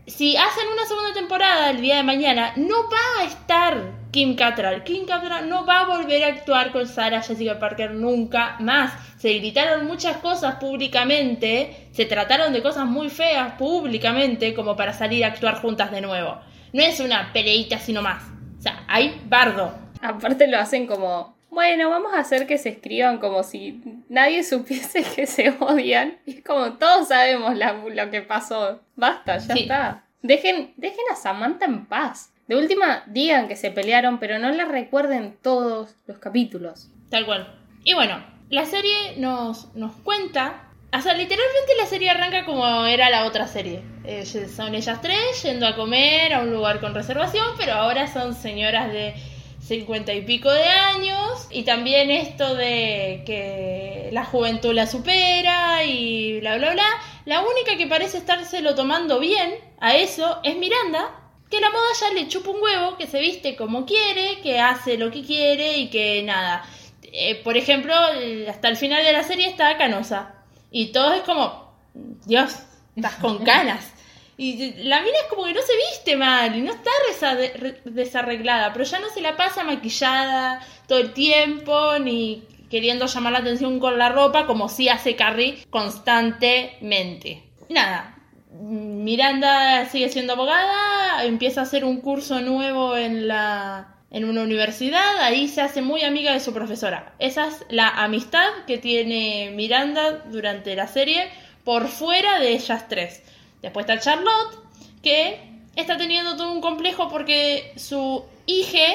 si 0.07 0.37
hacen 0.37 0.67
una 0.71 0.85
segunda 0.85 1.13
temporada 1.13 1.71
el 1.71 1.81
día 1.81 1.97
de 1.97 2.03
mañana, 2.03 2.53
no 2.55 2.89
va 2.89 3.21
a 3.21 3.25
estar 3.25 4.02
Kim 4.13 4.35
Cattrall. 4.37 4.83
Kim 4.83 5.05
Cattrall 5.05 5.49
no 5.49 5.65
va 5.65 5.81
a 5.81 5.85
volver 5.85 6.23
a 6.23 6.27
actuar 6.27 6.71
con 6.71 6.87
Sarah 6.87 7.21
Jessica 7.21 7.59
Parker 7.59 7.91
nunca 7.91 8.55
más. 8.61 8.93
Se 9.17 9.33
gritaron 9.33 9.85
muchas 9.87 10.17
cosas 10.17 10.55
públicamente, 10.55 11.87
se 11.91 12.05
trataron 12.05 12.53
de 12.53 12.61
cosas 12.61 12.85
muy 12.85 13.09
feas 13.09 13.53
públicamente 13.53 14.53
como 14.53 14.75
para 14.77 14.93
salir 14.93 15.25
a 15.25 15.27
actuar 15.29 15.59
juntas 15.61 15.91
de 15.91 16.01
nuevo. 16.01 16.37
No 16.71 16.81
es 16.81 16.99
una 17.01 17.33
peleita 17.33 17.79
sino 17.79 18.01
más. 18.01 18.23
O 18.59 18.61
sea, 18.61 18.83
hay 18.87 19.19
bardo. 19.27 19.73
Aparte 20.01 20.47
lo 20.47 20.57
hacen 20.59 20.87
como, 20.87 21.35
bueno, 21.49 21.89
vamos 21.89 22.13
a 22.13 22.19
hacer 22.19 22.47
que 22.47 22.57
se 22.57 22.69
escriban 22.69 23.17
como 23.17 23.43
si 23.43 23.81
nadie 24.09 24.43
supiese 24.43 25.03
que 25.15 25.25
se 25.27 25.49
odian. 25.59 26.17
Y 26.25 26.37
es 26.37 26.43
como 26.43 26.73
todos 26.73 27.07
sabemos 27.09 27.55
la- 27.57 27.73
lo 27.73 28.09
que 28.11 28.21
pasó. 28.21 28.79
Basta, 28.95 29.37
ya 29.37 29.53
Sí. 29.55 29.61
está. 29.63 30.03
Dejen, 30.21 30.73
dejen 30.77 31.03
a 31.11 31.15
Samantha 31.15 31.65
en 31.65 31.85
paz. 31.85 32.32
De 32.47 32.57
última, 32.57 33.03
digan 33.07 33.47
que 33.47 33.55
se 33.55 33.71
pelearon, 33.71 34.19
pero 34.19 34.37
no 34.37 34.51
la 34.51 34.65
recuerden 34.65 35.37
todos 35.41 35.95
los 36.07 36.17
capítulos. 36.19 36.89
Tal 37.09 37.25
cual. 37.25 37.59
Y 37.83 37.93
bueno, 37.93 38.23
la 38.49 38.65
serie 38.65 39.15
nos, 39.17 39.73
nos 39.75 39.93
cuenta. 40.03 40.69
O 40.95 41.01
sea, 41.01 41.13
literalmente 41.13 41.71
la 41.77 41.85
serie 41.85 42.09
arranca 42.09 42.45
como 42.45 42.85
era 42.85 43.09
la 43.09 43.25
otra 43.25 43.47
serie. 43.47 43.81
Eh, 44.03 44.25
son 44.25 44.75
ellas 44.75 45.01
tres 45.01 45.41
yendo 45.43 45.65
a 45.65 45.75
comer 45.75 46.33
a 46.33 46.41
un 46.41 46.51
lugar 46.51 46.79
con 46.79 46.93
reservación, 46.93 47.45
pero 47.57 47.73
ahora 47.73 48.07
son 48.07 48.35
señoras 48.35 48.91
de 48.91 49.15
cincuenta 49.59 50.13
y 50.13 50.21
pico 50.21 50.51
de 50.51 50.67
años. 50.67 51.47
Y 51.49 51.63
también 51.63 52.11
esto 52.11 52.55
de 52.55 53.23
que 53.25 54.09
la 54.11 54.25
juventud 54.25 54.73
la 54.73 54.85
supera 54.85 55.83
y 55.85 56.39
bla, 56.41 56.57
bla, 56.57 56.73
bla. 56.73 56.85
La 57.25 57.41
única 57.41 57.77
que 57.77 57.87
parece 57.87 58.17
estárselo 58.17 58.75
tomando 58.75 59.19
bien 59.19 59.55
a 59.79 59.95
eso 59.95 60.41
es 60.43 60.57
Miranda, 60.57 61.22
que 61.53 61.61
la 61.61 61.69
moda 61.69 61.85
ya 61.99 62.09
le 62.09 62.27
chupa 62.27 62.49
un 62.49 62.63
huevo, 62.63 62.97
que 62.97 63.05
se 63.05 63.19
viste 63.19 63.55
como 63.55 63.85
quiere, 63.85 64.41
que 64.41 64.59
hace 64.59 64.97
lo 64.97 65.11
que 65.11 65.21
quiere 65.21 65.77
y 65.77 65.89
que 65.91 66.23
nada. 66.23 66.65
Eh, 67.03 67.35
por 67.43 67.57
ejemplo, 67.57 67.93
hasta 68.49 68.69
el 68.69 68.75
final 68.75 69.03
de 69.03 69.13
la 69.13 69.21
serie 69.21 69.49
está 69.49 69.77
canosa. 69.77 70.33
Y 70.71 70.87
todo 70.87 71.13
es 71.13 71.21
como, 71.21 71.71
Dios, 72.25 72.55
estás 72.95 73.17
con 73.17 73.37
canas. 73.45 73.93
Y 74.35 74.73
la 74.83 75.01
mina 75.01 75.15
es 75.21 75.29
como 75.29 75.43
que 75.45 75.53
no 75.53 75.61
se 75.61 75.77
viste 75.91 76.15
mal 76.15 76.55
y 76.55 76.61
no 76.61 76.73
está 76.73 76.89
desarreglada, 77.85 78.73
pero 78.73 78.83
ya 78.83 78.97
no 78.99 79.09
se 79.11 79.21
la 79.21 79.37
pasa 79.37 79.63
maquillada 79.63 80.59
todo 80.87 80.97
el 80.97 81.13
tiempo 81.13 81.99
ni 81.99 82.47
queriendo 82.71 83.05
llamar 83.05 83.33
la 83.33 83.39
atención 83.39 83.79
con 83.79 83.99
la 83.99 84.09
ropa 84.09 84.47
como 84.47 84.69
sí 84.69 84.89
hace 84.89 85.15
Carrie 85.15 85.63
constantemente. 85.69 87.43
Nada, 87.69 88.17
Miranda 88.59 89.85
sigue 89.89 90.09
siendo 90.09 90.33
abogada, 90.33 91.23
empieza 91.25 91.61
a 91.61 91.63
hacer 91.63 91.85
un 91.85 92.01
curso 92.01 92.39
nuevo 92.41 92.95
en 92.95 93.27
la 93.27 93.89
en 94.11 94.25
una 94.25 94.43
universidad, 94.43 95.17
ahí 95.21 95.47
se 95.47 95.61
hace 95.61 95.81
muy 95.81 96.03
amiga 96.03 96.33
de 96.33 96.39
su 96.39 96.53
profesora. 96.53 97.13
Esa 97.17 97.47
es 97.47 97.65
la 97.69 97.87
amistad 97.89 98.45
que 98.67 98.77
tiene 98.77 99.51
Miranda 99.55 100.19
durante 100.29 100.75
la 100.75 100.85
serie 100.87 101.29
por 101.63 101.87
fuera 101.87 102.39
de 102.39 102.51
ellas 102.51 102.87
tres. 102.87 103.23
Después 103.63 103.87
está 103.87 103.99
Charlotte, 103.99 104.55
que 105.01 105.39
está 105.75 105.97
teniendo 105.97 106.37
todo 106.37 106.51
un 106.51 106.61
complejo 106.61 107.09
porque 107.09 107.73
su 107.75 108.23
hija 108.45 108.93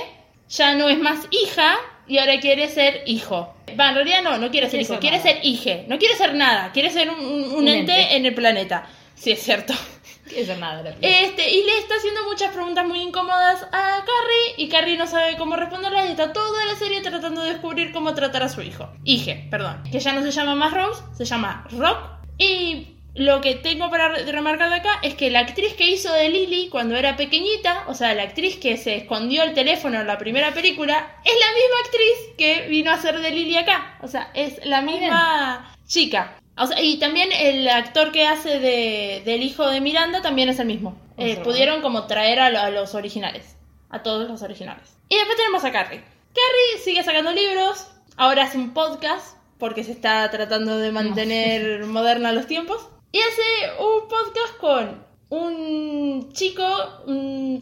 ya 0.48 0.74
no 0.74 0.88
es 0.88 1.00
más 1.00 1.26
hija 1.32 1.74
y 2.06 2.18
ahora 2.18 2.38
quiere 2.38 2.68
ser 2.68 3.02
hijo. 3.06 3.52
Va, 3.78 3.88
en 3.88 3.96
realidad 3.96 4.22
no, 4.22 4.38
no 4.38 4.52
quiere 4.52 4.70
ser 4.70 4.80
hijo, 4.82 5.00
quiere 5.00 5.20
ser 5.20 5.40
hije, 5.42 5.84
no 5.88 5.98
quiere 5.98 6.14
ser 6.14 6.34
nada, 6.34 6.70
quiere 6.70 6.90
ser 6.90 7.10
un, 7.10 7.18
un- 7.18 7.42
un 7.44 7.54
Un 7.56 7.68
ente, 7.68 7.92
ente. 8.02 8.16
en 8.16 8.24
el 8.26 8.34
planeta. 8.34 8.88
Sí, 9.18 9.32
es 9.32 9.42
cierto. 9.42 9.74
Eso 10.34 10.52
es 10.52 10.58
nada. 10.58 10.82
la. 10.82 10.90
Este, 11.00 11.50
y 11.50 11.64
le 11.64 11.78
está 11.78 11.94
haciendo 11.96 12.22
muchas 12.24 12.52
preguntas 12.52 12.86
muy 12.86 13.00
incómodas 13.00 13.62
a 13.62 14.04
Carrie 14.04 14.54
y 14.58 14.68
Carrie 14.68 14.96
no 14.98 15.06
sabe 15.06 15.36
cómo 15.38 15.56
responderlas 15.56 16.06
y 16.06 16.10
está 16.10 16.32
toda 16.32 16.64
la 16.66 16.74
serie 16.76 17.00
tratando 17.00 17.42
de 17.42 17.52
descubrir 17.52 17.92
cómo 17.92 18.14
tratar 18.14 18.42
a 18.42 18.48
su 18.48 18.60
hijo. 18.62 18.90
Hije, 19.04 19.46
perdón. 19.50 19.82
Que 19.90 20.00
ya 20.00 20.12
no 20.12 20.22
se 20.22 20.30
llama 20.30 20.54
más 20.54 20.72
Rose, 20.74 21.02
se 21.16 21.24
llama 21.24 21.66
Rock. 21.72 21.98
Y 22.36 22.88
lo 23.14 23.40
que 23.40 23.54
tengo 23.54 23.90
para 23.90 24.10
re- 24.10 24.30
remarcar 24.30 24.68
de 24.68 24.76
acá 24.76 24.98
es 25.02 25.14
que 25.14 25.30
la 25.30 25.40
actriz 25.40 25.72
que 25.74 25.88
hizo 25.90 26.12
de 26.12 26.28
Lily 26.28 26.68
cuando 26.68 26.94
era 26.94 27.16
pequeñita, 27.16 27.84
o 27.88 27.94
sea, 27.94 28.14
la 28.14 28.22
actriz 28.24 28.58
que 28.58 28.76
se 28.76 28.96
escondió 28.96 29.42
el 29.42 29.54
teléfono 29.54 29.98
en 29.98 30.06
la 30.06 30.18
primera 30.18 30.52
película, 30.52 31.16
es 31.24 31.32
la 31.32 31.46
misma 31.54 31.76
actriz 31.84 32.36
que 32.36 32.68
vino 32.68 32.92
a 32.92 32.98
ser 32.98 33.18
de 33.20 33.30
Lily 33.30 33.56
acá. 33.56 33.98
O 34.02 34.08
sea, 34.08 34.30
es 34.34 34.64
la 34.66 34.82
misma 34.82 35.74
chica. 35.86 36.38
O 36.60 36.66
sea, 36.66 36.80
y 36.82 36.98
también 36.98 37.30
el 37.32 37.68
actor 37.68 38.12
que 38.12 38.26
hace 38.26 38.58
de, 38.58 39.22
del 39.24 39.42
hijo 39.42 39.66
de 39.68 39.80
Miranda 39.80 40.22
también 40.22 40.48
es 40.48 40.58
el 40.58 40.66
mismo. 40.66 40.96
Eh, 41.16 41.24
Observa. 41.30 41.42
pudieron 41.44 41.82
como 41.82 42.06
traer 42.06 42.40
a, 42.40 42.50
lo- 42.50 42.60
a 42.60 42.70
los 42.70 42.94
originales. 42.94 43.56
A 43.90 44.02
todos 44.02 44.28
los 44.28 44.42
originales. 44.42 44.96
Y 45.08 45.16
después 45.16 45.36
tenemos 45.36 45.64
a 45.64 45.72
Carrie. 45.72 46.00
Carrie 46.00 46.82
sigue 46.84 47.02
sacando 47.02 47.32
libros. 47.32 47.88
Ahora 48.16 48.44
hace 48.44 48.58
un 48.58 48.74
podcast. 48.74 49.36
Porque 49.58 49.82
se 49.82 49.92
está 49.92 50.30
tratando 50.30 50.78
de 50.78 50.92
mantener 50.92 51.84
moderna 51.86 52.32
los 52.32 52.46
tiempos. 52.46 52.88
Y 53.12 53.18
hace 53.18 53.82
un 53.82 54.08
podcast 54.08 54.56
con 54.60 55.04
un 55.30 56.32
chico 56.32 56.64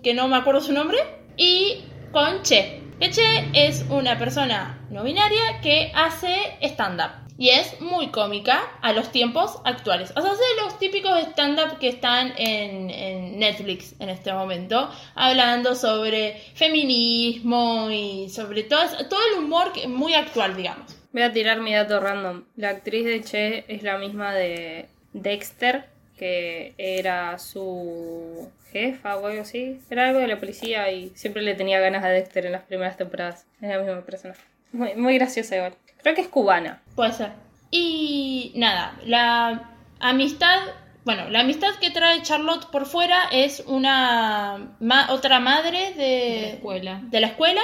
que 0.02 0.12
no 0.14 0.28
me 0.28 0.36
acuerdo 0.36 0.60
su 0.60 0.72
nombre. 0.72 0.98
Y 1.36 1.84
con 2.12 2.42
Che. 2.42 2.82
Que 3.00 3.10
Che 3.10 3.50
es 3.54 3.84
una 3.90 4.18
persona 4.18 4.86
no 4.90 5.04
binaria 5.04 5.60
que 5.62 5.92
hace 5.94 6.56
stand-up. 6.62 7.25
Y 7.38 7.50
es 7.50 7.80
muy 7.80 8.08
cómica 8.08 8.62
a 8.80 8.92
los 8.92 9.12
tiempos 9.12 9.60
actuales. 9.64 10.10
O 10.16 10.22
sea, 10.22 10.32
hace 10.32 10.42
los 10.62 10.78
típicos 10.78 11.18
stand-up 11.32 11.78
que 11.78 11.88
están 11.88 12.32
en, 12.38 13.38
Netflix 13.38 13.94
en 13.98 14.08
este 14.08 14.32
momento. 14.32 14.90
Hablando 15.14 15.74
sobre 15.74 16.40
feminismo 16.54 17.90
y 17.90 18.30
sobre 18.30 18.62
todo, 18.62 18.80
todo 19.08 19.20
el 19.32 19.44
humor 19.44 19.72
que- 19.72 19.86
muy 19.86 20.14
actual, 20.14 20.56
digamos. 20.56 20.96
Voy 21.12 21.22
a 21.22 21.32
tirar 21.32 21.60
mi 21.60 21.74
dato 21.74 22.00
random. 22.00 22.44
La 22.56 22.70
actriz 22.70 23.04
de 23.04 23.22
Che 23.22 23.64
es 23.68 23.82
la 23.82 23.98
misma 23.98 24.34
de 24.34 24.88
Dexter, 25.12 25.86
que 26.18 26.74
era 26.78 27.38
su 27.38 28.50
jefa 28.72 29.16
o 29.16 29.26
algo 29.26 29.42
así. 29.42 29.80
Era 29.90 30.08
algo 30.08 30.20
de 30.20 30.28
la 30.28 30.38
policía 30.38 30.90
y 30.90 31.10
siempre 31.14 31.42
le 31.42 31.54
tenía 31.54 31.80
ganas 31.80 32.04
a 32.04 32.08
Dexter 32.08 32.46
en 32.46 32.52
las 32.52 32.62
primeras 32.62 32.96
temporadas. 32.96 33.46
Es 33.60 33.68
la 33.68 33.78
misma 33.78 34.00
persona. 34.02 34.34
Muy, 34.72 34.94
muy 34.94 35.14
graciosa 35.18 35.56
igual. 35.56 35.74
Creo 36.06 36.14
que 36.14 36.20
es 36.22 36.28
cubana. 36.28 36.82
Puede 36.94 37.12
ser. 37.12 37.32
Y 37.72 38.52
nada, 38.54 38.96
la 39.04 39.70
amistad, 39.98 40.60
bueno, 41.04 41.28
la 41.30 41.40
amistad 41.40 41.74
que 41.80 41.90
trae 41.90 42.22
Charlotte 42.22 42.66
por 42.70 42.86
fuera 42.86 43.24
es 43.32 43.64
una 43.66 44.76
ma- 44.78 45.08
otra 45.10 45.40
madre 45.40 45.94
de, 45.94 46.04
De 46.04 46.40
la 46.42 46.48
escuela. 46.54 47.00
de 47.02 47.20
la 47.20 47.26
escuela 47.26 47.60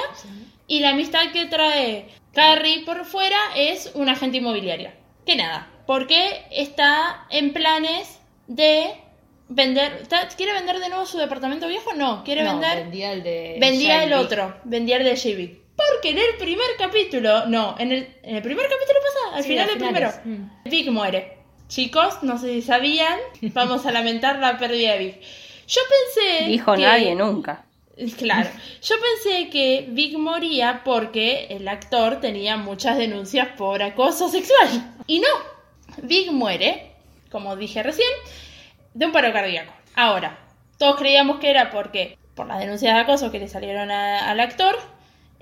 y 0.67 0.81
la 0.81 0.89
amistad 0.89 1.31
que 1.31 1.45
trae 1.45 2.09
Carrie 2.33 2.83
por 2.83 3.05
fuera 3.05 3.39
es 3.55 3.91
una 3.95 4.11
agente 4.11 4.39
inmobiliaria. 4.39 4.93
Que 5.25 5.37
nada, 5.37 5.69
porque 5.87 6.45
está 6.51 7.25
en 7.29 7.53
planes 7.53 8.19
de 8.47 8.93
vender, 9.47 10.05
¿quiere 10.35 10.51
vender 10.51 10.79
de 10.79 10.89
nuevo 10.89 11.05
su 11.05 11.17
departamento 11.17 11.69
viejo? 11.69 11.93
No, 11.93 12.25
quiere 12.25 12.43
No, 12.43 12.51
vender 12.59 12.83
vendía 12.83 13.13
el 13.13 13.23
de. 13.23 13.55
vendía 13.61 14.03
el 14.03 14.11
otro, 14.11 14.53
vendía 14.65 14.97
el 14.97 15.05
de 15.05 15.15
JB. 15.15 15.62
Porque 15.75 16.11
en 16.11 16.17
el 16.19 16.35
primer 16.37 16.67
capítulo, 16.77 17.45
no, 17.47 17.75
en 17.79 17.91
el, 17.91 18.15
en 18.23 18.35
el 18.35 18.41
primer 18.43 18.65
capítulo 18.67 18.99
pasa, 19.01 19.37
al 19.37 19.43
Sí, 19.43 19.49
final 19.49 19.63
al 19.69 19.69
del 19.69 19.77
primero, 19.87 20.11
Mm. 20.23 20.69
Vic 20.69 20.89
muere. 20.91 21.37
Chicos, 21.67 22.21
no 22.21 22.37
sé 22.37 22.49
si 22.49 22.61
sabían, 22.61 23.17
vamos 23.41 23.85
a 23.85 23.91
lamentar 23.91 24.37
la 24.39 24.57
pérdida 24.57 24.93
de 24.93 24.99
Vic. 24.99 25.21
Yo 25.67 25.81
pensé. 26.15 26.45
Dijo 26.47 26.73
que- 26.75 26.81
nadie 26.83 27.15
nunca. 27.15 27.65
Claro, 28.17 28.49
yo 28.81 28.95
pensé 28.99 29.49
que 29.49 29.85
Vic 29.89 30.17
moría 30.17 30.81
porque 30.83 31.45
el 31.51 31.67
actor 31.67 32.19
tenía 32.19 32.57
muchas 32.57 32.97
denuncias 32.97 33.49
por 33.57 33.81
acoso 33.83 34.29
sexual. 34.29 34.95
Y 35.07 35.19
no, 35.19 35.27
Vic 36.01 36.31
muere, 36.31 36.91
como 37.31 37.55
dije 37.55 37.81
recién, 37.83 38.09
de 38.93 39.05
un 39.05 39.11
paro 39.11 39.31
cardíaco. 39.31 39.73
Ahora, 39.95 40.39
todos 40.79 40.97
creíamos 40.97 41.39
que 41.39 41.49
era 41.51 41.69
porque 41.71 42.17
por 42.35 42.47
las 42.47 42.59
denuncias 42.59 42.93
de 42.95 43.01
acoso 43.01 43.31
que 43.31 43.39
le 43.39 43.47
salieron 43.47 43.91
a- 43.91 44.29
al 44.29 44.39
actor, 44.39 44.75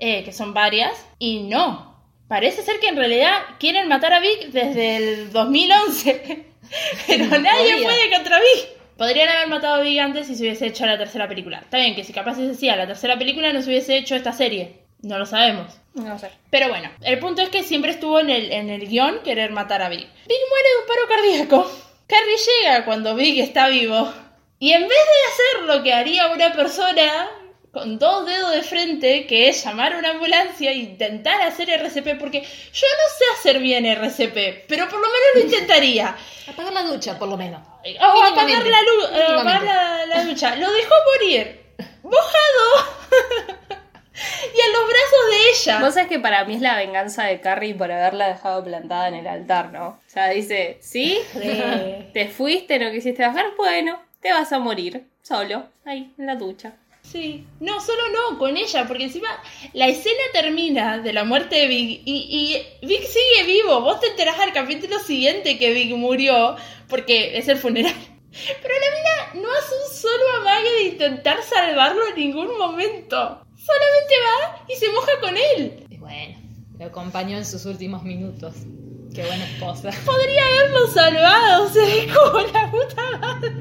eh, 0.04 0.24
que 0.24 0.32
son 0.32 0.52
varias, 0.52 1.06
y 1.20 1.44
no. 1.44 1.96
Parece 2.26 2.62
ser 2.62 2.80
que 2.80 2.88
en 2.88 2.96
realidad 2.96 3.34
quieren 3.60 3.86
matar 3.86 4.12
a 4.12 4.18
Vic 4.18 4.48
desde 4.48 4.96
el 4.96 5.32
2011, 5.32 6.44
pero 7.06 7.26
nadie 7.26 7.72
Podría. 7.74 7.84
puede 7.84 8.10
contra 8.10 8.38
Vic. 8.40 8.68
Podrían 8.96 9.28
haber 9.28 9.46
matado 9.46 9.76
a 9.76 9.80
Vic 9.82 10.00
antes 10.00 10.26
si 10.26 10.34
se 10.34 10.42
hubiese 10.42 10.66
hecho 10.66 10.86
la 10.86 10.98
tercera 10.98 11.28
película. 11.28 11.58
Está 11.60 11.78
bien 11.78 11.94
que 11.94 12.02
si 12.02 12.12
capaz 12.12 12.34
se 12.34 12.42
decía 12.48 12.74
la 12.74 12.88
tercera 12.88 13.16
película 13.16 13.52
no 13.52 13.62
se 13.62 13.68
hubiese 13.68 13.96
hecho 13.96 14.16
esta 14.16 14.32
serie. 14.32 14.80
No 15.02 15.18
lo 15.18 15.26
sabemos. 15.26 15.72
No 15.94 16.18
sé. 16.18 16.30
Pero 16.50 16.68
bueno, 16.68 16.90
el 17.02 17.20
punto 17.20 17.42
es 17.42 17.48
que 17.50 17.62
siempre 17.62 17.92
estuvo 17.92 18.18
en 18.18 18.30
el, 18.30 18.50
en 18.50 18.70
el 18.70 18.88
guion 18.88 19.20
querer 19.22 19.52
matar 19.52 19.82
a 19.82 19.88
Vic. 19.88 20.00
Vic 20.00 20.38
muere 20.50 20.68
de 20.68 20.80
un 20.80 20.88
paro 20.88 21.08
cardíaco. 21.08 21.70
Carrie 22.08 22.36
llega 22.60 22.84
cuando 22.84 23.14
Vic 23.14 23.38
está 23.38 23.68
vivo. 23.68 24.12
Y 24.58 24.72
en 24.72 24.82
vez 24.82 24.90
de 24.90 25.62
hacer 25.62 25.76
lo 25.76 25.82
que 25.84 25.92
haría 25.92 26.32
una 26.32 26.52
persona 26.52 27.28
con 27.72 27.98
dos 27.98 28.26
dedos 28.26 28.52
de 28.52 28.62
frente, 28.62 29.26
que 29.26 29.48
es 29.48 29.64
llamar 29.64 29.94
a 29.94 29.98
una 29.98 30.10
ambulancia 30.10 30.70
e 30.70 30.74
intentar 30.74 31.40
hacer 31.40 31.70
RCP, 31.70 32.18
porque 32.20 32.42
yo 32.42 32.86
no 32.86 33.16
sé 33.18 33.24
hacer 33.34 33.60
bien 33.60 33.86
RCP, 33.86 34.66
pero 34.68 34.88
por 34.88 35.00
lo 35.00 35.06
menos 35.06 35.28
lo 35.34 35.40
intentaría. 35.40 36.14
Apagar 36.46 36.72
la 36.74 36.82
ducha, 36.82 37.18
por 37.18 37.28
lo 37.28 37.38
menos. 37.38 37.62
O 37.62 38.22
apagar 38.22 38.66
la 38.66 38.82
luz, 38.82 39.10
apagar 39.38 39.62
la, 39.62 40.06
la 40.06 40.24
ducha. 40.24 40.54
Lo 40.56 40.70
dejó 40.70 40.94
morir. 41.14 41.62
Mojado. 42.02 42.90
y 44.54 44.60
a 44.60 44.68
los 44.68 44.88
brazos 44.88 45.30
de 45.30 45.50
ella. 45.50 45.80
Vos 45.80 45.94
sabés 45.94 46.08
que 46.10 46.18
para 46.18 46.44
mí 46.44 46.56
es 46.56 46.60
la 46.60 46.76
venganza 46.76 47.24
de 47.24 47.40
Carrie 47.40 47.74
por 47.74 47.90
haberla 47.90 48.28
dejado 48.28 48.62
plantada 48.62 49.08
en 49.08 49.14
el 49.14 49.26
altar, 49.26 49.72
¿no? 49.72 49.86
O 49.88 50.00
sea, 50.06 50.28
dice, 50.28 50.76
¿sí? 50.82 51.18
Sí. 51.32 51.62
Te 52.12 52.28
fuiste, 52.28 52.78
no 52.78 52.90
quisiste 52.90 53.22
bajar, 53.22 53.46
bueno, 53.56 53.98
te 54.20 54.30
vas 54.30 54.52
a 54.52 54.58
morir, 54.58 55.06
solo, 55.22 55.66
ahí, 55.84 56.12
en 56.18 56.26
la 56.26 56.36
ducha. 56.36 56.74
Sí, 57.12 57.46
no, 57.60 57.78
solo 57.78 58.00
no, 58.08 58.38
con 58.38 58.56
ella, 58.56 58.88
porque 58.88 59.04
encima 59.04 59.28
la 59.74 59.86
escena 59.86 60.22
termina 60.32 60.96
de 60.96 61.12
la 61.12 61.24
muerte 61.24 61.56
de 61.56 61.66
Vic 61.66 62.00
y, 62.06 62.64
y 62.80 62.86
Vic 62.86 63.02
sigue 63.02 63.44
vivo. 63.44 63.82
Vos 63.82 64.00
te 64.00 64.06
enterás 64.06 64.38
al 64.38 64.54
capítulo 64.54 64.98
siguiente 64.98 65.58
que 65.58 65.74
Vic 65.74 65.94
murió, 65.94 66.56
porque 66.88 67.36
es 67.36 67.48
el 67.48 67.58
funeral. 67.58 67.92
Pero 68.62 68.74
la 68.74 69.34
mina 69.34 69.46
no 69.46 69.52
hace 69.52 69.74
un 69.74 69.94
solo 69.94 70.24
amague 70.40 70.70
de 70.70 70.82
intentar 70.84 71.42
salvarlo 71.42 72.00
en 72.08 72.16
ningún 72.16 72.56
momento. 72.56 73.44
Solamente 73.56 74.14
va 74.24 74.64
y 74.66 74.74
se 74.76 74.88
moja 74.88 75.12
con 75.20 75.36
él. 75.36 75.86
Y 75.90 75.98
bueno, 75.98 76.38
lo 76.78 76.86
acompañó 76.86 77.36
en 77.36 77.44
sus 77.44 77.66
últimos 77.66 78.04
minutos. 78.04 78.54
Qué 79.14 79.22
buena 79.26 79.44
esposa. 79.44 79.90
Podría 80.06 80.42
haberlo 80.46 80.86
salvado, 80.86 81.68
como 82.14 82.40
la 82.40 82.70
puta 82.70 83.18
madre. 83.18 83.52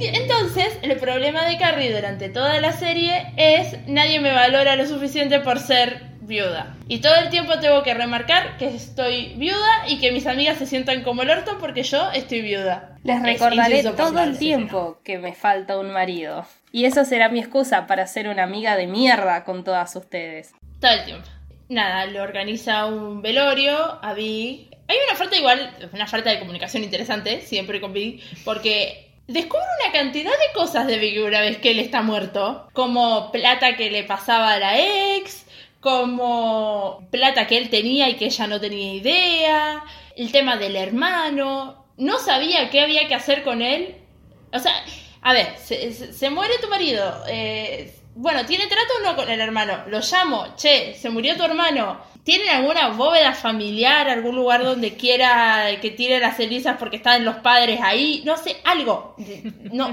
Entonces, 0.00 0.78
el 0.82 0.96
problema 0.98 1.44
de 1.44 1.58
Carrie 1.58 1.92
durante 1.92 2.28
toda 2.28 2.60
la 2.60 2.72
serie 2.72 3.32
es 3.36 3.76
nadie 3.88 4.20
me 4.20 4.32
valora 4.32 4.76
lo 4.76 4.86
suficiente 4.86 5.40
por 5.40 5.58
ser 5.58 6.12
viuda. 6.20 6.76
Y 6.86 7.00
todo 7.00 7.16
el 7.16 7.30
tiempo 7.30 7.58
tengo 7.58 7.82
que 7.82 7.94
remarcar 7.94 8.56
que 8.58 8.68
estoy 8.68 9.34
viuda 9.36 9.88
y 9.88 9.98
que 9.98 10.12
mis 10.12 10.26
amigas 10.26 10.58
se 10.58 10.66
sientan 10.66 11.02
como 11.02 11.22
el 11.22 11.30
orto 11.30 11.58
porque 11.58 11.82
yo 11.82 12.10
estoy 12.12 12.42
viuda. 12.42 12.96
Les 13.02 13.16
Es 13.16 13.22
recordaré 13.22 13.82
todo 13.82 14.20
el 14.20 14.38
tiempo 14.38 15.00
que 15.02 15.18
me 15.18 15.34
falta 15.34 15.78
un 15.78 15.90
marido. 15.90 16.46
Y 16.70 16.84
eso 16.84 17.04
será 17.04 17.28
mi 17.28 17.40
excusa 17.40 17.88
para 17.88 18.06
ser 18.06 18.28
una 18.28 18.44
amiga 18.44 18.76
de 18.76 18.86
mierda 18.86 19.44
con 19.44 19.64
todas 19.64 19.96
ustedes. 19.96 20.52
Todo 20.80 20.92
el 20.92 21.04
tiempo. 21.04 21.28
Nada, 21.68 22.06
le 22.06 22.20
organiza 22.20 22.86
un 22.86 23.22
velorio 23.22 23.98
a 24.02 24.12
Big. 24.14 24.68
Hay 24.92 24.98
una 25.08 25.16
falta 25.16 25.38
igual, 25.38 25.74
una 25.90 26.06
falta 26.06 26.28
de 26.28 26.38
comunicación 26.38 26.84
interesante, 26.84 27.40
siempre 27.40 27.80
con 27.80 27.94
Big, 27.94 28.22
porque 28.44 29.08
descubre 29.26 29.64
una 29.82 29.90
cantidad 29.90 30.32
de 30.32 30.52
cosas 30.52 30.86
de 30.86 30.98
Big 30.98 31.18
una 31.24 31.40
vez 31.40 31.56
que 31.56 31.70
él 31.70 31.78
está 31.78 32.02
muerto. 32.02 32.68
Como 32.74 33.32
plata 33.32 33.74
que 33.74 33.90
le 33.90 34.04
pasaba 34.04 34.52
a 34.52 34.58
la 34.58 34.78
ex, 35.16 35.46
como 35.80 37.08
plata 37.10 37.46
que 37.46 37.56
él 37.56 37.70
tenía 37.70 38.10
y 38.10 38.16
que 38.16 38.26
ella 38.26 38.46
no 38.46 38.60
tenía 38.60 38.92
idea, 38.92 39.82
el 40.14 40.30
tema 40.30 40.58
del 40.58 40.76
hermano, 40.76 41.86
no 41.96 42.18
sabía 42.18 42.68
qué 42.68 42.82
había 42.82 43.08
que 43.08 43.14
hacer 43.14 43.44
con 43.44 43.62
él. 43.62 43.96
O 44.52 44.58
sea, 44.58 44.74
a 45.22 45.32
ver, 45.32 45.56
se 45.56 46.28
muere 46.28 46.58
tu 46.58 46.68
marido. 46.68 47.24
eh, 47.28 47.94
bueno, 48.14 48.44
¿tiene 48.44 48.66
trato 48.66 48.92
o 49.00 49.04
no 49.06 49.16
con 49.16 49.30
el 49.30 49.40
hermano? 49.40 49.84
Lo 49.86 50.00
llamo, 50.00 50.54
che, 50.54 50.94
se 50.94 51.08
murió 51.08 51.34
tu 51.34 51.44
hermano. 51.44 51.98
¿Tienen 52.24 52.48
alguna 52.50 52.90
bóveda 52.90 53.32
familiar, 53.34 54.08
algún 54.08 54.36
lugar 54.36 54.62
donde 54.62 54.96
quiera 54.96 55.66
que 55.80 55.90
tire 55.90 56.20
las 56.20 56.36
cenizas 56.36 56.76
porque 56.78 56.96
están 56.96 57.24
los 57.24 57.36
padres 57.36 57.80
ahí? 57.82 58.22
No 58.24 58.36
sé, 58.36 58.58
algo. 58.64 59.16
No, 59.18 59.88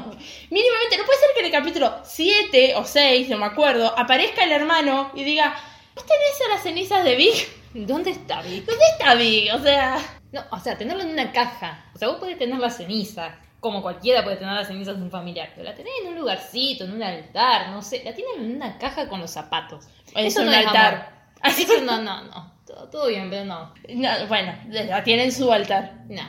mínimamente, 0.51 0.97
no 0.97 1.06
puede 1.06 1.19
ser 1.19 1.30
que 1.34 1.39
en 1.39 1.45
el 1.47 1.51
capítulo 1.51 1.99
7 2.03 2.76
o 2.76 2.85
6, 2.85 3.30
no 3.30 3.38
me 3.39 3.45
acuerdo, 3.45 3.97
aparezca 3.97 4.43
el 4.43 4.51
hermano 4.51 5.11
y 5.15 5.23
diga, 5.23 5.56
¿vos 5.95 6.06
tenés 6.06 6.53
las 6.53 6.61
cenizas 6.61 7.03
de 7.03 7.15
Vic? 7.15 7.49
¿Dónde 7.73 8.11
está 8.11 8.41
Vic? 8.43 8.65
¿Dónde 8.65 8.85
está 8.91 9.15
Vic? 9.15 9.53
O 9.56 9.60
sea... 9.60 9.97
No, 10.31 10.43
o 10.51 10.60
sea, 10.60 10.77
tenerlo 10.77 11.01
en 11.01 11.10
una 11.10 11.31
caja. 11.31 11.85
O 11.95 11.97
sea, 11.97 12.10
vos 12.10 12.18
podés 12.18 12.38
tener 12.38 12.60
la 12.60 12.69
ceniza, 12.69 13.39
como 13.60 13.81
cualquiera 13.81 14.23
puede 14.23 14.38
tener 14.38 14.53
las 14.53 14.68
cenizas 14.68 14.97
de 14.97 15.01
un 15.01 15.10
familiar, 15.10 15.49
pero 15.56 15.68
la 15.68 15.76
tenés 15.76 15.93
en 16.03 16.10
un 16.10 16.19
lugarcito, 16.19 16.84
en 16.84 16.91
un 16.91 17.01
altar, 17.01 17.69
no 17.69 17.81
sé, 17.81 18.03
la 18.03 18.14
tienen 18.14 18.43
en 18.43 18.56
una 18.56 18.77
caja 18.77 19.10
con 19.10 19.19
los 19.19 19.31
zapatos. 19.31 19.88
Es 20.15 20.34
Eso 20.34 20.41
un 20.41 20.47
no 20.47 20.51
es 20.51 20.68
altar. 20.68 21.19
Amor. 21.41 21.60
Eso 21.60 21.82
no, 21.84 22.02
no, 22.02 22.24
no. 22.24 22.53
Todo, 22.66 22.90
todo 22.90 23.07
bien, 23.07 23.30
pero 23.30 23.45
no. 23.45 23.74
No, 23.90 24.10
bueno, 24.28 24.53
la 24.70 25.03
tiene 25.03 25.26
en 25.26 25.32
su 25.32 25.52
altar. 25.52 26.03
No. 26.07 26.22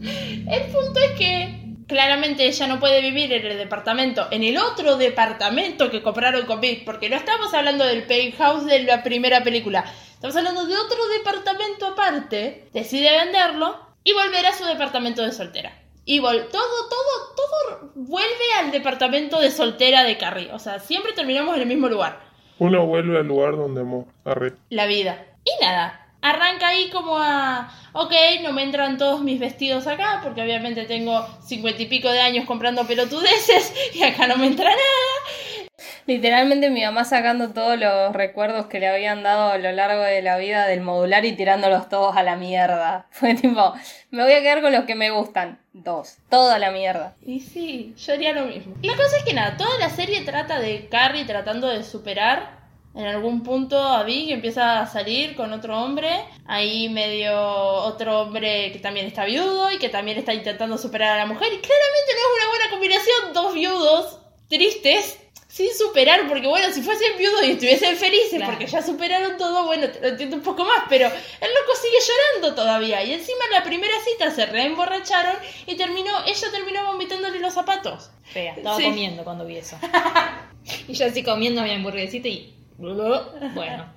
El 0.00 0.62
punto 0.70 1.00
es 1.00 1.12
que 1.18 1.64
claramente 1.86 2.46
ella 2.46 2.66
no 2.66 2.80
puede 2.80 3.00
vivir 3.00 3.32
en 3.32 3.46
el 3.46 3.58
departamento, 3.58 4.28
en 4.30 4.42
el 4.44 4.58
otro 4.58 4.96
departamento 4.96 5.90
que 5.90 6.02
compraron 6.02 6.46
con 6.46 6.60
Vic, 6.60 6.84
porque 6.84 7.08
no 7.08 7.16
estamos 7.16 7.52
hablando 7.54 7.84
del 7.84 8.04
penthouse 8.04 8.66
de 8.66 8.82
la 8.84 9.02
primera 9.02 9.42
película, 9.42 9.84
estamos 10.12 10.36
hablando 10.36 10.66
de 10.66 10.76
otro 10.76 11.08
departamento 11.08 11.86
aparte, 11.86 12.68
decide 12.72 13.10
venderlo 13.12 13.78
y 14.02 14.12
volver 14.12 14.46
a 14.46 14.54
su 14.54 14.64
departamento 14.64 15.22
de 15.22 15.32
soltera. 15.32 15.80
Y 16.06 16.18
vol 16.18 16.48
todo, 16.48 16.88
todo, 16.88 17.34
todo 17.34 17.92
vuelve 17.94 18.52
al 18.58 18.70
departamento 18.70 19.40
de 19.40 19.50
soltera 19.50 20.04
de 20.04 20.18
Carrie. 20.18 20.52
O 20.52 20.58
sea, 20.58 20.78
siempre 20.78 21.14
terminamos 21.14 21.54
en 21.56 21.62
el 21.62 21.68
mismo 21.68 21.88
lugar. 21.88 22.20
Uno 22.58 22.86
vuelve 22.86 23.18
al 23.18 23.26
lugar 23.26 23.56
donde 23.56 23.80
amó. 23.80 24.06
Arre. 24.24 24.52
la 24.70 24.86
vida. 24.86 25.26
Y 25.44 25.64
nada, 25.64 26.03
arranca 26.24 26.68
ahí 26.68 26.88
como 26.88 27.18
a, 27.18 27.70
ok, 27.92 28.12
no 28.42 28.52
me 28.52 28.62
entran 28.62 28.96
todos 28.96 29.20
mis 29.20 29.38
vestidos 29.38 29.86
acá, 29.86 30.20
porque 30.22 30.40
obviamente 30.42 30.84
tengo 30.86 31.26
cincuenta 31.44 31.82
y 31.82 31.86
pico 31.86 32.10
de 32.10 32.20
años 32.20 32.46
comprando 32.46 32.86
pelotudeces 32.86 33.74
y 33.94 34.02
acá 34.02 34.26
no 34.26 34.36
me 34.38 34.46
entra 34.46 34.70
nada. 34.70 35.64
Literalmente 36.06 36.70
mi 36.70 36.82
mamá 36.82 37.04
sacando 37.04 37.50
todos 37.50 37.78
los 37.78 38.14
recuerdos 38.14 38.66
que 38.66 38.80
le 38.80 38.88
habían 38.88 39.22
dado 39.22 39.52
a 39.52 39.58
lo 39.58 39.70
largo 39.72 40.02
de 40.02 40.22
la 40.22 40.38
vida 40.38 40.66
del 40.66 40.80
modular 40.80 41.26
y 41.26 41.32
tirándolos 41.32 41.90
todos 41.90 42.16
a 42.16 42.22
la 42.22 42.36
mierda. 42.36 43.06
Fue 43.10 43.34
tipo, 43.34 43.74
me 44.10 44.22
voy 44.22 44.32
a 44.32 44.40
quedar 44.40 44.62
con 44.62 44.72
los 44.72 44.84
que 44.84 44.94
me 44.94 45.10
gustan. 45.10 45.58
Dos. 45.74 46.16
Todo 46.30 46.52
a 46.52 46.58
la 46.58 46.70
mierda. 46.70 47.16
Y 47.26 47.40
sí, 47.40 47.94
yo 47.98 48.14
haría 48.14 48.32
lo 48.32 48.46
mismo. 48.46 48.74
La 48.82 48.96
cosa 48.96 49.18
es 49.18 49.24
que 49.24 49.34
nada, 49.34 49.56
toda 49.58 49.78
la 49.78 49.90
serie 49.90 50.22
trata 50.22 50.58
de 50.58 50.88
Carrie 50.88 51.26
tratando 51.26 51.68
de 51.68 51.82
superar 51.82 52.63
en 52.94 53.06
algún 53.06 53.42
punto 53.42 53.78
a 53.78 54.02
Vic 54.04 54.30
empieza 54.30 54.80
a 54.80 54.86
salir 54.86 55.34
con 55.34 55.52
otro 55.52 55.78
hombre, 55.80 56.10
ahí 56.46 56.88
medio 56.88 57.36
otro 57.40 58.20
hombre 58.20 58.70
que 58.72 58.78
también 58.78 59.06
está 59.06 59.24
viudo 59.24 59.72
y 59.72 59.78
que 59.78 59.88
también 59.88 60.18
está 60.18 60.32
intentando 60.32 60.78
superar 60.78 61.12
a 61.12 61.16
la 61.18 61.26
mujer 61.26 61.48
y 61.52 61.58
claramente 61.58 62.12
no 62.14 62.20
es 62.20 62.42
una 62.42 62.48
buena 62.50 62.70
combinación, 62.70 63.32
dos 63.32 63.54
viudos 63.54 64.18
tristes 64.48 65.18
sin 65.48 65.72
superar, 65.72 66.26
porque 66.28 66.48
bueno, 66.48 66.66
si 66.72 66.82
fuesen 66.82 67.16
viudos 67.16 67.44
y 67.44 67.52
estuviesen 67.52 67.96
felices 67.96 68.34
Claro. 68.38 68.52
porque 68.52 68.66
ya 68.66 68.82
superaron 68.82 69.36
todo, 69.36 69.64
bueno, 69.66 69.88
te 69.88 70.00
lo 70.00 70.08
entiendo 70.08 70.36
un 70.36 70.42
poco 70.42 70.64
más, 70.64 70.82
pero 70.88 71.06
el 71.06 71.12
loco 71.48 71.72
sigue 71.80 71.96
llorando 72.08 72.56
todavía 72.60 73.04
y 73.04 73.12
encima 73.12 73.38
en 73.46 73.52
la 73.52 73.62
primera 73.62 73.94
cita 74.04 74.32
se 74.32 74.46
reemborracharon 74.46 75.36
y 75.66 75.76
terminó, 75.76 76.10
ella 76.26 76.48
terminó 76.50 76.84
vomitándole 76.86 77.38
los 77.38 77.54
zapatos. 77.54 78.10
Fea, 78.24 78.54
estaba 78.56 78.76
Sí. 78.78 78.82
comiendo 78.84 79.22
cuando 79.22 79.46
vi 79.46 79.58
eso. 79.58 79.78
y 80.88 80.92
yo 80.94 81.06
así 81.06 81.22
comiendo 81.22 81.62
mi 81.62 81.70
hamburguesita 81.70 82.26
y. 82.28 82.52
Bueno, 82.78 83.22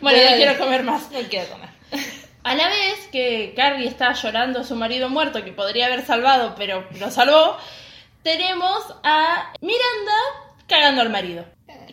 Bueno, 0.00 0.30
no 0.30 0.36
quiero 0.36 0.58
comer 0.58 0.82
más. 0.82 1.10
no 1.10 1.18
quiero 1.28 1.48
comer. 1.50 1.68
A 2.44 2.54
la 2.54 2.68
vez 2.68 3.08
que 3.12 3.52
Carrie 3.54 3.86
está 3.86 4.12
llorando 4.14 4.60
a 4.60 4.64
su 4.64 4.74
marido 4.74 5.08
muerto, 5.08 5.44
que 5.44 5.52
podría 5.52 5.86
haber 5.86 6.04
salvado, 6.04 6.56
pero 6.56 6.84
lo 6.98 7.08
salvó, 7.08 7.56
tenemos 8.24 8.96
a 9.04 9.52
Miranda 9.60 10.12
cagando 10.66 11.02
al 11.02 11.10
marido. 11.10 11.44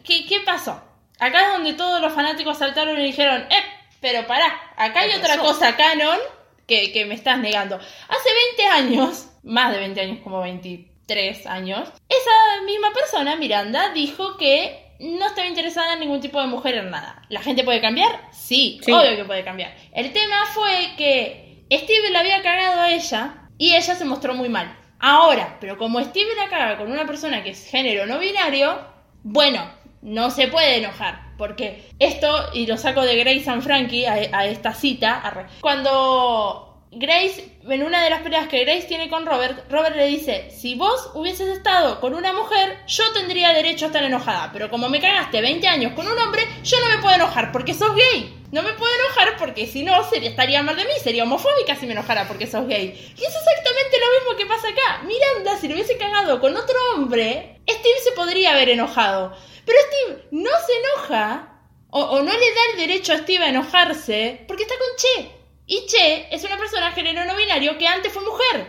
¿Qué, 0.04 0.26
qué 0.26 0.40
pasó? 0.40 0.82
Acá 1.20 1.46
es 1.46 1.52
donde 1.54 1.74
todos 1.74 2.02
los 2.02 2.14
fanáticos 2.14 2.58
saltaron 2.58 3.00
y 3.00 3.04
dijeron, 3.04 3.44
¡eh! 3.52 3.64
Pero 4.02 4.26
pará, 4.26 4.60
acá 4.76 5.02
hay 5.02 5.12
¿Qué 5.12 5.18
otra 5.18 5.38
cosa 5.38 5.76
canon 5.76 6.18
que, 6.66 6.92
que 6.92 7.06
me 7.06 7.14
estás 7.14 7.38
negando. 7.38 7.76
Hace 7.76 8.30
20 8.58 8.66
años, 8.74 9.28
más 9.44 9.72
de 9.72 9.78
20 9.80 10.02
años, 10.02 10.20
como 10.24 10.42
23 10.42 11.46
años, 11.46 11.90
esa 12.08 12.64
misma 12.66 12.92
persona, 12.92 13.36
Miranda, 13.36 13.90
dijo 13.90 14.36
que 14.38 14.89
no 15.00 15.28
estaba 15.28 15.48
interesada 15.48 15.94
en 15.94 16.02
ningún 16.02 16.20
tipo 16.22 16.40
de 16.42 16.48
mujer 16.48 16.76
en 16.76 16.90
nada. 16.92 17.22
¿La 17.30 17.42
gente 17.42 17.64
puede 17.64 17.82
cambiar? 17.82 18.22
Sí, 18.32 18.80
Sí. 18.84 18.92
obvio 18.92 19.16
que 19.16 19.26
puede 19.26 19.44
cambiar. 19.44 19.74
El 19.94 20.12
tema 20.14 20.46
fue 20.54 20.92
que 20.98 21.64
Steve 21.72 22.10
le 22.12 22.18
había 22.18 22.42
cagado 22.42 22.82
a 22.82 22.92
ella 22.92 23.36
y 23.58 23.76
ella 23.76 23.96
se 23.96 24.06
mostró 24.06 24.34
muy 24.34 24.50
mal. 24.50 24.76
Ahora, 25.00 25.58
pero 25.62 25.78
como 25.78 26.02
Steve 26.04 26.30
la 26.36 26.50
caga 26.50 26.78
con 26.78 26.92
una 26.92 27.06
persona 27.06 27.42
que 27.44 27.52
es 27.52 27.66
género 27.70 28.06
no 28.06 28.20
binario, 28.20 28.80
bueno, 29.24 29.72
no 30.02 30.30
se 30.32 30.48
puede 30.50 30.78
enojar. 30.78 31.30
Porque 31.38 31.90
esto, 32.00 32.50
y 32.54 32.68
lo 32.68 32.78
saco 32.78 33.02
de 33.04 33.16
Grace 33.16 33.50
and 33.50 33.62
Frankie 33.62 34.06
a, 34.06 34.14
a 34.38 34.46
esta 34.48 34.74
cita, 34.74 35.48
cuando 35.62 36.69
Grace, 36.92 37.52
en 37.70 37.84
una 37.84 38.04
de 38.04 38.10
las 38.10 38.24
peleas 38.24 38.48
que 38.48 38.66
Grace 38.66 38.88
tiene 38.88 39.10
con 39.10 39.24
Robert, 39.24 39.70
Robert 39.70 39.96
le 39.96 40.08
dice, 40.08 40.50
si 40.50 40.74
vos 40.74 41.12
hubieses 41.14 41.48
estado 41.50 42.00
con 42.00 42.16
una 42.16 42.34
mujer, 42.34 42.80
yo 42.88 43.04
tendría 43.14 43.54
derecho 43.54 43.86
a 43.86 43.90
estar 43.90 44.04
enojada, 44.04 44.50
pero 44.52 44.72
como 44.72 44.90
me 44.90 45.00
cagaste 45.00 45.40
20 45.40 45.68
años 45.68 45.94
con 45.94 46.08
un 46.08 46.18
hombre, 46.18 46.48
yo 46.64 46.80
no 46.80 46.88
me 46.88 47.00
puedo 47.00 47.14
enojar 47.14 47.52
porque 47.52 47.76
sos 47.76 47.96
gay. 47.96 48.36
No 48.52 48.64
me 48.64 48.74
puedo 48.74 48.92
enojar 48.92 49.38
porque 49.38 49.68
si 49.68 49.84
no 49.84 50.04
sería, 50.10 50.32
estaría 50.32 50.64
mal 50.64 50.76
de 50.76 50.86
mí, 50.86 50.94
sería 51.04 51.24
homofóbica 51.24 51.76
si 51.76 51.86
me 51.86 51.92
enojara 51.92 52.28
porque 52.28 52.48
sos 52.48 52.66
gay. 52.68 52.88
Y 52.88 53.24
es 53.24 53.36
exactamente 53.36 54.00
lo 54.00 54.20
mismo 54.20 54.36
que 54.36 54.48
pasa 54.48 54.70
acá. 54.70 55.04
Miranda, 55.04 55.62
si 55.62 55.68
lo 55.68 55.76
hubiese 55.76 55.96
cagado 55.96 56.40
con 56.40 56.58
otro 56.58 56.76
hombre, 56.96 57.62
Steve 57.70 58.00
se 58.04 58.14
podría 58.14 58.54
haber 58.54 58.70
enojado. 58.70 59.38
Pero 59.64 59.78
Steve 59.88 60.28
no 60.32 60.50
se 60.66 60.74
enoja, 60.80 61.62
o, 61.92 62.02
o 62.02 62.24
no 62.24 62.34
le 62.34 62.40
da 62.40 62.62
el 62.72 62.78
derecho 62.78 63.14
a 63.14 63.20
Steve 63.20 63.46
a 63.46 63.50
enojarse, 63.50 64.44
porque 64.48 64.64
está 64.64 64.74
con 64.80 64.96
Che. 64.98 65.39
Y 65.70 65.86
Che 65.86 66.28
es 66.32 66.44
una 66.44 66.58
persona 66.58 66.92
género 66.92 67.24
no 67.26 67.36
binario 67.36 67.78
que 67.78 67.88
antes 67.88 68.12
fue 68.12 68.24
mujer. 68.24 68.66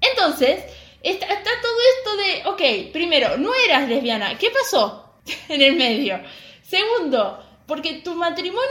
Entonces, 0.00 0.62
está, 1.02 1.26
todo 1.26 1.76
esto 1.98 2.16
de, 2.16 2.48
ok, 2.48 2.92
primero, 2.92 3.36
no 3.36 3.50
eras 3.66 3.88
lesbiana, 3.88 4.38
¿qué 4.38 4.50
pasó 4.50 5.16
en 5.48 5.60
el 5.60 5.74
medio? 5.74 6.20
Segundo, 6.62 7.44
porque 7.66 7.94
tu 8.04 8.14
matrimonio 8.14 8.62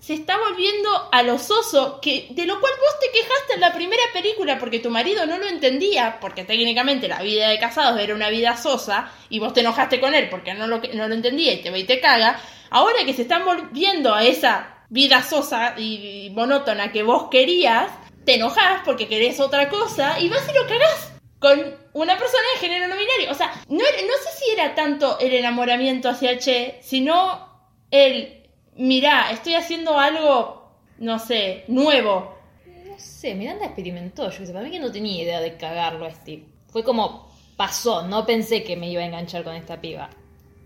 se 0.00 0.14
está 0.14 0.38
volviendo 0.38 1.10
a 1.12 1.22
lo 1.22 1.38
soso, 1.38 2.00
que, 2.00 2.28
de 2.30 2.46
lo 2.46 2.58
cual 2.58 2.72
vos 2.80 2.98
te 2.98 3.10
quejaste 3.10 3.52
en 3.54 3.60
la 3.60 3.74
primera 3.74 4.02
película 4.14 4.58
porque 4.58 4.78
tu 4.78 4.88
marido 4.88 5.26
no 5.26 5.36
lo 5.36 5.46
entendía, 5.46 6.16
porque 6.22 6.44
técnicamente 6.44 7.06
la 7.06 7.20
vida 7.20 7.50
de 7.50 7.58
casados 7.58 8.00
era 8.00 8.14
una 8.14 8.30
vida 8.30 8.56
sosa, 8.56 9.12
y 9.28 9.40
vos 9.40 9.52
te 9.52 9.60
enojaste 9.60 10.00
con 10.00 10.14
él 10.14 10.30
porque 10.30 10.54
no 10.54 10.66
lo, 10.66 10.80
no 10.94 11.06
lo 11.06 11.14
entendía 11.14 11.52
y 11.52 11.60
te 11.60 11.70
ve 11.70 11.80
y 11.80 11.84
te 11.84 12.00
caga. 12.00 12.40
Ahora 12.70 13.04
que 13.04 13.12
se 13.12 13.22
están 13.22 13.44
volviendo 13.44 14.14
a 14.14 14.24
esa 14.24 14.73
vida 14.88 15.22
sosa 15.22 15.74
y 15.78 16.30
monótona 16.34 16.92
que 16.92 17.02
vos 17.02 17.28
querías, 17.30 17.90
te 18.24 18.36
enojás 18.36 18.82
porque 18.84 19.08
querés 19.08 19.40
otra 19.40 19.68
cosa 19.68 20.18
y 20.20 20.28
vas 20.28 20.48
y 20.48 20.54
lo 20.54 20.66
cagás 20.66 21.14
con 21.44 21.58
una 21.92 22.16
persona 22.16 22.42
de 22.54 22.60
género 22.60 22.88
no 22.88 22.96
binario. 22.96 23.30
O 23.30 23.34
sea, 23.34 23.52
no, 23.68 23.76
no 23.76 23.82
sé 23.84 24.38
si 24.38 24.50
era 24.52 24.74
tanto 24.74 25.18
el 25.18 25.34
enamoramiento 25.34 26.08
hacia 26.08 26.38
Che, 26.38 26.78
sino 26.80 27.68
el, 27.90 28.48
mirá, 28.76 29.30
estoy 29.30 29.54
haciendo 29.54 29.98
algo, 29.98 30.78
no 30.98 31.18
sé, 31.18 31.64
nuevo. 31.68 32.38
No 32.86 32.98
sé, 32.98 33.34
Miranda 33.34 33.66
experimentó, 33.66 34.30
yo 34.30 34.46
sé, 34.46 34.52
para 34.54 34.64
mí 34.64 34.70
que 34.70 34.80
no 34.80 34.90
tenía 34.90 35.22
idea 35.22 35.40
de 35.40 35.58
cagarlo 35.58 36.06
a 36.06 36.10
Steve. 36.12 36.46
Fue 36.68 36.82
como 36.82 37.30
pasó, 37.56 38.02
no 38.08 38.24
pensé 38.24 38.64
que 38.64 38.76
me 38.76 38.88
iba 38.88 39.02
a 39.02 39.06
enganchar 39.06 39.44
con 39.44 39.54
esta 39.54 39.82
piba. 39.82 40.08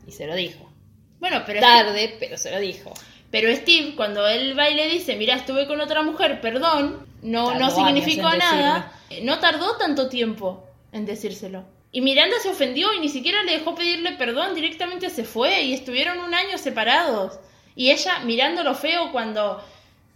Y 0.06 0.12
se 0.12 0.28
lo 0.28 0.36
dijo. 0.36 0.70
Bueno, 1.18 1.42
pero 1.44 1.60
Tarde, 1.60 2.16
pero 2.20 2.38
se 2.38 2.52
lo 2.52 2.60
dijo. 2.60 2.94
Pero 3.30 3.54
Steve, 3.54 3.94
cuando 3.94 4.26
él 4.26 4.58
va 4.58 4.70
y 4.70 4.74
le 4.74 4.88
dice, 4.88 5.16
mira, 5.16 5.34
estuve 5.34 5.66
con 5.66 5.80
otra 5.80 6.02
mujer, 6.02 6.40
perdón, 6.40 7.06
no, 7.22 7.48
Tardó 7.48 7.58
no 7.60 7.70
significó 7.70 8.28
nada, 8.38 8.92
no 9.22 9.38
tardó 9.38 9.76
tanto 9.76 10.08
tiempo 10.08 10.64
en 10.92 11.04
decírselo. 11.04 11.64
Y 11.92 12.00
Miranda 12.00 12.36
se 12.42 12.50
ofendió 12.50 12.92
y 12.94 13.00
ni 13.00 13.08
siquiera 13.08 13.42
le 13.42 13.52
dejó 13.58 13.74
pedirle 13.74 14.12
perdón, 14.12 14.54
directamente 14.54 15.10
se 15.10 15.24
fue 15.24 15.62
y 15.62 15.74
estuvieron 15.74 16.18
un 16.20 16.34
año 16.34 16.56
separados. 16.58 17.38
Y 17.74 17.90
ella 17.90 18.20
mirándolo 18.20 18.74
feo 18.74 19.12
cuando 19.12 19.62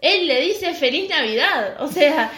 él 0.01 0.27
le 0.27 0.41
dice 0.41 0.75
feliz 0.75 1.09
Navidad. 1.11 1.77
O 1.83 1.89
sea, 1.89 2.31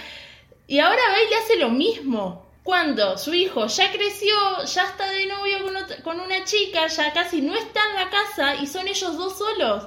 y 0.67 0.79
ahora 0.81 1.01
va 1.11 1.23
y 1.23 1.31
le 1.31 1.37
hace 1.37 1.57
lo 1.57 1.69
mismo. 1.71 2.45
Cuando 2.63 3.19
su 3.19 3.35
hijo 3.35 3.67
ya 3.67 3.93
creció, 3.93 4.35
ya 4.65 4.85
está 4.85 5.09
de 5.11 5.27
novio 5.27 5.63
con, 5.65 5.75
ot- 5.75 6.03
con 6.03 6.21
una 6.21 6.45
chica, 6.45 6.87
ya 6.87 7.13
casi 7.13 7.43
no 7.43 7.55
está 7.55 7.81
en 7.91 7.97
la 7.97 8.11
casa 8.11 8.55
y 8.57 8.67
son 8.67 8.89
ellos 8.89 9.17
dos 9.17 9.37
solos. 9.37 9.85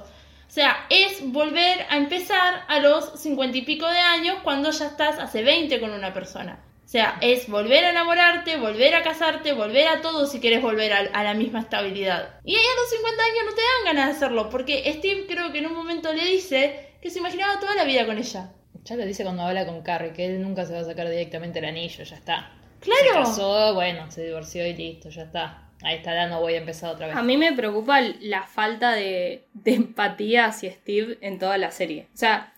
O 0.58 0.60
sea, 0.60 0.88
es 0.90 1.22
volver 1.22 1.86
a 1.88 1.98
empezar 1.98 2.64
a 2.68 2.80
los 2.80 3.22
cincuenta 3.22 3.60
y 3.60 3.62
pico 3.62 3.86
de 3.86 4.00
años 4.00 4.38
cuando 4.44 4.72
ya 4.72 4.88
estás 4.88 5.20
hace 5.20 5.44
20 5.44 5.80
con 5.80 5.92
una 5.92 6.16
persona. 6.16 6.66
O 6.84 6.88
sea, 6.88 7.20
es 7.22 7.48
volver 7.48 7.86
a 7.86 7.92
enamorarte, 7.92 8.58
volver 8.58 8.96
a 8.96 9.04
casarte, 9.04 9.54
volver 9.54 9.88
a 9.88 10.02
todo 10.02 10.26
si 10.26 10.40
quieres 10.40 10.64
volver 10.64 10.94
a, 10.94 10.98
a 11.14 11.24
la 11.24 11.36
misma 11.36 11.60
estabilidad. 11.60 12.40
Y 12.44 12.56
ahí 12.56 12.66
a 12.66 12.82
los 12.82 12.90
50 12.90 13.24
años 13.24 13.44
no 13.46 13.54
te 13.54 13.62
dan 13.62 13.96
ganas 13.96 14.06
de 14.08 14.12
hacerlo, 14.16 14.50
porque 14.50 14.92
Steve 14.94 15.26
creo 15.28 15.52
que 15.52 15.60
en 15.60 15.68
un 15.68 15.76
momento 15.76 16.12
le 16.12 16.26
dice 16.26 16.96
que 17.04 17.12
se 17.12 17.20
imaginaba 17.20 17.60
toda 17.60 17.76
la 17.76 17.84
vida 17.84 18.08
con 18.08 18.18
ella. 18.18 18.52
Ya 18.84 18.96
lo 18.96 19.06
dice 19.06 19.22
cuando 19.22 19.44
habla 19.44 19.68
con 19.68 19.84
Carrie, 19.84 20.14
que 20.14 20.26
él 20.26 20.42
nunca 20.42 20.66
se 20.66 20.74
va 20.74 20.80
a 20.80 20.86
sacar 20.86 21.08
directamente 21.08 21.60
el 21.60 21.66
anillo, 21.66 22.04
ya 22.04 22.16
está. 22.16 22.52
Claro. 22.80 23.00
Se 23.06 23.14
casó, 23.14 23.76
bueno, 23.76 24.10
se 24.10 24.26
divorció 24.26 24.66
y 24.66 24.74
listo, 24.74 25.10
ya 25.10 25.22
está. 25.22 25.67
Ahí 25.84 25.98
está, 25.98 26.14
ya 26.14 26.28
no 26.28 26.42
voy 26.42 26.56
a 26.56 26.58
empezar 26.58 26.94
otra 26.94 27.08
vez. 27.08 27.16
A 27.16 27.24
mí 27.24 27.38
me 27.38 27.54
preocupa 27.54 28.02
la 28.02 28.44
falta 28.44 28.94
de, 28.94 29.44
de 29.54 29.74
empatía 29.76 30.46
hacia 30.46 30.72
Steve 30.72 31.18
en 31.22 31.40
toda 31.40 31.58
la 31.58 31.72
serie. 31.72 32.08
O 32.14 32.18
sea, 32.18 32.54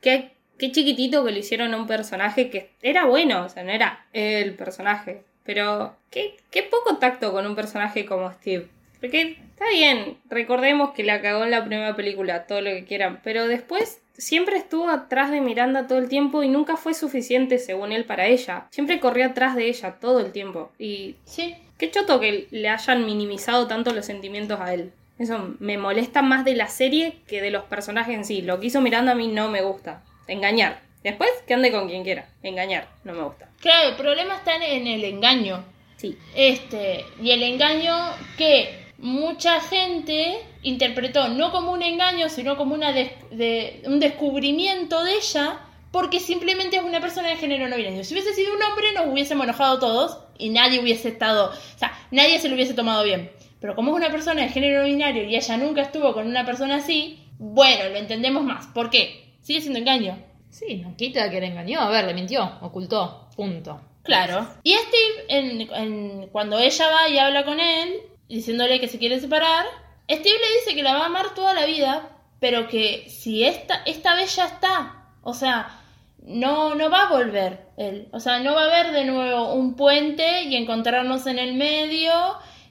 qué, 0.00 0.32
qué 0.58 0.72
chiquitito 0.72 1.24
que 1.24 1.32
lo 1.32 1.38
hicieron 1.38 1.74
a 1.74 1.76
un 1.76 1.86
personaje 1.86 2.50
que 2.50 2.70
era 2.80 3.04
bueno, 3.04 3.44
o 3.44 3.48
sea, 3.48 3.62
no 3.62 3.70
era 3.72 4.06
el 4.12 4.54
personaje. 4.54 5.22
Pero 5.44 5.96
qué, 6.10 6.36
qué 6.50 6.62
poco 6.62 6.98
tacto 6.98 7.32
con 7.32 7.46
un 7.46 7.54
personaje 7.56 8.06
como 8.06 8.32
Steve. 8.32 8.68
Porque 9.00 9.38
está 9.50 9.68
bien, 9.70 10.18
recordemos 10.30 10.92
que 10.92 11.02
la 11.02 11.20
cagó 11.20 11.44
en 11.44 11.50
la 11.50 11.64
primera 11.64 11.96
película, 11.96 12.46
todo 12.46 12.60
lo 12.60 12.70
que 12.70 12.84
quieran, 12.84 13.20
pero 13.24 13.48
después 13.48 14.00
siempre 14.16 14.56
estuvo 14.56 14.88
atrás 14.88 15.32
de 15.32 15.40
Miranda 15.40 15.88
todo 15.88 15.98
el 15.98 16.08
tiempo 16.08 16.44
y 16.44 16.48
nunca 16.48 16.76
fue 16.76 16.94
suficiente 16.94 17.58
según 17.58 17.90
él 17.90 18.04
para 18.04 18.26
ella. 18.26 18.68
Siempre 18.70 19.00
corría 19.00 19.26
atrás 19.26 19.56
de 19.56 19.66
ella 19.66 19.96
todo 20.00 20.20
el 20.20 20.30
tiempo. 20.30 20.70
Y 20.78 21.16
Sí. 21.24 21.56
Qué 21.82 21.90
choto 21.90 22.20
que 22.20 22.46
le 22.52 22.68
hayan 22.68 23.04
minimizado 23.04 23.66
tanto 23.66 23.92
los 23.92 24.06
sentimientos 24.06 24.60
a 24.60 24.72
él. 24.72 24.92
Eso 25.18 25.56
me 25.58 25.78
molesta 25.78 26.22
más 26.22 26.44
de 26.44 26.54
la 26.54 26.68
serie 26.68 27.16
que 27.26 27.42
de 27.42 27.50
los 27.50 27.64
personajes 27.64 28.14
en 28.14 28.24
sí. 28.24 28.40
Lo 28.40 28.60
que 28.60 28.68
hizo 28.68 28.80
Miranda 28.80 29.10
a 29.10 29.14
mí 29.16 29.26
no 29.26 29.48
me 29.48 29.62
gusta. 29.62 30.00
Engañar. 30.28 30.78
Después 31.02 31.28
que 31.44 31.54
ande 31.54 31.72
con 31.72 31.88
quien 31.88 32.04
quiera. 32.04 32.28
Engañar. 32.44 32.86
No 33.02 33.14
me 33.14 33.22
gusta. 33.24 33.48
Claro, 33.58 33.88
el 33.88 33.96
problema 33.96 34.36
está 34.36 34.54
en, 34.64 34.86
el 34.86 35.02
engaño. 35.02 35.64
Sí. 35.96 36.16
Este, 36.36 37.04
y 37.20 37.32
el 37.32 37.42
engaño 37.42 37.96
que 38.38 38.78
mucha 38.98 39.58
gente 39.60 40.38
interpretó 40.62 41.30
no 41.30 41.50
como 41.50 41.72
un 41.72 41.82
engaño, 41.82 42.28
sino 42.28 42.56
como 42.56 42.76
una 42.76 42.92
de- 42.92 43.82
un 43.86 43.98
descubrimiento 43.98 45.02
de 45.02 45.16
ella, 45.16 45.58
porque 45.92 46.18
simplemente 46.18 46.76
es 46.78 46.82
una 46.82 47.00
persona 47.00 47.28
de 47.28 47.36
género 47.36 47.68
no 47.68 47.76
binario. 47.76 48.02
Si 48.02 48.14
hubiese 48.14 48.34
sido 48.34 48.52
un 48.54 48.62
hombre, 48.62 48.92
nos 48.92 49.06
hubiésemos 49.06 49.44
enojado 49.44 49.78
todos 49.78 50.18
y 50.38 50.48
nadie 50.50 50.80
hubiese 50.80 51.08
estado, 51.10 51.50
o 51.50 51.78
sea, 51.78 51.92
nadie 52.10 52.40
se 52.40 52.48
lo 52.48 52.54
hubiese 52.56 52.74
tomado 52.74 53.04
bien. 53.04 53.30
Pero 53.60 53.76
como 53.76 53.92
es 53.92 53.96
una 53.96 54.10
persona 54.10 54.42
de 54.42 54.48
género 54.48 54.80
no 54.80 54.86
binario 54.86 55.22
y 55.22 55.36
ella 55.36 55.56
nunca 55.56 55.82
estuvo 55.82 56.12
con 56.12 56.26
una 56.26 56.44
persona 56.44 56.76
así, 56.76 57.22
bueno, 57.38 57.88
lo 57.90 57.96
entendemos 57.96 58.42
más. 58.42 58.66
¿Por 58.68 58.90
qué? 58.90 59.34
Sigue 59.40 59.60
siendo 59.60 59.78
engaño. 59.78 60.18
Sí, 60.50 60.76
no 60.76 60.96
quita 60.96 61.30
que 61.30 61.40
le 61.40 61.46
engañó, 61.46 61.80
a 61.80 61.88
ver, 61.90 62.04
le 62.06 62.14
mintió, 62.14 62.58
ocultó, 62.60 63.28
punto. 63.36 63.80
Claro. 64.02 64.48
Y 64.64 64.72
Steve, 64.74 65.24
en- 65.28 65.60
en- 65.72 66.28
cuando 66.28 66.58
ella 66.58 66.88
va 66.90 67.08
y 67.08 67.18
habla 67.18 67.44
con 67.44 67.60
él, 67.60 67.94
diciéndole 68.28 68.80
que 68.80 68.88
se 68.88 68.98
quiere 68.98 69.20
separar, 69.20 69.64
Steve 70.10 70.38
le 70.38 70.58
dice 70.60 70.74
que 70.74 70.82
la 70.82 70.94
va 70.94 71.02
a 71.02 71.06
amar 71.06 71.34
toda 71.34 71.54
la 71.54 71.64
vida, 71.66 72.10
pero 72.40 72.66
que 72.66 73.06
si 73.08 73.44
esta, 73.44 73.82
esta 73.86 74.14
vez 74.16 74.34
ya 74.36 74.46
está, 74.46 75.06
o 75.22 75.32
sea, 75.34 75.78
no, 76.24 76.74
no 76.74 76.90
va 76.90 77.02
a 77.02 77.10
volver 77.10 77.66
él. 77.76 78.08
O 78.12 78.20
sea, 78.20 78.38
no 78.40 78.54
va 78.54 78.62
a 78.62 78.66
haber 78.66 78.92
de 78.92 79.04
nuevo 79.04 79.52
un 79.54 79.74
puente 79.74 80.42
y 80.42 80.56
encontrarnos 80.56 81.26
en 81.26 81.38
el 81.38 81.54
medio 81.54 82.12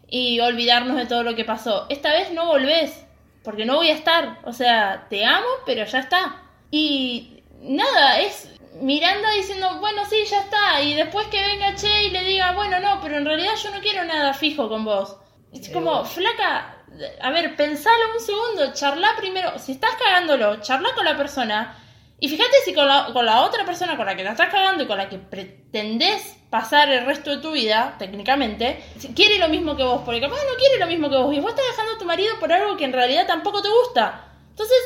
y 0.07 0.39
olvidarnos 0.39 0.97
de 0.97 1.05
todo 1.05 1.23
lo 1.23 1.35
que 1.35 1.45
pasó. 1.45 1.85
Esta 1.89 2.11
vez 2.11 2.31
no 2.31 2.45
volvés, 2.45 3.05
porque 3.43 3.65
no 3.65 3.75
voy 3.75 3.89
a 3.89 3.95
estar. 3.95 4.39
O 4.43 4.53
sea, 4.53 5.07
te 5.09 5.25
amo, 5.25 5.47
pero 5.65 5.85
ya 5.85 5.99
está. 5.99 6.43
Y 6.69 7.43
nada, 7.61 8.19
es 8.19 8.49
Miranda 8.79 9.31
diciendo, 9.31 9.79
bueno, 9.79 10.03
sí, 10.09 10.17
ya 10.29 10.41
está. 10.41 10.81
Y 10.81 10.93
después 10.95 11.27
que 11.27 11.41
venga 11.41 11.75
Che 11.75 12.05
y 12.05 12.09
le 12.09 12.23
diga, 12.23 12.53
bueno, 12.53 12.79
no, 12.79 12.99
pero 13.01 13.17
en 13.17 13.25
realidad 13.25 13.53
yo 13.61 13.71
no 13.71 13.79
quiero 13.79 14.03
nada 14.05 14.33
fijo 14.33 14.69
con 14.69 14.85
vos. 14.85 15.17
Es 15.53 15.69
como, 15.69 16.05
flaca, 16.05 16.77
a 17.21 17.31
ver, 17.31 17.55
pensalo 17.55 18.13
un 18.17 18.25
segundo, 18.25 18.73
charla 18.73 19.09
primero. 19.17 19.59
Si 19.59 19.73
estás 19.73 19.95
cagándolo, 19.95 20.61
charla 20.61 20.89
con 20.95 21.05
la 21.05 21.17
persona. 21.17 21.77
Y 22.23 22.29
fíjate 22.29 22.51
si 22.63 22.71
con 22.71 22.87
la, 22.87 23.09
con 23.11 23.25
la 23.25 23.41
otra 23.41 23.65
persona 23.65 23.97
con 23.97 24.05
la 24.05 24.15
que 24.15 24.23
la 24.23 24.31
estás 24.31 24.49
cagando 24.49 24.83
y 24.83 24.87
con 24.87 24.99
la 24.99 25.09
que 25.09 25.17
pretendés 25.17 26.37
pasar 26.51 26.87
el 26.91 27.07
resto 27.07 27.31
de 27.31 27.37
tu 27.41 27.51
vida, 27.51 27.95
técnicamente, 27.97 28.79
quiere 29.15 29.39
lo 29.39 29.49
mismo 29.49 29.75
que 29.75 29.83
vos, 29.83 30.03
porque 30.05 30.21
capaz 30.21 30.35
no 30.35 30.55
quiere 30.55 30.77
lo 30.77 30.85
mismo 30.85 31.09
que 31.09 31.17
vos. 31.17 31.33
Y 31.33 31.39
vos 31.39 31.49
estás 31.49 31.65
dejando 31.71 31.95
a 31.95 31.97
tu 31.97 32.05
marido 32.05 32.35
por 32.39 32.53
algo 32.53 32.77
que 32.77 32.85
en 32.85 32.93
realidad 32.93 33.25
tampoco 33.25 33.63
te 33.63 33.69
gusta. 33.69 34.35
Entonces, 34.51 34.77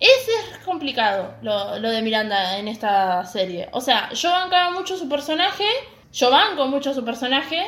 ese 0.00 0.32
es 0.52 0.58
complicado, 0.66 1.34
lo, 1.40 1.78
lo 1.78 1.90
de 1.90 2.02
Miranda 2.02 2.58
en 2.58 2.68
esta 2.68 3.24
serie. 3.24 3.70
O 3.72 3.80
sea, 3.80 4.10
yo 4.12 4.30
bancaba 4.30 4.72
mucho 4.72 4.98
su 4.98 5.08
personaje, 5.08 5.64
yo 6.12 6.30
banco 6.30 6.66
mucho 6.66 6.92
su 6.92 7.06
personaje, 7.06 7.64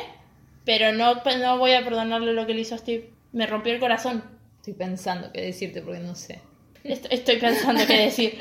pero 0.65 0.91
no, 0.91 1.23
no 1.39 1.57
voy 1.57 1.73
a 1.73 1.83
perdonarle 1.83 2.33
lo 2.33 2.45
que 2.45 2.53
le 2.53 2.61
hizo 2.61 2.75
a 2.75 2.77
Steve. 2.77 3.11
Me 3.31 3.47
rompió 3.47 3.73
el 3.73 3.79
corazón. 3.79 4.23
Estoy 4.57 4.73
pensando 4.73 5.31
qué 5.31 5.41
decirte 5.41 5.81
porque 5.81 6.01
no 6.01 6.13
sé. 6.13 6.43
Est- 6.85 7.07
Estoy 7.09 7.37
pensando 7.37 7.81
qué 7.87 7.97
decir. 8.05 8.37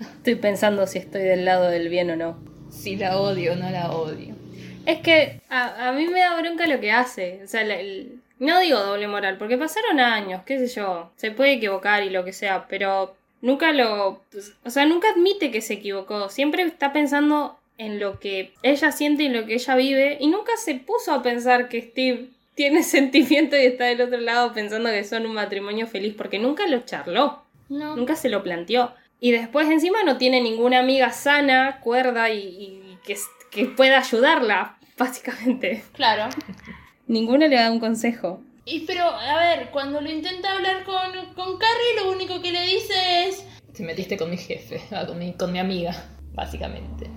Estoy 0.00 0.34
pensando 0.36 0.86
si 0.86 0.98
estoy 0.98 1.22
del 1.22 1.44
lado 1.44 1.68
del 1.70 1.88
bien 1.88 2.10
o 2.10 2.16
no. 2.16 2.38
Si 2.70 2.96
la 2.96 3.18
odio 3.18 3.52
o 3.52 3.56
no 3.56 3.70
la 3.70 3.90
odio. 3.90 4.34
Es 4.84 5.00
que 5.00 5.40
a, 5.48 5.88
a 5.88 5.92
mí 5.92 6.06
me 6.06 6.20
da 6.20 6.38
bronca 6.40 6.66
lo 6.66 6.78
que 6.80 6.92
hace. 6.92 7.40
O 7.44 7.48
sea, 7.48 7.64
la- 7.64 7.80
el- 7.80 8.20
no 8.38 8.60
digo 8.60 8.78
doble 8.78 9.08
moral, 9.08 9.38
porque 9.38 9.56
pasaron 9.56 9.98
años, 9.98 10.42
qué 10.44 10.58
sé 10.58 10.68
yo. 10.74 11.10
Se 11.16 11.30
puede 11.30 11.54
equivocar 11.54 12.02
y 12.04 12.10
lo 12.10 12.24
que 12.24 12.32
sea, 12.34 12.66
pero 12.68 13.16
nunca 13.40 13.72
lo. 13.72 14.20
O 14.64 14.70
sea, 14.70 14.84
nunca 14.84 15.08
admite 15.10 15.50
que 15.50 15.62
se 15.62 15.74
equivocó. 15.74 16.28
Siempre 16.28 16.62
está 16.62 16.92
pensando 16.92 17.58
en 17.78 17.98
lo 17.98 18.20
que 18.20 18.52
ella 18.62 18.92
siente 18.92 19.22
y 19.22 19.26
en 19.26 19.32
lo 19.32 19.46
que 19.46 19.54
ella 19.54 19.74
vive. 19.76 20.18
Y 20.20 20.26
nunca 20.28 20.52
se 20.58 20.74
puso 20.74 21.12
a 21.12 21.22
pensar 21.22 21.68
que 21.68 21.80
Steve 21.80 22.26
tiene 22.54 22.82
sentimiento 22.84 23.56
y 23.56 23.64
está 23.66 23.86
del 23.86 24.02
otro 24.02 24.18
lado 24.20 24.52
pensando 24.52 24.90
que 24.90 25.04
son 25.04 25.24
un 25.26 25.32
matrimonio 25.34 25.86
feliz, 25.86 26.14
porque 26.16 26.38
nunca 26.38 26.66
lo 26.66 26.80
charló. 26.84 27.42
No. 27.68 27.96
Nunca 27.96 28.16
se 28.16 28.28
lo 28.28 28.42
planteó. 28.42 28.92
Y 29.20 29.32
después 29.32 29.68
encima 29.68 30.02
no 30.04 30.18
tiene 30.18 30.40
ninguna 30.40 30.80
amiga 30.80 31.10
sana, 31.10 31.80
cuerda 31.80 32.30
y, 32.30 32.38
y 32.38 32.98
que, 33.04 33.16
que 33.50 33.66
pueda 33.66 33.98
ayudarla, 33.98 34.78
básicamente. 34.98 35.84
Claro. 35.92 36.28
Ninguno 37.06 37.46
le 37.46 37.56
da 37.56 37.70
un 37.70 37.80
consejo. 37.80 38.40
Y 38.64 38.80
pero, 38.80 39.04
a 39.04 39.38
ver, 39.38 39.70
cuando 39.70 40.00
lo 40.00 40.10
intenta 40.10 40.52
hablar 40.52 40.82
con, 40.84 41.34
con 41.34 41.56
Carrie, 41.56 42.04
lo 42.04 42.10
único 42.10 42.42
que 42.42 42.50
le 42.50 42.66
dice 42.66 43.28
es, 43.28 43.46
Te 43.72 43.84
metiste 43.84 44.16
con 44.16 44.28
mi 44.28 44.36
jefe, 44.36 44.80
ah, 44.90 45.06
con 45.06 45.18
mi, 45.18 45.32
con 45.34 45.52
mi 45.52 45.60
amiga, 45.60 45.94
básicamente. 46.34 47.08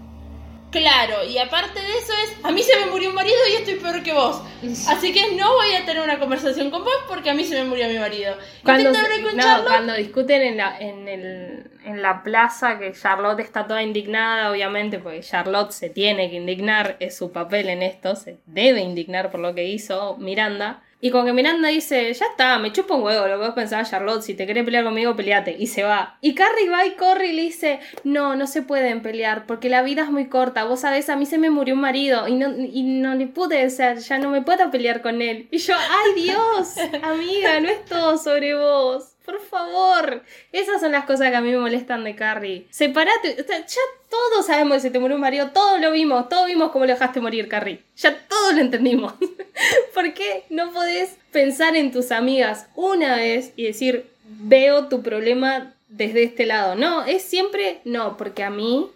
Claro, 0.72 1.24
y 1.26 1.38
aparte 1.38 1.80
de 1.80 1.98
eso 1.98 2.14
es, 2.24 2.44
a 2.44 2.52
mí 2.52 2.62
se 2.64 2.78
me 2.80 2.92
murió 2.92 3.10
un 3.10 3.16
marido 3.16 3.38
y 3.52 3.56
estoy 3.56 3.76
peor 3.76 4.04
que 4.04 4.14
vos. 4.14 4.42
Así 4.88 5.14
que 5.14 5.36
no 5.36 5.54
voy 5.54 5.74
a 5.74 5.86
tener 5.86 6.04
una 6.04 6.20
conversación 6.20 6.70
con 6.70 6.84
vos 6.84 6.94
porque 7.08 7.30
a 7.30 7.34
mí 7.34 7.44
se 7.44 7.56
me 7.56 7.70
murió 7.70 7.88
mi 7.88 7.98
marido. 7.98 8.36
Cuando, 8.64 8.92
no, 8.92 8.98
Charlotte. 9.38 9.68
cuando 9.68 9.94
discuten 9.94 10.42
en 10.42 10.58
la, 10.58 10.78
en, 10.78 11.08
el, 11.08 11.72
en 11.86 12.02
la 12.02 12.24
plaza, 12.24 12.78
que 12.78 12.94
Charlotte 12.94 13.40
está 13.40 13.68
toda 13.68 13.82
indignada, 13.82 14.52
obviamente, 14.52 15.00
porque 15.00 15.22
Charlotte 15.22 15.72
se 15.72 15.90
tiene 15.90 16.30
que 16.30 16.36
indignar, 16.36 16.98
es 17.00 17.18
su 17.18 17.32
papel 17.32 17.70
en 17.70 17.82
esto, 17.82 18.16
se 18.16 18.40
debe 18.46 18.82
indignar 18.82 19.32
por 19.32 19.40
lo 19.40 19.56
que 19.56 19.66
hizo 19.66 20.18
Miranda. 20.18 20.84
Y 21.02 21.12
con 21.12 21.26
que 21.26 21.34
Miranda 21.34 21.70
dice, 21.70 22.14
ya 22.14 22.26
está, 22.26 22.60
me 22.60 22.74
chupa 22.74 22.96
un 22.96 23.04
huevo 23.04 23.28
lo 23.28 23.40
que 23.40 23.46
vos 23.46 23.56
pensabas, 23.56 23.90
Charlotte, 23.90 24.22
si 24.22 24.34
te 24.34 24.46
querés 24.46 24.66
pelear 24.66 24.84
conmigo, 24.84 25.16
peleate. 25.16 25.56
Y 25.58 25.68
se 25.68 25.84
va. 25.84 26.18
Y 26.22 26.36
Carrie 26.36 26.70
va 26.70 26.86
y 26.86 26.96
corre 26.96 27.28
y 27.28 27.34
le 27.34 27.44
dice, 27.44 27.80
no, 28.04 28.36
no 28.36 28.48
se 28.48 28.62
pueden 28.62 29.02
pelear, 29.02 29.46
porque 29.46 29.70
la 29.70 29.82
vida 29.82 30.04
es 30.04 30.12
muy 30.12 30.28
corta. 30.28 30.66
Vos 30.66 30.82
sabés, 30.82 31.10
a 31.10 31.16
mí 31.16 31.26
se 31.26 31.38
me 31.38 31.50
murió 31.50 31.76
un 31.76 31.82
marido 31.82 32.28
y 32.28 32.36
no, 32.36 32.50
y 32.50 32.84
no 32.84 33.16
le 33.16 33.28
pude, 33.28 33.66
o 33.66 33.70
sea, 33.70 33.96
ya 33.96 34.18
no 34.20 34.30
me 34.30 34.42
puedo 34.42 34.70
pelear 34.72 35.02
con 35.02 35.22
él. 35.22 35.48
Y 35.52 35.60
yo, 35.60 35.74
ay 35.76 36.22
Dios, 36.22 36.76
amiga, 37.02 37.60
no 37.62 37.70
es 37.70 37.86
todo 37.86 38.18
sobre 38.18 38.56
vos. 38.56 39.16
Por 39.30 39.40
favor. 39.42 40.24
Esas 40.52 40.82
son 40.82 40.92
las 40.92 41.06
cosas 41.06 41.30
que 41.30 41.36
a 41.36 41.42
mí 41.42 41.52
me 41.52 41.60
molestan 41.60 42.04
de 42.04 42.16
Carrie. 42.16 42.66
Separate. 42.72 43.36
Ya 43.48 43.82
todos 44.10 44.48
sabemos 44.48 44.78
que 44.78 44.82
se 44.82 44.90
te 44.90 44.98
murió 44.98 45.18
un 45.18 45.22
marido. 45.22 45.52
Todos 45.52 45.80
lo 45.80 45.92
vimos. 45.92 46.30
Todos 46.30 46.48
vimos 46.48 46.72
cómo 46.72 46.86
lo 46.86 46.94
dejaste 46.94 47.22
morir, 47.22 47.48
Carrie. 47.48 47.84
Ya 47.98 48.18
todos 48.28 48.56
lo 48.56 48.62
entendimos. 48.62 49.14
¿Por 49.94 50.14
qué 50.16 50.46
no 50.50 50.72
podés 50.72 51.16
pensar 51.32 51.76
en 51.76 51.92
tus 51.92 52.12
amigas 52.12 52.66
una 52.74 53.18
vez 53.18 53.54
y 53.56 53.66
decir, 53.66 54.08
veo 54.24 54.88
tu 54.88 55.04
problema 55.04 55.76
desde 55.90 56.24
este 56.24 56.48
lado? 56.48 56.74
No, 56.74 57.06
es 57.06 57.22
siempre 57.22 57.82
no, 57.86 58.18
porque 58.18 58.42
a 58.42 58.50
mí, 58.50 58.90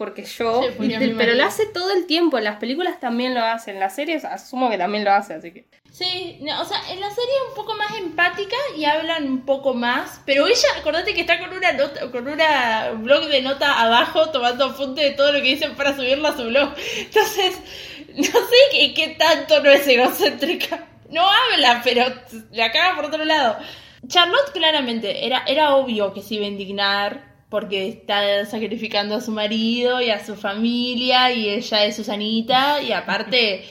porque 0.00 0.24
yo. 0.24 0.62
Y- 0.80 1.12
pero 1.14 1.34
lo 1.34 1.44
hace 1.44 1.66
todo 1.66 1.90
el 1.92 2.06
tiempo. 2.06 2.38
En 2.38 2.44
las 2.44 2.56
películas 2.56 2.98
también 3.00 3.34
lo 3.34 3.42
hace. 3.44 3.72
En 3.72 3.80
las 3.80 3.94
series 3.94 4.24
asumo 4.24 4.70
que 4.70 4.78
también 4.78 5.04
lo 5.04 5.12
hace, 5.12 5.34
así 5.34 5.52
que. 5.52 5.66
Sí, 5.92 6.38
no, 6.40 6.58
o 6.62 6.64
sea, 6.64 6.78
en 6.90 7.00
la 7.00 7.10
serie 7.10 7.30
es 7.30 7.48
un 7.50 7.54
poco 7.54 7.74
más 7.74 7.94
empática 7.98 8.56
y 8.78 8.86
hablan 8.86 9.24
un 9.24 9.44
poco 9.44 9.74
más, 9.74 10.22
pero 10.24 10.46
ella, 10.46 10.68
acordate 10.78 11.12
que 11.12 11.20
está 11.20 11.38
con 11.38 11.54
una 11.54 11.72
nota, 11.72 12.10
con 12.10 12.28
una 12.28 12.92
blog 12.92 13.26
de 13.26 13.42
nota 13.42 13.78
abajo 13.78 14.30
tomando 14.30 14.64
apunte 14.64 15.02
de 15.02 15.10
todo 15.10 15.32
lo 15.32 15.42
que 15.42 15.48
dicen 15.48 15.74
para 15.74 15.94
subirlo 15.94 16.28
a 16.28 16.36
su 16.36 16.44
blog. 16.44 16.72
Entonces, 16.96 17.58
no 18.14 18.24
sé 18.24 18.56
qué, 18.72 18.94
qué 18.94 19.08
tanto 19.18 19.60
no 19.62 19.68
es 19.70 19.86
egocéntrica. 19.86 20.86
No 21.10 21.28
habla, 21.28 21.82
pero 21.84 22.06
la 22.52 22.72
caga 22.72 22.96
por 22.96 23.04
otro 23.04 23.26
lado. 23.26 23.58
Charlotte 24.06 24.52
claramente 24.54 25.26
era, 25.26 25.44
era 25.46 25.74
obvio 25.74 26.14
que 26.14 26.22
se 26.22 26.36
iba 26.36 26.46
a 26.46 26.48
indignar 26.48 27.29
porque 27.50 27.88
está 27.88 28.46
sacrificando 28.46 29.16
a 29.16 29.20
su 29.20 29.32
marido 29.32 30.00
y 30.00 30.08
a 30.10 30.24
su 30.24 30.36
familia 30.36 31.30
y 31.32 31.50
ella 31.50 31.84
es 31.84 31.96
Susanita 31.96 32.80
y 32.80 32.92
aparte 32.92 33.64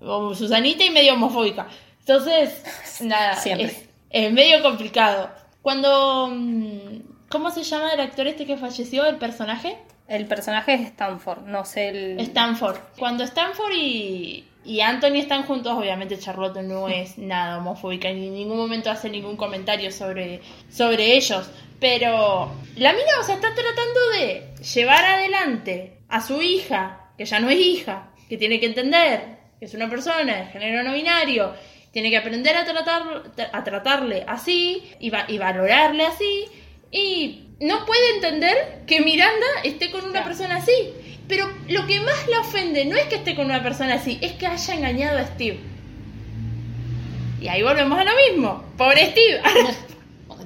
Susanita 0.00 0.84
y 0.84 0.90
medio 0.90 1.14
homofóbica. 1.14 1.68
Entonces, 2.00 2.64
nada, 3.00 3.36
Siempre. 3.36 3.66
es, 3.66 3.88
es 4.10 4.32
medio 4.32 4.62
complicado. 4.62 5.30
Cuando... 5.62 6.28
mm, 6.32 7.10
¿Cómo 7.30 7.52
se 7.52 7.62
llama 7.62 7.92
el 7.92 8.00
actor 8.00 8.26
este 8.26 8.44
que 8.44 8.56
falleció, 8.56 9.06
el 9.06 9.16
personaje? 9.16 9.78
El 10.08 10.26
personaje 10.26 10.74
es 10.74 10.80
Stanford, 10.80 11.46
no 11.46 11.64
sé 11.64 11.90
el. 11.90 12.18
Stanford. 12.18 12.76
Cuando 12.98 13.22
Stanford 13.22 13.72
y, 13.72 14.44
y 14.64 14.80
Anthony 14.80 15.18
están 15.18 15.44
juntos, 15.44 15.72
obviamente 15.74 16.18
Charlotte 16.18 16.60
no 16.62 16.88
es 16.88 17.18
nada 17.18 17.58
homofóbica, 17.58 18.10
ni 18.10 18.26
en 18.26 18.34
ningún 18.34 18.56
momento 18.56 18.90
hace 18.90 19.08
ningún 19.08 19.36
comentario 19.36 19.92
sobre, 19.92 20.40
sobre 20.68 21.14
ellos. 21.16 21.48
Pero 21.80 22.54
la 22.76 22.92
mina, 22.92 23.08
o 23.20 23.24
sea, 23.24 23.36
está 23.36 23.54
tratando 23.54 24.00
de 24.18 24.54
llevar 24.74 25.04
adelante 25.04 25.98
a 26.08 26.20
su 26.20 26.40
hija, 26.42 27.10
que 27.16 27.24
ya 27.24 27.40
no 27.40 27.48
es 27.50 27.58
hija, 27.58 28.10
que 28.28 28.36
tiene 28.36 28.60
que 28.60 28.66
entender 28.66 29.38
que 29.58 29.64
es 29.66 29.74
una 29.74 29.88
persona 29.90 30.36
de 30.36 30.46
género 30.46 30.82
no 30.82 30.92
binario, 30.94 31.54
tiene 31.92 32.08
que 32.10 32.16
aprender 32.16 32.56
a, 32.56 32.64
tratar, 32.64 33.02
a 33.52 33.64
tratarle 33.64 34.24
así 34.26 34.82
y, 35.00 35.10
va- 35.10 35.24
y 35.28 35.36
valorarle 35.38 36.04
así. 36.06 36.44
Y 36.90 37.46
no 37.60 37.84
puede 37.84 38.14
entender 38.14 38.82
que 38.86 39.00
Miranda 39.00 39.46
esté 39.64 39.90
con 39.90 40.00
una 40.02 40.12
Claro. 40.12 40.26
persona 40.26 40.56
así. 40.56 40.72
Pero 41.28 41.50
lo 41.68 41.86
que 41.86 42.00
más 42.00 42.26
la 42.28 42.40
ofende 42.40 42.84
no 42.86 42.96
es 42.96 43.04
que 43.04 43.16
esté 43.16 43.34
con 43.34 43.46
una 43.46 43.62
persona 43.62 43.94
así, 43.94 44.18
es 44.22 44.32
que 44.32 44.46
haya 44.46 44.74
engañado 44.74 45.18
a 45.18 45.26
Steve. 45.26 45.58
Y 47.40 47.48
ahí 47.48 47.62
volvemos 47.62 47.98
a 47.98 48.04
lo 48.04 48.12
mismo. 48.28 48.64
Pobre 48.76 49.10
Steve. 49.10 49.40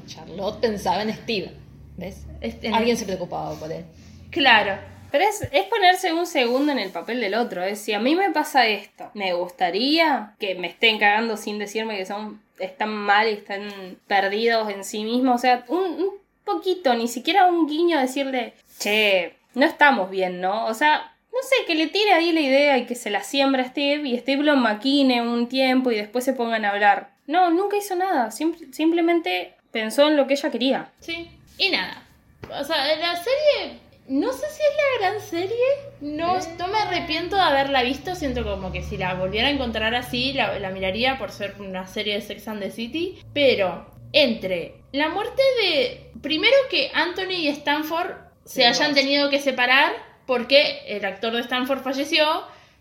Charlotte 0.07 0.61
pensaba 0.61 1.03
en 1.03 1.13
Steve, 1.15 1.53
¿ves? 1.97 2.27
Este- 2.41 2.69
Alguien 2.69 2.97
se 2.97 3.05
preocupaba 3.07 3.55
por 3.55 3.71
él. 3.73 3.85
claro. 4.31 4.79
Pero 5.11 5.27
es, 5.29 5.43
es 5.53 5.63
ponerse 5.67 6.13
un 6.13 6.27
segundo 6.27 6.73
en 6.73 6.79
el 6.81 6.91
papel 6.91 7.21
del 7.21 7.35
otro. 7.37 7.63
Es 7.63 7.79
si 7.79 7.93
a 7.93 8.01
mí 8.01 8.17
me 8.17 8.33
pasa 8.33 8.67
esto, 8.67 9.13
me 9.15 9.33
gustaría 9.33 10.35
que 10.41 10.57
me 10.57 10.67
estén 10.67 10.99
cagando 10.99 11.37
sin 11.37 11.61
decirme 11.61 11.97
que 11.97 12.05
son 12.05 12.41
están 12.59 12.89
mal 12.91 13.29
y 13.29 13.35
están 13.35 13.63
perdidos 14.09 14.69
en 14.71 14.83
sí 14.83 15.05
mismos. 15.05 15.37
O 15.37 15.39
sea, 15.39 15.65
un, 15.69 15.79
un 15.79 16.11
poquito, 16.45 16.93
ni 16.95 17.07
siquiera 17.07 17.47
un 17.47 17.69
guiño 17.69 17.97
decirle, 18.01 18.55
che, 18.81 19.37
no 19.55 19.65
estamos 19.65 20.11
bien, 20.11 20.41
¿no? 20.41 20.67
O 20.67 20.75
sea, 20.75 21.15
no 21.33 21.39
sé, 21.43 21.65
que 21.65 21.77
le 21.77 21.87
tire 21.87 22.13
ahí 22.13 22.33
la 22.33 22.41
idea 22.41 22.79
y 22.79 22.87
que 22.87 22.97
se 22.97 23.11
la 23.11 23.23
siembra 23.23 23.63
a 23.63 23.67
Steve 23.69 24.09
y 24.09 24.19
Steve 24.19 24.43
lo 24.43 24.57
maquine 24.57 25.23
un 25.23 25.49
tiempo 25.49 25.93
y 25.93 25.97
después 25.97 26.25
se 26.25 26.33
pongan 26.33 26.65
a 26.65 26.71
hablar. 26.71 27.11
No, 27.29 27.51
nunca 27.51 27.77
hizo 27.77 27.95
nada. 27.95 28.31
Simp- 28.33 28.73
simplemente 28.73 29.55
pensó 29.75 30.09
en 30.09 30.17
lo 30.17 30.27
que 30.27 30.35
ella 30.35 30.51
quería. 30.51 30.93
Sí. 31.01 31.29
Y 31.59 31.69
nada. 31.69 32.03
O 32.49 32.65
sea, 32.65 32.97
la 32.97 33.17
serie. 33.17 33.81
No 34.07 34.33
sé 34.33 34.47
si 34.49 34.63
es 34.63 34.77
la 34.77 35.09
gran 35.09 35.21
serie. 35.21 35.67
No, 36.01 36.39
no 36.59 36.69
me 36.69 36.79
arrepiento 36.79 37.37
de 37.37 37.43
haberla 37.43 37.83
visto. 37.83 38.15
Siento 38.15 38.45
como 38.45 38.71
que 38.71 38.83
si 38.83 38.97
la 38.97 39.15
volviera 39.15 39.49
a 39.49 39.51
encontrar 39.51 39.95
así, 39.95 40.33
la, 40.33 40.59
la 40.59 40.71
miraría 40.71 41.19
por 41.19 41.31
ser 41.31 41.57
una 41.59 41.87
serie 41.87 42.15
de 42.15 42.21
Sex 42.21 42.47
and 42.49 42.63
the 42.63 42.71
City. 42.71 43.19
Pero 43.35 43.91
entre 44.13 44.77
la 44.93 45.09
muerte 45.09 45.43
de. 45.61 46.11
Primero 46.23 46.57
que 46.71 46.91
Anthony 46.95 47.33
y 47.33 47.49
Stanford 47.49 48.13
se 48.45 48.65
hayan 48.67 48.93
vos. 48.93 49.01
tenido 49.01 49.29
que 49.29 49.41
separar 49.41 49.93
porque 50.27 50.83
el 50.87 51.05
actor 51.05 51.33
de 51.33 51.41
Stanford 51.41 51.81
falleció. 51.81 52.25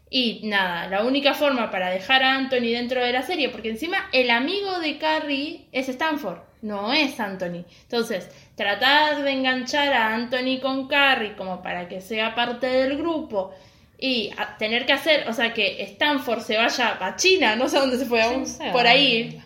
Y 0.10 0.42
nada, 0.44 0.88
la 0.90 1.04
única 1.04 1.34
forma 1.34 1.72
para 1.72 1.90
dejar 1.90 2.22
a 2.22 2.36
Anthony 2.36 2.70
dentro 2.72 3.04
de 3.04 3.12
la 3.12 3.24
serie, 3.24 3.50
porque 3.50 3.72
encima 3.72 4.10
el 4.12 4.30
amigo 4.30 4.80
de 4.80 5.00
Carrie 5.00 5.66
es 5.72 5.90
Stanford, 5.90 6.38
no 6.64 6.92
es 6.92 7.20
Anthony. 7.20 7.64
Entonces, 7.84 8.30
tratar 8.56 9.22
de 9.22 9.32
enganchar 9.32 9.94
a 9.94 10.16
Anthony 10.16 10.60
con 10.62 10.88
Carrie 10.88 11.36
como 11.36 11.62
para 11.62 11.88
que 11.88 12.02
sea 12.02 12.34
parte 12.34 12.66
del 12.68 12.98
grupo 12.98 13.52
y 14.00 14.32
a- 14.38 14.58
tener 14.58 14.86
que 14.86 14.94
hacer, 14.94 15.30
o 15.30 15.34
sea, 15.34 15.54
que 15.54 15.84
Stanford 15.84 16.42
se 16.42 16.58
vaya 16.58 16.98
a 17.00 17.16
China, 17.16 17.56
no 17.56 17.70
sé 17.70 17.78
dónde 17.80 17.98
se 17.98 18.06
fue, 18.06 18.22
aún, 18.24 18.46
por 18.72 18.88
ahí, 18.88 19.42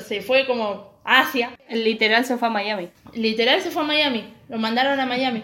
se 0.00 0.22
fue 0.22 0.46
como 0.46 0.90
a 1.04 1.20
Asia. 1.20 1.50
Literal 1.68 2.24
se 2.24 2.36
fue 2.38 2.48
a 2.48 2.50
Miami. 2.50 2.88
Literal 3.12 3.60
se 3.60 3.70
fue 3.70 3.82
a 3.82 3.86
Miami, 3.86 4.32
lo 4.48 4.58
mandaron 4.58 4.98
a 4.98 5.06
Miami. 5.06 5.42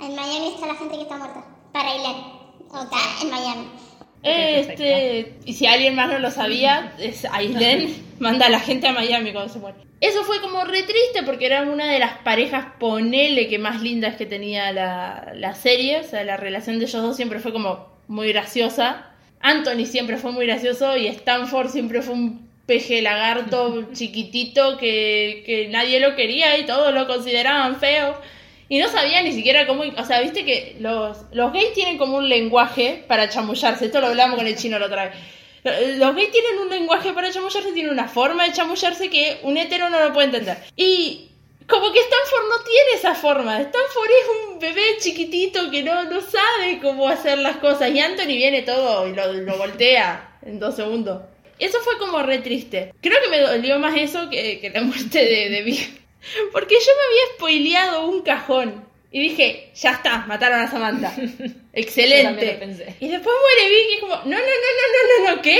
En 0.00 0.14
Miami 0.14 0.48
está 0.54 0.66
la 0.66 0.74
gente 0.74 0.94
que 0.96 1.02
está 1.02 1.16
muerta. 1.16 1.44
Para 1.72 1.90
Ailén. 1.90 2.16
O 2.70 2.82
está 2.82 2.96
en 3.22 3.30
Miami. 3.30 3.68
Este, 4.22 5.34
y 5.44 5.52
si 5.52 5.66
alguien 5.66 5.94
más 5.94 6.10
no 6.10 6.18
lo 6.18 6.30
sabía, 6.30 6.92
es 6.98 7.24
Aileen 7.26 7.94
manda 8.18 8.46
a 8.46 8.50
la 8.50 8.60
gente 8.60 8.88
a 8.88 8.92
Miami 8.92 9.32
cuando 9.32 9.52
se 9.52 9.58
muere. 9.58 9.78
Eso 10.00 10.24
fue 10.24 10.40
como 10.40 10.64
re 10.64 10.82
triste 10.82 11.22
porque 11.24 11.46
era 11.46 11.62
una 11.62 11.90
de 11.90 11.98
las 11.98 12.18
parejas, 12.18 12.66
ponele, 12.78 13.48
que 13.48 13.58
más 13.58 13.82
lindas 13.82 14.16
que 14.16 14.26
tenía 14.26 14.72
la, 14.72 15.32
la 15.34 15.54
serie. 15.54 16.00
O 16.00 16.04
sea, 16.04 16.24
la 16.24 16.36
relación 16.36 16.78
de 16.78 16.84
ellos 16.84 17.02
dos 17.02 17.16
siempre 17.16 17.40
fue 17.40 17.52
como 17.52 17.88
muy 18.08 18.28
graciosa. 18.28 19.10
Anthony 19.40 19.86
siempre 19.86 20.16
fue 20.16 20.32
muy 20.32 20.46
gracioso 20.46 20.96
y 20.96 21.06
Stanford 21.06 21.70
siempre 21.70 22.02
fue 22.02 22.14
un 22.14 22.46
peje 22.66 23.00
lagarto 23.00 23.88
chiquitito 23.92 24.76
que, 24.76 25.42
que 25.46 25.68
nadie 25.68 26.00
lo 26.00 26.14
quería 26.16 26.58
y 26.58 26.66
todos 26.66 26.92
lo 26.92 27.06
consideraban 27.06 27.76
feo. 27.76 28.20
Y 28.68 28.78
no 28.78 28.88
sabía 28.88 29.22
ni 29.22 29.32
siquiera 29.32 29.66
cómo. 29.66 29.84
O 29.96 30.04
sea, 30.04 30.20
viste 30.20 30.44
que 30.44 30.76
los, 30.80 31.18
los 31.32 31.52
gays 31.52 31.72
tienen 31.72 31.98
como 31.98 32.16
un 32.16 32.28
lenguaje 32.28 33.04
para 33.06 33.28
chamullarse. 33.28 33.86
Esto 33.86 34.00
lo 34.00 34.08
hablamos 34.08 34.38
con 34.38 34.46
el 34.46 34.56
chino 34.56 34.78
la 34.78 34.86
otra 34.86 35.06
vez. 35.06 35.14
Los 35.98 36.14
gays 36.14 36.30
tienen 36.30 36.58
un 36.58 36.68
lenguaje 36.68 37.12
para 37.12 37.30
chamullarse, 37.30 37.72
tienen 37.72 37.92
una 37.92 38.08
forma 38.08 38.44
de 38.44 38.52
chamullarse 38.52 39.10
que 39.10 39.40
un 39.42 39.56
hetero 39.56 39.88
no 39.90 40.00
lo 40.00 40.12
puede 40.12 40.26
entender. 40.26 40.58
Y 40.76 41.28
como 41.66 41.92
que 41.92 41.98
Stanford 41.98 42.48
no 42.48 42.64
tiene 42.64 42.90
esa 42.94 43.14
forma. 43.14 43.60
Stanford 43.60 44.10
es 44.10 44.52
un 44.52 44.58
bebé 44.58 44.96
chiquitito 44.98 45.70
que 45.70 45.82
no, 45.82 46.04
no 46.04 46.20
sabe 46.20 46.78
cómo 46.80 47.08
hacer 47.08 47.38
las 47.38 47.56
cosas. 47.56 47.90
Y 47.90 48.00
Anthony 48.00 48.36
viene 48.36 48.62
todo 48.62 49.08
y 49.08 49.14
lo, 49.14 49.32
lo 49.32 49.58
voltea 49.58 50.38
en 50.42 50.58
dos 50.60 50.76
segundos. 50.76 51.22
Eso 51.58 51.78
fue 51.80 51.98
como 51.98 52.22
re 52.22 52.38
triste. 52.38 52.92
Creo 53.00 53.18
que 53.22 53.30
me 53.30 53.40
dolió 53.40 53.78
más 53.78 53.96
eso 53.96 54.28
que, 54.28 54.60
que 54.60 54.70
la 54.70 54.82
muerte 54.82 55.24
de, 55.24 55.48
de 55.50 55.62
Vic. 55.62 56.05
Porque 56.52 56.74
yo 56.74 56.90
me 56.92 57.04
había 57.06 57.36
spoileado 57.36 58.06
un 58.08 58.22
cajón. 58.22 58.84
Y 59.10 59.20
dije, 59.20 59.70
ya 59.74 59.92
está, 59.92 60.18
mataron 60.26 60.60
a 60.60 60.68
Samantha. 60.70 61.12
Lo 61.38 61.46
Excelente. 61.72 62.56
pensé. 62.58 62.96
Y 63.00 63.08
después 63.08 63.34
muere 63.40 63.70
Vic 63.70 63.86
y 63.90 63.94
es 63.94 64.00
como, 64.00 64.14
no, 64.16 64.22
no, 64.24 64.30
no, 64.30 64.36
no, 64.38 65.20
no, 65.20 65.24
no, 65.30 65.36
no, 65.36 65.42
¿qué? 65.42 65.58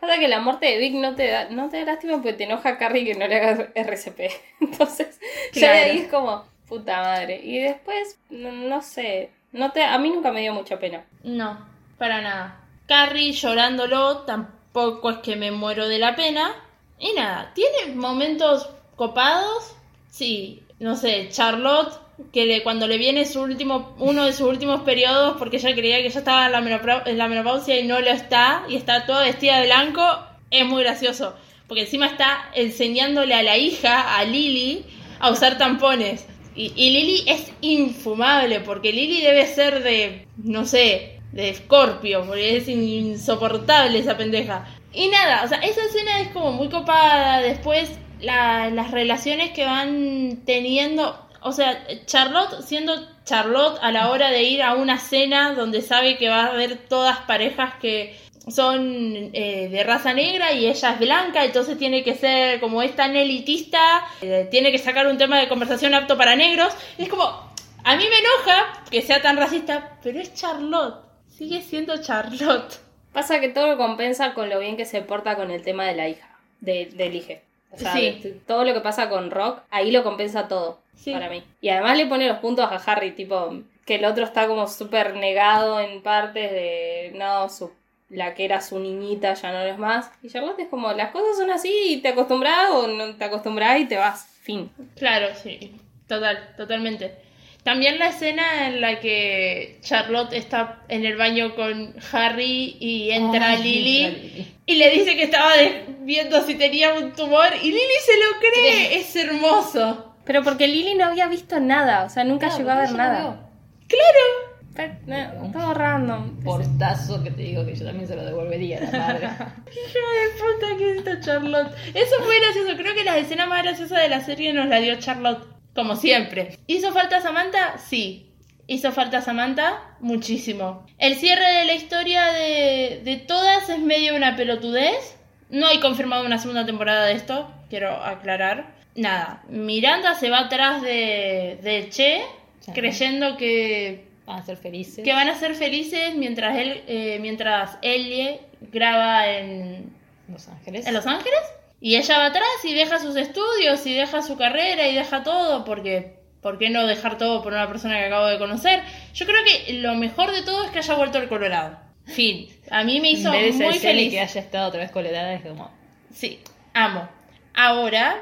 Pasa 0.00 0.18
que 0.18 0.28
la 0.28 0.40
muerte 0.40 0.66
de 0.66 0.78
Vic 0.78 0.94
no 0.94 1.14
te 1.14 1.28
da, 1.28 1.48
no 1.50 1.68
te 1.68 1.78
da 1.78 1.92
lástima 1.92 2.14
porque 2.14 2.32
te 2.32 2.44
enoja 2.44 2.78
Carrie 2.78 3.04
que 3.04 3.14
no 3.14 3.26
le 3.28 3.36
hagas 3.36 3.68
RCP. 3.74 4.20
Entonces, 4.60 5.18
ya 5.52 5.72
de 5.72 5.78
Claro. 5.78 5.92
ahí 5.92 5.98
es 5.98 6.08
como, 6.08 6.44
puta 6.68 7.00
madre. 7.02 7.40
Y 7.42 7.58
después, 7.60 8.18
no, 8.30 8.50
no 8.52 8.82
sé, 8.82 9.30
no 9.52 9.72
te, 9.72 9.82
a 9.82 9.98
mí 9.98 10.10
nunca 10.10 10.32
me 10.32 10.40
dio 10.40 10.52
mucha 10.54 10.78
pena. 10.78 11.04
No, 11.22 11.66
para 11.98 12.20
nada. 12.22 12.60
Carrie 12.86 13.32
llorándolo, 13.32 14.22
tampoco 14.22 15.10
es 15.10 15.18
que 15.18 15.36
me 15.36 15.50
muero 15.52 15.86
de 15.88 15.98
la 15.98 16.16
pena. 16.16 16.54
Y 16.98 17.12
nada, 17.12 17.52
tiene 17.54 17.94
momentos 17.94 18.68
copados. 18.96 19.76
Sí, 20.10 20.62
no 20.78 20.96
sé, 20.96 21.28
Charlotte, 21.30 21.92
que 22.32 22.44
le, 22.46 22.62
cuando 22.62 22.86
le 22.86 22.98
viene 22.98 23.24
su 23.24 23.40
último, 23.40 23.94
uno 23.98 24.24
de 24.24 24.32
sus 24.32 24.48
últimos 24.48 24.82
periodos, 24.82 25.36
porque 25.38 25.56
ella 25.56 25.74
creía 25.74 26.02
que 26.02 26.10
ya 26.10 26.18
estaba 26.18 26.46
en 26.46 26.52
la, 26.52 27.02
en 27.06 27.18
la 27.18 27.28
menopausia 27.28 27.78
y 27.78 27.86
no 27.86 28.00
lo 28.00 28.10
está, 28.10 28.64
y 28.68 28.76
está 28.76 29.06
toda 29.06 29.24
vestida 29.24 29.60
de 29.60 29.66
blanco, 29.66 30.02
es 30.50 30.66
muy 30.66 30.82
gracioso. 30.82 31.34
Porque 31.66 31.82
encima 31.82 32.06
está 32.06 32.50
enseñándole 32.54 33.34
a 33.34 33.42
la 33.42 33.56
hija, 33.56 34.18
a 34.18 34.24
Lily, 34.24 34.84
a 35.20 35.30
usar 35.30 35.56
tampones. 35.56 36.26
Y, 36.56 36.72
y 36.74 36.90
Lily 36.90 37.24
es 37.28 37.52
infumable, 37.60 38.60
porque 38.60 38.92
Lily 38.92 39.20
debe 39.20 39.46
ser 39.46 39.82
de, 39.82 40.26
no 40.36 40.66
sé, 40.66 41.20
de 41.32 41.54
Scorpio, 41.54 42.24
porque 42.26 42.56
es 42.56 42.68
insoportable 42.68 44.00
esa 44.00 44.16
pendeja. 44.16 44.66
Y 44.92 45.08
nada, 45.08 45.44
o 45.44 45.48
sea, 45.48 45.58
esa 45.58 45.84
escena 45.84 46.20
es 46.20 46.28
como 46.28 46.52
muy 46.52 46.68
copada. 46.68 47.40
Después, 47.40 47.90
la- 48.22 48.70
las 48.70 48.90
relaciones 48.90 49.50
que 49.50 49.64
van 49.64 50.42
teniendo. 50.46 51.26
O 51.42 51.52
sea, 51.52 51.86
Charlotte 52.06 52.62
siendo 52.62 52.94
Charlotte 53.24 53.78
a 53.82 53.90
la 53.92 54.10
hora 54.10 54.30
de 54.30 54.42
ir 54.42 54.62
a 54.62 54.74
una 54.74 54.98
cena 54.98 55.54
donde 55.54 55.80
sabe 55.82 56.18
que 56.18 56.28
va 56.28 56.44
a 56.44 56.50
haber 56.52 56.76
todas 56.76 57.18
parejas 57.20 57.74
que 57.80 58.18
son 58.48 59.30
eh, 59.32 59.68
de 59.70 59.84
raza 59.84 60.12
negra 60.12 60.52
y 60.52 60.66
ella 60.66 60.90
es 60.92 60.98
blanca, 60.98 61.44
entonces 61.44 61.78
tiene 61.78 62.02
que 62.02 62.14
ser 62.14 62.58
como 62.60 62.82
es 62.82 62.96
tan 62.96 63.14
elitista, 63.16 63.80
eh, 64.22 64.48
tiene 64.50 64.72
que 64.72 64.78
sacar 64.78 65.06
un 65.06 65.18
tema 65.18 65.38
de 65.38 65.48
conversación 65.48 65.94
apto 65.94 66.16
para 66.16 66.36
negros. 66.36 66.72
Es 66.98 67.08
como, 67.08 67.24
a 67.24 67.96
mí 67.96 68.04
me 68.08 68.18
enoja 68.18 68.82
que 68.90 69.02
sea 69.02 69.22
tan 69.22 69.36
racista, 69.36 69.98
pero 70.02 70.18
es 70.20 70.34
Charlotte, 70.34 70.96
sigue 71.28 71.62
siendo 71.62 72.02
Charlotte. 72.02 72.80
Pasa 73.12 73.40
que 73.40 73.48
todo 73.48 73.76
compensa 73.76 74.34
con 74.34 74.48
lo 74.48 74.58
bien 74.58 74.76
que 74.76 74.84
se 74.84 75.02
porta 75.02 75.36
con 75.36 75.50
el 75.50 75.62
tema 75.62 75.84
de 75.84 75.94
la 75.94 76.08
hija, 76.08 76.38
de, 76.60 76.86
del 76.86 77.14
hije. 77.16 77.42
O 77.72 77.78
sea, 77.78 77.92
Sí. 77.94 78.40
todo 78.46 78.64
lo 78.64 78.74
que 78.74 78.80
pasa 78.80 79.08
con 79.08 79.30
Rock, 79.30 79.60
ahí 79.70 79.90
lo 79.90 80.02
compensa 80.02 80.48
todo, 80.48 80.80
Sí. 80.96 81.12
para 81.12 81.28
mí. 81.28 81.42
Y 81.60 81.68
además 81.68 81.96
le 81.96 82.06
pone 82.06 82.26
los 82.28 82.38
puntos 82.38 82.66
a 82.70 82.76
Harry, 82.90 83.12
tipo, 83.12 83.54
que 83.86 83.96
el 83.96 84.04
otro 84.04 84.24
está 84.24 84.46
como 84.46 84.66
súper 84.68 85.14
negado 85.16 85.80
en 85.80 86.02
partes 86.02 86.50
de, 86.50 87.12
no, 87.14 87.48
su, 87.48 87.70
la 88.08 88.34
que 88.34 88.44
era 88.44 88.60
su 88.60 88.78
niñita 88.80 89.34
ya 89.34 89.52
no 89.52 89.60
lo 89.60 89.66
es 89.66 89.78
más. 89.78 90.10
Y 90.22 90.28
Charlotte 90.28 90.58
es 90.60 90.68
como, 90.68 90.92
las 90.92 91.10
cosas 91.12 91.36
son 91.36 91.50
así 91.50 91.72
y 91.94 91.96
te 92.02 92.08
acostumbras 92.08 92.70
o 92.72 92.86
no 92.88 93.14
te 93.16 93.24
acostumbras 93.24 93.78
y 93.80 93.86
te 93.86 93.96
vas, 93.96 94.26
fin. 94.42 94.70
Claro, 94.96 95.28
sí, 95.34 95.76
total, 96.08 96.54
totalmente. 96.56 97.14
También 97.62 97.98
la 97.98 98.08
escena 98.08 98.68
en 98.68 98.80
la 98.80 99.00
que 99.00 99.78
Charlotte 99.82 100.32
está 100.32 100.82
en 100.88 101.04
el 101.04 101.16
baño 101.16 101.54
con 101.54 101.94
Harry 102.12 102.76
y 102.80 103.10
entra 103.10 103.50
Ay, 103.50 103.62
Lily 103.62 104.46
y 104.66 104.76
le 104.76 104.90
dice 104.90 105.14
que 105.16 105.24
estaba 105.24 105.52
viendo 106.00 106.40
si 106.46 106.54
tenía 106.54 106.94
un 106.94 107.12
tumor 107.12 107.48
y 107.62 107.66
Lily 107.66 107.80
se 108.04 108.16
lo 108.16 108.40
cree, 108.40 108.96
es 108.96 109.14
hermoso. 109.14 110.14
Pero 110.24 110.42
porque 110.42 110.68
Lily 110.68 110.94
no 110.94 111.06
había 111.06 111.26
visto 111.26 111.60
nada, 111.60 112.04
o 112.04 112.08
sea, 112.08 112.24
nunca 112.24 112.46
Claro, 112.46 112.58
llegó 112.58 112.70
a 112.70 112.76
ver 112.76 112.90
no 112.90 112.96
nada. 112.96 113.50
Pero, 113.88 114.96
no, 115.06 115.52
todo 115.52 115.74
random. 115.74 116.42
Portazo 116.42 117.22
que 117.22 117.30
te 117.30 117.42
digo 117.42 117.66
que 117.66 117.74
yo 117.74 117.84
también 117.84 118.06
se 118.06 118.16
lo 118.16 118.24
devolvería 118.24 118.78
a 118.78 118.80
la 118.82 118.98
madre. 118.98 119.26
Hijo 119.26 119.98
de 120.14 120.38
puta 120.38 120.78
que 120.78 120.90
es 120.92 120.98
esta 120.98 121.20
Charlotte. 121.20 121.72
Eso 121.92 122.16
fue 122.24 122.40
gracioso. 122.40 122.76
Creo 122.76 122.94
que 122.94 123.04
la 123.04 123.18
escena 123.18 123.46
más 123.46 123.62
graciosa 123.62 123.98
de 123.98 124.08
la 124.08 124.20
serie 124.20 124.52
nos 124.52 124.66
la 124.66 124.80
dio 124.80 124.94
Charlotte, 124.96 125.44
como 125.80 125.96
siempre. 125.96 126.58
¿Hizo 126.66 126.92
falta 126.92 127.20
Samantha? 127.20 127.78
Sí. 127.78 128.26
¿Hizo 128.66 128.92
falta 128.92 129.20
Samantha? 129.22 129.82
Muchísimo. 130.00 130.86
El 130.98 131.16
cierre 131.16 131.44
de 131.54 131.64
la 131.64 131.74
historia 131.74 132.26
de, 132.32 133.00
de 133.02 133.16
todas 133.16 133.68
es 133.70 133.78
medio 133.78 134.14
una 134.14 134.36
pelotudez. 134.36 135.16
No 135.48 135.66
hay 135.66 135.80
confirmado 135.80 136.24
una 136.24 136.38
segunda 136.38 136.64
temporada 136.66 137.06
de 137.06 137.14
esto, 137.14 137.50
quiero 137.70 137.90
aclarar. 138.04 138.74
Nada, 138.94 139.42
Miranda 139.48 140.14
se 140.14 140.30
va 140.30 140.40
atrás 140.40 140.82
de, 140.82 141.58
de 141.62 141.88
Che, 141.90 142.20
Sí. 142.60 142.72
creyendo 142.72 143.36
que 143.38 144.04
Van 144.26 144.38
a 144.40 144.42
ser 144.44 144.58
felices. 144.58 145.02
que 145.02 145.12
van 145.14 145.28
a 145.30 145.34
ser 145.34 145.54
felices 145.54 146.14
mientras 146.14 146.56
él 146.58 146.82
eh, 146.86 147.18
mientras 147.20 147.78
Ellie 147.80 148.38
graba 148.60 149.26
en, 149.28 149.90
Los 150.30 150.46
Ángeles. 150.48 150.86
en 150.86 150.92
Los 150.94 151.06
Ángeles 151.06 151.40
y 151.80 151.96
ella 151.96 152.18
va 152.18 152.26
atrás 152.26 152.44
y 152.64 152.74
deja 152.74 152.98
sus 152.98 153.16
estudios 153.16 153.86
y 153.86 153.94
deja 153.94 154.22
su 154.22 154.36
carrera 154.36 154.86
y 154.88 154.94
deja 154.94 155.22
todo 155.22 155.64
porque 155.64 156.20
¿por 156.40 156.58
qué 156.58 156.70
no 156.70 156.86
dejar 156.86 157.18
todo 157.18 157.42
por 157.42 157.52
una 157.52 157.68
persona 157.68 157.98
que 157.98 158.06
acabo 158.06 158.26
de 158.26 158.38
conocer? 158.38 158.82
Yo 159.14 159.26
creo 159.26 159.42
que 159.44 159.74
lo 159.74 159.94
mejor 159.94 160.32
de 160.32 160.42
todo 160.42 160.64
es 160.64 160.70
que 160.70 160.78
haya 160.78 160.94
vuelto 160.94 161.18
al 161.18 161.28
Colorado. 161.28 161.78
Fin. 162.06 162.48
A 162.70 162.84
mí 162.84 163.00
me 163.00 163.12
hizo 163.12 163.30
muy 163.30 163.78
feliz. 163.78 164.10
que 164.10 164.20
haya 164.20 164.40
estado 164.40 164.68
otra 164.68 164.80
vez 164.80 164.90
colorada, 164.90 165.32
es 165.34 165.42
como. 165.42 165.70
Sí, 166.12 166.40
amo. 166.74 167.08
Ahora 167.54 168.16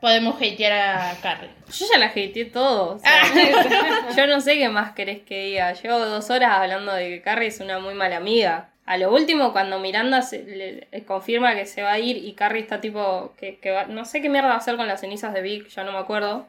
podemos 0.00 0.36
hatear 0.36 0.72
a 0.72 1.16
Carrie. 1.20 1.50
Yo 1.72 1.86
ya 1.90 1.98
la 1.98 2.06
hateé 2.06 2.44
todo. 2.46 2.94
o 2.94 2.98
sea, 2.98 4.10
yo 4.16 4.26
no 4.26 4.40
sé 4.40 4.56
qué 4.56 4.68
más 4.68 4.92
querés 4.92 5.22
que 5.22 5.44
diga. 5.44 5.72
Llevo 5.72 5.98
dos 5.98 6.30
horas 6.30 6.52
hablando 6.52 6.92
de 6.92 7.08
que 7.08 7.22
Carrie 7.22 7.48
es 7.48 7.60
una 7.60 7.78
muy 7.78 7.94
mala 7.94 8.16
amiga. 8.16 8.70
A 8.86 8.96
lo 8.98 9.12
último, 9.12 9.52
cuando 9.52 9.78
Miranda 9.80 10.22
se, 10.22 10.42
le- 10.44 10.86
le 10.90 11.04
confirma 11.04 11.54
que 11.56 11.66
se 11.66 11.82
va 11.82 11.92
a 11.92 11.98
ir 11.98 12.16
y 12.18 12.32
Carrie 12.34 12.62
está 12.62 12.80
tipo. 12.80 13.34
Que, 13.38 13.58
que 13.58 13.70
va- 13.72 13.86
no 13.86 14.04
sé 14.04 14.22
qué 14.22 14.28
mierda 14.28 14.48
va 14.48 14.54
a 14.54 14.58
hacer 14.58 14.76
con 14.76 14.86
las 14.86 15.00
cenizas 15.00 15.34
de 15.34 15.42
Vic, 15.42 15.68
ya 15.68 15.82
no 15.84 15.92
me 15.92 15.98
acuerdo. 15.98 16.46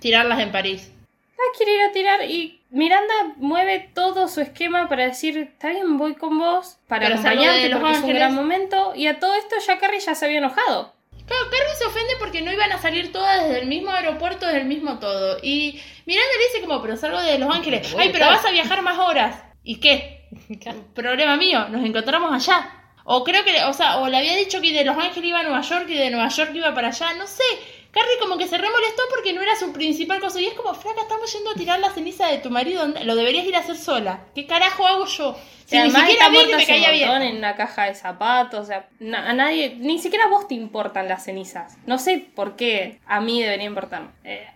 Tirarlas 0.00 0.40
en 0.40 0.50
París. 0.50 0.90
Ah, 1.36 1.52
quiere 1.56 1.74
ir 1.74 1.82
a 1.82 1.92
tirar 1.92 2.22
y 2.30 2.60
Miranda 2.70 3.12
mueve 3.36 3.90
todo 3.94 4.28
su 4.28 4.40
esquema 4.40 4.88
para 4.88 5.04
decir, 5.04 5.36
está 5.36 5.68
bien, 5.70 5.98
voy 5.98 6.14
con 6.14 6.38
vos, 6.38 6.78
para 6.88 7.06
Pero 7.06 7.18
acompañarte 7.20 7.60
de 7.64 7.68
Los 7.68 7.80
porque 7.80 7.92
es 7.92 7.98
un 7.98 8.04
Ángeles. 8.04 8.22
gran 8.22 8.34
momento. 8.34 8.92
Y 8.96 9.06
a 9.08 9.18
todo 9.18 9.34
esto 9.34 9.56
ya 9.66 9.78
Carrie 9.78 10.00
ya 10.00 10.14
se 10.14 10.24
había 10.24 10.38
enojado. 10.38 10.94
Claro, 11.26 11.44
Carrie 11.50 11.74
se 11.78 11.84
ofende 11.86 12.14
porque 12.18 12.40
no 12.42 12.52
iban 12.52 12.70
a 12.72 12.78
salir 12.80 13.10
todas 13.12 13.42
desde 13.44 13.60
el 13.60 13.66
mismo 13.66 13.90
aeropuerto, 13.90 14.46
desde 14.46 14.60
el 14.60 14.66
mismo 14.66 14.98
todo. 14.98 15.38
Y 15.42 15.80
Miranda 16.06 16.30
le 16.38 16.44
dice 16.46 16.60
como, 16.66 16.80
pero 16.82 16.96
salgo 16.96 17.20
de 17.20 17.38
Los 17.38 17.54
Ángeles. 17.54 17.94
Ay, 17.98 18.10
pero 18.12 18.26
vas 18.26 18.44
a 18.46 18.50
viajar 18.50 18.80
más 18.82 18.98
horas. 18.98 19.42
¿Y 19.62 19.80
qué? 19.80 20.13
Problema 20.94 21.36
mío, 21.36 21.68
nos 21.68 21.84
encontramos 21.84 22.32
allá. 22.32 22.70
O 23.04 23.22
creo 23.22 23.44
que, 23.44 23.62
o 23.64 23.72
sea, 23.74 23.98
o 23.98 24.08
le 24.08 24.16
había 24.16 24.34
dicho 24.36 24.60
que 24.62 24.72
de 24.72 24.84
Los 24.84 24.96
Ángeles 24.96 25.28
iba 25.28 25.40
a 25.40 25.42
Nueva 25.42 25.60
York 25.60 25.84
y 25.88 25.94
de 25.94 26.10
Nueva 26.10 26.28
York 26.28 26.50
iba 26.54 26.72
para 26.74 26.88
allá, 26.88 27.12
no 27.14 27.26
sé. 27.26 27.42
Carrie 27.90 28.18
como 28.18 28.36
que 28.38 28.48
se 28.48 28.56
remolestó 28.58 29.02
porque 29.14 29.32
no 29.34 29.40
era 29.42 29.54
su 29.54 29.72
principal 29.72 30.18
cosa. 30.20 30.40
Y 30.40 30.46
es 30.46 30.54
como, 30.54 30.74
flaca, 30.74 31.02
estamos 31.02 31.32
yendo 31.32 31.50
a 31.50 31.54
tirar 31.54 31.78
la 31.78 31.90
ceniza 31.90 32.26
de 32.28 32.38
tu 32.38 32.50
marido. 32.50 32.86
Lo 33.04 33.14
deberías 33.14 33.46
ir 33.46 33.54
a 33.54 33.60
hacer 33.60 33.76
sola. 33.76 34.24
¿Qué 34.34 34.46
carajo 34.46 34.86
hago 34.86 35.04
yo? 35.06 35.36
Si 35.66 35.76
ni 35.78 35.90
siquiera 35.90 36.28
vi 36.28 36.38
que 36.46 36.56
me 36.56 36.66
caía 36.66 36.90
bien. 36.90 37.22
en 37.22 37.36
una 37.36 37.54
caja 37.56 37.84
de 37.84 37.94
zapatos, 37.94 38.60
o 38.60 38.64
sea, 38.66 38.88
na- 38.98 39.30
a 39.30 39.32
nadie, 39.32 39.76
ni 39.78 39.98
siquiera 40.00 40.24
a 40.24 40.28
vos 40.28 40.48
te 40.48 40.54
importan 40.54 41.06
las 41.08 41.24
cenizas. 41.24 41.76
No 41.86 41.98
sé 41.98 42.26
por 42.34 42.56
qué 42.56 42.98
a 43.06 43.20
mí 43.20 43.40
debería 43.40 43.66
importarme. 43.66 44.08
Eh, 44.24 44.46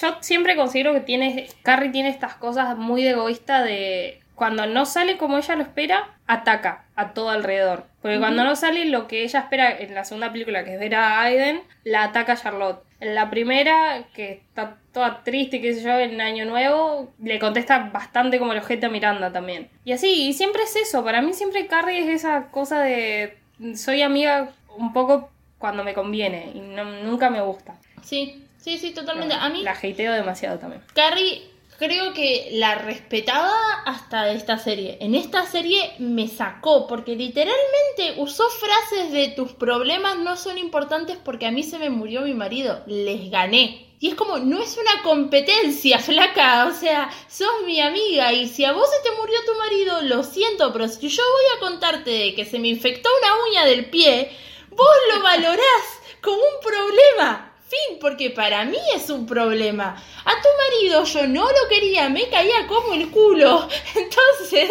yo 0.00 0.16
siempre 0.20 0.54
considero 0.54 0.92
que 0.92 1.00
tiene, 1.00 1.48
Carrie 1.62 1.90
tiene 1.90 2.10
estas 2.10 2.34
cosas 2.34 2.76
muy 2.76 3.02
de 3.02 3.10
egoísta 3.10 3.62
de 3.62 4.20
cuando 4.34 4.66
no 4.66 4.84
sale 4.86 5.16
como 5.16 5.38
ella 5.38 5.56
lo 5.56 5.62
espera, 5.62 6.16
ataca 6.26 6.84
a 6.96 7.12
todo 7.14 7.30
alrededor. 7.30 7.86
Porque 8.02 8.18
cuando 8.18 8.44
no 8.44 8.56
sale 8.56 8.84
lo 8.86 9.06
que 9.06 9.22
ella 9.22 9.40
espera 9.40 9.70
en 9.78 9.94
la 9.94 10.04
segunda 10.04 10.32
película, 10.32 10.64
que 10.64 10.74
es 10.74 10.80
ver 10.80 10.94
a 10.94 11.20
Aiden, 11.22 11.62
la 11.84 12.04
ataca 12.04 12.32
a 12.32 12.36
Charlotte. 12.36 12.82
En 13.00 13.14
la 13.14 13.28
primera, 13.30 14.04
que 14.14 14.32
está 14.32 14.76
toda 14.92 15.22
triste, 15.24 15.60
qué 15.60 15.74
sé 15.74 15.82
yo, 15.82 15.98
en 15.98 16.20
Año 16.20 16.46
Nuevo, 16.46 17.12
le 17.22 17.38
contesta 17.38 17.90
bastante 17.92 18.38
como 18.38 18.52
el 18.52 18.58
objeto 18.58 18.86
a 18.86 18.90
Miranda 18.90 19.30
también. 19.32 19.68
Y 19.84 19.92
así, 19.92 20.28
y 20.28 20.32
siempre 20.32 20.62
es 20.62 20.74
eso. 20.76 21.04
Para 21.04 21.20
mí 21.20 21.32
siempre 21.34 21.66
Carrie 21.66 21.98
es 22.00 22.08
esa 22.08 22.48
cosa 22.50 22.80
de 22.80 23.36
soy 23.74 24.02
amiga 24.02 24.50
un 24.76 24.92
poco 24.92 25.30
cuando 25.58 25.84
me 25.84 25.94
conviene 25.94 26.50
y 26.54 26.60
no- 26.60 26.84
nunca 27.02 27.30
me 27.30 27.40
gusta. 27.40 27.74
Sí, 28.02 28.44
sí, 28.58 28.78
sí, 28.78 28.92
totalmente. 28.92 29.34
A 29.38 29.48
mí, 29.48 29.62
La 29.62 29.72
hateo 29.72 30.12
demasiado 30.12 30.58
también. 30.58 30.82
Carrie 30.94 31.42
creo 31.78 32.12
que 32.12 32.50
la 32.52 32.76
respetaba 32.76 33.52
hasta 33.84 34.30
esta 34.30 34.58
serie. 34.58 34.98
En 35.00 35.14
esta 35.14 35.46
serie 35.46 35.94
me 35.98 36.28
sacó 36.28 36.86
porque 36.86 37.16
literalmente 37.16 38.14
usó 38.16 38.44
frases 38.48 39.12
de 39.12 39.28
tus 39.28 39.52
problemas 39.52 40.18
no 40.18 40.36
son 40.36 40.58
importantes 40.58 41.16
porque 41.22 41.46
a 41.46 41.50
mí 41.50 41.62
se 41.62 41.78
me 41.78 41.90
murió 41.90 42.22
mi 42.22 42.34
marido. 42.34 42.82
Les 42.86 43.30
gané. 43.30 43.94
Y 44.00 44.08
es 44.08 44.14
como, 44.14 44.38
no 44.38 44.60
es 44.60 44.76
una 44.76 45.02
competencia, 45.02 45.98
flaca. 46.00 46.66
O 46.66 46.72
sea, 46.72 47.10
sos 47.28 47.64
mi 47.64 47.80
amiga 47.80 48.32
y 48.32 48.48
si 48.48 48.64
a 48.64 48.72
vos 48.72 48.88
se 48.90 49.08
te 49.08 49.16
murió 49.16 49.38
tu 49.46 49.58
marido, 49.58 50.02
lo 50.02 50.22
siento, 50.22 50.72
pero 50.72 50.88
si 50.88 51.08
yo 51.08 51.22
voy 51.22 51.56
a 51.56 51.60
contarte 51.60 52.10
de 52.10 52.34
que 52.34 52.44
se 52.44 52.58
me 52.58 52.68
infectó 52.68 53.08
una 53.22 53.34
uña 53.48 53.64
del 53.64 53.86
pie, 53.86 54.30
vos 54.70 54.88
lo 55.12 55.22
valorás 55.22 55.84
como 56.20 56.36
un 56.36 56.60
problema. 56.62 57.53
Fin, 57.66 57.98
porque 57.98 58.30
para 58.30 58.64
mí 58.66 58.76
es 58.94 59.08
un 59.10 59.26
problema. 59.26 59.96
A 60.24 60.30
tu 60.42 60.48
marido 60.64 61.02
yo 61.04 61.26
no 61.26 61.44
lo 61.44 61.68
quería, 61.70 62.08
me 62.10 62.28
caía 62.28 62.66
como 62.68 62.92
el 62.92 63.10
culo. 63.10 63.66
Entonces, 63.96 64.68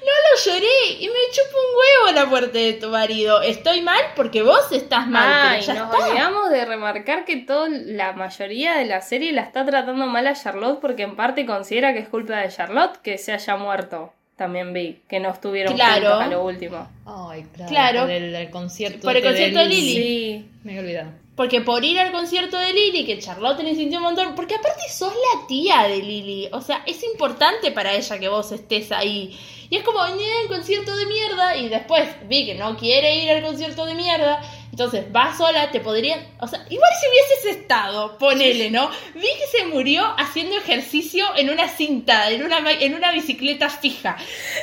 no 0.00 0.06
lo 0.06 0.42
lloré 0.44 0.92
y 0.98 1.06
me 1.08 1.14
chupo 1.30 1.58
un 1.58 1.78
huevo 2.08 2.14
la 2.16 2.24
muerte 2.26 2.58
de 2.58 2.72
tu 2.72 2.88
marido. 2.88 3.42
Estoy 3.42 3.82
mal 3.82 4.00
porque 4.16 4.42
vos 4.42 4.72
estás 4.72 5.06
mal, 5.08 5.28
Ay, 5.30 5.60
pero 5.60 5.72
ya 5.78 5.84
nos 5.84 5.92
está. 5.94 6.06
olvidamos 6.08 6.50
de 6.50 6.64
remarcar 6.64 7.24
que 7.26 7.36
toda 7.36 7.68
la 7.70 8.12
mayoría 8.14 8.74
de 8.76 8.86
la 8.86 9.02
serie 9.02 9.32
la 9.32 9.42
está 9.42 9.64
tratando 9.66 10.06
mal 10.06 10.26
a 10.26 10.34
Charlotte 10.34 10.80
porque 10.80 11.02
en 11.02 11.16
parte 11.16 11.44
considera 11.46 11.92
que 11.92 11.98
es 12.00 12.08
culpa 12.08 12.36
de 12.38 12.48
Charlotte 12.48 12.96
que 13.02 13.18
se 13.18 13.32
haya 13.32 13.56
muerto. 13.56 14.12
También 14.36 14.72
vi 14.72 15.02
que 15.08 15.20
no 15.20 15.30
estuvieron 15.30 15.74
Claro. 15.74 15.94
juntos 16.08 16.22
a 16.22 16.26
lo 16.28 16.44
último. 16.44 16.88
Ay, 17.06 17.44
claro. 17.54 17.70
Claro. 17.70 18.00
Por 18.00 18.10
el, 18.10 18.34
el 18.34 18.50
concierto. 18.50 19.00
Por 19.02 19.10
el 19.12 19.18
este 19.18 19.28
concierto 19.28 19.58
de 19.58 19.64
Lili. 19.66 19.92
Sí. 19.94 20.50
Me 20.64 20.74
he 20.76 20.78
olvidado. 20.80 21.10
Porque 21.34 21.62
por 21.62 21.82
ir 21.82 21.98
al 21.98 22.12
concierto 22.12 22.58
de 22.58 22.74
Lili, 22.74 23.06
que 23.06 23.18
Charlotte 23.18 23.62
le 23.62 23.74
sintió 23.74 23.98
un 23.98 24.04
montón, 24.04 24.34
porque 24.34 24.54
aparte 24.54 24.82
sos 24.90 25.14
la 25.14 25.46
tía 25.46 25.84
de 25.88 25.96
Lili, 26.02 26.48
o 26.52 26.60
sea, 26.60 26.82
es 26.86 27.02
importante 27.04 27.72
para 27.72 27.94
ella 27.94 28.18
que 28.18 28.28
vos 28.28 28.52
estés 28.52 28.92
ahí. 28.92 29.38
Y 29.70 29.76
es 29.76 29.82
como, 29.82 30.06
"Ñe, 30.08 30.42
un 30.42 30.48
concierto 30.48 30.94
de 30.94 31.06
mierda, 31.06 31.56
y 31.56 31.70
después 31.70 32.06
vi 32.28 32.44
que 32.44 32.54
no 32.54 32.76
quiere 32.76 33.16
ir 33.24 33.30
al 33.30 33.42
concierto 33.42 33.86
de 33.86 33.94
mierda, 33.94 34.42
entonces 34.72 35.04
va 35.14 35.36
sola, 35.36 35.70
te 35.70 35.80
podría, 35.80 36.16
o 36.40 36.48
sea, 36.48 36.64
igual 36.70 36.90
si 36.98 37.06
hubieses 37.08 37.58
estado, 37.60 38.16
ponele, 38.16 38.70
¿no? 38.70 38.90
Vi 39.14 39.20
que 39.20 39.58
se 39.58 39.66
murió 39.66 40.02
haciendo 40.16 40.56
ejercicio 40.56 41.26
en 41.36 41.50
una 41.50 41.68
cinta, 41.68 42.30
en 42.30 42.42
una, 42.42 42.58
en 42.72 42.94
una 42.94 43.12
bicicleta 43.12 43.68
fija. 43.68 44.16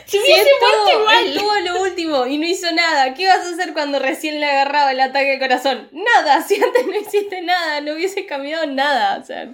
Si 0.06 0.18
Sí, 0.18 0.23
hubiese 0.23 0.49
muerto 0.60 0.88
estuvo, 0.88 0.99
igual. 1.02 1.27
estuvo 1.27 1.56
lo 1.60 1.81
último 1.84 2.26
y 2.26 2.38
no 2.40 2.45
hizo 2.48 2.72
nada. 2.72 3.14
¿Qué 3.14 3.27
vas 3.27 3.45
a 3.45 3.52
hacer 3.53 3.73
cuando 3.73 3.99
recién 3.99 4.40
le 4.40 4.48
agarraba 4.48 4.91
el 4.91 4.99
ataque 4.99 5.31
de 5.34 5.40
corazón? 5.40 5.90
Nada, 5.91 6.41
si 6.48 6.56
antes 6.56 6.86
no 6.88 6.95
hiciste 6.99 7.41
nada, 7.44 7.80
no 7.81 7.94
hubiese 7.94 8.26
cambiado 8.26 8.65
nada. 8.65 9.19
O 9.22 9.23
sea, 9.23 9.53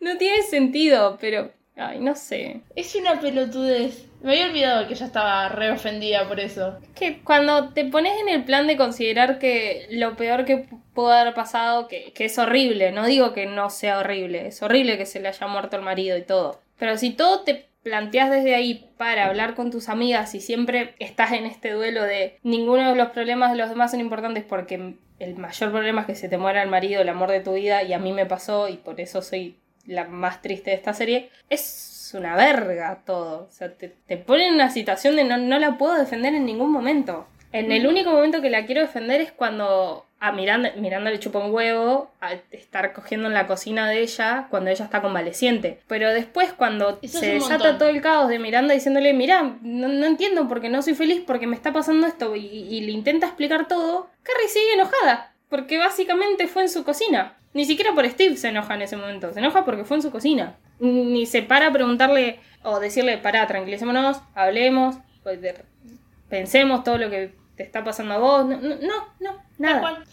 no 0.00 0.16
tiene 0.18 0.42
sentido, 0.42 1.16
pero, 1.20 1.52
ay, 1.76 2.00
no 2.00 2.16
sé. 2.16 2.60
Es 2.74 2.92
una 2.96 3.20
pelotudez. 3.20 4.04
Me 4.26 4.32
había 4.32 4.46
olvidado 4.46 4.88
que 4.88 4.94
ella 4.94 5.06
estaba 5.06 5.48
re 5.50 5.70
ofendida 5.70 6.26
por 6.26 6.40
eso. 6.40 6.80
Es 6.82 6.88
que 6.98 7.20
cuando 7.22 7.68
te 7.68 7.84
pones 7.84 8.20
en 8.20 8.28
el 8.28 8.42
plan 8.42 8.66
de 8.66 8.76
considerar 8.76 9.38
que 9.38 9.86
lo 9.88 10.16
peor 10.16 10.44
que 10.44 10.66
pudo 10.94 11.12
haber 11.12 11.32
pasado, 11.32 11.86
que, 11.86 12.12
es 12.18 12.36
horrible, 12.36 12.90
no 12.90 13.06
digo 13.06 13.32
que 13.32 13.46
no 13.46 13.70
sea 13.70 14.00
horrible, 14.00 14.48
es 14.48 14.60
horrible 14.64 14.98
que 14.98 15.06
se 15.06 15.20
le 15.20 15.28
haya 15.28 15.46
muerto 15.46 15.76
el 15.76 15.82
marido 15.82 16.18
y 16.18 16.22
todo. 16.22 16.60
Pero 16.76 16.98
si 16.98 17.10
todo 17.10 17.44
te 17.44 17.68
planteas 17.84 18.28
desde 18.28 18.56
ahí 18.56 18.90
para 18.96 19.26
hablar 19.26 19.54
con 19.54 19.70
tus 19.70 19.88
amigas 19.88 20.34
y 20.34 20.40
siempre 20.40 20.96
estás 20.98 21.30
en 21.30 21.46
este 21.46 21.70
duelo 21.70 22.02
de 22.02 22.40
ninguno 22.42 22.90
de 22.90 22.96
los 22.96 23.10
problemas 23.10 23.52
de 23.52 23.58
los 23.58 23.68
demás 23.68 23.92
son 23.92 24.00
importantes 24.00 24.42
porque 24.42 24.96
el 25.20 25.36
mayor 25.36 25.70
problema 25.70 26.00
es 26.00 26.06
que 26.08 26.16
se 26.16 26.28
te 26.28 26.36
muera 26.36 26.64
el 26.64 26.68
marido, 26.68 27.00
el 27.00 27.08
amor 27.10 27.30
de 27.30 27.38
tu 27.38 27.54
vida, 27.54 27.84
y 27.84 27.92
a 27.92 28.00
mí 28.00 28.12
me 28.12 28.26
pasó 28.26 28.68
y 28.68 28.76
por 28.76 29.00
eso 29.00 29.22
soy 29.22 29.56
la 29.84 30.08
más 30.08 30.42
triste 30.42 30.70
de 30.70 30.76
esta 30.76 30.94
serie, 30.94 31.30
es 31.48 31.95
una 32.14 32.36
verga 32.36 33.02
todo. 33.04 33.46
O 33.48 33.52
sea, 33.52 33.72
te, 33.72 33.88
te 34.06 34.16
pone 34.16 34.48
en 34.48 34.54
una 34.54 34.70
situación 34.70 35.16
de 35.16 35.24
no, 35.24 35.38
no 35.38 35.58
la 35.58 35.78
puedo 35.78 35.94
defender 35.94 36.34
en 36.34 36.46
ningún 36.46 36.70
momento. 36.70 37.26
En 37.52 37.72
el 37.72 37.86
único 37.86 38.10
momento 38.10 38.42
que 38.42 38.50
la 38.50 38.66
quiero 38.66 38.82
defender 38.82 39.20
es 39.20 39.32
cuando 39.32 40.04
a 40.18 40.32
Miranda, 40.32 40.72
Miranda 40.76 41.10
le 41.10 41.18
chupa 41.18 41.38
un 41.38 41.54
huevo 41.54 42.10
a 42.20 42.32
estar 42.50 42.92
cogiendo 42.92 43.28
en 43.28 43.34
la 43.34 43.46
cocina 43.46 43.88
de 43.88 44.00
ella 44.00 44.46
cuando 44.50 44.70
ella 44.70 44.84
está 44.84 45.00
convaleciente. 45.00 45.80
Pero 45.86 46.12
después 46.12 46.52
cuando 46.52 46.98
Eso 47.02 47.18
se 47.20 47.36
es 47.36 47.42
desata 47.42 47.58
montón. 47.64 47.78
todo 47.78 47.88
el 47.88 48.00
caos 48.02 48.28
de 48.28 48.38
Miranda 48.38 48.74
diciéndole, 48.74 49.12
mira, 49.14 49.56
no, 49.62 49.88
no 49.88 50.06
entiendo 50.06 50.48
porque 50.48 50.68
no 50.68 50.82
soy 50.82 50.94
feliz 50.94 51.22
porque 51.26 51.46
me 51.46 51.56
está 51.56 51.72
pasando 51.72 52.06
esto 52.06 52.34
y, 52.36 52.44
y 52.46 52.80
le 52.82 52.92
intenta 52.92 53.26
explicar 53.26 53.68
todo, 53.68 54.10
Carrie 54.22 54.48
sigue 54.48 54.74
enojada. 54.74 55.32
Porque 55.48 55.78
básicamente 55.78 56.48
fue 56.48 56.62
en 56.62 56.68
su 56.68 56.82
cocina. 56.84 57.36
Ni 57.54 57.64
siquiera 57.64 57.94
por 57.94 58.06
Steve 58.08 58.36
se 58.36 58.48
enoja 58.48 58.74
en 58.74 58.82
ese 58.82 58.96
momento. 58.96 59.32
Se 59.32 59.38
enoja 59.38 59.64
porque 59.64 59.84
fue 59.84 59.96
en 59.98 60.02
su 60.02 60.10
cocina. 60.10 60.56
Ni 60.78 61.26
se 61.26 61.42
para 61.42 61.68
a 61.68 61.72
preguntarle 61.72 62.40
o 62.62 62.80
decirle, 62.80 63.18
pará, 63.18 63.46
tranquilicémonos, 63.46 64.18
hablemos, 64.34 64.96
pues, 65.22 65.40
de- 65.40 65.64
pensemos 66.28 66.84
todo 66.84 66.98
lo 66.98 67.10
que 67.10 67.34
te 67.56 67.62
está 67.62 67.84
pasando 67.84 68.14
a 68.14 68.18
vos. 68.18 68.44
No, 68.46 68.56
no, 68.58 68.76
no, 69.20 69.42
nada. 69.58 70.04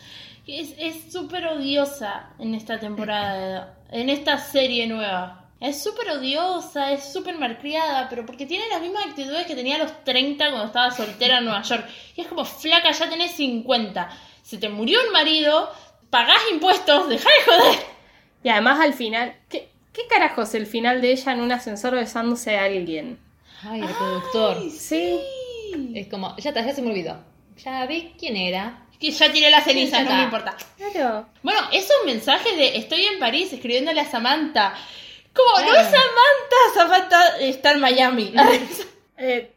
Es 0.45 0.73
es 0.77 1.11
súper 1.11 1.47
odiosa 1.47 2.31
en 2.39 2.53
esta 2.53 2.79
temporada, 2.79 3.77
en 3.91 4.09
esta 4.09 4.37
serie 4.37 4.87
nueva. 4.87 5.39
Es 5.61 5.81
súper 5.81 6.09
odiosa, 6.09 6.91
es 6.91 7.11
súper 7.13 7.37
malcriada, 7.37 8.09
pero 8.09 8.25
porque 8.25 8.45
tiene 8.45 8.67
las 8.69 8.81
mismas 8.81 9.05
actitudes 9.05 9.47
que 9.47 9.55
tenía 9.55 9.75
a 9.75 9.79
los 9.79 10.03
30 10.03 10.49
cuando 10.49 10.65
estaba 10.67 10.91
soltera 10.91 11.37
en 11.37 11.45
Nueva 11.45 11.61
York. 11.61 11.87
Y 12.17 12.21
es 12.21 12.27
como, 12.27 12.43
flaca, 12.43 12.91
ya 12.91 13.09
tenés 13.09 13.31
50. 13.31 14.09
Se 14.41 14.57
te 14.57 14.67
murió 14.67 14.99
el 15.01 15.11
marido, 15.11 15.71
pagás 16.09 16.41
impuestos, 16.51 17.07
dejá 17.07 17.29
de 17.29 17.51
joder. 17.51 17.79
Y 18.43 18.49
además 18.49 18.81
al 18.81 18.93
final, 18.93 19.35
¿qué, 19.47 19.69
¿qué 19.93 20.01
carajos 20.09 20.53
el 20.55 20.65
final 20.67 21.01
de 21.01 21.11
ella 21.11 21.31
en 21.31 21.41
un 21.41 21.51
ascensor 21.51 21.95
besándose 21.95 22.57
a 22.57 22.63
alguien? 22.65 23.17
Ay, 23.63 23.81
el 23.81 23.87
productor. 23.87 24.57
Sí. 24.71 25.19
Es 25.95 26.07
como, 26.07 26.35
ya 26.37 26.49
está, 26.49 26.65
ya 26.65 26.73
se 26.73 26.81
me 26.81 26.89
olvidó. 26.89 27.17
Ya 27.63 27.85
vi 27.85 28.13
quién 28.19 28.35
era. 28.35 28.79
Que 28.99 29.11
ya 29.11 29.31
tiré 29.31 29.49
las 29.49 29.63
cenizas, 29.63 29.99
Sí, 29.99 30.05
ya 30.05 30.11
no 30.11 30.17
me 30.17 30.23
importa. 30.23 30.55
Claro. 30.77 31.25
Bueno, 31.41 31.59
esos 31.71 31.95
mensajes 32.05 32.55
de 32.55 32.77
estoy 32.77 33.05
en 33.05 33.19
París 33.19 33.51
escribiéndole 33.53 33.99
a 34.01 34.05
Samantha. 34.09 34.73
Como, 35.33 35.49
no 35.59 35.71
Claro. 35.71 35.79
es 35.81 35.87
Samantha, 35.87 36.73
Samantha 36.75 37.37
está 37.39 37.71
en 37.71 37.79
Miami. 37.79 38.33
Eh, 39.17 39.53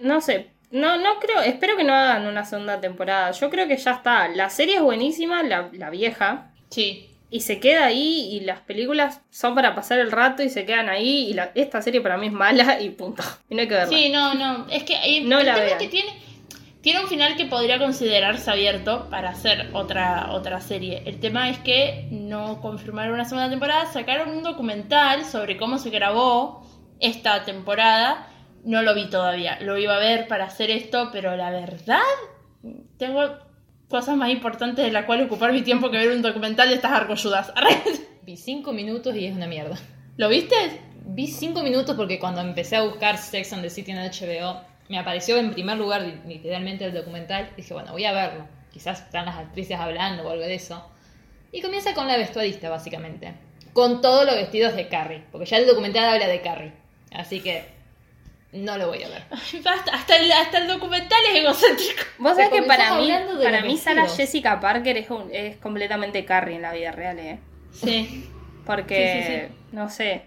no 0.00 0.20
sé. 0.20 0.50
No, 0.72 0.96
no 0.98 1.18
creo, 1.20 1.40
espero 1.40 1.76
que 1.76 1.84
no 1.84 1.94
hagan 1.94 2.26
una 2.26 2.44
segunda 2.44 2.80
temporada. 2.80 3.30
Yo 3.30 3.48
creo 3.48 3.68
que 3.68 3.76
ya 3.76 3.92
está. 3.92 4.26
La 4.28 4.50
serie 4.50 4.76
es 4.76 4.82
buenísima, 4.82 5.42
la, 5.42 5.70
la 5.72 5.88
vieja. 5.90 6.50
sí. 6.70 7.08
Y 7.32 7.40
se 7.40 7.58
queda 7.60 7.86
ahí 7.86 8.28
y 8.30 8.40
las 8.40 8.60
películas 8.60 9.22
son 9.30 9.54
para 9.54 9.74
pasar 9.74 9.98
el 9.98 10.12
rato 10.12 10.42
y 10.42 10.50
se 10.50 10.66
quedan 10.66 10.88
ahí 10.90 11.28
y 11.30 11.32
la- 11.32 11.50
esta 11.54 11.80
serie 11.80 12.00
para 12.02 12.18
mí 12.18 12.26
es 12.26 12.32
mala 12.32 12.80
y 12.80 12.90
punto. 12.90 13.22
Y 13.48 13.54
no 13.54 13.62
hay 13.62 13.68
que 13.68 13.74
verla. 13.74 13.88
Sí, 13.96 14.10
no, 14.10 14.34
no. 14.34 14.66
Es 14.68 14.84
que 14.84 14.94
eh, 15.02 15.22
No 15.22 15.40
el 15.40 15.46
la 15.46 15.54
tema 15.54 15.66
es 15.68 15.74
que 15.76 15.88
tiene, 15.88 16.12
tiene 16.82 17.00
un 17.00 17.08
final 17.08 17.34
que 17.36 17.46
podría 17.46 17.78
considerarse 17.78 18.50
abierto 18.50 19.08
para 19.08 19.30
hacer 19.30 19.70
otra, 19.72 20.28
otra 20.32 20.60
serie. 20.60 21.02
El 21.06 21.20
tema 21.20 21.48
es 21.48 21.58
que 21.60 22.06
no 22.10 22.60
confirmaron 22.60 23.14
una 23.14 23.24
segunda 23.24 23.48
temporada, 23.48 23.86
sacaron 23.86 24.28
un 24.36 24.42
documental 24.42 25.24
sobre 25.24 25.56
cómo 25.56 25.78
se 25.78 25.88
grabó 25.90 26.66
esta 27.00 27.44
temporada. 27.44 28.28
No 28.64 28.82
lo 28.82 28.94
vi 28.94 29.08
todavía. 29.08 29.58
Lo 29.60 29.78
iba 29.78 29.96
a 29.96 29.98
ver 29.98 30.28
para 30.28 30.44
hacer 30.44 30.70
esto, 30.70 31.08
pero 31.12 31.34
la 31.36 31.50
verdad, 31.50 31.98
tengo 32.98 33.38
cosas 33.92 34.16
más 34.16 34.30
importantes 34.30 34.84
de 34.84 34.90
las 34.90 35.04
cuales 35.04 35.26
ocupar 35.26 35.52
mi 35.52 35.62
tiempo 35.62 35.88
que 35.90 35.98
ver 35.98 36.10
un 36.10 36.22
documental 36.22 36.68
de 36.68 36.74
estas 36.74 36.90
argolludas. 36.90 37.52
Vi 38.22 38.36
cinco 38.36 38.72
minutos 38.72 39.14
y 39.14 39.26
es 39.26 39.36
una 39.36 39.46
mierda. 39.46 39.76
¿Lo 40.16 40.28
viste? 40.28 40.56
Vi 41.04 41.26
cinco 41.28 41.62
minutos 41.62 41.94
porque 41.94 42.18
cuando 42.18 42.40
empecé 42.40 42.76
a 42.76 42.82
buscar 42.82 43.18
Sex 43.18 43.52
and 43.52 43.62
the 43.62 43.70
City 43.70 43.92
en 43.92 43.98
HBO, 43.98 44.60
me 44.88 44.98
apareció 44.98 45.36
en 45.36 45.52
primer 45.52 45.76
lugar 45.76 46.02
li- 46.02 46.20
literalmente 46.26 46.84
el 46.84 46.94
documental. 46.94 47.50
Dije, 47.56 47.72
bueno, 47.74 47.92
voy 47.92 48.04
a 48.04 48.12
verlo. 48.12 48.46
Quizás 48.72 49.02
están 49.02 49.26
las 49.26 49.36
actrices 49.36 49.78
hablando 49.78 50.22
o 50.26 50.30
algo 50.30 50.42
de 50.44 50.54
eso. 50.54 50.84
Y 51.52 51.60
comienza 51.60 51.92
con 51.94 52.08
la 52.08 52.16
vestuarista, 52.16 52.70
básicamente. 52.70 53.34
Con 53.72 54.00
todos 54.00 54.24
los 54.24 54.34
vestidos 54.36 54.74
de 54.74 54.88
Carrie. 54.88 55.22
Porque 55.30 55.46
ya 55.46 55.58
el 55.58 55.66
documental 55.66 56.04
habla 56.08 56.26
de 56.28 56.40
Carrie. 56.40 56.72
Así 57.12 57.40
que 57.40 57.64
no 58.52 58.76
lo 58.78 58.88
voy 58.88 59.02
a 59.02 59.08
ver. 59.08 59.22
Basta, 59.62 59.94
hasta 59.94 60.16
el, 60.16 60.30
hasta 60.30 60.58
el 60.58 60.68
documental 60.68 61.18
es 61.30 61.40
egocéntrico. 61.40 62.02
Vos 62.18 62.36
sabés 62.36 62.50
que 62.50 62.62
para 62.62 62.94
mí, 62.96 63.10
para 63.42 63.62
mí 63.62 63.76
Sarah 63.76 64.02
vestidos. 64.02 64.16
Jessica 64.16 64.60
Parker 64.60 64.96
es, 64.96 65.10
un- 65.10 65.30
es 65.32 65.56
completamente 65.56 66.24
Carrie 66.24 66.56
en 66.56 66.62
la 66.62 66.72
vida 66.72 66.92
real, 66.92 67.18
¿eh? 67.18 67.38
Sí. 67.72 68.28
Porque, 68.66 69.24
Sí, 69.26 69.32
sí, 69.56 69.76
no 69.76 69.88
sé. 69.90 70.22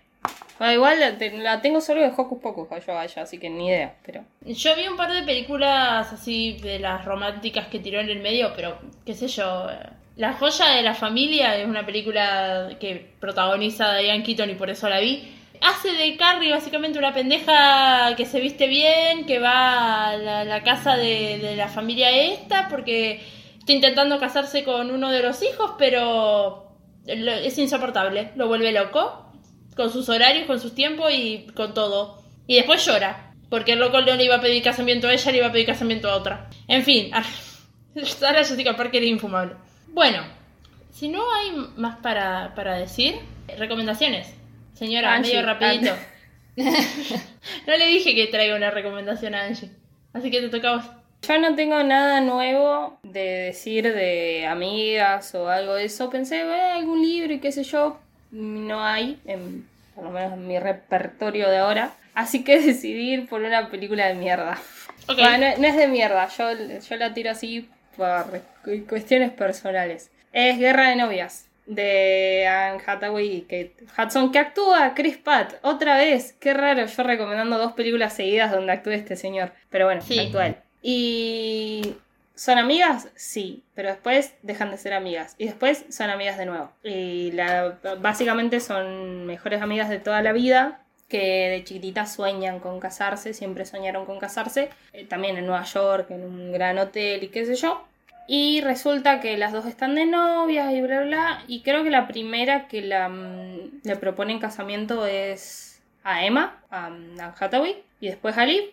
Bueno, 0.57 0.73
igual 0.73 0.99
la, 0.99 1.17
te- 1.17 1.37
la 1.37 1.61
tengo 1.61 1.81
solo 1.81 2.01
de 2.01 2.07
Hocus 2.15 2.41
Pocus 2.41 2.67
yo 2.85 2.97
a 2.97 3.03
ella, 3.05 3.21
así 3.23 3.37
que 3.37 3.49
ni 3.49 3.67
idea, 3.67 3.95
pero... 4.05 4.23
Yo 4.41 4.75
vi 4.75 4.87
un 4.87 4.95
par 4.97 5.11
de 5.11 5.23
películas 5.23 6.11
así 6.13 6.57
de 6.61 6.79
las 6.79 7.03
románticas 7.05 7.67
que 7.67 7.79
tiró 7.79 7.99
en 7.99 8.09
el 8.09 8.19
medio, 8.21 8.53
pero 8.55 8.79
qué 9.05 9.13
sé 9.13 9.27
yo. 9.27 9.69
eh, 9.69 9.75
La 10.15 10.33
joya 10.33 10.67
de 10.69 10.81
la 10.81 10.93
familia 10.95 11.57
es 11.57 11.67
una 11.67 11.85
película 11.85 12.69
que 12.79 13.05
protagoniza 13.19 13.95
Diane 13.97 14.23
Keaton 14.23 14.49
y 14.49 14.55
por 14.55 14.69
eso 14.69 14.87
la 14.89 14.99
vi. 15.01 15.34
Hace 15.65 15.93
de 15.93 16.15
Carrie 16.15 16.51
básicamente 16.51 16.99
una 16.99 17.11
pendeja 17.11 18.13
que 18.15 18.27
se 18.27 18.39
viste 18.39 18.67
bien, 18.67 19.25
que 19.25 19.39
va 19.39 20.09
a 20.09 20.15
la, 20.43 20.61
casa 20.61 20.95
de, 20.95 21.55
la 21.57 21.67
familia 21.69 22.11
esta 22.11 22.67
porque 22.69 23.19
está 23.57 23.73
intentando 23.73 24.19
casarse 24.19 24.63
con 24.63 24.91
uno 24.91 25.09
de 25.09 25.23
los 25.23 25.41
hijos, 25.41 25.71
pero 25.79 26.67
es 27.07 27.57
insoportable, 27.57 28.31
lo 28.35 28.47
vuelve 28.47 28.71
loco. 28.71 29.31
con 29.75 29.91
sus 29.91 30.07
horarios, 30.07 30.45
con 30.45 30.59
sus 30.59 30.75
tiempos 30.75 31.11
y 31.11 31.47
con 31.55 31.73
todo. 31.73 32.21
Y 32.45 32.57
después 32.57 32.85
llora, 32.85 33.33
porque 33.49 33.71
el 33.71 33.79
loco 33.79 34.01
no 34.01 34.13
le 34.13 34.23
iba 34.23 34.35
a 34.35 34.41
pedir 34.41 34.61
casamiento 34.61 35.07
a 35.07 35.13
ella, 35.13 35.31
le 35.31 35.37
iba 35.39 35.47
a 35.47 35.51
pedir 35.51 35.65
casamiento 35.65 36.11
a 36.11 36.15
otra. 36.17 36.47
En 36.67 36.83
fin, 36.83 37.09
Sara 38.03 38.43
Jessica 38.43 38.77
Parker 38.77 39.01
es 39.01 39.09
infumable. 39.09 39.55
Bueno, 39.87 40.21
si 40.91 41.09
no 41.09 41.23
hay 41.33 41.49
más 41.75 41.97
para, 41.97 42.53
para 42.53 42.75
decir, 42.75 43.15
recomendaciones. 43.57 44.34
Señora, 44.75 45.13
Angie, 45.15 45.33
medio 45.33 45.45
rapidito. 45.47 45.95
no 46.57 47.77
le 47.77 47.87
dije 47.87 48.15
que 48.15 48.27
traiga 48.27 48.55
una 48.55 48.71
recomendación 48.71 49.35
a 49.35 49.43
Angie. 49.45 49.69
Así 50.13 50.31
que 50.31 50.41
te 50.41 50.49
toca 50.49 50.69
a 50.69 50.75
vos. 50.77 50.85
Yo 51.27 51.39
no 51.39 51.55
tengo 51.55 51.81
nada 51.83 52.21
nuevo 52.21 52.99
de 53.03 53.21
decir 53.47 53.91
de 53.93 54.45
amigas 54.47 55.33
o 55.35 55.49
algo 55.49 55.73
de 55.75 55.85
eso. 55.85 56.09
Pensé, 56.09 56.41
"Eh, 56.41 56.71
algún 56.73 57.01
libro 57.01 57.33
y 57.33 57.39
qué 57.39 57.51
sé 57.51 57.63
yo. 57.63 57.99
No 58.31 58.83
hay, 58.83 59.19
en, 59.25 59.67
por 59.95 60.03
lo 60.05 60.11
menos 60.11 60.33
en 60.33 60.47
mi 60.47 60.59
repertorio 60.59 61.49
de 61.49 61.57
ahora. 61.57 61.93
Así 62.13 62.43
que 62.43 62.59
decidí 62.61 63.13
ir 63.13 63.27
por 63.27 63.41
una 63.41 63.69
película 63.69 64.07
de 64.07 64.13
mierda. 64.13 64.57
Ok. 65.07 65.17
Bueno, 65.17 65.47
no, 65.55 65.57
no 65.61 65.67
es 65.67 65.75
de 65.77 65.87
mierda, 65.87 66.27
yo, 66.37 66.49
yo 66.79 66.95
la 66.97 67.13
tiro 67.13 67.31
así 67.31 67.69
por 67.97 68.41
cu- 68.63 68.85
cuestiones 68.87 69.31
personales. 69.31 70.09
Es 70.33 70.57
Guerra 70.59 70.89
de 70.89 70.95
Novias, 70.95 71.47
de 71.65 72.47
Anne 72.47 72.81
Hathaway 72.85 73.37
y 73.37 73.41
Kate 73.41 73.75
Hudson, 73.97 74.31
que 74.31 74.39
actúa 74.39 74.93
Chris 74.95 75.17
Pratt, 75.17 75.53
otra 75.61 75.97
vez. 75.97 76.33
Qué 76.39 76.53
raro, 76.53 76.85
yo 76.85 77.03
recomendando 77.03 77.57
dos 77.57 77.73
películas 77.73 78.13
seguidas 78.13 78.51
donde 78.51 78.71
actúe 78.71 78.91
este 78.91 79.15
señor. 79.15 79.51
Pero 79.69 79.85
bueno, 79.85 80.01
Sí. 80.01 80.31
él. 80.33 80.55
Y... 80.81 81.95
¿Son 82.35 82.57
amigas? 82.57 83.07
Sí, 83.15 83.63
pero 83.75 83.87
después 83.87 84.33
dejan 84.41 84.69
de 84.69 84.77
ser 84.77 84.91
amigas. 84.93 85.35
Y 85.37 85.45
después 85.45 85.85
son 85.89 86.09
amigas 86.09 86.37
de 86.37 86.45
nuevo. 86.45 86.69
Y 86.83 87.31
la, 87.31 87.77
básicamente 87.99 88.59
son 88.59 89.25
mejores 89.25 89.61
amigas 89.61 89.87
de 89.89 89.99
toda 89.99 90.21
la 90.21 90.33
vida, 90.33 90.81
que 91.07 91.49
de 91.49 91.63
chiquititas 91.63 92.13
sueñan 92.13 92.59
con 92.59 92.81
casarse, 92.81 93.33
siempre 93.33 93.63
soñaron 93.63 94.05
con 94.05 94.19
casarse, 94.19 94.69
eh, 94.91 95.05
también 95.05 95.37
en 95.37 95.45
Nueva 95.45 95.63
York, 95.63 96.11
en 96.11 96.25
un 96.25 96.51
gran 96.51 96.77
hotel 96.77 97.23
y 97.23 97.29
qué 97.29 97.45
sé 97.45 97.55
yo. 97.55 97.87
Y 98.27 98.61
resulta 98.61 99.19
que 99.19 99.37
las 99.37 99.51
dos 99.53 99.65
están 99.65 99.95
de 99.95 100.05
novias 100.05 100.73
y 100.73 100.81
bla, 100.81 101.01
bla. 101.01 101.43
Y 101.47 101.61
creo 101.61 101.83
que 101.83 101.89
la 101.89 102.07
primera 102.07 102.67
que 102.67 102.81
la, 102.81 103.09
mm, 103.09 103.81
le 103.83 103.95
propone 103.97 104.33
en 104.33 104.39
casamiento 104.39 105.05
es 105.05 105.81
a 106.03 106.25
Emma, 106.25 106.61
a 106.69 106.89
mm, 106.89 107.19
Anne 107.19 107.33
Hathaway, 107.39 107.83
y 107.99 108.07
después 108.07 108.37
a 108.37 108.45
Liv, 108.45 108.63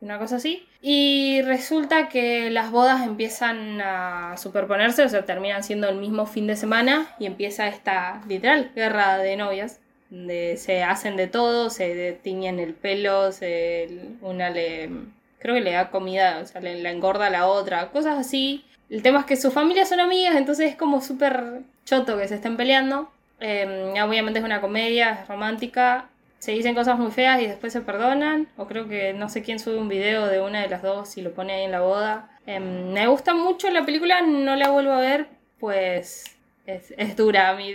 una 0.00 0.18
cosa 0.18 0.36
así. 0.36 0.66
Y 0.80 1.42
resulta 1.42 2.08
que 2.08 2.50
las 2.50 2.70
bodas 2.70 3.06
empiezan 3.06 3.80
a 3.80 4.36
superponerse, 4.36 5.04
o 5.04 5.08
sea, 5.08 5.24
terminan 5.24 5.62
siendo 5.64 5.88
el 5.88 5.96
mismo 5.96 6.26
fin 6.26 6.46
de 6.46 6.56
semana 6.56 7.14
y 7.18 7.26
empieza 7.26 7.68
esta 7.68 8.20
literal 8.28 8.72
guerra 8.74 9.18
de 9.18 9.36
novias. 9.36 9.80
Donde 10.10 10.58
se 10.58 10.82
hacen 10.82 11.16
de 11.16 11.26
todo, 11.26 11.70
se 11.70 12.18
tiñen 12.22 12.58
el 12.58 12.74
pelo, 12.74 13.32
se, 13.32 13.88
una 14.20 14.50
le. 14.50 14.90
Creo 15.38 15.54
que 15.54 15.62
le 15.62 15.72
da 15.72 15.90
comida, 15.90 16.40
o 16.42 16.46
sea, 16.46 16.60
le, 16.60 16.88
engorda 16.90 17.26
a 17.26 17.30
la 17.30 17.46
otra, 17.46 17.90
cosas 17.90 18.18
así. 18.18 18.64
El 18.92 19.00
tema 19.02 19.20
es 19.20 19.24
que 19.24 19.36
sus 19.36 19.54
familias 19.54 19.88
son 19.88 20.00
amigas, 20.00 20.36
entonces 20.36 20.70
es 20.70 20.76
como 20.76 21.00
súper 21.00 21.62
choto 21.86 22.18
que 22.18 22.28
se 22.28 22.34
estén 22.34 22.58
peleando. 22.58 23.10
Eh, 23.40 23.94
obviamente 24.04 24.38
es 24.38 24.44
una 24.44 24.60
comedia, 24.60 25.20
es 25.22 25.28
romántica. 25.28 26.06
Se 26.40 26.52
dicen 26.52 26.74
cosas 26.74 26.98
muy 26.98 27.10
feas 27.10 27.40
y 27.40 27.46
después 27.46 27.72
se 27.72 27.80
perdonan. 27.80 28.48
O 28.58 28.66
creo 28.66 28.88
que 28.88 29.14
no 29.14 29.30
sé 29.30 29.42
quién 29.42 29.58
sube 29.58 29.76
un 29.78 29.88
video 29.88 30.26
de 30.26 30.40
una 30.42 30.60
de 30.60 30.68
las 30.68 30.82
dos 30.82 31.16
y 31.16 31.22
lo 31.22 31.32
pone 31.32 31.54
ahí 31.54 31.62
en 31.64 31.72
la 31.72 31.80
boda. 31.80 32.28
Eh, 32.46 32.60
me 32.60 33.06
gusta 33.06 33.32
mucho 33.32 33.70
la 33.70 33.86
película, 33.86 34.20
no 34.20 34.56
la 34.56 34.68
vuelvo 34.68 34.92
a 34.92 35.00
ver, 35.00 35.26
pues 35.58 36.24
es, 36.66 36.92
es 36.98 37.16
dura, 37.16 37.48
a 37.48 37.54
mí, 37.54 37.72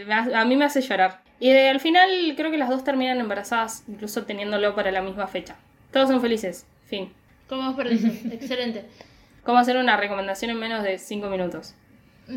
me 0.56 0.66
hace- 0.66 0.82
llorar. 0.82 1.22
Y 1.40 1.52
al 1.52 1.80
final 1.80 2.10
creo 2.36 2.52
que 2.52 2.58
las 2.60 2.70
dos 2.70 2.84
terminan 2.84 3.20
embarazadas, 3.20 3.84
incluso 3.88 4.24
teniéndolo 4.26 4.76
para 4.76 4.92
la 4.92 5.02
misma 5.02 5.26
fecha. 5.26 5.56
Todos 5.92 6.10
son 6.10 6.22
felices, 6.22 6.68
fin. 6.86 7.12
¿Cómo 7.50 7.70
os 7.72 7.76
parece? 7.76 8.08
Excelente. 8.32 8.86
¿Cómo 9.48 9.60
hacer 9.60 9.78
una 9.78 9.96
recomendación 9.96 10.52
en 10.52 10.60
menos 10.60 10.84
de 10.84 10.98
5 11.00 11.30
minutos? 11.30 11.74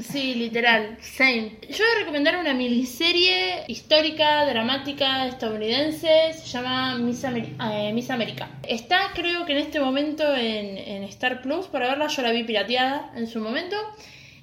Sí, 0.00 0.36
literal, 0.36 0.96
same. 1.00 1.56
Yo 1.68 1.78
voy 1.78 1.96
a 1.96 1.98
recomendar 1.98 2.36
una 2.38 2.54
miniserie 2.54 3.64
histórica, 3.66 4.46
dramática, 4.46 5.26
estadounidense, 5.26 6.32
se 6.34 6.46
llama 6.46 6.96
Miss, 6.98 7.24
Ameri- 7.24 7.56
eh, 7.72 7.92
Miss 7.92 8.10
América. 8.10 8.48
Está 8.62 9.10
creo 9.12 9.44
que 9.44 9.50
en 9.54 9.58
este 9.58 9.80
momento 9.80 10.22
en, 10.36 10.78
en 10.78 11.02
Star 11.02 11.42
Plus 11.42 11.66
para 11.66 11.88
verla, 11.88 12.06
yo 12.06 12.22
la 12.22 12.30
vi 12.30 12.44
pirateada 12.44 13.10
en 13.16 13.26
su 13.26 13.40
momento. 13.40 13.74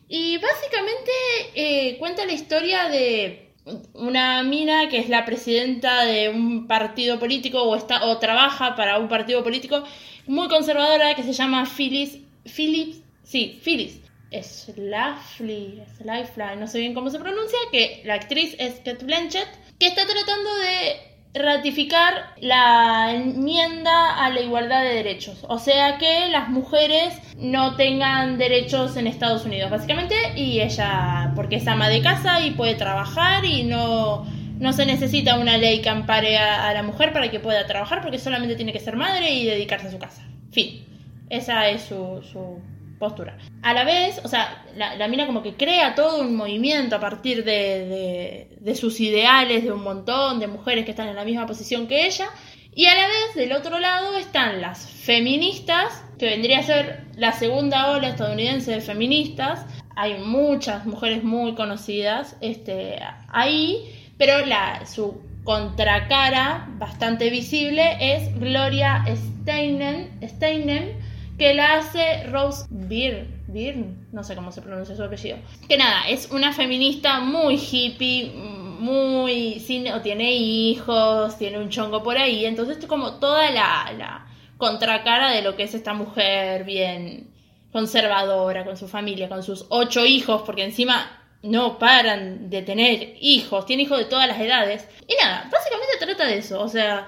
Y 0.10 0.38
básicamente 0.38 1.12
eh, 1.56 1.96
cuenta 2.00 2.26
la 2.26 2.34
historia 2.34 2.90
de 2.90 3.54
una 3.94 4.44
mina 4.44 4.90
que 4.90 4.98
es 5.00 5.08
la 5.08 5.24
presidenta 5.24 6.04
de 6.04 6.28
un 6.28 6.68
partido 6.68 7.18
político 7.20 7.64
o, 7.64 7.78
está, 7.78 8.04
o 8.06 8.18
trabaja 8.18 8.76
para 8.76 8.98
un 9.00 9.08
partido 9.08 9.42
político 9.46 9.86
muy 10.26 10.50
conservadora 10.50 11.16
que 11.16 11.24
se 11.24 11.32
llama 11.32 11.66
Phyllis, 11.66 12.27
Phyllis, 12.48 13.02
sí, 13.24 13.60
Phyllis 13.64 14.02
Schlafly, 14.32 15.84
Schlafly, 15.98 16.58
no 16.60 16.68
sé 16.68 16.80
bien 16.80 16.94
cómo 16.94 17.10
se 17.10 17.20
pronuncia, 17.20 17.58
que 17.72 18.02
la 18.06 18.16
actriz 18.16 18.56
es 18.60 18.76
Kate 18.76 19.06
Blanchett, 19.06 19.48
que 19.80 19.88
está 19.88 20.06
tratando 20.06 20.56
de 20.58 21.08
ratificar 21.34 22.34
la 22.42 23.14
enmienda 23.14 24.26
a 24.26 24.30
la 24.30 24.42
igualdad 24.42 24.82
de 24.82 24.96
derechos, 24.96 25.46
o 25.48 25.60
sea 25.60 25.98
que 25.98 26.30
las 26.30 26.50
mujeres 26.50 27.14
no 27.38 27.76
tengan 27.76 28.38
derechos 28.38 28.98
en 28.98 29.08
Estados 29.08 29.46
Unidos, 29.46 29.70
básicamente, 29.70 30.16
y 30.36 30.60
ella, 30.60 31.32
porque 31.36 31.58
es 31.58 31.68
ama 31.68 31.90
de 31.90 32.02
casa 32.02 32.42
y 32.42 32.52
puede 32.52 32.76
trabajar 32.76 33.46
y 33.46 33.64
no, 33.64 34.26
no 34.60 34.74
se 34.74 34.86
necesita 34.86 35.38
una 35.38 35.58
ley 35.58 35.82
que 35.82 35.90
ampare 35.90 36.38
a, 36.38 36.68
a 36.68 36.74
la 36.74 36.84
mujer 36.84 37.14
para 37.14 37.30
que 37.30 37.40
pueda 37.40 37.66
trabajar, 37.68 38.02
porque 38.02 38.20
solamente 38.20 38.56
tiene 38.56 38.74
que 38.74 38.80
ser 38.80 38.96
madre 38.96 39.32
y 39.32 39.46
dedicarse 39.46 39.88
a 39.88 39.92
su 39.92 40.00
casa. 40.00 40.24
Fin. 40.52 40.87
Esa 41.30 41.70
es 41.70 41.84
su, 41.84 42.22
su 42.32 42.60
postura. 42.98 43.38
A 43.62 43.74
la 43.74 43.84
vez, 43.84 44.20
o 44.24 44.28
sea, 44.28 44.64
la, 44.76 44.96
la 44.96 45.08
mina 45.08 45.26
como 45.26 45.44
que 45.44 45.54
crea 45.54 45.96
todo 45.96 46.22
un 46.22 46.36
movimiento 46.36 46.96
a 46.96 47.00
partir 47.00 47.44
de, 47.44 48.50
de, 48.60 48.76
sus 48.76 49.00
ideales, 49.00 49.64
de 49.64 49.72
un 49.72 49.84
montón 49.84 50.40
de 50.40 50.48
mujeres 50.48 50.86
que 50.86 50.92
están 50.92 51.08
en 51.08 51.16
la 51.16 51.26
misma 51.26 51.46
posición 51.46 51.88
que 51.88 52.06
ella. 52.06 52.30
Y 52.74 52.86
a 52.86 52.96
la 52.96 53.08
vez, 53.08 53.36
del 53.36 53.54
otro 53.54 53.80
lado, 53.80 54.16
están 54.18 54.62
las 54.62 54.86
feministas, 54.86 56.04
que 56.20 56.28
vendría 56.28 56.60
a 56.60 56.64
ser 56.64 57.06
la 57.16 57.32
segunda 57.32 57.92
ola 57.92 58.10
estadounidense 58.10 58.72
de 58.72 58.82
feministas. 58.82 59.66
Hay 59.96 60.20
muchas 60.20 60.86
mujeres 60.86 61.24
muy 61.24 61.56
conocidas 61.56 62.36
este, 62.40 63.00
ahí, 63.30 64.12
pero 64.18 64.46
la, 64.46 64.86
su 64.86 65.22
contracara 65.44 66.68
bastante 66.78 67.30
visible 67.30 67.98
es 68.00 68.38
Gloria 68.40 69.06
Steinem, 69.16 70.10
Steinem 70.22 71.07
que 71.38 71.54
la 71.54 71.76
hace 71.76 72.24
Rose 72.24 72.66
Byrne, 72.70 73.28
Byrne, 73.48 74.08
no 74.12 74.24
sé 74.24 74.36
cómo 74.36 74.52
se 74.52 74.62
pronuncia 74.62 74.96
su 74.96 75.04
apellido. 75.04 75.38
Que 75.68 75.78
nada, 75.78 76.08
es 76.10 76.32
una 76.32 76.52
feminista 76.52 77.20
muy 77.20 77.56
hippie, 77.56 78.32
muy 78.34 79.64
o 79.94 80.02
tiene 80.02 80.34
hijos, 80.34 81.38
tiene 81.38 81.60
un 81.60 81.70
chongo 81.70 82.04
por 82.04 82.18
ahí, 82.18 82.46
entonces 82.46 82.78
es 82.78 82.86
como 82.86 83.20
toda 83.20 83.52
la, 83.52 83.94
la 83.98 84.28
contracara 84.58 85.32
de 85.32 85.42
lo 85.42 85.56
que 85.56 85.64
es 85.64 85.74
esta 85.74 85.94
mujer 85.94 86.64
bien 86.64 87.34
conservadora 87.72 88.66
con 88.66 88.78
su 88.78 88.88
familia, 88.88 89.30
con 89.30 89.44
sus 89.44 89.66
ocho 89.70 90.06
hijos, 90.06 90.42
porque 90.46 90.64
encima 90.64 91.22
no 91.44 91.78
paran 91.78 92.50
de 92.50 92.62
tener 92.64 93.16
hijos, 93.22 93.66
tiene 93.66 93.84
hijos 93.84 94.00
de 94.00 94.06
todas 94.06 94.28
las 94.28 94.40
edades. 94.40 94.88
Y 95.08 95.16
nada, 95.22 95.50
básicamente 95.52 95.98
trata 96.00 96.26
de 96.26 96.38
eso, 96.38 96.62
o 96.62 96.68
sea, 96.68 97.08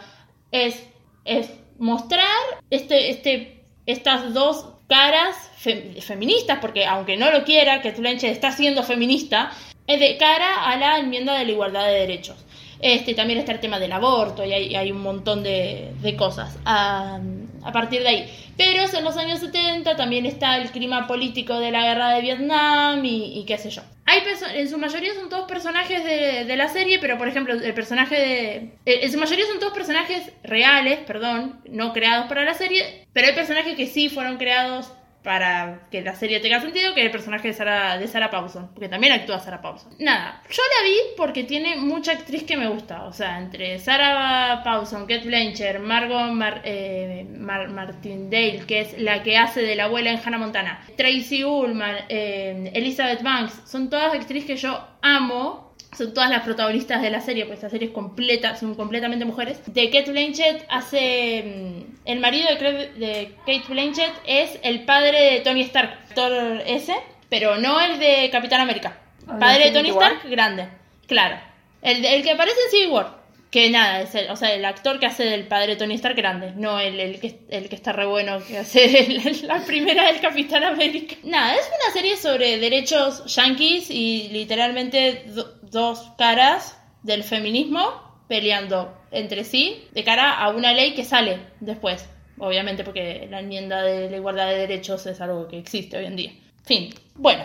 es, 0.51 0.87
es 1.25 1.49
mostrar 1.79 2.27
este, 2.69 3.09
este, 3.09 3.58
estas 3.91 4.33
dos 4.33 4.65
caras 4.87 5.35
fe- 5.57 6.01
feministas, 6.01 6.59
porque 6.59 6.85
aunque 6.85 7.17
no 7.17 7.31
lo 7.31 7.43
quiera, 7.43 7.81
que 7.81 7.91
Blanchett 7.91 8.31
está 8.31 8.51
siendo 8.51 8.83
feminista, 8.83 9.51
es 9.87 9.99
de 9.99 10.17
cara 10.17 10.65
a 10.69 10.75
la 10.77 10.99
enmienda 10.99 11.37
de 11.37 11.45
la 11.45 11.51
igualdad 11.51 11.85
de 11.85 11.93
derechos. 11.93 12.37
Este, 12.81 13.13
también 13.13 13.39
está 13.39 13.51
el 13.51 13.59
tema 13.59 13.77
del 13.79 13.91
aborto 13.91 14.45
y 14.45 14.53
hay, 14.53 14.91
un 14.91 15.01
montón 15.01 15.43
de, 15.43 15.91
cosas 16.17 16.57
a, 16.63 17.19
a 17.63 17.71
partir 17.71 18.01
de 18.03 18.07
ahí. 18.07 18.48
Pero 18.59 18.83
en 18.83 19.03
los 19.05 19.15
años 19.15 19.39
70 19.39 19.95
también 19.95 20.25
está 20.25 20.57
el 20.57 20.69
clima 20.69 21.07
político 21.07 21.57
de 21.61 21.71
la 21.71 21.81
guerra 21.81 22.09
de 22.13 22.21
Vietnam 22.21 23.01
y, 23.05 23.45
qué 23.47 23.57
sé 23.57 23.69
yo. 23.69 23.81
Hay 24.05 24.19
en 24.53 24.69
su 24.69 24.77
mayoría 24.77 25.13
son 25.13 25.29
todos 25.29 25.47
personajes 25.47 26.03
de, 26.03 26.43
de 26.43 26.57
la 26.57 26.67
serie, 26.67 26.99
pero 26.99 27.17
por 27.17 27.29
ejemplo 27.29 27.53
el 27.53 27.73
personaje 27.73 28.15
de... 28.15 28.55
eh, 28.85 28.99
En 29.03 29.11
su 29.13 29.17
mayoría 29.17 29.45
son 29.45 29.59
todos 29.59 29.71
personajes 29.71 30.31
reales, 30.43 30.99
perdón, 31.07 31.61
no 31.69 31.93
creados 31.93 32.27
para 32.27 32.43
la 32.43 32.53
serie, 32.53 33.05
pero 33.13 33.27
hay 33.27 33.33
personajes 33.33 33.77
que 33.77 33.87
sí 33.87 34.09
fueron 34.09 34.37
creados 34.37 34.91
para 35.29 35.81
que 35.91 36.01
la 36.01 36.15
serie 36.15 36.39
tenga 36.39 36.59
sentido, 36.59 36.95
que 36.95 37.03
el 37.03 37.11
personaje 37.11 37.49
de 37.49 37.53
Sarah, 37.53 37.99
de 37.99 38.07
Sarah 38.07 38.31
Paulson, 38.31 38.71
porque 38.73 38.89
también 38.89 39.13
actúa 39.13 39.39
Sarah 39.39 39.61
Paulson. 39.61 39.93
Nada, 39.99 40.41
yo 40.49 40.63
la 40.75 40.83
vi 40.89 40.95
porque 41.15 41.43
tiene 41.43 41.75
mucha 41.75 42.13
actriz 42.13 42.41
que 42.45 42.57
me 42.57 42.67
gusta, 42.67 43.03
o 43.03 43.13
sea, 43.13 43.37
entre 43.37 43.77
Sarah 43.77 44.63
Paulson, 44.63 45.01
Kate 45.05 45.27
Blanchett, 45.27 45.79
Margot 45.81 46.31
Mar- 46.31 46.61
eh, 46.63 47.27
Mar- 47.29 47.69
Martindale, 47.69 48.63
que 48.67 48.79
es 48.81 48.99
la 48.99 49.21
que 49.21 49.37
hace 49.37 49.61
de 49.61 49.75
la 49.75 49.83
abuela 49.83 50.09
en 50.09 50.19
Hannah 50.19 50.39
Montana, 50.39 50.81
Tracy 50.97 51.43
Ullman, 51.43 51.95
eh, 52.09 52.71
Elizabeth 52.73 53.21
Banks, 53.21 53.61
son 53.67 53.91
todas 53.91 54.15
actrices 54.15 54.45
que 54.45 54.55
yo 54.55 54.83
amo 55.03 55.68
son 55.97 56.13
todas 56.13 56.29
las 56.29 56.43
protagonistas 56.43 57.01
de 57.01 57.09
la 57.09 57.19
serie, 57.21 57.45
pues 57.45 57.57
esta 57.57 57.69
serie 57.69 57.87
es 57.89 57.93
completa, 57.93 58.55
son 58.55 58.75
completamente 58.75 59.25
mujeres. 59.25 59.59
De 59.67 59.89
Kate 59.89 60.11
Blanchett 60.11 60.65
hace. 60.69 61.43
mm, 61.45 61.95
El 62.05 62.19
marido 62.19 62.47
de, 62.49 63.31
Kate 63.45 63.63
Blanchett 63.67 64.11
es 64.25 64.59
el 64.63 64.85
padre 64.85 65.33
de 65.33 65.39
Tony 65.41 65.61
Stark, 65.61 65.97
Thor 66.15 66.61
S, 66.65 66.93
pero 67.29 67.57
no 67.57 67.79
el 67.81 67.99
de 67.99 68.29
Capitán 68.31 68.61
América. 68.61 68.97
¿El 69.27 69.33
de 69.35 69.39
Padre 69.39 69.65
de 69.65 69.71
Tony 69.71 69.89
Infinity 69.89 69.97
War? 69.97 70.11
Stark, 70.13 70.31
grande. 70.31 70.67
Claro. 71.07 71.39
El, 71.81 72.03
el 72.05 72.23
que 72.23 72.31
aparece 72.31 72.57
en 72.65 72.71
Civil 72.71 72.89
War. 72.89 73.19
Que 73.51 73.71
nada, 73.71 74.01
es 74.01 74.13
el, 74.13 74.29
o 74.29 74.35
sea, 74.35 74.53
el 74.53 74.63
actor 74.63 74.99
que 74.99 75.07
hace 75.07 75.23
del 75.23 75.47
padre 75.47 75.69
de 75.73 75.75
Tony 75.77 75.95
Stark 75.95 76.15
grande, 76.15 76.51
no 76.55 76.79
el, 76.79 76.99
el, 76.99 77.19
que, 77.19 77.39
el 77.49 77.67
que 77.67 77.73
está 77.75 77.91
re 77.93 78.05
bueno, 78.05 78.37
que 78.47 78.59
hace 78.59 78.99
el- 79.05 79.47
la 79.47 79.65
primera 79.65 80.05
del 80.11 80.21
Capitán 80.21 80.63
América. 80.63 81.15
Nada, 81.23 81.55
es 81.55 81.65
una 81.67 81.91
serie 81.93 82.15
sobre 82.15 82.59
derechos 82.59 83.25
yankees 83.35 83.89
y 83.89 84.29
literalmente 84.31 85.23
do- 85.27 85.55
dos 85.71 86.11
caras 86.17 86.79
del 87.03 87.23
feminismo 87.23 88.09
peleando 88.27 88.95
entre 89.11 89.43
sí 89.43 89.87
de 89.91 90.03
cara 90.03 90.33
a 90.33 90.49
una 90.49 90.73
ley 90.73 90.93
que 90.93 91.03
sale 91.03 91.39
después, 91.59 92.07
obviamente 92.37 92.83
porque 92.83 93.27
la 93.29 93.39
enmienda 93.39 93.81
de 93.81 94.09
la 94.09 94.17
igualdad 94.17 94.49
de 94.49 94.57
derechos 94.57 95.05
es 95.07 95.19
algo 95.21 95.47
que 95.47 95.57
existe 95.57 95.97
hoy 95.97 96.05
en 96.05 96.15
día. 96.15 96.31
Fin. 96.63 96.93
Bueno, 97.15 97.43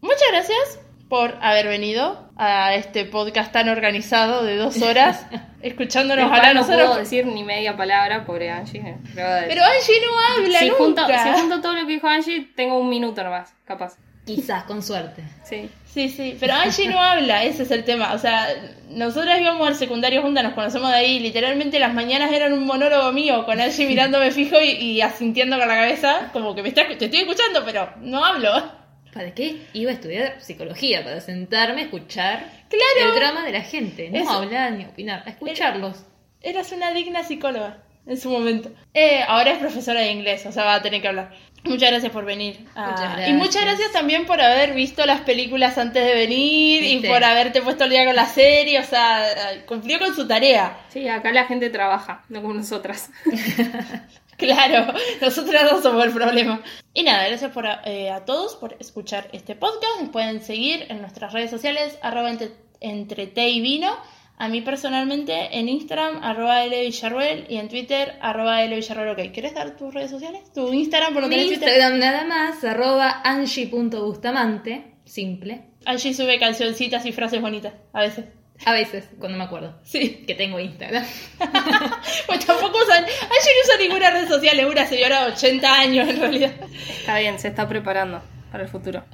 muchas 0.00 0.28
gracias 0.30 0.80
por 1.08 1.38
haber 1.40 1.68
venido 1.68 2.28
a 2.36 2.74
este 2.74 3.06
podcast 3.06 3.50
tan 3.50 3.68
organizado 3.70 4.44
de 4.44 4.56
dos 4.56 4.82
horas, 4.82 5.26
escuchándonos 5.62 6.26
hablar 6.26 6.54
no 6.54 6.60
nosotros. 6.60 6.86
puedo 6.88 7.00
decir 7.00 7.26
ni 7.26 7.42
media 7.42 7.76
palabra, 7.76 8.26
pobre 8.26 8.50
Angie. 8.50 8.98
Pero, 9.14 9.64
Angie 9.64 10.00
no 10.04 10.42
habla 10.42 10.58
si, 10.58 10.68
junto, 10.68 11.00
nunca. 11.02 11.22
si 11.22 11.40
junto 11.40 11.60
todo 11.62 11.74
lo 11.74 11.86
que 11.86 11.94
dijo 11.94 12.06
Angie, 12.06 12.52
tengo 12.54 12.78
un 12.78 12.90
minuto 12.90 13.24
nomás, 13.24 13.54
capaz. 13.64 13.96
Quizás, 14.26 14.64
con 14.64 14.82
suerte. 14.82 15.24
Sí. 15.44 15.70
Sí, 15.92 16.08
sí, 16.10 16.36
pero 16.38 16.54
Angie 16.54 16.88
no 16.88 17.00
habla, 17.00 17.44
ese 17.44 17.62
es 17.62 17.70
el 17.70 17.82
tema. 17.82 18.12
O 18.12 18.18
sea, 18.18 18.46
nosotras 18.90 19.40
íbamos 19.40 19.66
al 19.66 19.74
secundario 19.74 20.22
juntas, 20.22 20.44
nos 20.44 20.52
conocemos 20.52 20.90
de 20.90 20.96
ahí. 20.96 21.18
Literalmente 21.18 21.78
las 21.78 21.94
mañanas 21.94 22.30
eran 22.32 22.52
un 22.52 22.66
monólogo 22.66 23.10
mío, 23.12 23.44
con 23.46 23.58
Angie 23.60 23.86
mirándome 23.88 24.30
fijo 24.30 24.60
y, 24.60 24.70
y 24.72 25.00
asintiendo 25.00 25.58
con 25.58 25.66
la 25.66 25.74
cabeza, 25.74 26.30
como 26.32 26.54
que 26.54 26.62
me 26.62 26.68
está, 26.68 26.86
te 26.86 27.06
estoy 27.06 27.20
escuchando, 27.20 27.62
pero 27.64 27.90
no 28.00 28.24
hablo. 28.24 28.78
¿Para 29.12 29.32
qué 29.34 29.62
iba 29.72 29.90
a 29.90 29.94
estudiar 29.94 30.36
psicología? 30.40 31.02
Para 31.02 31.20
sentarme 31.20 31.80
a 31.80 31.84
escuchar 31.84 32.44
Claro. 32.68 33.10
el 33.14 33.18
drama 33.18 33.44
de 33.44 33.52
la 33.52 33.62
gente. 33.62 34.10
No 34.10 34.18
Eso. 34.18 34.30
hablar 34.30 34.72
ni 34.72 34.84
opinar, 34.84 35.22
a 35.26 35.30
escucharlos. 35.30 36.04
Eras 36.42 36.70
una 36.72 36.92
digna 36.92 37.24
psicóloga 37.24 37.78
en 38.06 38.18
su 38.18 38.30
momento. 38.30 38.70
Eh, 38.94 39.22
ahora 39.26 39.52
es 39.52 39.58
profesora 39.58 40.00
de 40.00 40.12
inglés, 40.12 40.44
o 40.46 40.52
sea, 40.52 40.64
va 40.64 40.74
a 40.74 40.82
tener 40.82 41.00
que 41.00 41.08
hablar. 41.08 41.32
Muchas 41.64 41.90
gracias 41.90 42.12
por 42.12 42.24
venir. 42.24 42.66
Ah, 42.74 42.90
Muchas 42.90 43.10
Y 43.10 43.16
gracias. 43.16 43.36
muchas 43.36 43.62
gracias 43.62 43.92
también 43.92 44.26
por 44.26 44.40
haber 44.40 44.74
visto 44.74 45.04
las 45.06 45.20
películas 45.22 45.76
antes 45.76 46.04
de 46.04 46.14
venir 46.14 46.82
y 46.84 47.06
por 47.06 47.22
haberte 47.22 47.60
puesto 47.62 47.84
el 47.84 47.90
día 47.90 48.04
con 48.06 48.16
la 48.16 48.26
serie. 48.26 48.78
O 48.78 48.84
sea, 48.84 49.24
cumplió 49.66 49.98
con 49.98 50.14
su 50.14 50.26
tarea. 50.26 50.78
Sí, 50.88 51.08
acá 51.08 51.32
la 51.32 51.46
gente 51.46 51.68
trabaja, 51.70 52.24
no 52.28 52.40
como 52.42 52.54
nosotras. 52.54 53.10
Claro, 54.38 54.94
nosotras 55.20 55.64
no 55.64 55.82
somos 55.82 56.04
el 56.04 56.12
problema. 56.12 56.62
Y 56.94 57.02
nada, 57.02 57.26
gracias 57.26 57.50
por, 57.50 57.66
eh, 57.84 58.08
a 58.10 58.24
todos 58.24 58.54
por 58.54 58.76
escuchar 58.78 59.28
este 59.32 59.56
podcast. 59.56 60.00
Nos 60.00 60.10
pueden 60.10 60.40
seguir 60.42 60.86
en 60.90 61.00
nuestras 61.00 61.32
redes 61.32 61.50
sociales, 61.50 61.98
arroba 62.02 62.30
entre, 62.30 62.52
entre 62.80 63.26
té 63.26 63.48
y 63.48 63.60
vino. 63.60 63.96
A 64.40 64.48
mí 64.48 64.60
personalmente 64.60 65.58
en 65.58 65.68
Instagram, 65.68 66.22
arroba 66.22 66.64
L 66.64 66.80
Villarruel, 66.80 67.46
y 67.48 67.56
en 67.56 67.68
Twitter, 67.68 68.14
arroba 68.20 68.62
L 68.62 68.74
Villarruel. 68.74 69.08
Ok, 69.10 69.32
¿quieres 69.32 69.54
dar 69.54 69.76
tus 69.76 69.92
redes 69.92 70.10
sociales? 70.10 70.42
¿Tu 70.54 70.72
Instagram 70.72 71.12
por 71.12 71.28
tenés 71.28 71.48
Twitter? 71.48 71.68
Instagram 71.68 71.98
nada 71.98 72.24
más, 72.24 72.62
arroba 72.62 73.20
angie.bustamante, 73.24 74.94
simple. 75.04 75.62
Allí 75.84 76.14
sube 76.14 76.38
cancioncitas 76.38 77.04
y 77.04 77.12
frases 77.12 77.40
bonitas, 77.40 77.72
a 77.92 78.02
veces. 78.02 78.26
A 78.64 78.72
veces, 78.72 79.08
cuando 79.18 79.38
me 79.38 79.44
acuerdo. 79.44 79.74
Sí. 79.84 80.24
Que 80.26 80.34
tengo 80.34 80.58
Instagram. 80.58 81.04
Pues 82.26 82.44
tampoco 82.44 82.78
usan. 82.78 83.04
Allí 83.04 83.10
no 83.10 83.64
usa 83.64 83.76
ninguna 83.80 84.10
red 84.10 84.28
social, 84.28 84.58
es 84.58 84.66
una 84.66 84.86
señora 84.86 85.24
de 85.24 85.32
80 85.32 85.74
años 85.74 86.08
en 86.08 86.20
realidad. 86.20 86.52
Está 87.00 87.18
bien, 87.18 87.38
se 87.38 87.48
está 87.48 87.68
preparando 87.68 88.22
para 88.52 88.64
el 88.64 88.68
futuro. 88.68 89.04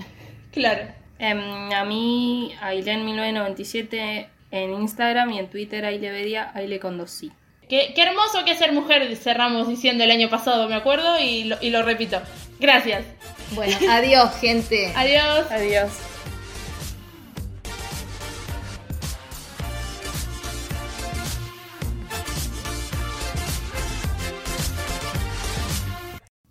Claro. 0.50 0.86
Em, 1.18 1.72
a 1.72 1.84
mí, 1.84 2.52
Ailen1997 2.60 4.33
en 4.54 4.72
Instagram 4.72 5.32
y 5.32 5.38
en 5.40 5.50
Twitter, 5.50 5.84
Ailevedia, 5.84 6.52
Aile 6.54 6.78
con 6.78 6.96
dos 6.96 7.10
sí. 7.10 7.32
Qué, 7.68 7.92
qué 7.94 8.02
hermoso 8.02 8.44
que 8.44 8.52
es 8.52 8.58
ser 8.58 8.72
mujer, 8.72 9.16
cerramos 9.16 9.68
diciendo 9.68 10.04
el 10.04 10.10
año 10.12 10.30
pasado, 10.30 10.68
me 10.68 10.76
acuerdo, 10.76 11.18
y 11.18 11.44
lo, 11.44 11.56
y 11.60 11.70
lo 11.70 11.82
repito. 11.82 12.20
Gracias. 12.60 13.04
Bueno, 13.50 13.76
adiós, 13.90 14.30
gente. 14.40 14.92
Adiós. 14.96 15.50
Adiós. 15.50 15.90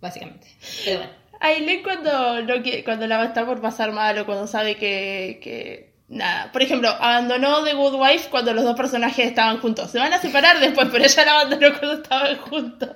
Básicamente. 0.00 0.48
Pero 0.84 0.98
bueno. 0.98 1.12
Ailén 1.40 1.82
cuando, 1.82 2.42
no 2.42 2.54
cuando 2.84 3.06
la 3.06 3.16
va 3.16 3.24
a 3.24 3.26
estar 3.26 3.46
por 3.46 3.62
pasar 3.62 3.92
mal 3.92 4.18
o 4.18 4.26
cuando 4.26 4.46
sabe 4.46 4.76
que, 4.76 5.40
que... 5.42 5.93
Nada, 6.08 6.52
por 6.52 6.62
ejemplo, 6.62 6.88
abandonó 6.90 7.64
The 7.64 7.72
Good 7.74 7.94
Wife 7.94 8.28
cuando 8.30 8.52
los 8.52 8.64
dos 8.64 8.76
personajes 8.76 9.26
estaban 9.26 9.58
juntos. 9.60 9.90
Se 9.90 9.98
van 9.98 10.12
a 10.12 10.20
separar 10.20 10.60
después, 10.60 10.88
pero 10.92 11.04
ella 11.04 11.24
la 11.24 11.32
abandonó 11.40 11.78
cuando 11.78 12.02
estaban 12.02 12.36
juntos. 12.38 12.90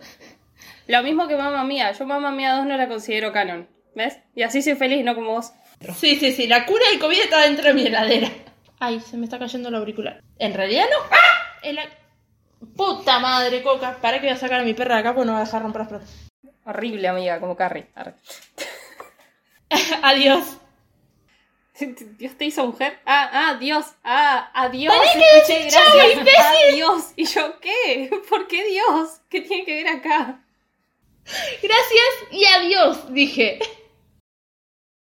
Lo 0.87 1.03
mismo 1.03 1.27
que 1.27 1.37
Mamma 1.37 1.65
Mía. 1.65 1.93
Yo 1.93 2.07
Mamma 2.07 2.31
Mía 2.31 2.55
2 2.57 2.67
no 2.67 2.77
la 2.77 2.89
considero 2.89 3.33
canon. 3.33 3.69
¿Ves? 3.95 4.19
Y 4.35 4.43
así 4.43 4.63
soy 4.63 4.75
feliz, 4.77 5.05
no 5.05 5.15
como 5.15 5.33
vos. 5.33 5.53
Sí, 5.97 6.17
sí, 6.17 6.33
sí, 6.33 6.47
la 6.47 6.67
cura 6.67 6.85
del 6.91 7.01
COVID 7.01 7.19
está 7.21 7.41
dentro 7.43 7.65
de 7.69 7.75
mi 7.75 7.87
heladera. 7.87 8.29
Ay, 8.79 9.01
se 9.01 9.17
me 9.17 9.25
está 9.25 9.39
cayendo 9.39 9.71
el 9.71 9.75
auricular. 9.75 10.23
En 10.39 10.55
realidad 10.55 10.85
no. 10.91 10.99
¡Ah! 11.11 11.59
El 11.63 11.79
a- 11.79 11.89
Puta 12.77 13.19
madre, 13.21 13.63
Coca. 13.63 13.97
Para 14.01 14.21
que 14.21 14.27
voy 14.27 14.35
a 14.35 14.39
sacar 14.39 14.61
a 14.61 14.65
mi 14.65 14.75
perra 14.75 14.97
de 14.97 15.01
acá 15.01 15.15
porque 15.15 15.27
no 15.27 15.33
va 15.33 15.41
a 15.41 15.45
dejar 15.45 15.63
romper 15.63 15.91
las. 15.91 16.29
Horrible, 16.65 17.09
amiga, 17.09 17.41
como 17.41 17.57
Carrie. 17.57 17.87
Adiós. 20.03 20.59
Dios 22.19 22.37
te 22.37 22.45
hizo 22.47 22.67
mujer. 22.67 22.99
Ah, 23.05 23.31
ah, 23.33 23.55
Dios. 23.59 23.87
Ah, 24.05 24.51
adiós. 24.55 24.95
Escuché, 24.95 25.61
gracias. 25.71 26.29
Adiós. 26.71 27.13
¿Y 27.17 27.25
yo 27.25 27.59
qué? 27.61 28.11
¿Por 28.29 28.47
qué 28.47 28.65
Dios? 28.65 29.21
¿Qué 29.29 29.41
tiene 29.43 29.65
que 29.65 29.75
ver 29.75 29.89
acá? 29.89 30.45
Gracias 31.63 32.33
y 32.33 32.45
adiós, 32.47 33.13
dije. 33.13 33.59